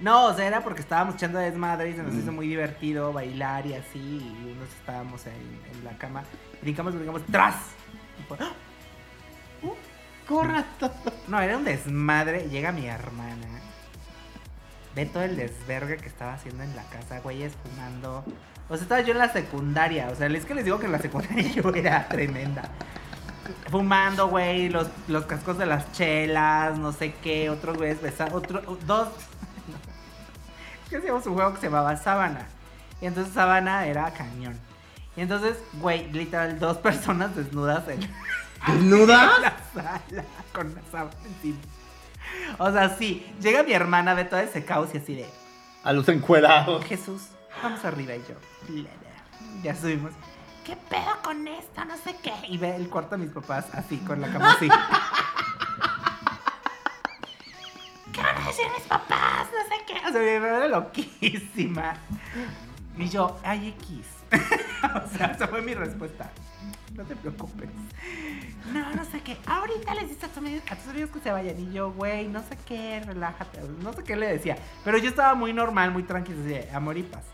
No, 0.00 0.26
o 0.26 0.34
sea, 0.34 0.46
era 0.46 0.62
porque 0.62 0.80
estábamos 0.80 1.14
echando 1.16 1.38
desmadre 1.38 1.90
y 1.90 1.94
se 1.94 2.02
nos 2.02 2.14
hizo 2.14 2.32
muy 2.32 2.48
divertido 2.48 3.12
bailar 3.12 3.66
y 3.66 3.74
así. 3.74 3.98
Y 3.98 4.52
unos 4.56 4.68
estábamos 4.70 5.26
en, 5.26 5.34
en 5.34 5.84
la 5.84 5.96
cama. 5.98 6.22
Brincamos, 6.62 6.94
brincamos, 6.94 7.22
¡tras! 7.30 7.56
Y 8.18 8.22
fue, 8.22 8.38
¡ah! 8.40 8.52
Uh, 9.62 9.74
¡Corra! 10.26 10.64
No, 11.28 11.40
era 11.40 11.58
un 11.58 11.64
desmadre. 11.64 12.48
Llega 12.48 12.72
mi 12.72 12.86
hermana. 12.86 13.60
Ve 14.94 15.06
todo 15.06 15.22
el 15.22 15.36
desvergue 15.36 15.98
que 15.98 16.08
estaba 16.08 16.32
haciendo 16.32 16.64
en 16.64 16.74
la 16.74 16.84
casa, 16.84 17.20
güeyes 17.20 17.52
fumando. 17.62 18.24
O 18.68 18.76
sea, 18.76 18.82
estaba 18.82 19.00
yo 19.02 19.12
en 19.12 19.18
la 19.18 19.32
secundaria. 19.32 20.08
O 20.10 20.14
sea, 20.14 20.28
es 20.28 20.46
que 20.46 20.54
les 20.54 20.64
digo 20.64 20.78
que 20.78 20.86
en 20.86 20.92
la 20.92 20.98
secundaria 20.98 21.42
yo 21.54 21.68
era 21.74 22.08
tremenda. 22.08 22.62
Fumando, 23.70 24.28
güey, 24.28 24.68
los, 24.68 24.88
los 25.08 25.26
cascos 25.26 25.58
de 25.58 25.66
las 25.66 25.92
chelas, 25.92 26.78
no 26.78 26.92
sé 26.92 27.14
qué, 27.22 27.50
otros 27.50 27.76
güeyes 27.76 28.00
besando, 28.00 28.36
otro, 28.36 28.62
dos. 28.86 29.08
Que 30.90 30.96
hacíamos 30.96 31.24
un 31.26 31.34
juego 31.34 31.54
que 31.54 31.60
se 31.60 31.66
llamaba 31.66 31.96
Sábana. 31.96 32.46
Y 33.00 33.06
entonces 33.06 33.32
Sábana 33.32 33.86
era 33.86 34.12
cañón. 34.12 34.58
Y 35.16 35.22
entonces, 35.22 35.56
güey, 35.74 36.10
literal, 36.12 36.58
dos 36.58 36.76
personas 36.88 37.34
desnudas 37.34 37.88
en, 37.88 38.00
¿Desnuda? 38.66 39.30
en 39.36 39.42
la 39.42 39.56
sala 39.72 40.24
con 40.52 40.74
la 40.74 40.82
sábana 40.90 41.16
encima. 41.24 41.58
O 42.58 42.70
sea, 42.70 42.96
sí, 42.96 43.26
llega 43.40 43.62
mi 43.62 43.72
hermana, 43.72 44.14
ve 44.14 44.24
todo 44.24 44.40
ese 44.40 44.64
caos 44.64 44.90
y 44.94 44.98
así 44.98 45.14
de, 45.14 45.26
A 45.84 45.92
los 45.92 46.08
encuerados. 46.08 46.84
Jesús, 46.84 47.28
vamos 47.62 47.84
arriba 47.84 48.14
y 48.14 48.22
yo. 48.28 48.84
Ya 49.62 49.74
subimos. 49.74 50.12
¿Qué 50.64 50.76
pedo 50.88 51.16
con 51.22 51.48
esto? 51.48 51.84
No 51.84 51.96
sé 51.96 52.16
qué. 52.22 52.32
Y 52.48 52.58
ve 52.58 52.76
el 52.76 52.88
cuarto 52.88 53.16
de 53.16 53.24
mis 53.24 53.32
papás 53.32 53.66
así, 53.72 53.96
con 53.98 54.20
la 54.20 54.30
cama 54.30 54.52
así. 54.52 54.68
¿Qué 58.12 58.22
van 58.22 58.36
a 58.36 58.46
decir 58.46 58.66
mis 58.76 58.86
papás? 58.86 59.48
No 59.52 59.76
sé 59.76 59.84
qué. 59.86 59.94
O 60.08 60.12
sea, 60.12 60.40
mamá 60.40 60.56
era 60.56 60.68
loquísima. 60.68 61.94
Y 62.96 63.08
yo, 63.08 63.38
ay, 63.42 63.68
X. 63.80 64.06
o 64.82 65.16
sea, 65.16 65.26
esa 65.28 65.48
fue 65.48 65.62
mi 65.62 65.74
respuesta. 65.74 66.30
No 66.94 67.04
te 67.04 67.16
preocupes. 67.16 67.70
No, 68.72 68.94
no 68.94 69.04
sé 69.04 69.20
qué. 69.22 69.36
Ahorita 69.46 69.94
les 69.94 70.08
dices 70.08 70.24
a 70.24 70.28
tus 70.28 70.38
amigos, 70.38 70.62
a 70.70 70.76
tus 70.76 70.88
amigos 70.88 71.10
que 71.10 71.20
se 71.20 71.30
vayan. 71.30 71.58
Y 71.58 71.72
yo, 71.72 71.92
güey, 71.92 72.28
no 72.28 72.40
sé 72.40 72.58
qué, 72.66 73.00
relájate. 73.00 73.60
No 73.82 73.92
sé 73.92 74.04
qué 74.04 74.16
le 74.16 74.26
decía. 74.26 74.56
Pero 74.84 74.98
yo 74.98 75.08
estaba 75.08 75.34
muy 75.34 75.52
normal, 75.52 75.92
muy 75.92 76.02
de 76.02 76.68
amor 76.72 76.98
y 76.98 77.02
paz. 77.02 77.24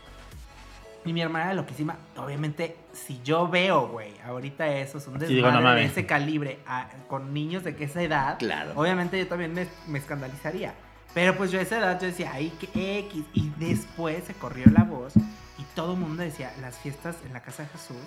Y 1.07 1.13
mi 1.13 1.21
hermana 1.21 1.45
era 1.45 1.53
loquísima. 1.55 1.97
Obviamente, 2.17 2.75
si 2.93 3.21
yo 3.23 3.47
veo, 3.47 3.87
güey, 3.87 4.11
ahorita 4.25 4.67
eso 4.67 4.97
es 4.97 5.07
un 5.07 5.19
Sí, 5.19 5.25
digo, 5.35 5.47
no 5.49 5.53
desmadre 5.57 5.81
de 5.81 5.85
ese 5.87 6.05
calibre 6.05 6.59
a- 6.67 6.89
con 7.07 7.33
niños 7.33 7.63
de 7.63 7.75
que 7.75 7.85
esa 7.85 8.01
edad. 8.01 8.37
Claro. 8.39 8.71
Obviamente 8.75 9.17
yo 9.17 9.27
también 9.27 9.53
me, 9.53 9.67
me 9.87 9.99
escandalizaría. 9.99 10.73
Pero 11.13 11.35
pues 11.35 11.51
yo 11.51 11.59
a 11.59 11.63
esa 11.63 11.77
edad 11.79 11.99
yo 11.99 12.07
decía, 12.07 12.31
ay, 12.33 12.51
qué 12.59 12.99
X. 12.99 13.23
Y 13.33 13.49
después 13.57 14.23
se 14.25 14.33
corrió 14.33 14.65
la 14.71 14.83
voz 14.83 15.13
y 15.15 15.63
todo 15.75 15.93
el 15.93 15.99
mundo 15.99 16.21
decía, 16.23 16.51
las 16.61 16.77
fiestas 16.77 17.15
en 17.25 17.33
la 17.33 17.41
casa 17.41 17.63
de 17.63 17.69
Jesús 17.69 17.97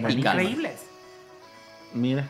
bonito. 0.00 0.08
increíbles. 0.28 0.80
Mira. 1.92 2.24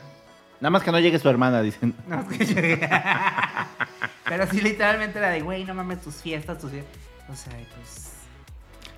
Nada 0.61 0.71
más 0.71 0.83
que 0.83 0.93
no 0.93 0.99
llegue 1.01 1.19
su 1.19 1.29
hermana, 1.29 1.63
dicen. 1.63 1.95
No, 2.07 2.21
es 2.31 2.39
que 2.39 2.45
yo- 2.47 2.55
Pero 4.25 4.47
sí, 4.47 4.61
literalmente 4.61 5.19
era 5.19 5.31
de, 5.31 5.41
güey, 5.43 5.65
no 5.65 5.75
mames 5.75 6.01
tus 6.03 6.17
fiestas, 6.17 6.59
tus 6.59 6.71
fiestas. 6.71 6.97
O 7.29 7.35
sea, 7.37 7.53
pues. 7.77 8.13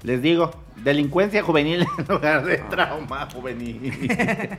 Les 0.02 0.20
digo, 0.20 0.50
delincuencia 0.76 1.42
juvenil 1.42 1.86
en 1.98 2.06
lugar 2.06 2.44
de 2.44 2.58
trauma 2.58 3.28
juvenil. 3.32 4.08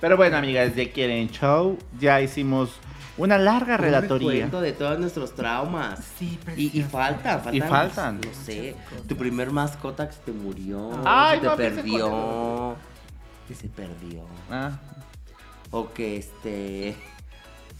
Pero 0.00 0.16
bueno, 0.16 0.36
amigas 0.36 0.74
de 0.74 0.90
Quieren 0.90 1.30
Show, 1.30 1.78
ya 1.98 2.20
hicimos 2.20 2.72
una 3.16 3.38
larga 3.38 3.74
Un 3.76 3.80
relatoría. 3.80 4.46
de 4.48 4.72
todos 4.72 4.98
nuestros 4.98 5.34
traumas. 5.34 6.00
Sí, 6.18 6.38
Y, 6.56 6.76
y 6.78 6.82
faltan, 6.82 7.40
faltan. 7.40 7.54
Y 7.54 7.60
faltan. 7.60 8.20
No 8.20 8.34
sé, 8.34 8.74
tu 9.08 9.16
primer 9.16 9.50
mascota 9.52 10.08
que 10.08 10.14
se 10.14 10.20
te 10.20 10.32
murió. 10.32 10.90
Ay, 11.04 11.38
que 11.40 11.46
no, 11.46 11.54
te 11.56 11.62
que 11.62 11.68
se 11.70 11.74
perdió. 11.76 12.76
Que 13.48 13.54
se 13.54 13.68
perdió. 13.68 14.24
Ah, 14.50 14.72
O 15.70 15.92
que 15.92 16.16
este. 16.16 16.96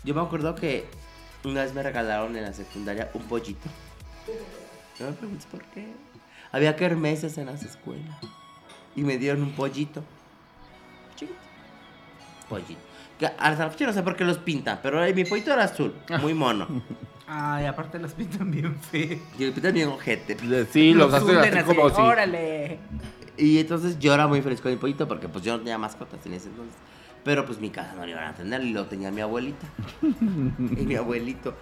Yo 0.04 0.14
me 0.14 0.20
acuerdo 0.20 0.54
que 0.54 0.86
una 1.44 1.62
vez 1.64 1.74
me 1.74 1.82
regalaron 1.82 2.36
en 2.36 2.44
la 2.44 2.52
secundaria 2.52 3.10
un 3.14 3.22
pollito. 3.22 3.68
No 5.00 5.06
me 5.06 5.12
preguntes 5.12 5.46
por 5.46 5.62
qué. 5.64 5.88
Había 6.53 6.76
kermeses 6.76 7.38
en 7.38 7.46
las 7.46 7.62
escuelas. 7.64 8.16
Y 8.94 9.03
me 9.03 9.16
dieron 9.18 9.42
un 9.42 9.53
pollito. 9.53 10.05
Chiquito. 11.16 11.38
Pollito. 12.48 12.80
Que 13.18 13.26
hasta 13.26 13.64
la 13.64 13.70
fecha 13.70 13.86
no 13.86 13.92
sé 13.92 14.03
por 14.03 14.16
qué 14.16 14.24
los 14.24 14.38
pintan, 14.38 14.80
pero 14.82 15.00
mi 15.14 15.24
pollito 15.24 15.53
era 15.53 15.64
azul, 15.64 15.94
muy 16.20 16.34
mono. 16.34 16.82
Ay, 17.26 17.64
aparte 17.64 17.98
los 17.98 18.12
pintan 18.12 18.50
bien 18.50 18.76
feos. 18.76 19.20
Y 19.38 19.44
me 19.44 19.53
pintan 19.53 19.72
bien 19.72 19.88
ojete. 19.88 20.36
sí, 20.70 20.92
los, 20.92 21.11
Los 21.11 21.22
hacen 21.22 21.57
así 21.57 21.74
como 21.74 21.88
si. 21.88 22.00
Órale. 22.00 22.78
Y 23.38 23.59
entonces 23.59 23.98
yo 23.98 24.12
era 24.12 24.26
muy 24.26 24.42
feliz 24.42 24.61
con 24.61 24.70
mi 24.70 24.76
pollito 24.76 25.09
porque 25.09 25.28
pues 25.28 25.42
yo 25.42 25.53
no 25.53 25.59
tenía 25.61 25.78
mascotas 25.78 26.24
en 26.26 26.34
ese 26.34 26.48
entonces. 26.48 26.76
Pero 27.24 27.46
pues 27.46 27.59
mi 27.59 27.70
casa 27.70 27.94
no 27.94 28.05
lo 28.05 28.11
iban 28.11 28.24
a 28.24 28.34
tener 28.34 28.62
y 28.62 28.72
lo 28.72 28.84
tenía 28.86 29.11
mi 29.11 29.20
abuelita. 29.20 29.66
y 30.03 30.84
mi 30.84 30.96
abuelito. 30.96 31.55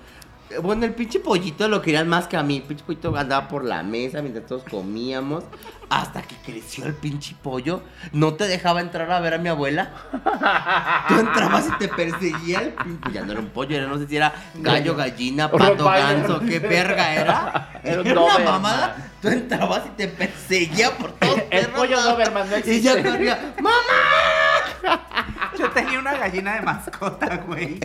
Bueno, 0.63 0.85
el 0.85 0.95
pinche 0.95 1.21
pollito 1.21 1.69
lo 1.69 1.81
querían 1.81 2.09
más 2.09 2.27
que 2.27 2.37
a 2.37 2.43
mí. 2.43 2.57
El 2.57 2.63
pinche 2.65 2.85
pollito 2.85 3.17
andaba 3.17 3.49
por 3.49 3.65
la 3.65 3.83
mesa 3.83 4.21
mientras 4.21 4.47
todos 4.47 4.65
comíamos. 4.65 5.45
Hasta 5.89 6.23
que 6.23 6.37
creció 6.45 6.87
el 6.87 6.95
pinche 6.95 7.35
pollo. 7.41 7.83
No 8.13 8.35
te 8.35 8.47
dejaba 8.47 8.81
entrar 8.81 9.11
a 9.11 9.21
ver 9.21 9.35
a 9.35 9.39
mi 9.39 9.49
abuela. 9.49 9.91
Tú 11.09 11.19
entrabas 11.19 11.67
y 11.69 11.79
te 11.79 11.89
perseguía 11.89 12.61
el 12.61 12.73
pinche. 12.75 13.13
Ya 13.13 13.25
no 13.25 13.33
era 13.33 13.41
un 13.41 13.49
pollo, 13.49 13.77
era 13.77 13.87
no 13.87 13.99
sé 13.99 14.07
si 14.07 14.17
era 14.17 14.33
gallo, 14.55 14.95
gallina, 14.95 15.51
pato, 15.51 15.85
ganso, 15.85 16.41
qué 16.41 16.59
verga 16.59 17.15
era. 17.15 17.67
Era 17.83 18.03
un 18.03 18.07
Era 18.07 18.21
una 18.21 18.39
mamada. 18.39 19.11
Tú 19.23 19.29
entrabas 19.29 19.87
y 19.87 19.91
te 19.97 20.09
perseguía 20.09 20.91
por 20.99 21.13
todos 21.13 21.39
El 21.39 21.49
perros 21.49 21.79
pollo. 21.79 22.03
Doberman 22.03 22.51
no 22.51 22.59
Y 22.59 22.83
yo 22.83 23.03
corría, 23.03 23.55
¡mamá! 23.61 24.99
Yo 25.59 25.71
tenía 25.71 25.99
una 25.99 26.15
gallina 26.15 26.55
de 26.55 26.63
mascota, 26.63 27.37
güey. 27.47 27.81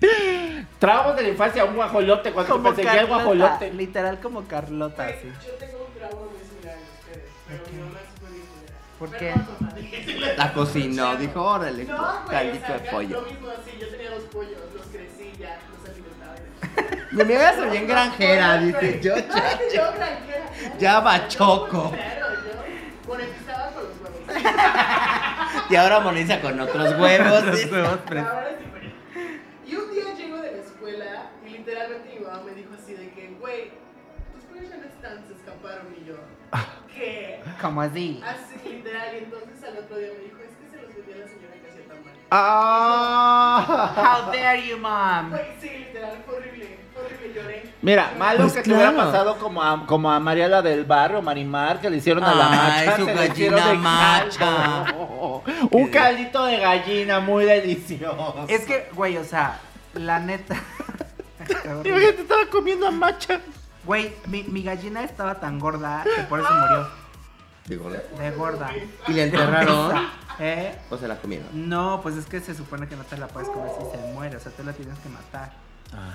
Trabajos 0.78 1.16
de 1.16 1.22
la 1.22 1.28
infancia, 1.30 1.64
un 1.64 1.74
guajolote, 1.74 2.32
cuando 2.32 2.52
te 2.54 2.58
Como 2.60 2.68
perseguía 2.74 2.92
el 3.00 3.08
Carlota. 3.08 3.24
guajolote. 3.24 3.72
Literal 3.74 4.20
como 4.20 4.44
Carlota, 4.46 5.08
sí. 5.20 5.32
Yo 5.46 5.52
tengo 5.54 5.86
un 5.86 5.92
trauma 5.98 6.26
muy 6.30 6.38
similar 6.48 6.74
a 6.76 6.98
ustedes, 6.98 7.24
pero 7.48 7.58
es 7.58 8.08
súper 8.14 8.32
bien 8.32 8.48
¿Por 8.98 9.10
qué? 9.10 9.34
no. 9.34 10.36
La 10.36 10.52
cocinó, 10.52 11.16
dijo, 11.16 11.42
órale, 11.42 11.84
No, 11.84 12.24
caldito 12.28 12.66
sea, 12.66 12.78
de 12.78 12.90
pollo. 12.90 13.20
Lo 13.20 13.26
mismo 13.28 13.48
así, 13.48 13.78
yo 13.80 13.88
tenía 13.88 14.10
dos 14.10 14.22
pollos, 14.24 14.58
los 14.74 14.86
crecí, 14.86 15.32
ya 15.38 15.58
los 15.72 15.88
alimentaba. 15.90 17.06
Mi 17.12 17.22
amiga 17.22 17.54
se 17.54 17.66
bien 17.70 17.86
granjera, 17.88 18.58
dice, 18.58 19.00
yo 19.02 19.16
ya, 19.16 19.58
yo 19.74 19.92
granjera. 19.96 20.78
ya 20.78 21.00
bachoco. 21.00 21.90
Claro, 21.90 22.26
yo 22.44 23.08
monetizaba 23.08 23.70
con 23.72 23.82
los 23.84 23.92
huevos. 24.00 25.70
Y 25.70 25.76
ahora 25.76 26.00
monetiza 26.00 26.40
con 26.40 26.60
otros 26.60 26.98
huevos. 26.98 27.44
Los 27.44 27.56
dice. 27.56 27.72
huevos 27.72 27.98
Como 37.60 37.80
así. 37.82 38.22
Así, 38.24 38.68
literal. 38.68 39.08
Y 39.14 39.18
entonces 39.24 39.64
al 39.64 39.78
otro 39.84 39.96
día 39.98 40.08
me 40.16 40.24
dijo, 40.24 40.36
es 40.42 40.56
que 40.56 40.70
se 40.70 40.82
los 40.82 40.94
vendí 40.94 41.12
a 41.12 41.16
la 41.24 41.28
señora 41.28 41.54
que 41.60 41.68
hacía 41.70 41.88
tan 41.88 42.04
mal. 42.04 42.14
Ah. 42.30 44.22
How 44.26 44.32
dare 44.32 44.66
you, 44.68 44.78
mom? 44.78 45.32
Sí, 45.60 45.68
literal, 45.70 46.18
fue 46.26 46.36
horrible, 46.36 46.78
fue 46.94 47.04
horrible, 47.04 47.32
lloré. 47.34 47.72
Mira, 47.82 48.12
malo 48.18 48.38
Pues 48.42 48.52
que 48.54 48.62
te 48.62 48.70
hubiera 48.72 48.92
claro. 48.92 49.10
pasado 49.10 49.38
como 49.38 49.62
a, 49.62 49.86
como 49.86 50.10
a 50.10 50.18
Mariela 50.20 50.62
del 50.62 50.84
Barrio, 50.84 51.22
Marimar, 51.22 51.80
que 51.80 51.90
le 51.90 51.96
hicieron 51.98 52.24
a 52.24 52.34
la 52.34 52.48
Ay, 52.76 52.86
macha. 52.86 52.96
su 52.96 53.04
se 53.06 53.12
hicieron 53.26 53.58
gallina 53.58 53.68
de 53.68 53.74
macha. 53.78 54.38
caldo. 54.38 55.42
Un 55.70 55.88
caldito 55.88 56.44
de 56.44 56.58
gallina 56.58 57.20
muy 57.20 57.44
delicioso. 57.44 58.44
Es 58.48 58.64
que, 58.64 58.88
güey, 58.94 59.16
o 59.16 59.24
sea, 59.24 59.58
la 59.94 60.18
neta. 60.20 60.56
Imagínate, 61.84 62.22
estaba 62.22 62.46
comiendo 62.50 62.86
a 62.86 62.90
macha. 62.90 63.40
Güey, 63.84 64.12
mi, 64.26 64.42
mi 64.44 64.62
gallina 64.62 65.02
estaba 65.02 65.36
tan 65.36 65.58
gorda 65.58 66.04
que 66.14 66.22
por 66.24 66.40
eso 66.40 66.48
murió. 66.52 66.88
Digo, 67.68 67.90
De 67.90 68.30
gorda. 68.32 68.70
¿Y 69.06 69.12
la 69.12 69.22
enterraron? 69.24 69.94
¿Eh? 70.40 70.74
¿O 70.90 70.96
se 70.96 71.08
la 71.08 71.16
comieron? 71.16 71.48
No, 71.52 72.00
pues 72.02 72.16
es 72.16 72.26
que 72.26 72.40
se 72.40 72.54
supone 72.54 72.86
que 72.88 72.96
no 72.96 73.04
te 73.04 73.16
la 73.18 73.26
puedes 73.28 73.48
comer 73.48 73.70
si 73.78 73.96
se 73.96 74.12
muere. 74.12 74.36
O 74.36 74.40
sea, 74.40 74.52
tú 74.52 74.62
la 74.64 74.72
tienes 74.72 74.98
que 75.00 75.08
matar. 75.08 75.52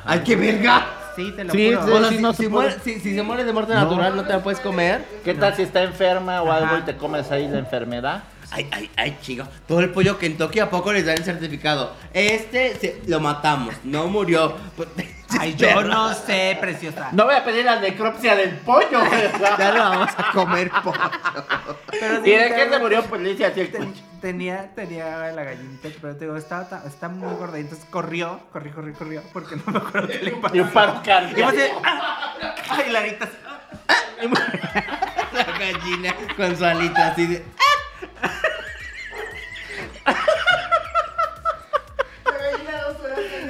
¡Ay, 0.06 0.20
qué 0.20 0.36
verga! 0.36 0.86
Sí, 1.16 1.32
te 1.36 1.44
lo 1.44 1.52
Sí, 1.52 1.74
juro. 1.74 1.88
sí. 1.88 2.10
Sí, 2.10 2.16
si, 2.18 2.22
no 2.22 2.34
si 2.34 2.44
se 2.44 2.50
muere, 2.50 2.70
puede. 2.76 2.84
si, 2.84 3.00
si 3.00 3.16
se 3.16 3.24
muere 3.24 3.44
de 3.44 3.52
muerte 3.54 3.74
No. 3.74 3.82
natural, 3.82 4.16
¿no 4.16 4.24
te 4.24 4.34
la 4.34 4.40
puedes 4.44 4.60
comer? 4.60 5.04
¿Qué 5.26 5.34
tal 5.34 5.56
si 5.56 5.64
está 5.64 5.82
enferma 5.84 6.42
o 6.44 6.52
Ajá. 6.52 6.64
algo 6.70 6.78
y 6.78 6.82
te 6.84 6.96
comes 6.96 7.32
ahí 7.32 7.48
la 7.48 7.60
enfermedad? 7.60 8.24
Ay, 8.56 8.68
ay, 8.72 8.92
ay, 8.98 9.18
chico. 9.22 9.46
Todo 9.68 9.80
el 9.80 9.90
pollo 9.90 10.20
Kentucky 10.20 10.60
a 10.60 10.70
poco 10.70 10.94
les 10.94 11.06
dan 11.08 11.18
el 11.18 11.24
certificado. 11.24 11.96
Este 12.14 12.76
se- 12.76 13.02
lo 13.08 13.20
matamos, 13.20 13.74
no 13.84 14.06
murió. 14.08 14.56
Pues, 14.78 14.90
Ay, 15.40 15.56
yo 15.56 15.82
no 15.82 16.14
sé, 16.14 16.56
preciosa. 16.62 17.10
No 17.14 17.26
voy 17.26 17.34
a 17.34 17.44
pedir 17.44 17.66
la 17.66 17.80
necropsia 17.80 18.36
del 18.36 18.52
pollo, 18.60 19.02
Ya 19.58 19.72
lo 19.72 19.80
vamos 19.80 20.10
a 20.16 20.32
comer 20.32 20.70
pollo. 20.84 21.00
Pero 21.90 22.18
¿Y 22.24 22.30
de 22.30 22.54
qué 22.54 22.70
se 22.70 22.78
murió? 22.78 23.04
Pues 23.06 23.22
le 23.22 23.32
hice 23.32 23.46
así 23.48 23.66
ten- 23.66 23.96
tenía, 24.22 24.70
tenía 24.76 25.32
la 25.32 25.44
gallinita, 25.44 25.90
pero 26.00 26.16
te 26.16 26.26
digo, 26.26 26.38
estaba, 26.38 26.84
muy 27.10 27.34
gorda. 27.36 27.58
Y 27.58 27.62
entonces 27.62 27.88
corrió, 27.90 28.40
corrió, 28.52 28.76
corrió, 28.76 28.94
corrió, 28.94 29.24
porque 29.34 29.56
no 29.56 29.64
me 29.72 29.80
acuerdo 29.80 30.10
qué 30.10 30.20
le 30.20 30.32
pasó. 30.34 30.56
Y 30.56 30.60
un 30.60 30.70
paro 30.70 31.00
Y 31.02 31.08
cardíaco. 31.08 31.52
¡ah! 31.84 32.36
Ay, 32.70 32.92
Larita. 32.92 33.28
La 35.34 35.44
gallina 35.58 36.16
con 36.38 36.56
su 36.56 36.64
alita 36.64 37.08
así 37.08 37.26
de. 37.26 37.40
La 37.40 37.44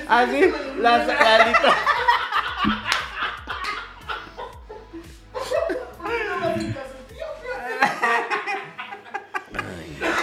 Así, 0.08 0.54
las 0.80 1.10
alitas. 1.10 1.76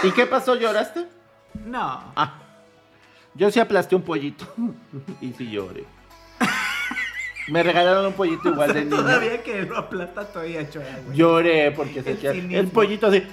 ¿Y 0.03 0.11
qué 0.11 0.25
pasó? 0.25 0.55
¿Lloraste? 0.55 1.05
No. 1.65 2.13
Ah, 2.15 2.33
yo 3.35 3.51
sí 3.51 3.59
aplasté 3.59 3.95
un 3.95 4.01
pollito. 4.01 4.45
Y 5.21 5.33
sí 5.33 5.49
lloré. 5.51 5.85
Me 7.47 7.63
regalaron 7.63 8.05
un 8.07 8.13
pollito 8.13 8.49
igual 8.49 8.73
de 8.73 8.85
niño. 8.85 8.97
Todavía 8.97 9.43
que 9.43 9.63
lo 9.63 9.77
aplasta 9.77 10.25
todavía 10.25 10.63
güey. 10.63 11.17
Lloré 11.17 11.71
porque 11.71 12.01
se 12.01 12.11
el 12.57 12.67
pollito 12.67 13.07
así. 13.07 13.27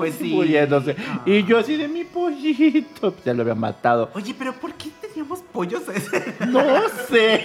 Pues 0.00 0.14
sí. 0.14 0.32
muriéndose. 0.32 0.96
Ah. 0.98 1.20
Y 1.26 1.44
yo 1.44 1.58
así 1.58 1.76
de 1.76 1.88
mi 1.88 2.04
pollito. 2.04 3.14
Ya 3.24 3.34
lo 3.34 3.42
había 3.42 3.54
matado. 3.54 4.10
Oye, 4.14 4.34
pero 4.38 4.52
¿por 4.54 4.72
qué 4.74 4.88
teníamos 5.00 5.40
pollos 5.52 5.82
ese? 5.88 6.34
No 6.46 6.62
sé. 7.08 7.44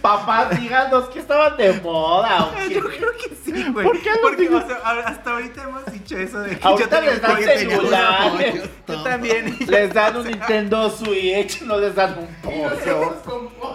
Papás, 0.00 0.58
díganos 0.58 1.08
que 1.10 1.18
estaban 1.18 1.56
de 1.56 1.72
moda. 1.80 2.46
¿o 2.46 2.54
qué? 2.54 2.74
Yo 2.74 2.80
creo 2.80 3.10
que 3.12 3.34
sí, 3.44 3.64
güey. 3.72 3.86
¿Por 3.86 4.00
qué 4.00 4.10
Porque 4.22 4.48
o 4.48 4.66
sea, 4.66 4.76
hasta 5.04 5.32
ahorita 5.32 5.62
hemos 5.62 5.92
dicho 5.92 6.16
eso 6.16 6.40
de 6.40 6.58
que 6.58 6.66
Ahorita 6.66 7.04
yo 7.04 7.10
les 7.10 7.22
dan 7.22 7.42
celulares. 7.42 8.70
Yo 8.88 9.02
también. 9.02 9.56
Les 9.66 9.92
dan 9.92 10.16
un 10.16 10.26
Nintendo 10.30 10.90
Switch, 10.90 11.62
no 11.62 11.78
les 11.78 11.94
dan 11.94 12.18
un 12.18 12.26
pollo. 12.42 13.16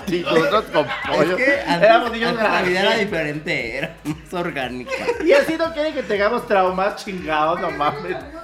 Con. 0.06 0.14
Y 0.14 0.22
nosotros 0.22 0.66
con 0.66 0.88
pollo. 1.08 1.38
Es 1.38 1.43
que 1.43 1.62
antes, 1.62 1.89
Éramos 1.89 2.12
niños 2.12 2.30
antes 2.32 2.43
la 2.43 2.62
vida 2.62 2.82
era 2.82 2.97
diferente, 2.97 3.78
era 3.78 3.97
más 4.03 4.34
orgánica. 4.34 4.91
Y 5.24 5.32
así 5.34 5.58
no 5.58 5.74
quieren 5.74 5.93
que 5.93 6.03
tengamos 6.03 6.47
traumas 6.47 7.03
chingados, 7.03 7.60
no 7.60 7.72
mames. 7.72 8.16
Con. 8.16 8.36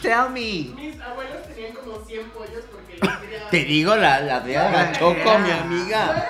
Tell 0.00 0.30
me. 0.30 0.74
Mis 0.74 1.00
abuelos 1.00 1.46
tenían 1.48 1.74
como 1.74 2.04
100 2.04 2.30
pollos 2.30 2.64
porque 2.70 2.98
los 3.00 3.16
criaban. 3.18 3.50
Te 3.50 3.64
digo, 3.64 3.96
la, 3.96 4.20
la 4.20 4.40
de 4.40 4.54
la 4.54 4.92
Choco, 4.92 5.38
mi 5.38 5.50
amiga. 5.50 6.28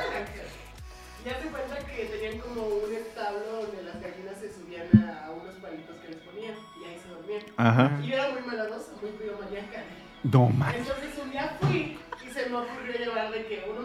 Ya 1.25 1.39
se 1.41 1.47
cuenta 1.49 1.77
que 1.87 2.05
tenían 2.05 2.39
como 2.39 2.63
un 2.67 2.93
establo 2.93 3.63
donde 3.63 3.83
las 3.85 4.01
gallinas 4.01 4.37
se 4.41 4.53
subían 4.53 4.89
a 5.09 5.31
unos 5.31 5.55
palitos 5.57 5.97
que 6.03 6.09
les 6.09 6.19
ponían 6.19 6.55
y 6.81 6.85
ahí 6.85 7.01
se 7.01 7.09
dormían. 7.09 7.43
Ajá. 7.57 7.93
Y 8.03 8.13
era 8.13 8.29
muy 8.31 8.43
maladosa, 8.43 8.93
muy 9.01 9.11
piromaníaca. 9.13 9.85
No 10.25 10.49
mames. 10.49 10.77
Entonces 10.77 11.11
un 11.23 11.31
día 11.31 11.57
fui 11.61 11.99
y 12.27 12.31
se 12.33 12.47
me 12.51 12.57
ocurrió 12.57 12.93
llevar 12.99 13.31
de 13.31 13.47
que 13.47 13.65
uno 13.71 13.82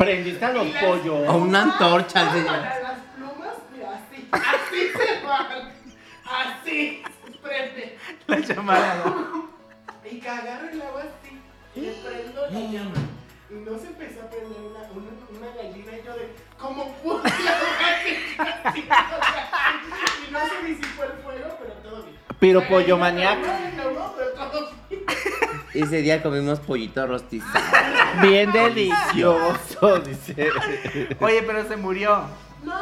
Prendiste 0.00 0.42
a 0.46 0.52
los 0.52 0.66
Y 0.66 0.72
las- 0.72 0.82
pollos. 0.84 1.28
O 1.28 1.34
una 1.36 1.62
antorcha, 1.62 2.24
No, 2.24 2.32
señor. 2.32 2.46
Para 2.46 2.80
las 2.80 2.98
plumas, 3.14 3.54
mira, 3.70 3.90
así, 4.00 4.28
así 4.32 4.92
se 4.96 5.26
van. 5.26 5.72
Así, 6.24 7.02
se 7.26 7.30
prende. 7.38 7.98
La 8.26 8.38
llamada. 8.38 9.04
Y 10.10 10.26
agarro 10.26 10.68
el 10.70 10.80
agua 10.80 11.02
así 11.02 11.38
y 11.76 11.80
le 11.82 11.92
prendo 11.92 12.46
la 12.46 12.60
llama. 12.60 12.94
Y 13.50 13.54
no 13.54 13.78
se 13.78 13.86
empezó 13.88 14.22
a 14.22 14.30
prender 14.30 14.58
una, 14.62 14.80
una, 14.90 15.10
una 15.38 15.54
gallina 15.54 15.92
y 15.98 16.02
yo 16.06 16.14
de, 16.14 16.34
¿cómo 16.58 16.92
pudo 17.02 17.22
la 17.22 17.30
así? 17.98 18.16
Y 20.26 20.32
no 20.32 20.38
se 20.48 20.66
disipó 20.66 21.04
el 21.04 21.12
fuego, 21.22 21.56
pero 21.60 21.72
todo 21.82 22.02
bien. 22.04 22.16
Pero 22.40 22.60
La 22.60 22.68
pollo 22.68 22.96
maníaco. 22.96 23.46
no, 23.76 23.90
no, 23.90 24.14
pero 24.16 24.30
todo 24.50 24.70
bien. 24.88 25.04
Ese 25.74 25.98
día 26.02 26.22
comimos 26.22 26.58
pollito 26.60 27.06
rostizados. 27.06 27.62
Bien 28.22 28.50
delicioso, 28.52 29.98
dice. 30.00 30.50
Oye, 31.20 31.42
pero 31.42 31.66
se 31.68 31.76
murió. 31.76 32.24
No, 32.64 32.74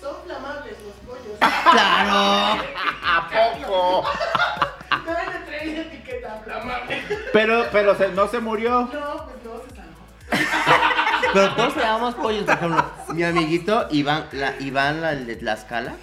son 0.00 0.16
flamables 0.24 0.76
los 0.84 0.94
pollos. 1.16 1.38
¡Claro! 1.38 2.62
¿A 3.04 3.28
poco? 3.28 4.04
Deben 5.06 5.32
de 5.32 5.38
traer 5.46 5.78
etiqueta 5.86 6.40
flamable. 6.44 7.02
Pero, 7.32 7.64
pero 7.72 7.94
se- 7.96 8.08
no 8.10 8.28
se 8.28 8.38
murió. 8.40 8.80
No, 8.82 8.88
pues 8.88 9.36
no 9.44 9.62
se 9.68 9.76
salvó. 9.76 11.32
Pero 11.32 11.54
todos 11.54 11.74
llevábamos 11.76 12.14
pollos, 12.16 12.44
por 12.44 12.54
ejemplo. 12.54 12.84
Mi 13.14 13.22
amiguito 13.24 13.86
Iván, 13.90 14.26
la, 14.32 14.54
Iván, 14.60 15.00
la, 15.00 15.12
el 15.12 15.26
de 15.26 15.36
Tlaxcala, 15.36 15.94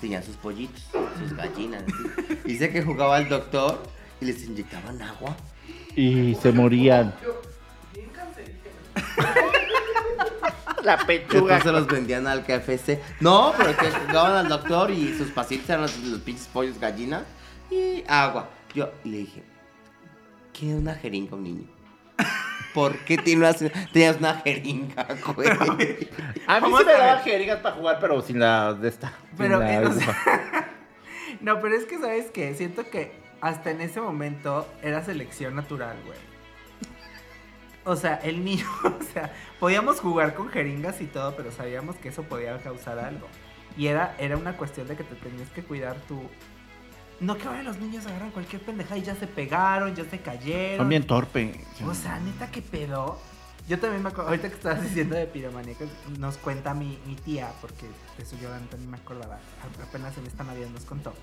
tenía 0.00 0.22
sus 0.22 0.36
pollitos, 0.36 0.82
sus 1.18 1.32
gallinas. 1.36 1.82
así. 1.82 2.38
Y 2.44 2.56
sé 2.58 2.70
que 2.70 2.82
jugaba 2.82 3.16
al 3.16 3.28
doctor 3.28 3.82
y 4.20 4.26
les 4.26 4.42
inyectaban 4.44 5.00
agua. 5.02 5.34
Y 5.96 6.34
se 6.36 6.52
morían. 6.52 7.14
Yo, 7.22 7.40
bien 7.94 8.08
cancerígeno. 8.10 8.62
La 10.82 10.98
pechuga. 10.98 11.60
se 11.60 11.72
los 11.72 11.86
vendían 11.86 12.26
al 12.26 12.44
KFC. 12.44 13.00
No, 13.20 13.54
pero 13.56 13.76
que 13.76 13.90
jugaban 13.90 14.32
al 14.36 14.48
doctor 14.48 14.90
y 14.90 15.16
sus 15.16 15.30
pacientes 15.30 15.68
eran 15.70 15.82
los, 15.82 15.96
los 15.98 16.20
pinches 16.20 16.46
pollos 16.48 16.78
gallinas 16.78 17.22
y 17.70 18.04
agua. 18.08 18.50
Yo 18.74 18.90
le 19.04 19.18
dije, 19.18 19.42
¿qué 20.52 20.70
es 20.70 20.76
una 20.76 20.94
jeringa 20.94 21.36
un 21.36 21.44
niño? 21.44 21.64
¿Por 22.74 22.98
qué 23.04 23.16
tiene 23.16 23.46
una, 23.48 23.54
tenías 23.92 24.16
una 24.18 24.34
jeringa, 24.40 25.06
güey? 25.34 25.48
A 25.48 25.54
mí 25.54 26.08
Vamos 26.46 26.80
sí 26.80 26.86
me 26.86 26.92
a 26.92 26.98
daban 26.98 27.22
jeringas 27.22 27.60
para 27.60 27.76
jugar, 27.76 27.98
pero 28.00 28.20
sin 28.20 28.40
la 28.40 28.74
de 28.74 28.88
esta. 28.88 29.08
sin 29.28 29.36
Pero, 29.38 29.60
la- 29.60 29.88
o 29.88 29.92
sea, 29.92 30.70
No, 31.40 31.60
pero 31.60 31.76
es 31.76 31.84
que, 31.84 31.98
¿sabes 31.98 32.26
qué? 32.32 32.52
Siento 32.54 32.88
que 32.90 33.12
hasta 33.44 33.70
en 33.70 33.82
ese 33.82 34.00
momento 34.00 34.66
era 34.82 35.04
selección 35.04 35.54
natural, 35.54 35.98
güey. 36.06 36.18
O 37.84 37.94
sea, 37.94 38.14
el 38.14 38.42
niño, 38.42 38.64
o 38.84 39.12
sea, 39.12 39.34
podíamos 39.60 40.00
jugar 40.00 40.34
con 40.34 40.48
jeringas 40.48 41.02
y 41.02 41.04
todo, 41.04 41.36
pero 41.36 41.52
sabíamos 41.52 41.96
que 41.96 42.08
eso 42.08 42.22
podía 42.22 42.56
causar 42.62 42.98
algo. 42.98 43.28
Y 43.76 43.88
era, 43.88 44.16
era 44.18 44.38
una 44.38 44.56
cuestión 44.56 44.88
de 44.88 44.96
que 44.96 45.04
te 45.04 45.14
tenías 45.16 45.50
que 45.50 45.62
cuidar 45.62 45.96
tú. 46.08 46.22
No 47.20 47.36
que 47.36 47.46
ahora 47.46 47.62
los 47.62 47.78
niños 47.78 48.06
agarran 48.06 48.30
cualquier 48.30 48.62
pendejada 48.62 48.96
y 48.96 49.02
ya 49.02 49.14
se 49.14 49.26
pegaron, 49.26 49.94
ya 49.94 50.06
se 50.06 50.20
cayeron. 50.20 50.78
Son 50.78 50.88
bien 50.88 51.06
torpe. 51.06 51.66
O 51.86 51.92
sea, 51.92 52.18
neta, 52.20 52.50
¿qué 52.50 52.62
pedo? 52.62 53.18
Yo 53.68 53.78
también 53.78 54.02
me 54.02 54.08
acuerdo, 54.08 54.30
ahorita 54.30 54.48
que 54.48 54.54
estabas 54.54 54.82
diciendo 54.82 55.16
de 55.16 55.26
piromaníacos, 55.26 55.88
nos 56.18 56.38
cuenta 56.38 56.72
mi, 56.72 56.98
mi 57.06 57.14
tía, 57.14 57.52
porque 57.60 57.86
de 58.16 58.22
eso 58.22 58.36
yo 58.40 58.48
ni 58.78 58.86
me 58.86 58.96
acordaba, 58.96 59.38
apenas 59.82 60.16
en 60.18 60.26
esta 60.26 60.44
Navidad 60.44 60.68
nos 60.68 60.84
contó, 60.84 61.14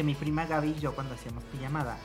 que 0.00 0.04
mi 0.04 0.14
prima 0.14 0.46
Gaby 0.46 0.76
y 0.78 0.80
yo 0.80 0.94
cuando 0.94 1.14
hacíamos 1.14 1.44
pijamada, 1.44 1.98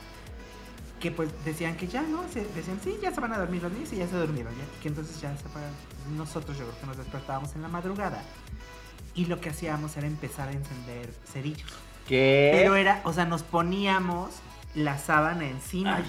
que 1.00 1.12
pues 1.12 1.30
decían 1.46 1.78
que 1.78 1.88
ya, 1.88 2.02
¿no? 2.02 2.28
Se- 2.28 2.44
decían, 2.54 2.78
sí, 2.84 2.98
ya 3.02 3.14
se 3.14 3.22
van 3.22 3.32
a 3.32 3.38
dormir 3.38 3.64
los 3.64 3.72
niños 3.72 3.94
y 3.94 3.96
ya 3.96 4.06
se 4.08 4.18
durmieron, 4.18 4.54
ya, 4.54 4.66
que 4.82 4.90
entonces 4.90 5.22
ya 5.22 5.34
se 5.38 5.48
apagan. 5.48 5.72
Nosotros 6.18 6.58
yo 6.58 6.66
creo 6.66 6.78
que 6.82 6.88
nos 6.88 6.98
despertábamos 6.98 7.56
en 7.56 7.62
la 7.62 7.70
madrugada 7.70 8.22
y 9.14 9.28
lo 9.28 9.40
que 9.40 9.50
hacíamos 9.50 9.96
era 9.96 10.08
empezar 10.08 10.50
a 10.50 10.52
encender 10.52 11.10
cerillos. 11.26 11.72
¿Qué? 12.06 12.52
Pero 12.54 12.76
era, 12.76 13.00
o 13.06 13.14
sea, 13.14 13.24
nos 13.24 13.44
poníamos 13.44 14.32
la 14.74 14.98
sábana 14.98 15.48
encima. 15.48 16.02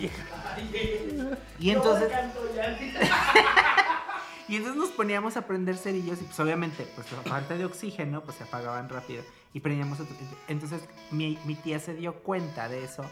Y 1.61 1.71
entonces, 1.71 2.11
y 4.49 4.57
entonces 4.57 4.77
nos 4.77 4.89
poníamos 4.89 5.37
a 5.37 5.43
prender 5.47 5.77
cerillos 5.77 6.21
y 6.21 6.25
pues 6.25 6.41
obviamente, 6.41 6.85
pues 6.97 7.07
a 7.13 7.23
falta 7.29 7.55
de 7.57 7.65
oxígeno, 7.65 8.23
pues 8.23 8.39
se 8.39 8.43
apagaban 8.43 8.89
rápido. 8.89 9.23
Y 9.57 9.61
prendíamos 9.61 9.99
otro. 10.01 10.15
Entonces 10.49 10.83
mi, 11.11 11.39
mi 11.47 11.55
tía 11.55 11.79
se 11.79 11.95
dio 11.95 12.17
cuenta 12.17 12.69
de 12.69 12.85
eso 12.85 13.03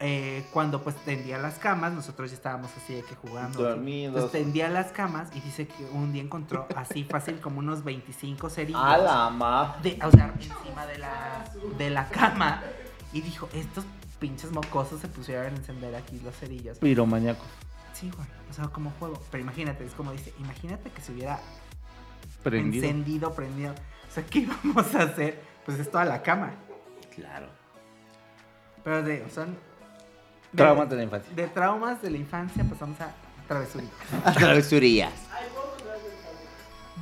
eh, 0.00 0.44
cuando 0.52 0.82
pues 0.82 0.96
tendía 1.04 1.38
las 1.38 1.58
camas, 1.58 1.92
nosotros 1.92 2.30
ya 2.30 2.34
estábamos 2.36 2.70
así 2.76 2.94
de 2.94 3.02
que 3.02 3.14
jugando. 3.14 3.62
Dormidos. 3.62 4.14
Entonces 4.16 4.32
tendía 4.42 4.68
las 4.68 4.90
camas 4.92 5.28
y 5.34 5.40
dice 5.40 5.68
que 5.68 5.84
un 5.92 6.12
día 6.12 6.22
encontró 6.22 6.66
así 6.74 7.04
fácil 7.04 7.38
como 7.38 7.60
unos 7.60 7.84
25 7.84 8.50
cerillos. 8.50 8.80
A 8.82 8.96
la 8.98 9.30
ma. 9.30 9.76
de- 9.82 9.96
o 10.02 10.10
sea, 10.10 10.32
encima 10.34 10.86
de 10.86 10.98
la, 10.98 11.44
de 11.78 11.90
la 11.90 12.08
cama. 12.08 12.62
Y 13.12 13.20
dijo, 13.20 13.48
estos 13.52 13.84
pinches 14.18 14.50
mocosos 14.52 15.00
se 15.00 15.06
pusieron 15.08 15.52
a 15.52 15.56
encender 15.56 15.94
aquí 15.94 16.18
los 16.24 16.34
cerillos. 16.34 16.78
Piromaníaco. 16.78 17.44
Sí, 17.92 18.10
güey. 18.16 18.26
O 18.50 18.54
sea, 18.54 18.64
como 18.68 18.90
juego. 18.98 19.22
Pero 19.30 19.42
imagínate, 19.42 19.84
es 19.84 19.92
como 19.92 20.10
dice, 20.12 20.32
imagínate 20.40 20.90
que 20.90 21.00
se 21.02 21.12
hubiera 21.12 21.38
Prendido. 22.42 22.84
encendido, 22.86 23.34
prendido. 23.34 23.72
O 24.08 24.12
sea, 24.12 24.24
¿qué 24.24 24.38
íbamos 24.64 24.94
a 24.94 25.02
hacer? 25.02 25.49
Pues 25.70 25.80
es 25.86 25.90
toda 25.90 26.04
la 26.04 26.20
cama. 26.22 26.50
Claro. 27.14 27.46
Pero 28.82 29.02
de, 29.04 29.30
son... 29.30 29.54
de- 30.52 30.56
Traumas 30.56 30.90
de 30.90 30.96
la 30.96 31.02
infancia. 31.04 31.32
De 31.34 31.46
traumas 31.48 32.02
de 32.02 32.10
la 32.10 32.16
infancia 32.16 32.64
pasamos 32.64 33.00
a. 33.00 33.10
Travesurías. 33.46 35.12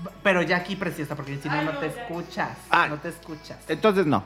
B- 0.05 0.11
Pero 0.23 0.43
ya 0.43 0.59
aquí 0.59 0.77
preciosa, 0.77 1.16
porque 1.16 1.39
si 1.39 1.49
no, 1.49 1.62
no 1.62 1.78
te 1.78 1.86
escuchas. 1.86 2.57
Ay. 2.70 2.90
No 2.90 2.99
te 2.99 3.09
escuchas. 3.09 3.59
Entonces 3.69 4.05
no. 4.07 4.23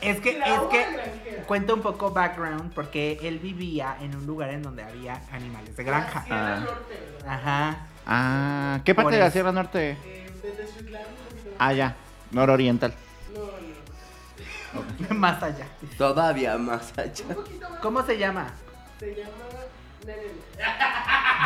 Es 0.00 0.20
que, 0.20 0.30
es 0.30 0.60
que 0.70 0.84
granjero. 0.92 1.46
cuenta 1.46 1.74
un 1.74 1.82
poco 1.82 2.10
background 2.10 2.72
porque 2.74 3.18
él 3.22 3.38
vivía 3.38 3.96
en 4.00 4.14
un 4.16 4.26
lugar 4.26 4.50
en 4.50 4.62
donde 4.62 4.82
había 4.82 5.20
animales 5.32 5.76
de 5.76 5.84
granja. 5.84 6.22
Sierra 6.24 6.56
Ah. 6.56 6.60
Norte. 6.60 6.98
Ajá. 7.26 7.76
Ah, 8.06 8.80
¿qué 8.84 8.94
parte 8.94 9.14
de 9.16 9.20
la. 9.20 9.30
Sierra 9.30 9.52
Norte? 9.52 9.90
Eh, 10.04 10.30
desde 10.42 10.90
más. 10.90 11.02
Ah, 11.58 11.72
ya. 11.72 11.96
Nororiental. 12.32 12.94
No, 13.34 13.40
no. 15.08 15.14
Más 15.16 15.42
allá. 15.42 15.66
Todavía 15.98 16.56
más 16.56 16.96
allá. 16.96 17.24
Un 17.28 17.34
poquito 17.34 17.68
más. 17.70 17.80
¿Cómo 17.80 18.02
se 18.04 18.18
llama? 18.18 18.46
Se 18.98 19.14
llama. 19.14 19.30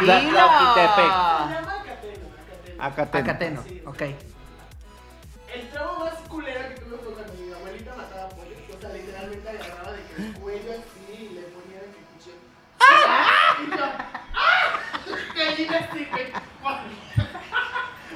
¡Dilo! 0.01 0.13
Se 0.15 0.23
llama 0.33 0.73
Acateno. 0.73 2.25
Acateno. 2.79 2.79
Acateno. 2.79 3.23
Acateno. 3.23 3.63
Sí. 3.67 3.83
Ok. 3.87 4.03
El 5.55 5.69
trauma 5.71 6.05
más 6.07 6.15
culero 6.29 6.69
que 6.69 6.81
tuve 6.81 6.94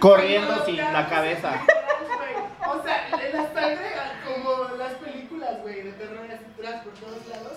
Corriendo 0.01 0.65
sin 0.65 0.77
la 0.77 1.09
cabeza. 1.09 1.61
O 2.69 2.83
sea, 2.83 3.09
la 3.33 3.53
sangre 3.53 3.93
como 4.27 4.77
las 4.77 4.93
películas, 4.95 5.63
güey, 5.63 5.83
de 5.83 5.93
terror 5.93 6.27
así 6.31 6.45
tras 6.61 6.83
por 6.83 6.93
todos 6.95 7.27
lados. 7.29 7.53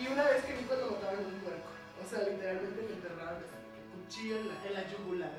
Y 0.00 0.06
una 0.06 0.22
vez 0.24 0.42
que 0.44 0.52
vi 0.54 0.64
cuando 0.64 0.90
mataban 0.92 1.24
un 1.24 1.40
puerco. 1.40 1.68
O 2.04 2.08
sea, 2.08 2.18
literalmente 2.28 2.82
me 2.82 2.94
enterraron 2.94 3.34
así, 3.42 4.06
cuchillo 4.06 4.36
en 4.36 4.48
la, 4.48 4.54
en 4.68 4.74
la 4.74 4.90
yugular. 4.90 5.30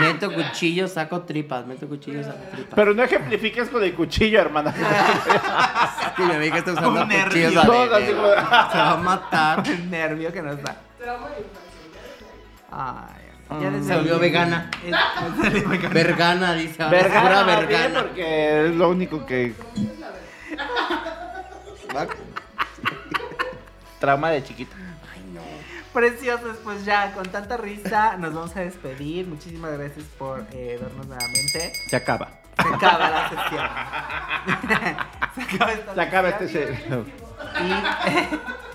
Meto 0.00 0.32
cuchillo, 0.32 0.88
saco 0.88 1.22
tripas. 1.22 1.66
Meto 1.66 1.88
cuchillo, 1.88 2.22
saco 2.24 2.38
tripas. 2.52 2.74
Pero 2.74 2.94
no 2.94 3.02
ejemplifiques 3.02 3.68
con 3.68 3.82
el 3.84 3.94
cuchillo, 3.94 4.40
hermana. 4.40 4.74
Es 6.08 6.14
que 6.14 6.22
mi 6.24 6.32
amiga 6.34 6.58
está 6.58 6.72
usando 6.72 7.02
Un 7.02 7.08
cuchillos 7.08 7.56
así 7.56 8.06
Se 8.06 8.14
va 8.14 8.90
a 8.90 8.96
matar. 8.96 9.68
El 9.68 9.90
nervio 9.90 10.32
que 10.32 10.42
nos 10.42 10.60
da. 10.62 10.76
Trauma 10.98 11.28
de 11.28 11.40
infancia. 11.40 11.68
Ay, 12.70 13.17
ya 13.50 13.56
Mm. 13.70 13.72
desde 13.74 13.86
Se 13.88 13.94
volvió 13.96 14.18
vegana. 14.18 14.70
Es-. 14.84 15.90
Vergana, 15.92 16.54
dice. 16.54 16.82
ahora 16.82 16.98
Vergana, 17.44 17.44
Pura 17.44 18.02
porque 18.02 18.66
es 18.66 18.74
lo 18.76 18.88
único 18.90 19.24
que. 19.26 19.54
Trauma 23.98 24.30
de 24.30 24.42
chiquito. 24.44 24.74
Preciosos, 25.92 26.58
pues 26.62 26.84
ya, 26.84 27.12
con 27.12 27.26
tanta 27.28 27.56
risa 27.56 28.16
nos 28.18 28.32
vamos 28.34 28.54
a 28.56 28.60
despedir. 28.60 29.26
Muchísimas 29.26 29.72
gracias 29.76 30.04
por 30.18 30.44
eh, 30.52 30.78
vernos 30.80 31.06
nuevamente. 31.06 31.72
Se 31.88 31.96
acaba. 31.96 32.28
Se 32.62 32.68
acaba 32.68 33.10
la 33.10 33.28
sesión. 33.28 33.66
Se 35.34 35.42
acaba 35.54 35.72
esta 35.72 35.94
Se 35.94 36.00
acaba 36.00 36.38
sesión. 36.38 36.64
este. 36.70 36.94
Y, 37.64 37.68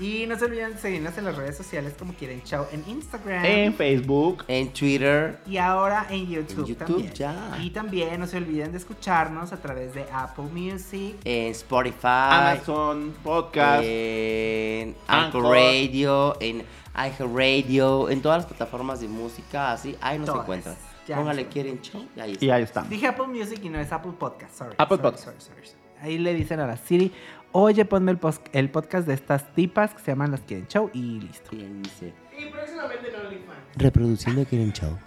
y 0.00 0.26
no 0.26 0.38
se 0.38 0.44
olviden 0.44 0.72
de 0.74 0.78
seguirnos 0.78 1.16
en 1.18 1.24
las 1.24 1.36
redes 1.36 1.56
sociales 1.56 1.94
como 1.98 2.12
quieren 2.14 2.42
show 2.44 2.66
en 2.72 2.84
Instagram. 2.88 3.44
En 3.44 3.74
Facebook. 3.74 4.44
En 4.48 4.72
Twitter. 4.72 5.38
y 5.46 5.56
ahora 5.56 6.06
en 6.10 6.26
YouTube, 6.28 6.60
En 6.60 6.66
YouTube, 6.66 6.86
también. 6.86 7.12
ya. 7.14 7.58
Y 7.62 7.70
también 7.70 8.20
no 8.20 8.26
se 8.26 8.36
olviden 8.36 8.72
de 8.72 8.78
escucharnos 8.78 9.52
a 9.52 9.56
través 9.60 9.94
de 9.94 10.04
Apple 10.12 10.44
Music. 10.52 11.16
En 11.24 11.50
Spotify. 11.52 11.98
Amazon 12.04 13.14
Podcast. 13.22 13.82
En 13.84 14.94
Anchor 15.06 15.40
Anchor. 15.44 15.54
Radio. 15.56 16.36
En 16.40 16.64
iHeartRadio. 16.94 18.10
En 18.10 18.22
todas 18.22 18.38
las 18.38 18.46
plataformas 18.46 19.00
de 19.00 19.08
música. 19.08 19.72
Así. 19.72 19.96
Ahí 20.00 20.18
nos 20.18 20.26
Todas. 20.26 20.42
encuentran. 20.42 20.76
Ya. 21.06 21.16
Póngale 21.16 21.46
quieren 21.48 21.80
show. 21.80 22.04
Y 22.16 22.20
ahí 22.20 22.32
está. 22.32 22.44
Y 22.44 22.50
ahí 22.50 22.62
estamos. 22.62 22.90
Dije 22.90 23.06
Apple 23.06 23.26
Music 23.28 23.60
y 23.62 23.68
no 23.70 23.80
es 23.80 23.90
Apple 23.92 24.12
Podcast, 24.18 24.54
sorry. 24.58 24.74
Apple 24.76 24.96
sorry, 24.98 25.02
Podcast. 25.10 25.24
sorry, 25.24 25.40
sorry, 25.40 25.66
sorry. 25.66 25.78
Ahí 26.02 26.18
le 26.18 26.32
dicen 26.34 26.60
a 26.60 26.66
la 26.66 26.76
Siri, 26.76 27.10
oye, 27.52 27.84
ponme 27.84 28.12
el, 28.52 28.70
podcast 28.70 29.06
de 29.06 29.14
estas 29.14 29.54
tipas 29.54 29.94
que 29.94 30.00
se 30.00 30.12
llaman 30.12 30.30
Las 30.30 30.40
Quieren 30.40 30.66
Show 30.68 30.90
y 30.92 31.20
listo. 31.20 31.54
Y 31.54 31.60
ahí 31.60 31.80
dice. 31.82 32.14
Y 32.38 32.46
próximamente 32.46 33.08
en 33.08 33.14
OnlyFans. 33.14 33.58
Reproduciendo 33.76 34.44
quieren 34.44 34.72
show. 34.72 34.98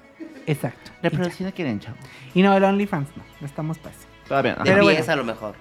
Exacto. 0.47 0.91
Reproducción 1.01 1.51
quieren, 1.51 1.79
chavo. 1.79 1.97
Y 2.33 2.41
no, 2.41 2.55
el 2.55 2.63
OnlyFans 2.63 3.09
no, 3.15 3.23
no 3.39 3.45
estamos 3.45 3.77
para 3.77 3.95
eso. 3.95 4.05
Todavía 4.27 4.55
no. 4.55 4.63
Pero 4.63 4.87
10 4.87 4.97
bueno. 4.97 5.13
a 5.13 5.15
lo 5.15 5.23
mejor. 5.23 5.55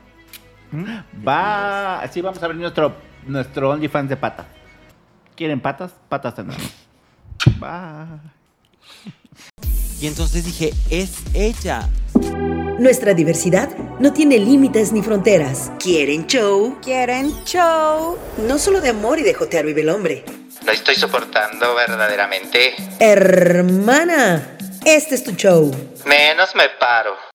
Va. 1.27 2.01
Así 2.01 2.21
vamos 2.21 2.43
a 2.43 2.47
abrir 2.47 2.61
nuestro, 2.61 2.95
nuestro 3.27 3.71
OnlyFans 3.71 4.09
de 4.09 4.17
pata. 4.17 4.47
¿Quieren 5.37 5.61
patas? 5.61 5.95
Patas 6.09 6.35
tendrán. 6.35 6.61
Va. 7.63 8.21
Y 10.01 10.07
entonces 10.07 10.47
dije, 10.47 10.73
es 10.89 11.23
ella. 11.35 11.87
Nuestra 12.81 13.13
diversidad 13.13 13.69
no 13.99 14.11
tiene 14.15 14.39
límites 14.39 14.91
ni 14.91 15.03
fronteras. 15.03 15.71
¿Quieren 15.79 16.27
show? 16.27 16.79
¿Quieren 16.81 17.31
show? 17.45 18.17
No 18.39 18.59
solo 18.59 18.81
de 18.81 18.89
amor 18.89 19.19
y 19.19 19.23
de 19.23 19.35
jotear 19.35 19.67
vive 19.67 19.83
el 19.83 19.91
hombre. 19.91 20.25
Lo 20.65 20.73
estoy 20.73 20.95
soportando 20.95 21.75
verdaderamente. 21.75 22.73
Hermana, 22.99 24.57
este 24.87 25.15
es 25.15 25.25
tu 25.25 25.33
show. 25.33 25.71
Menos 26.07 26.55
me 26.55 26.71
paro. 26.81 27.30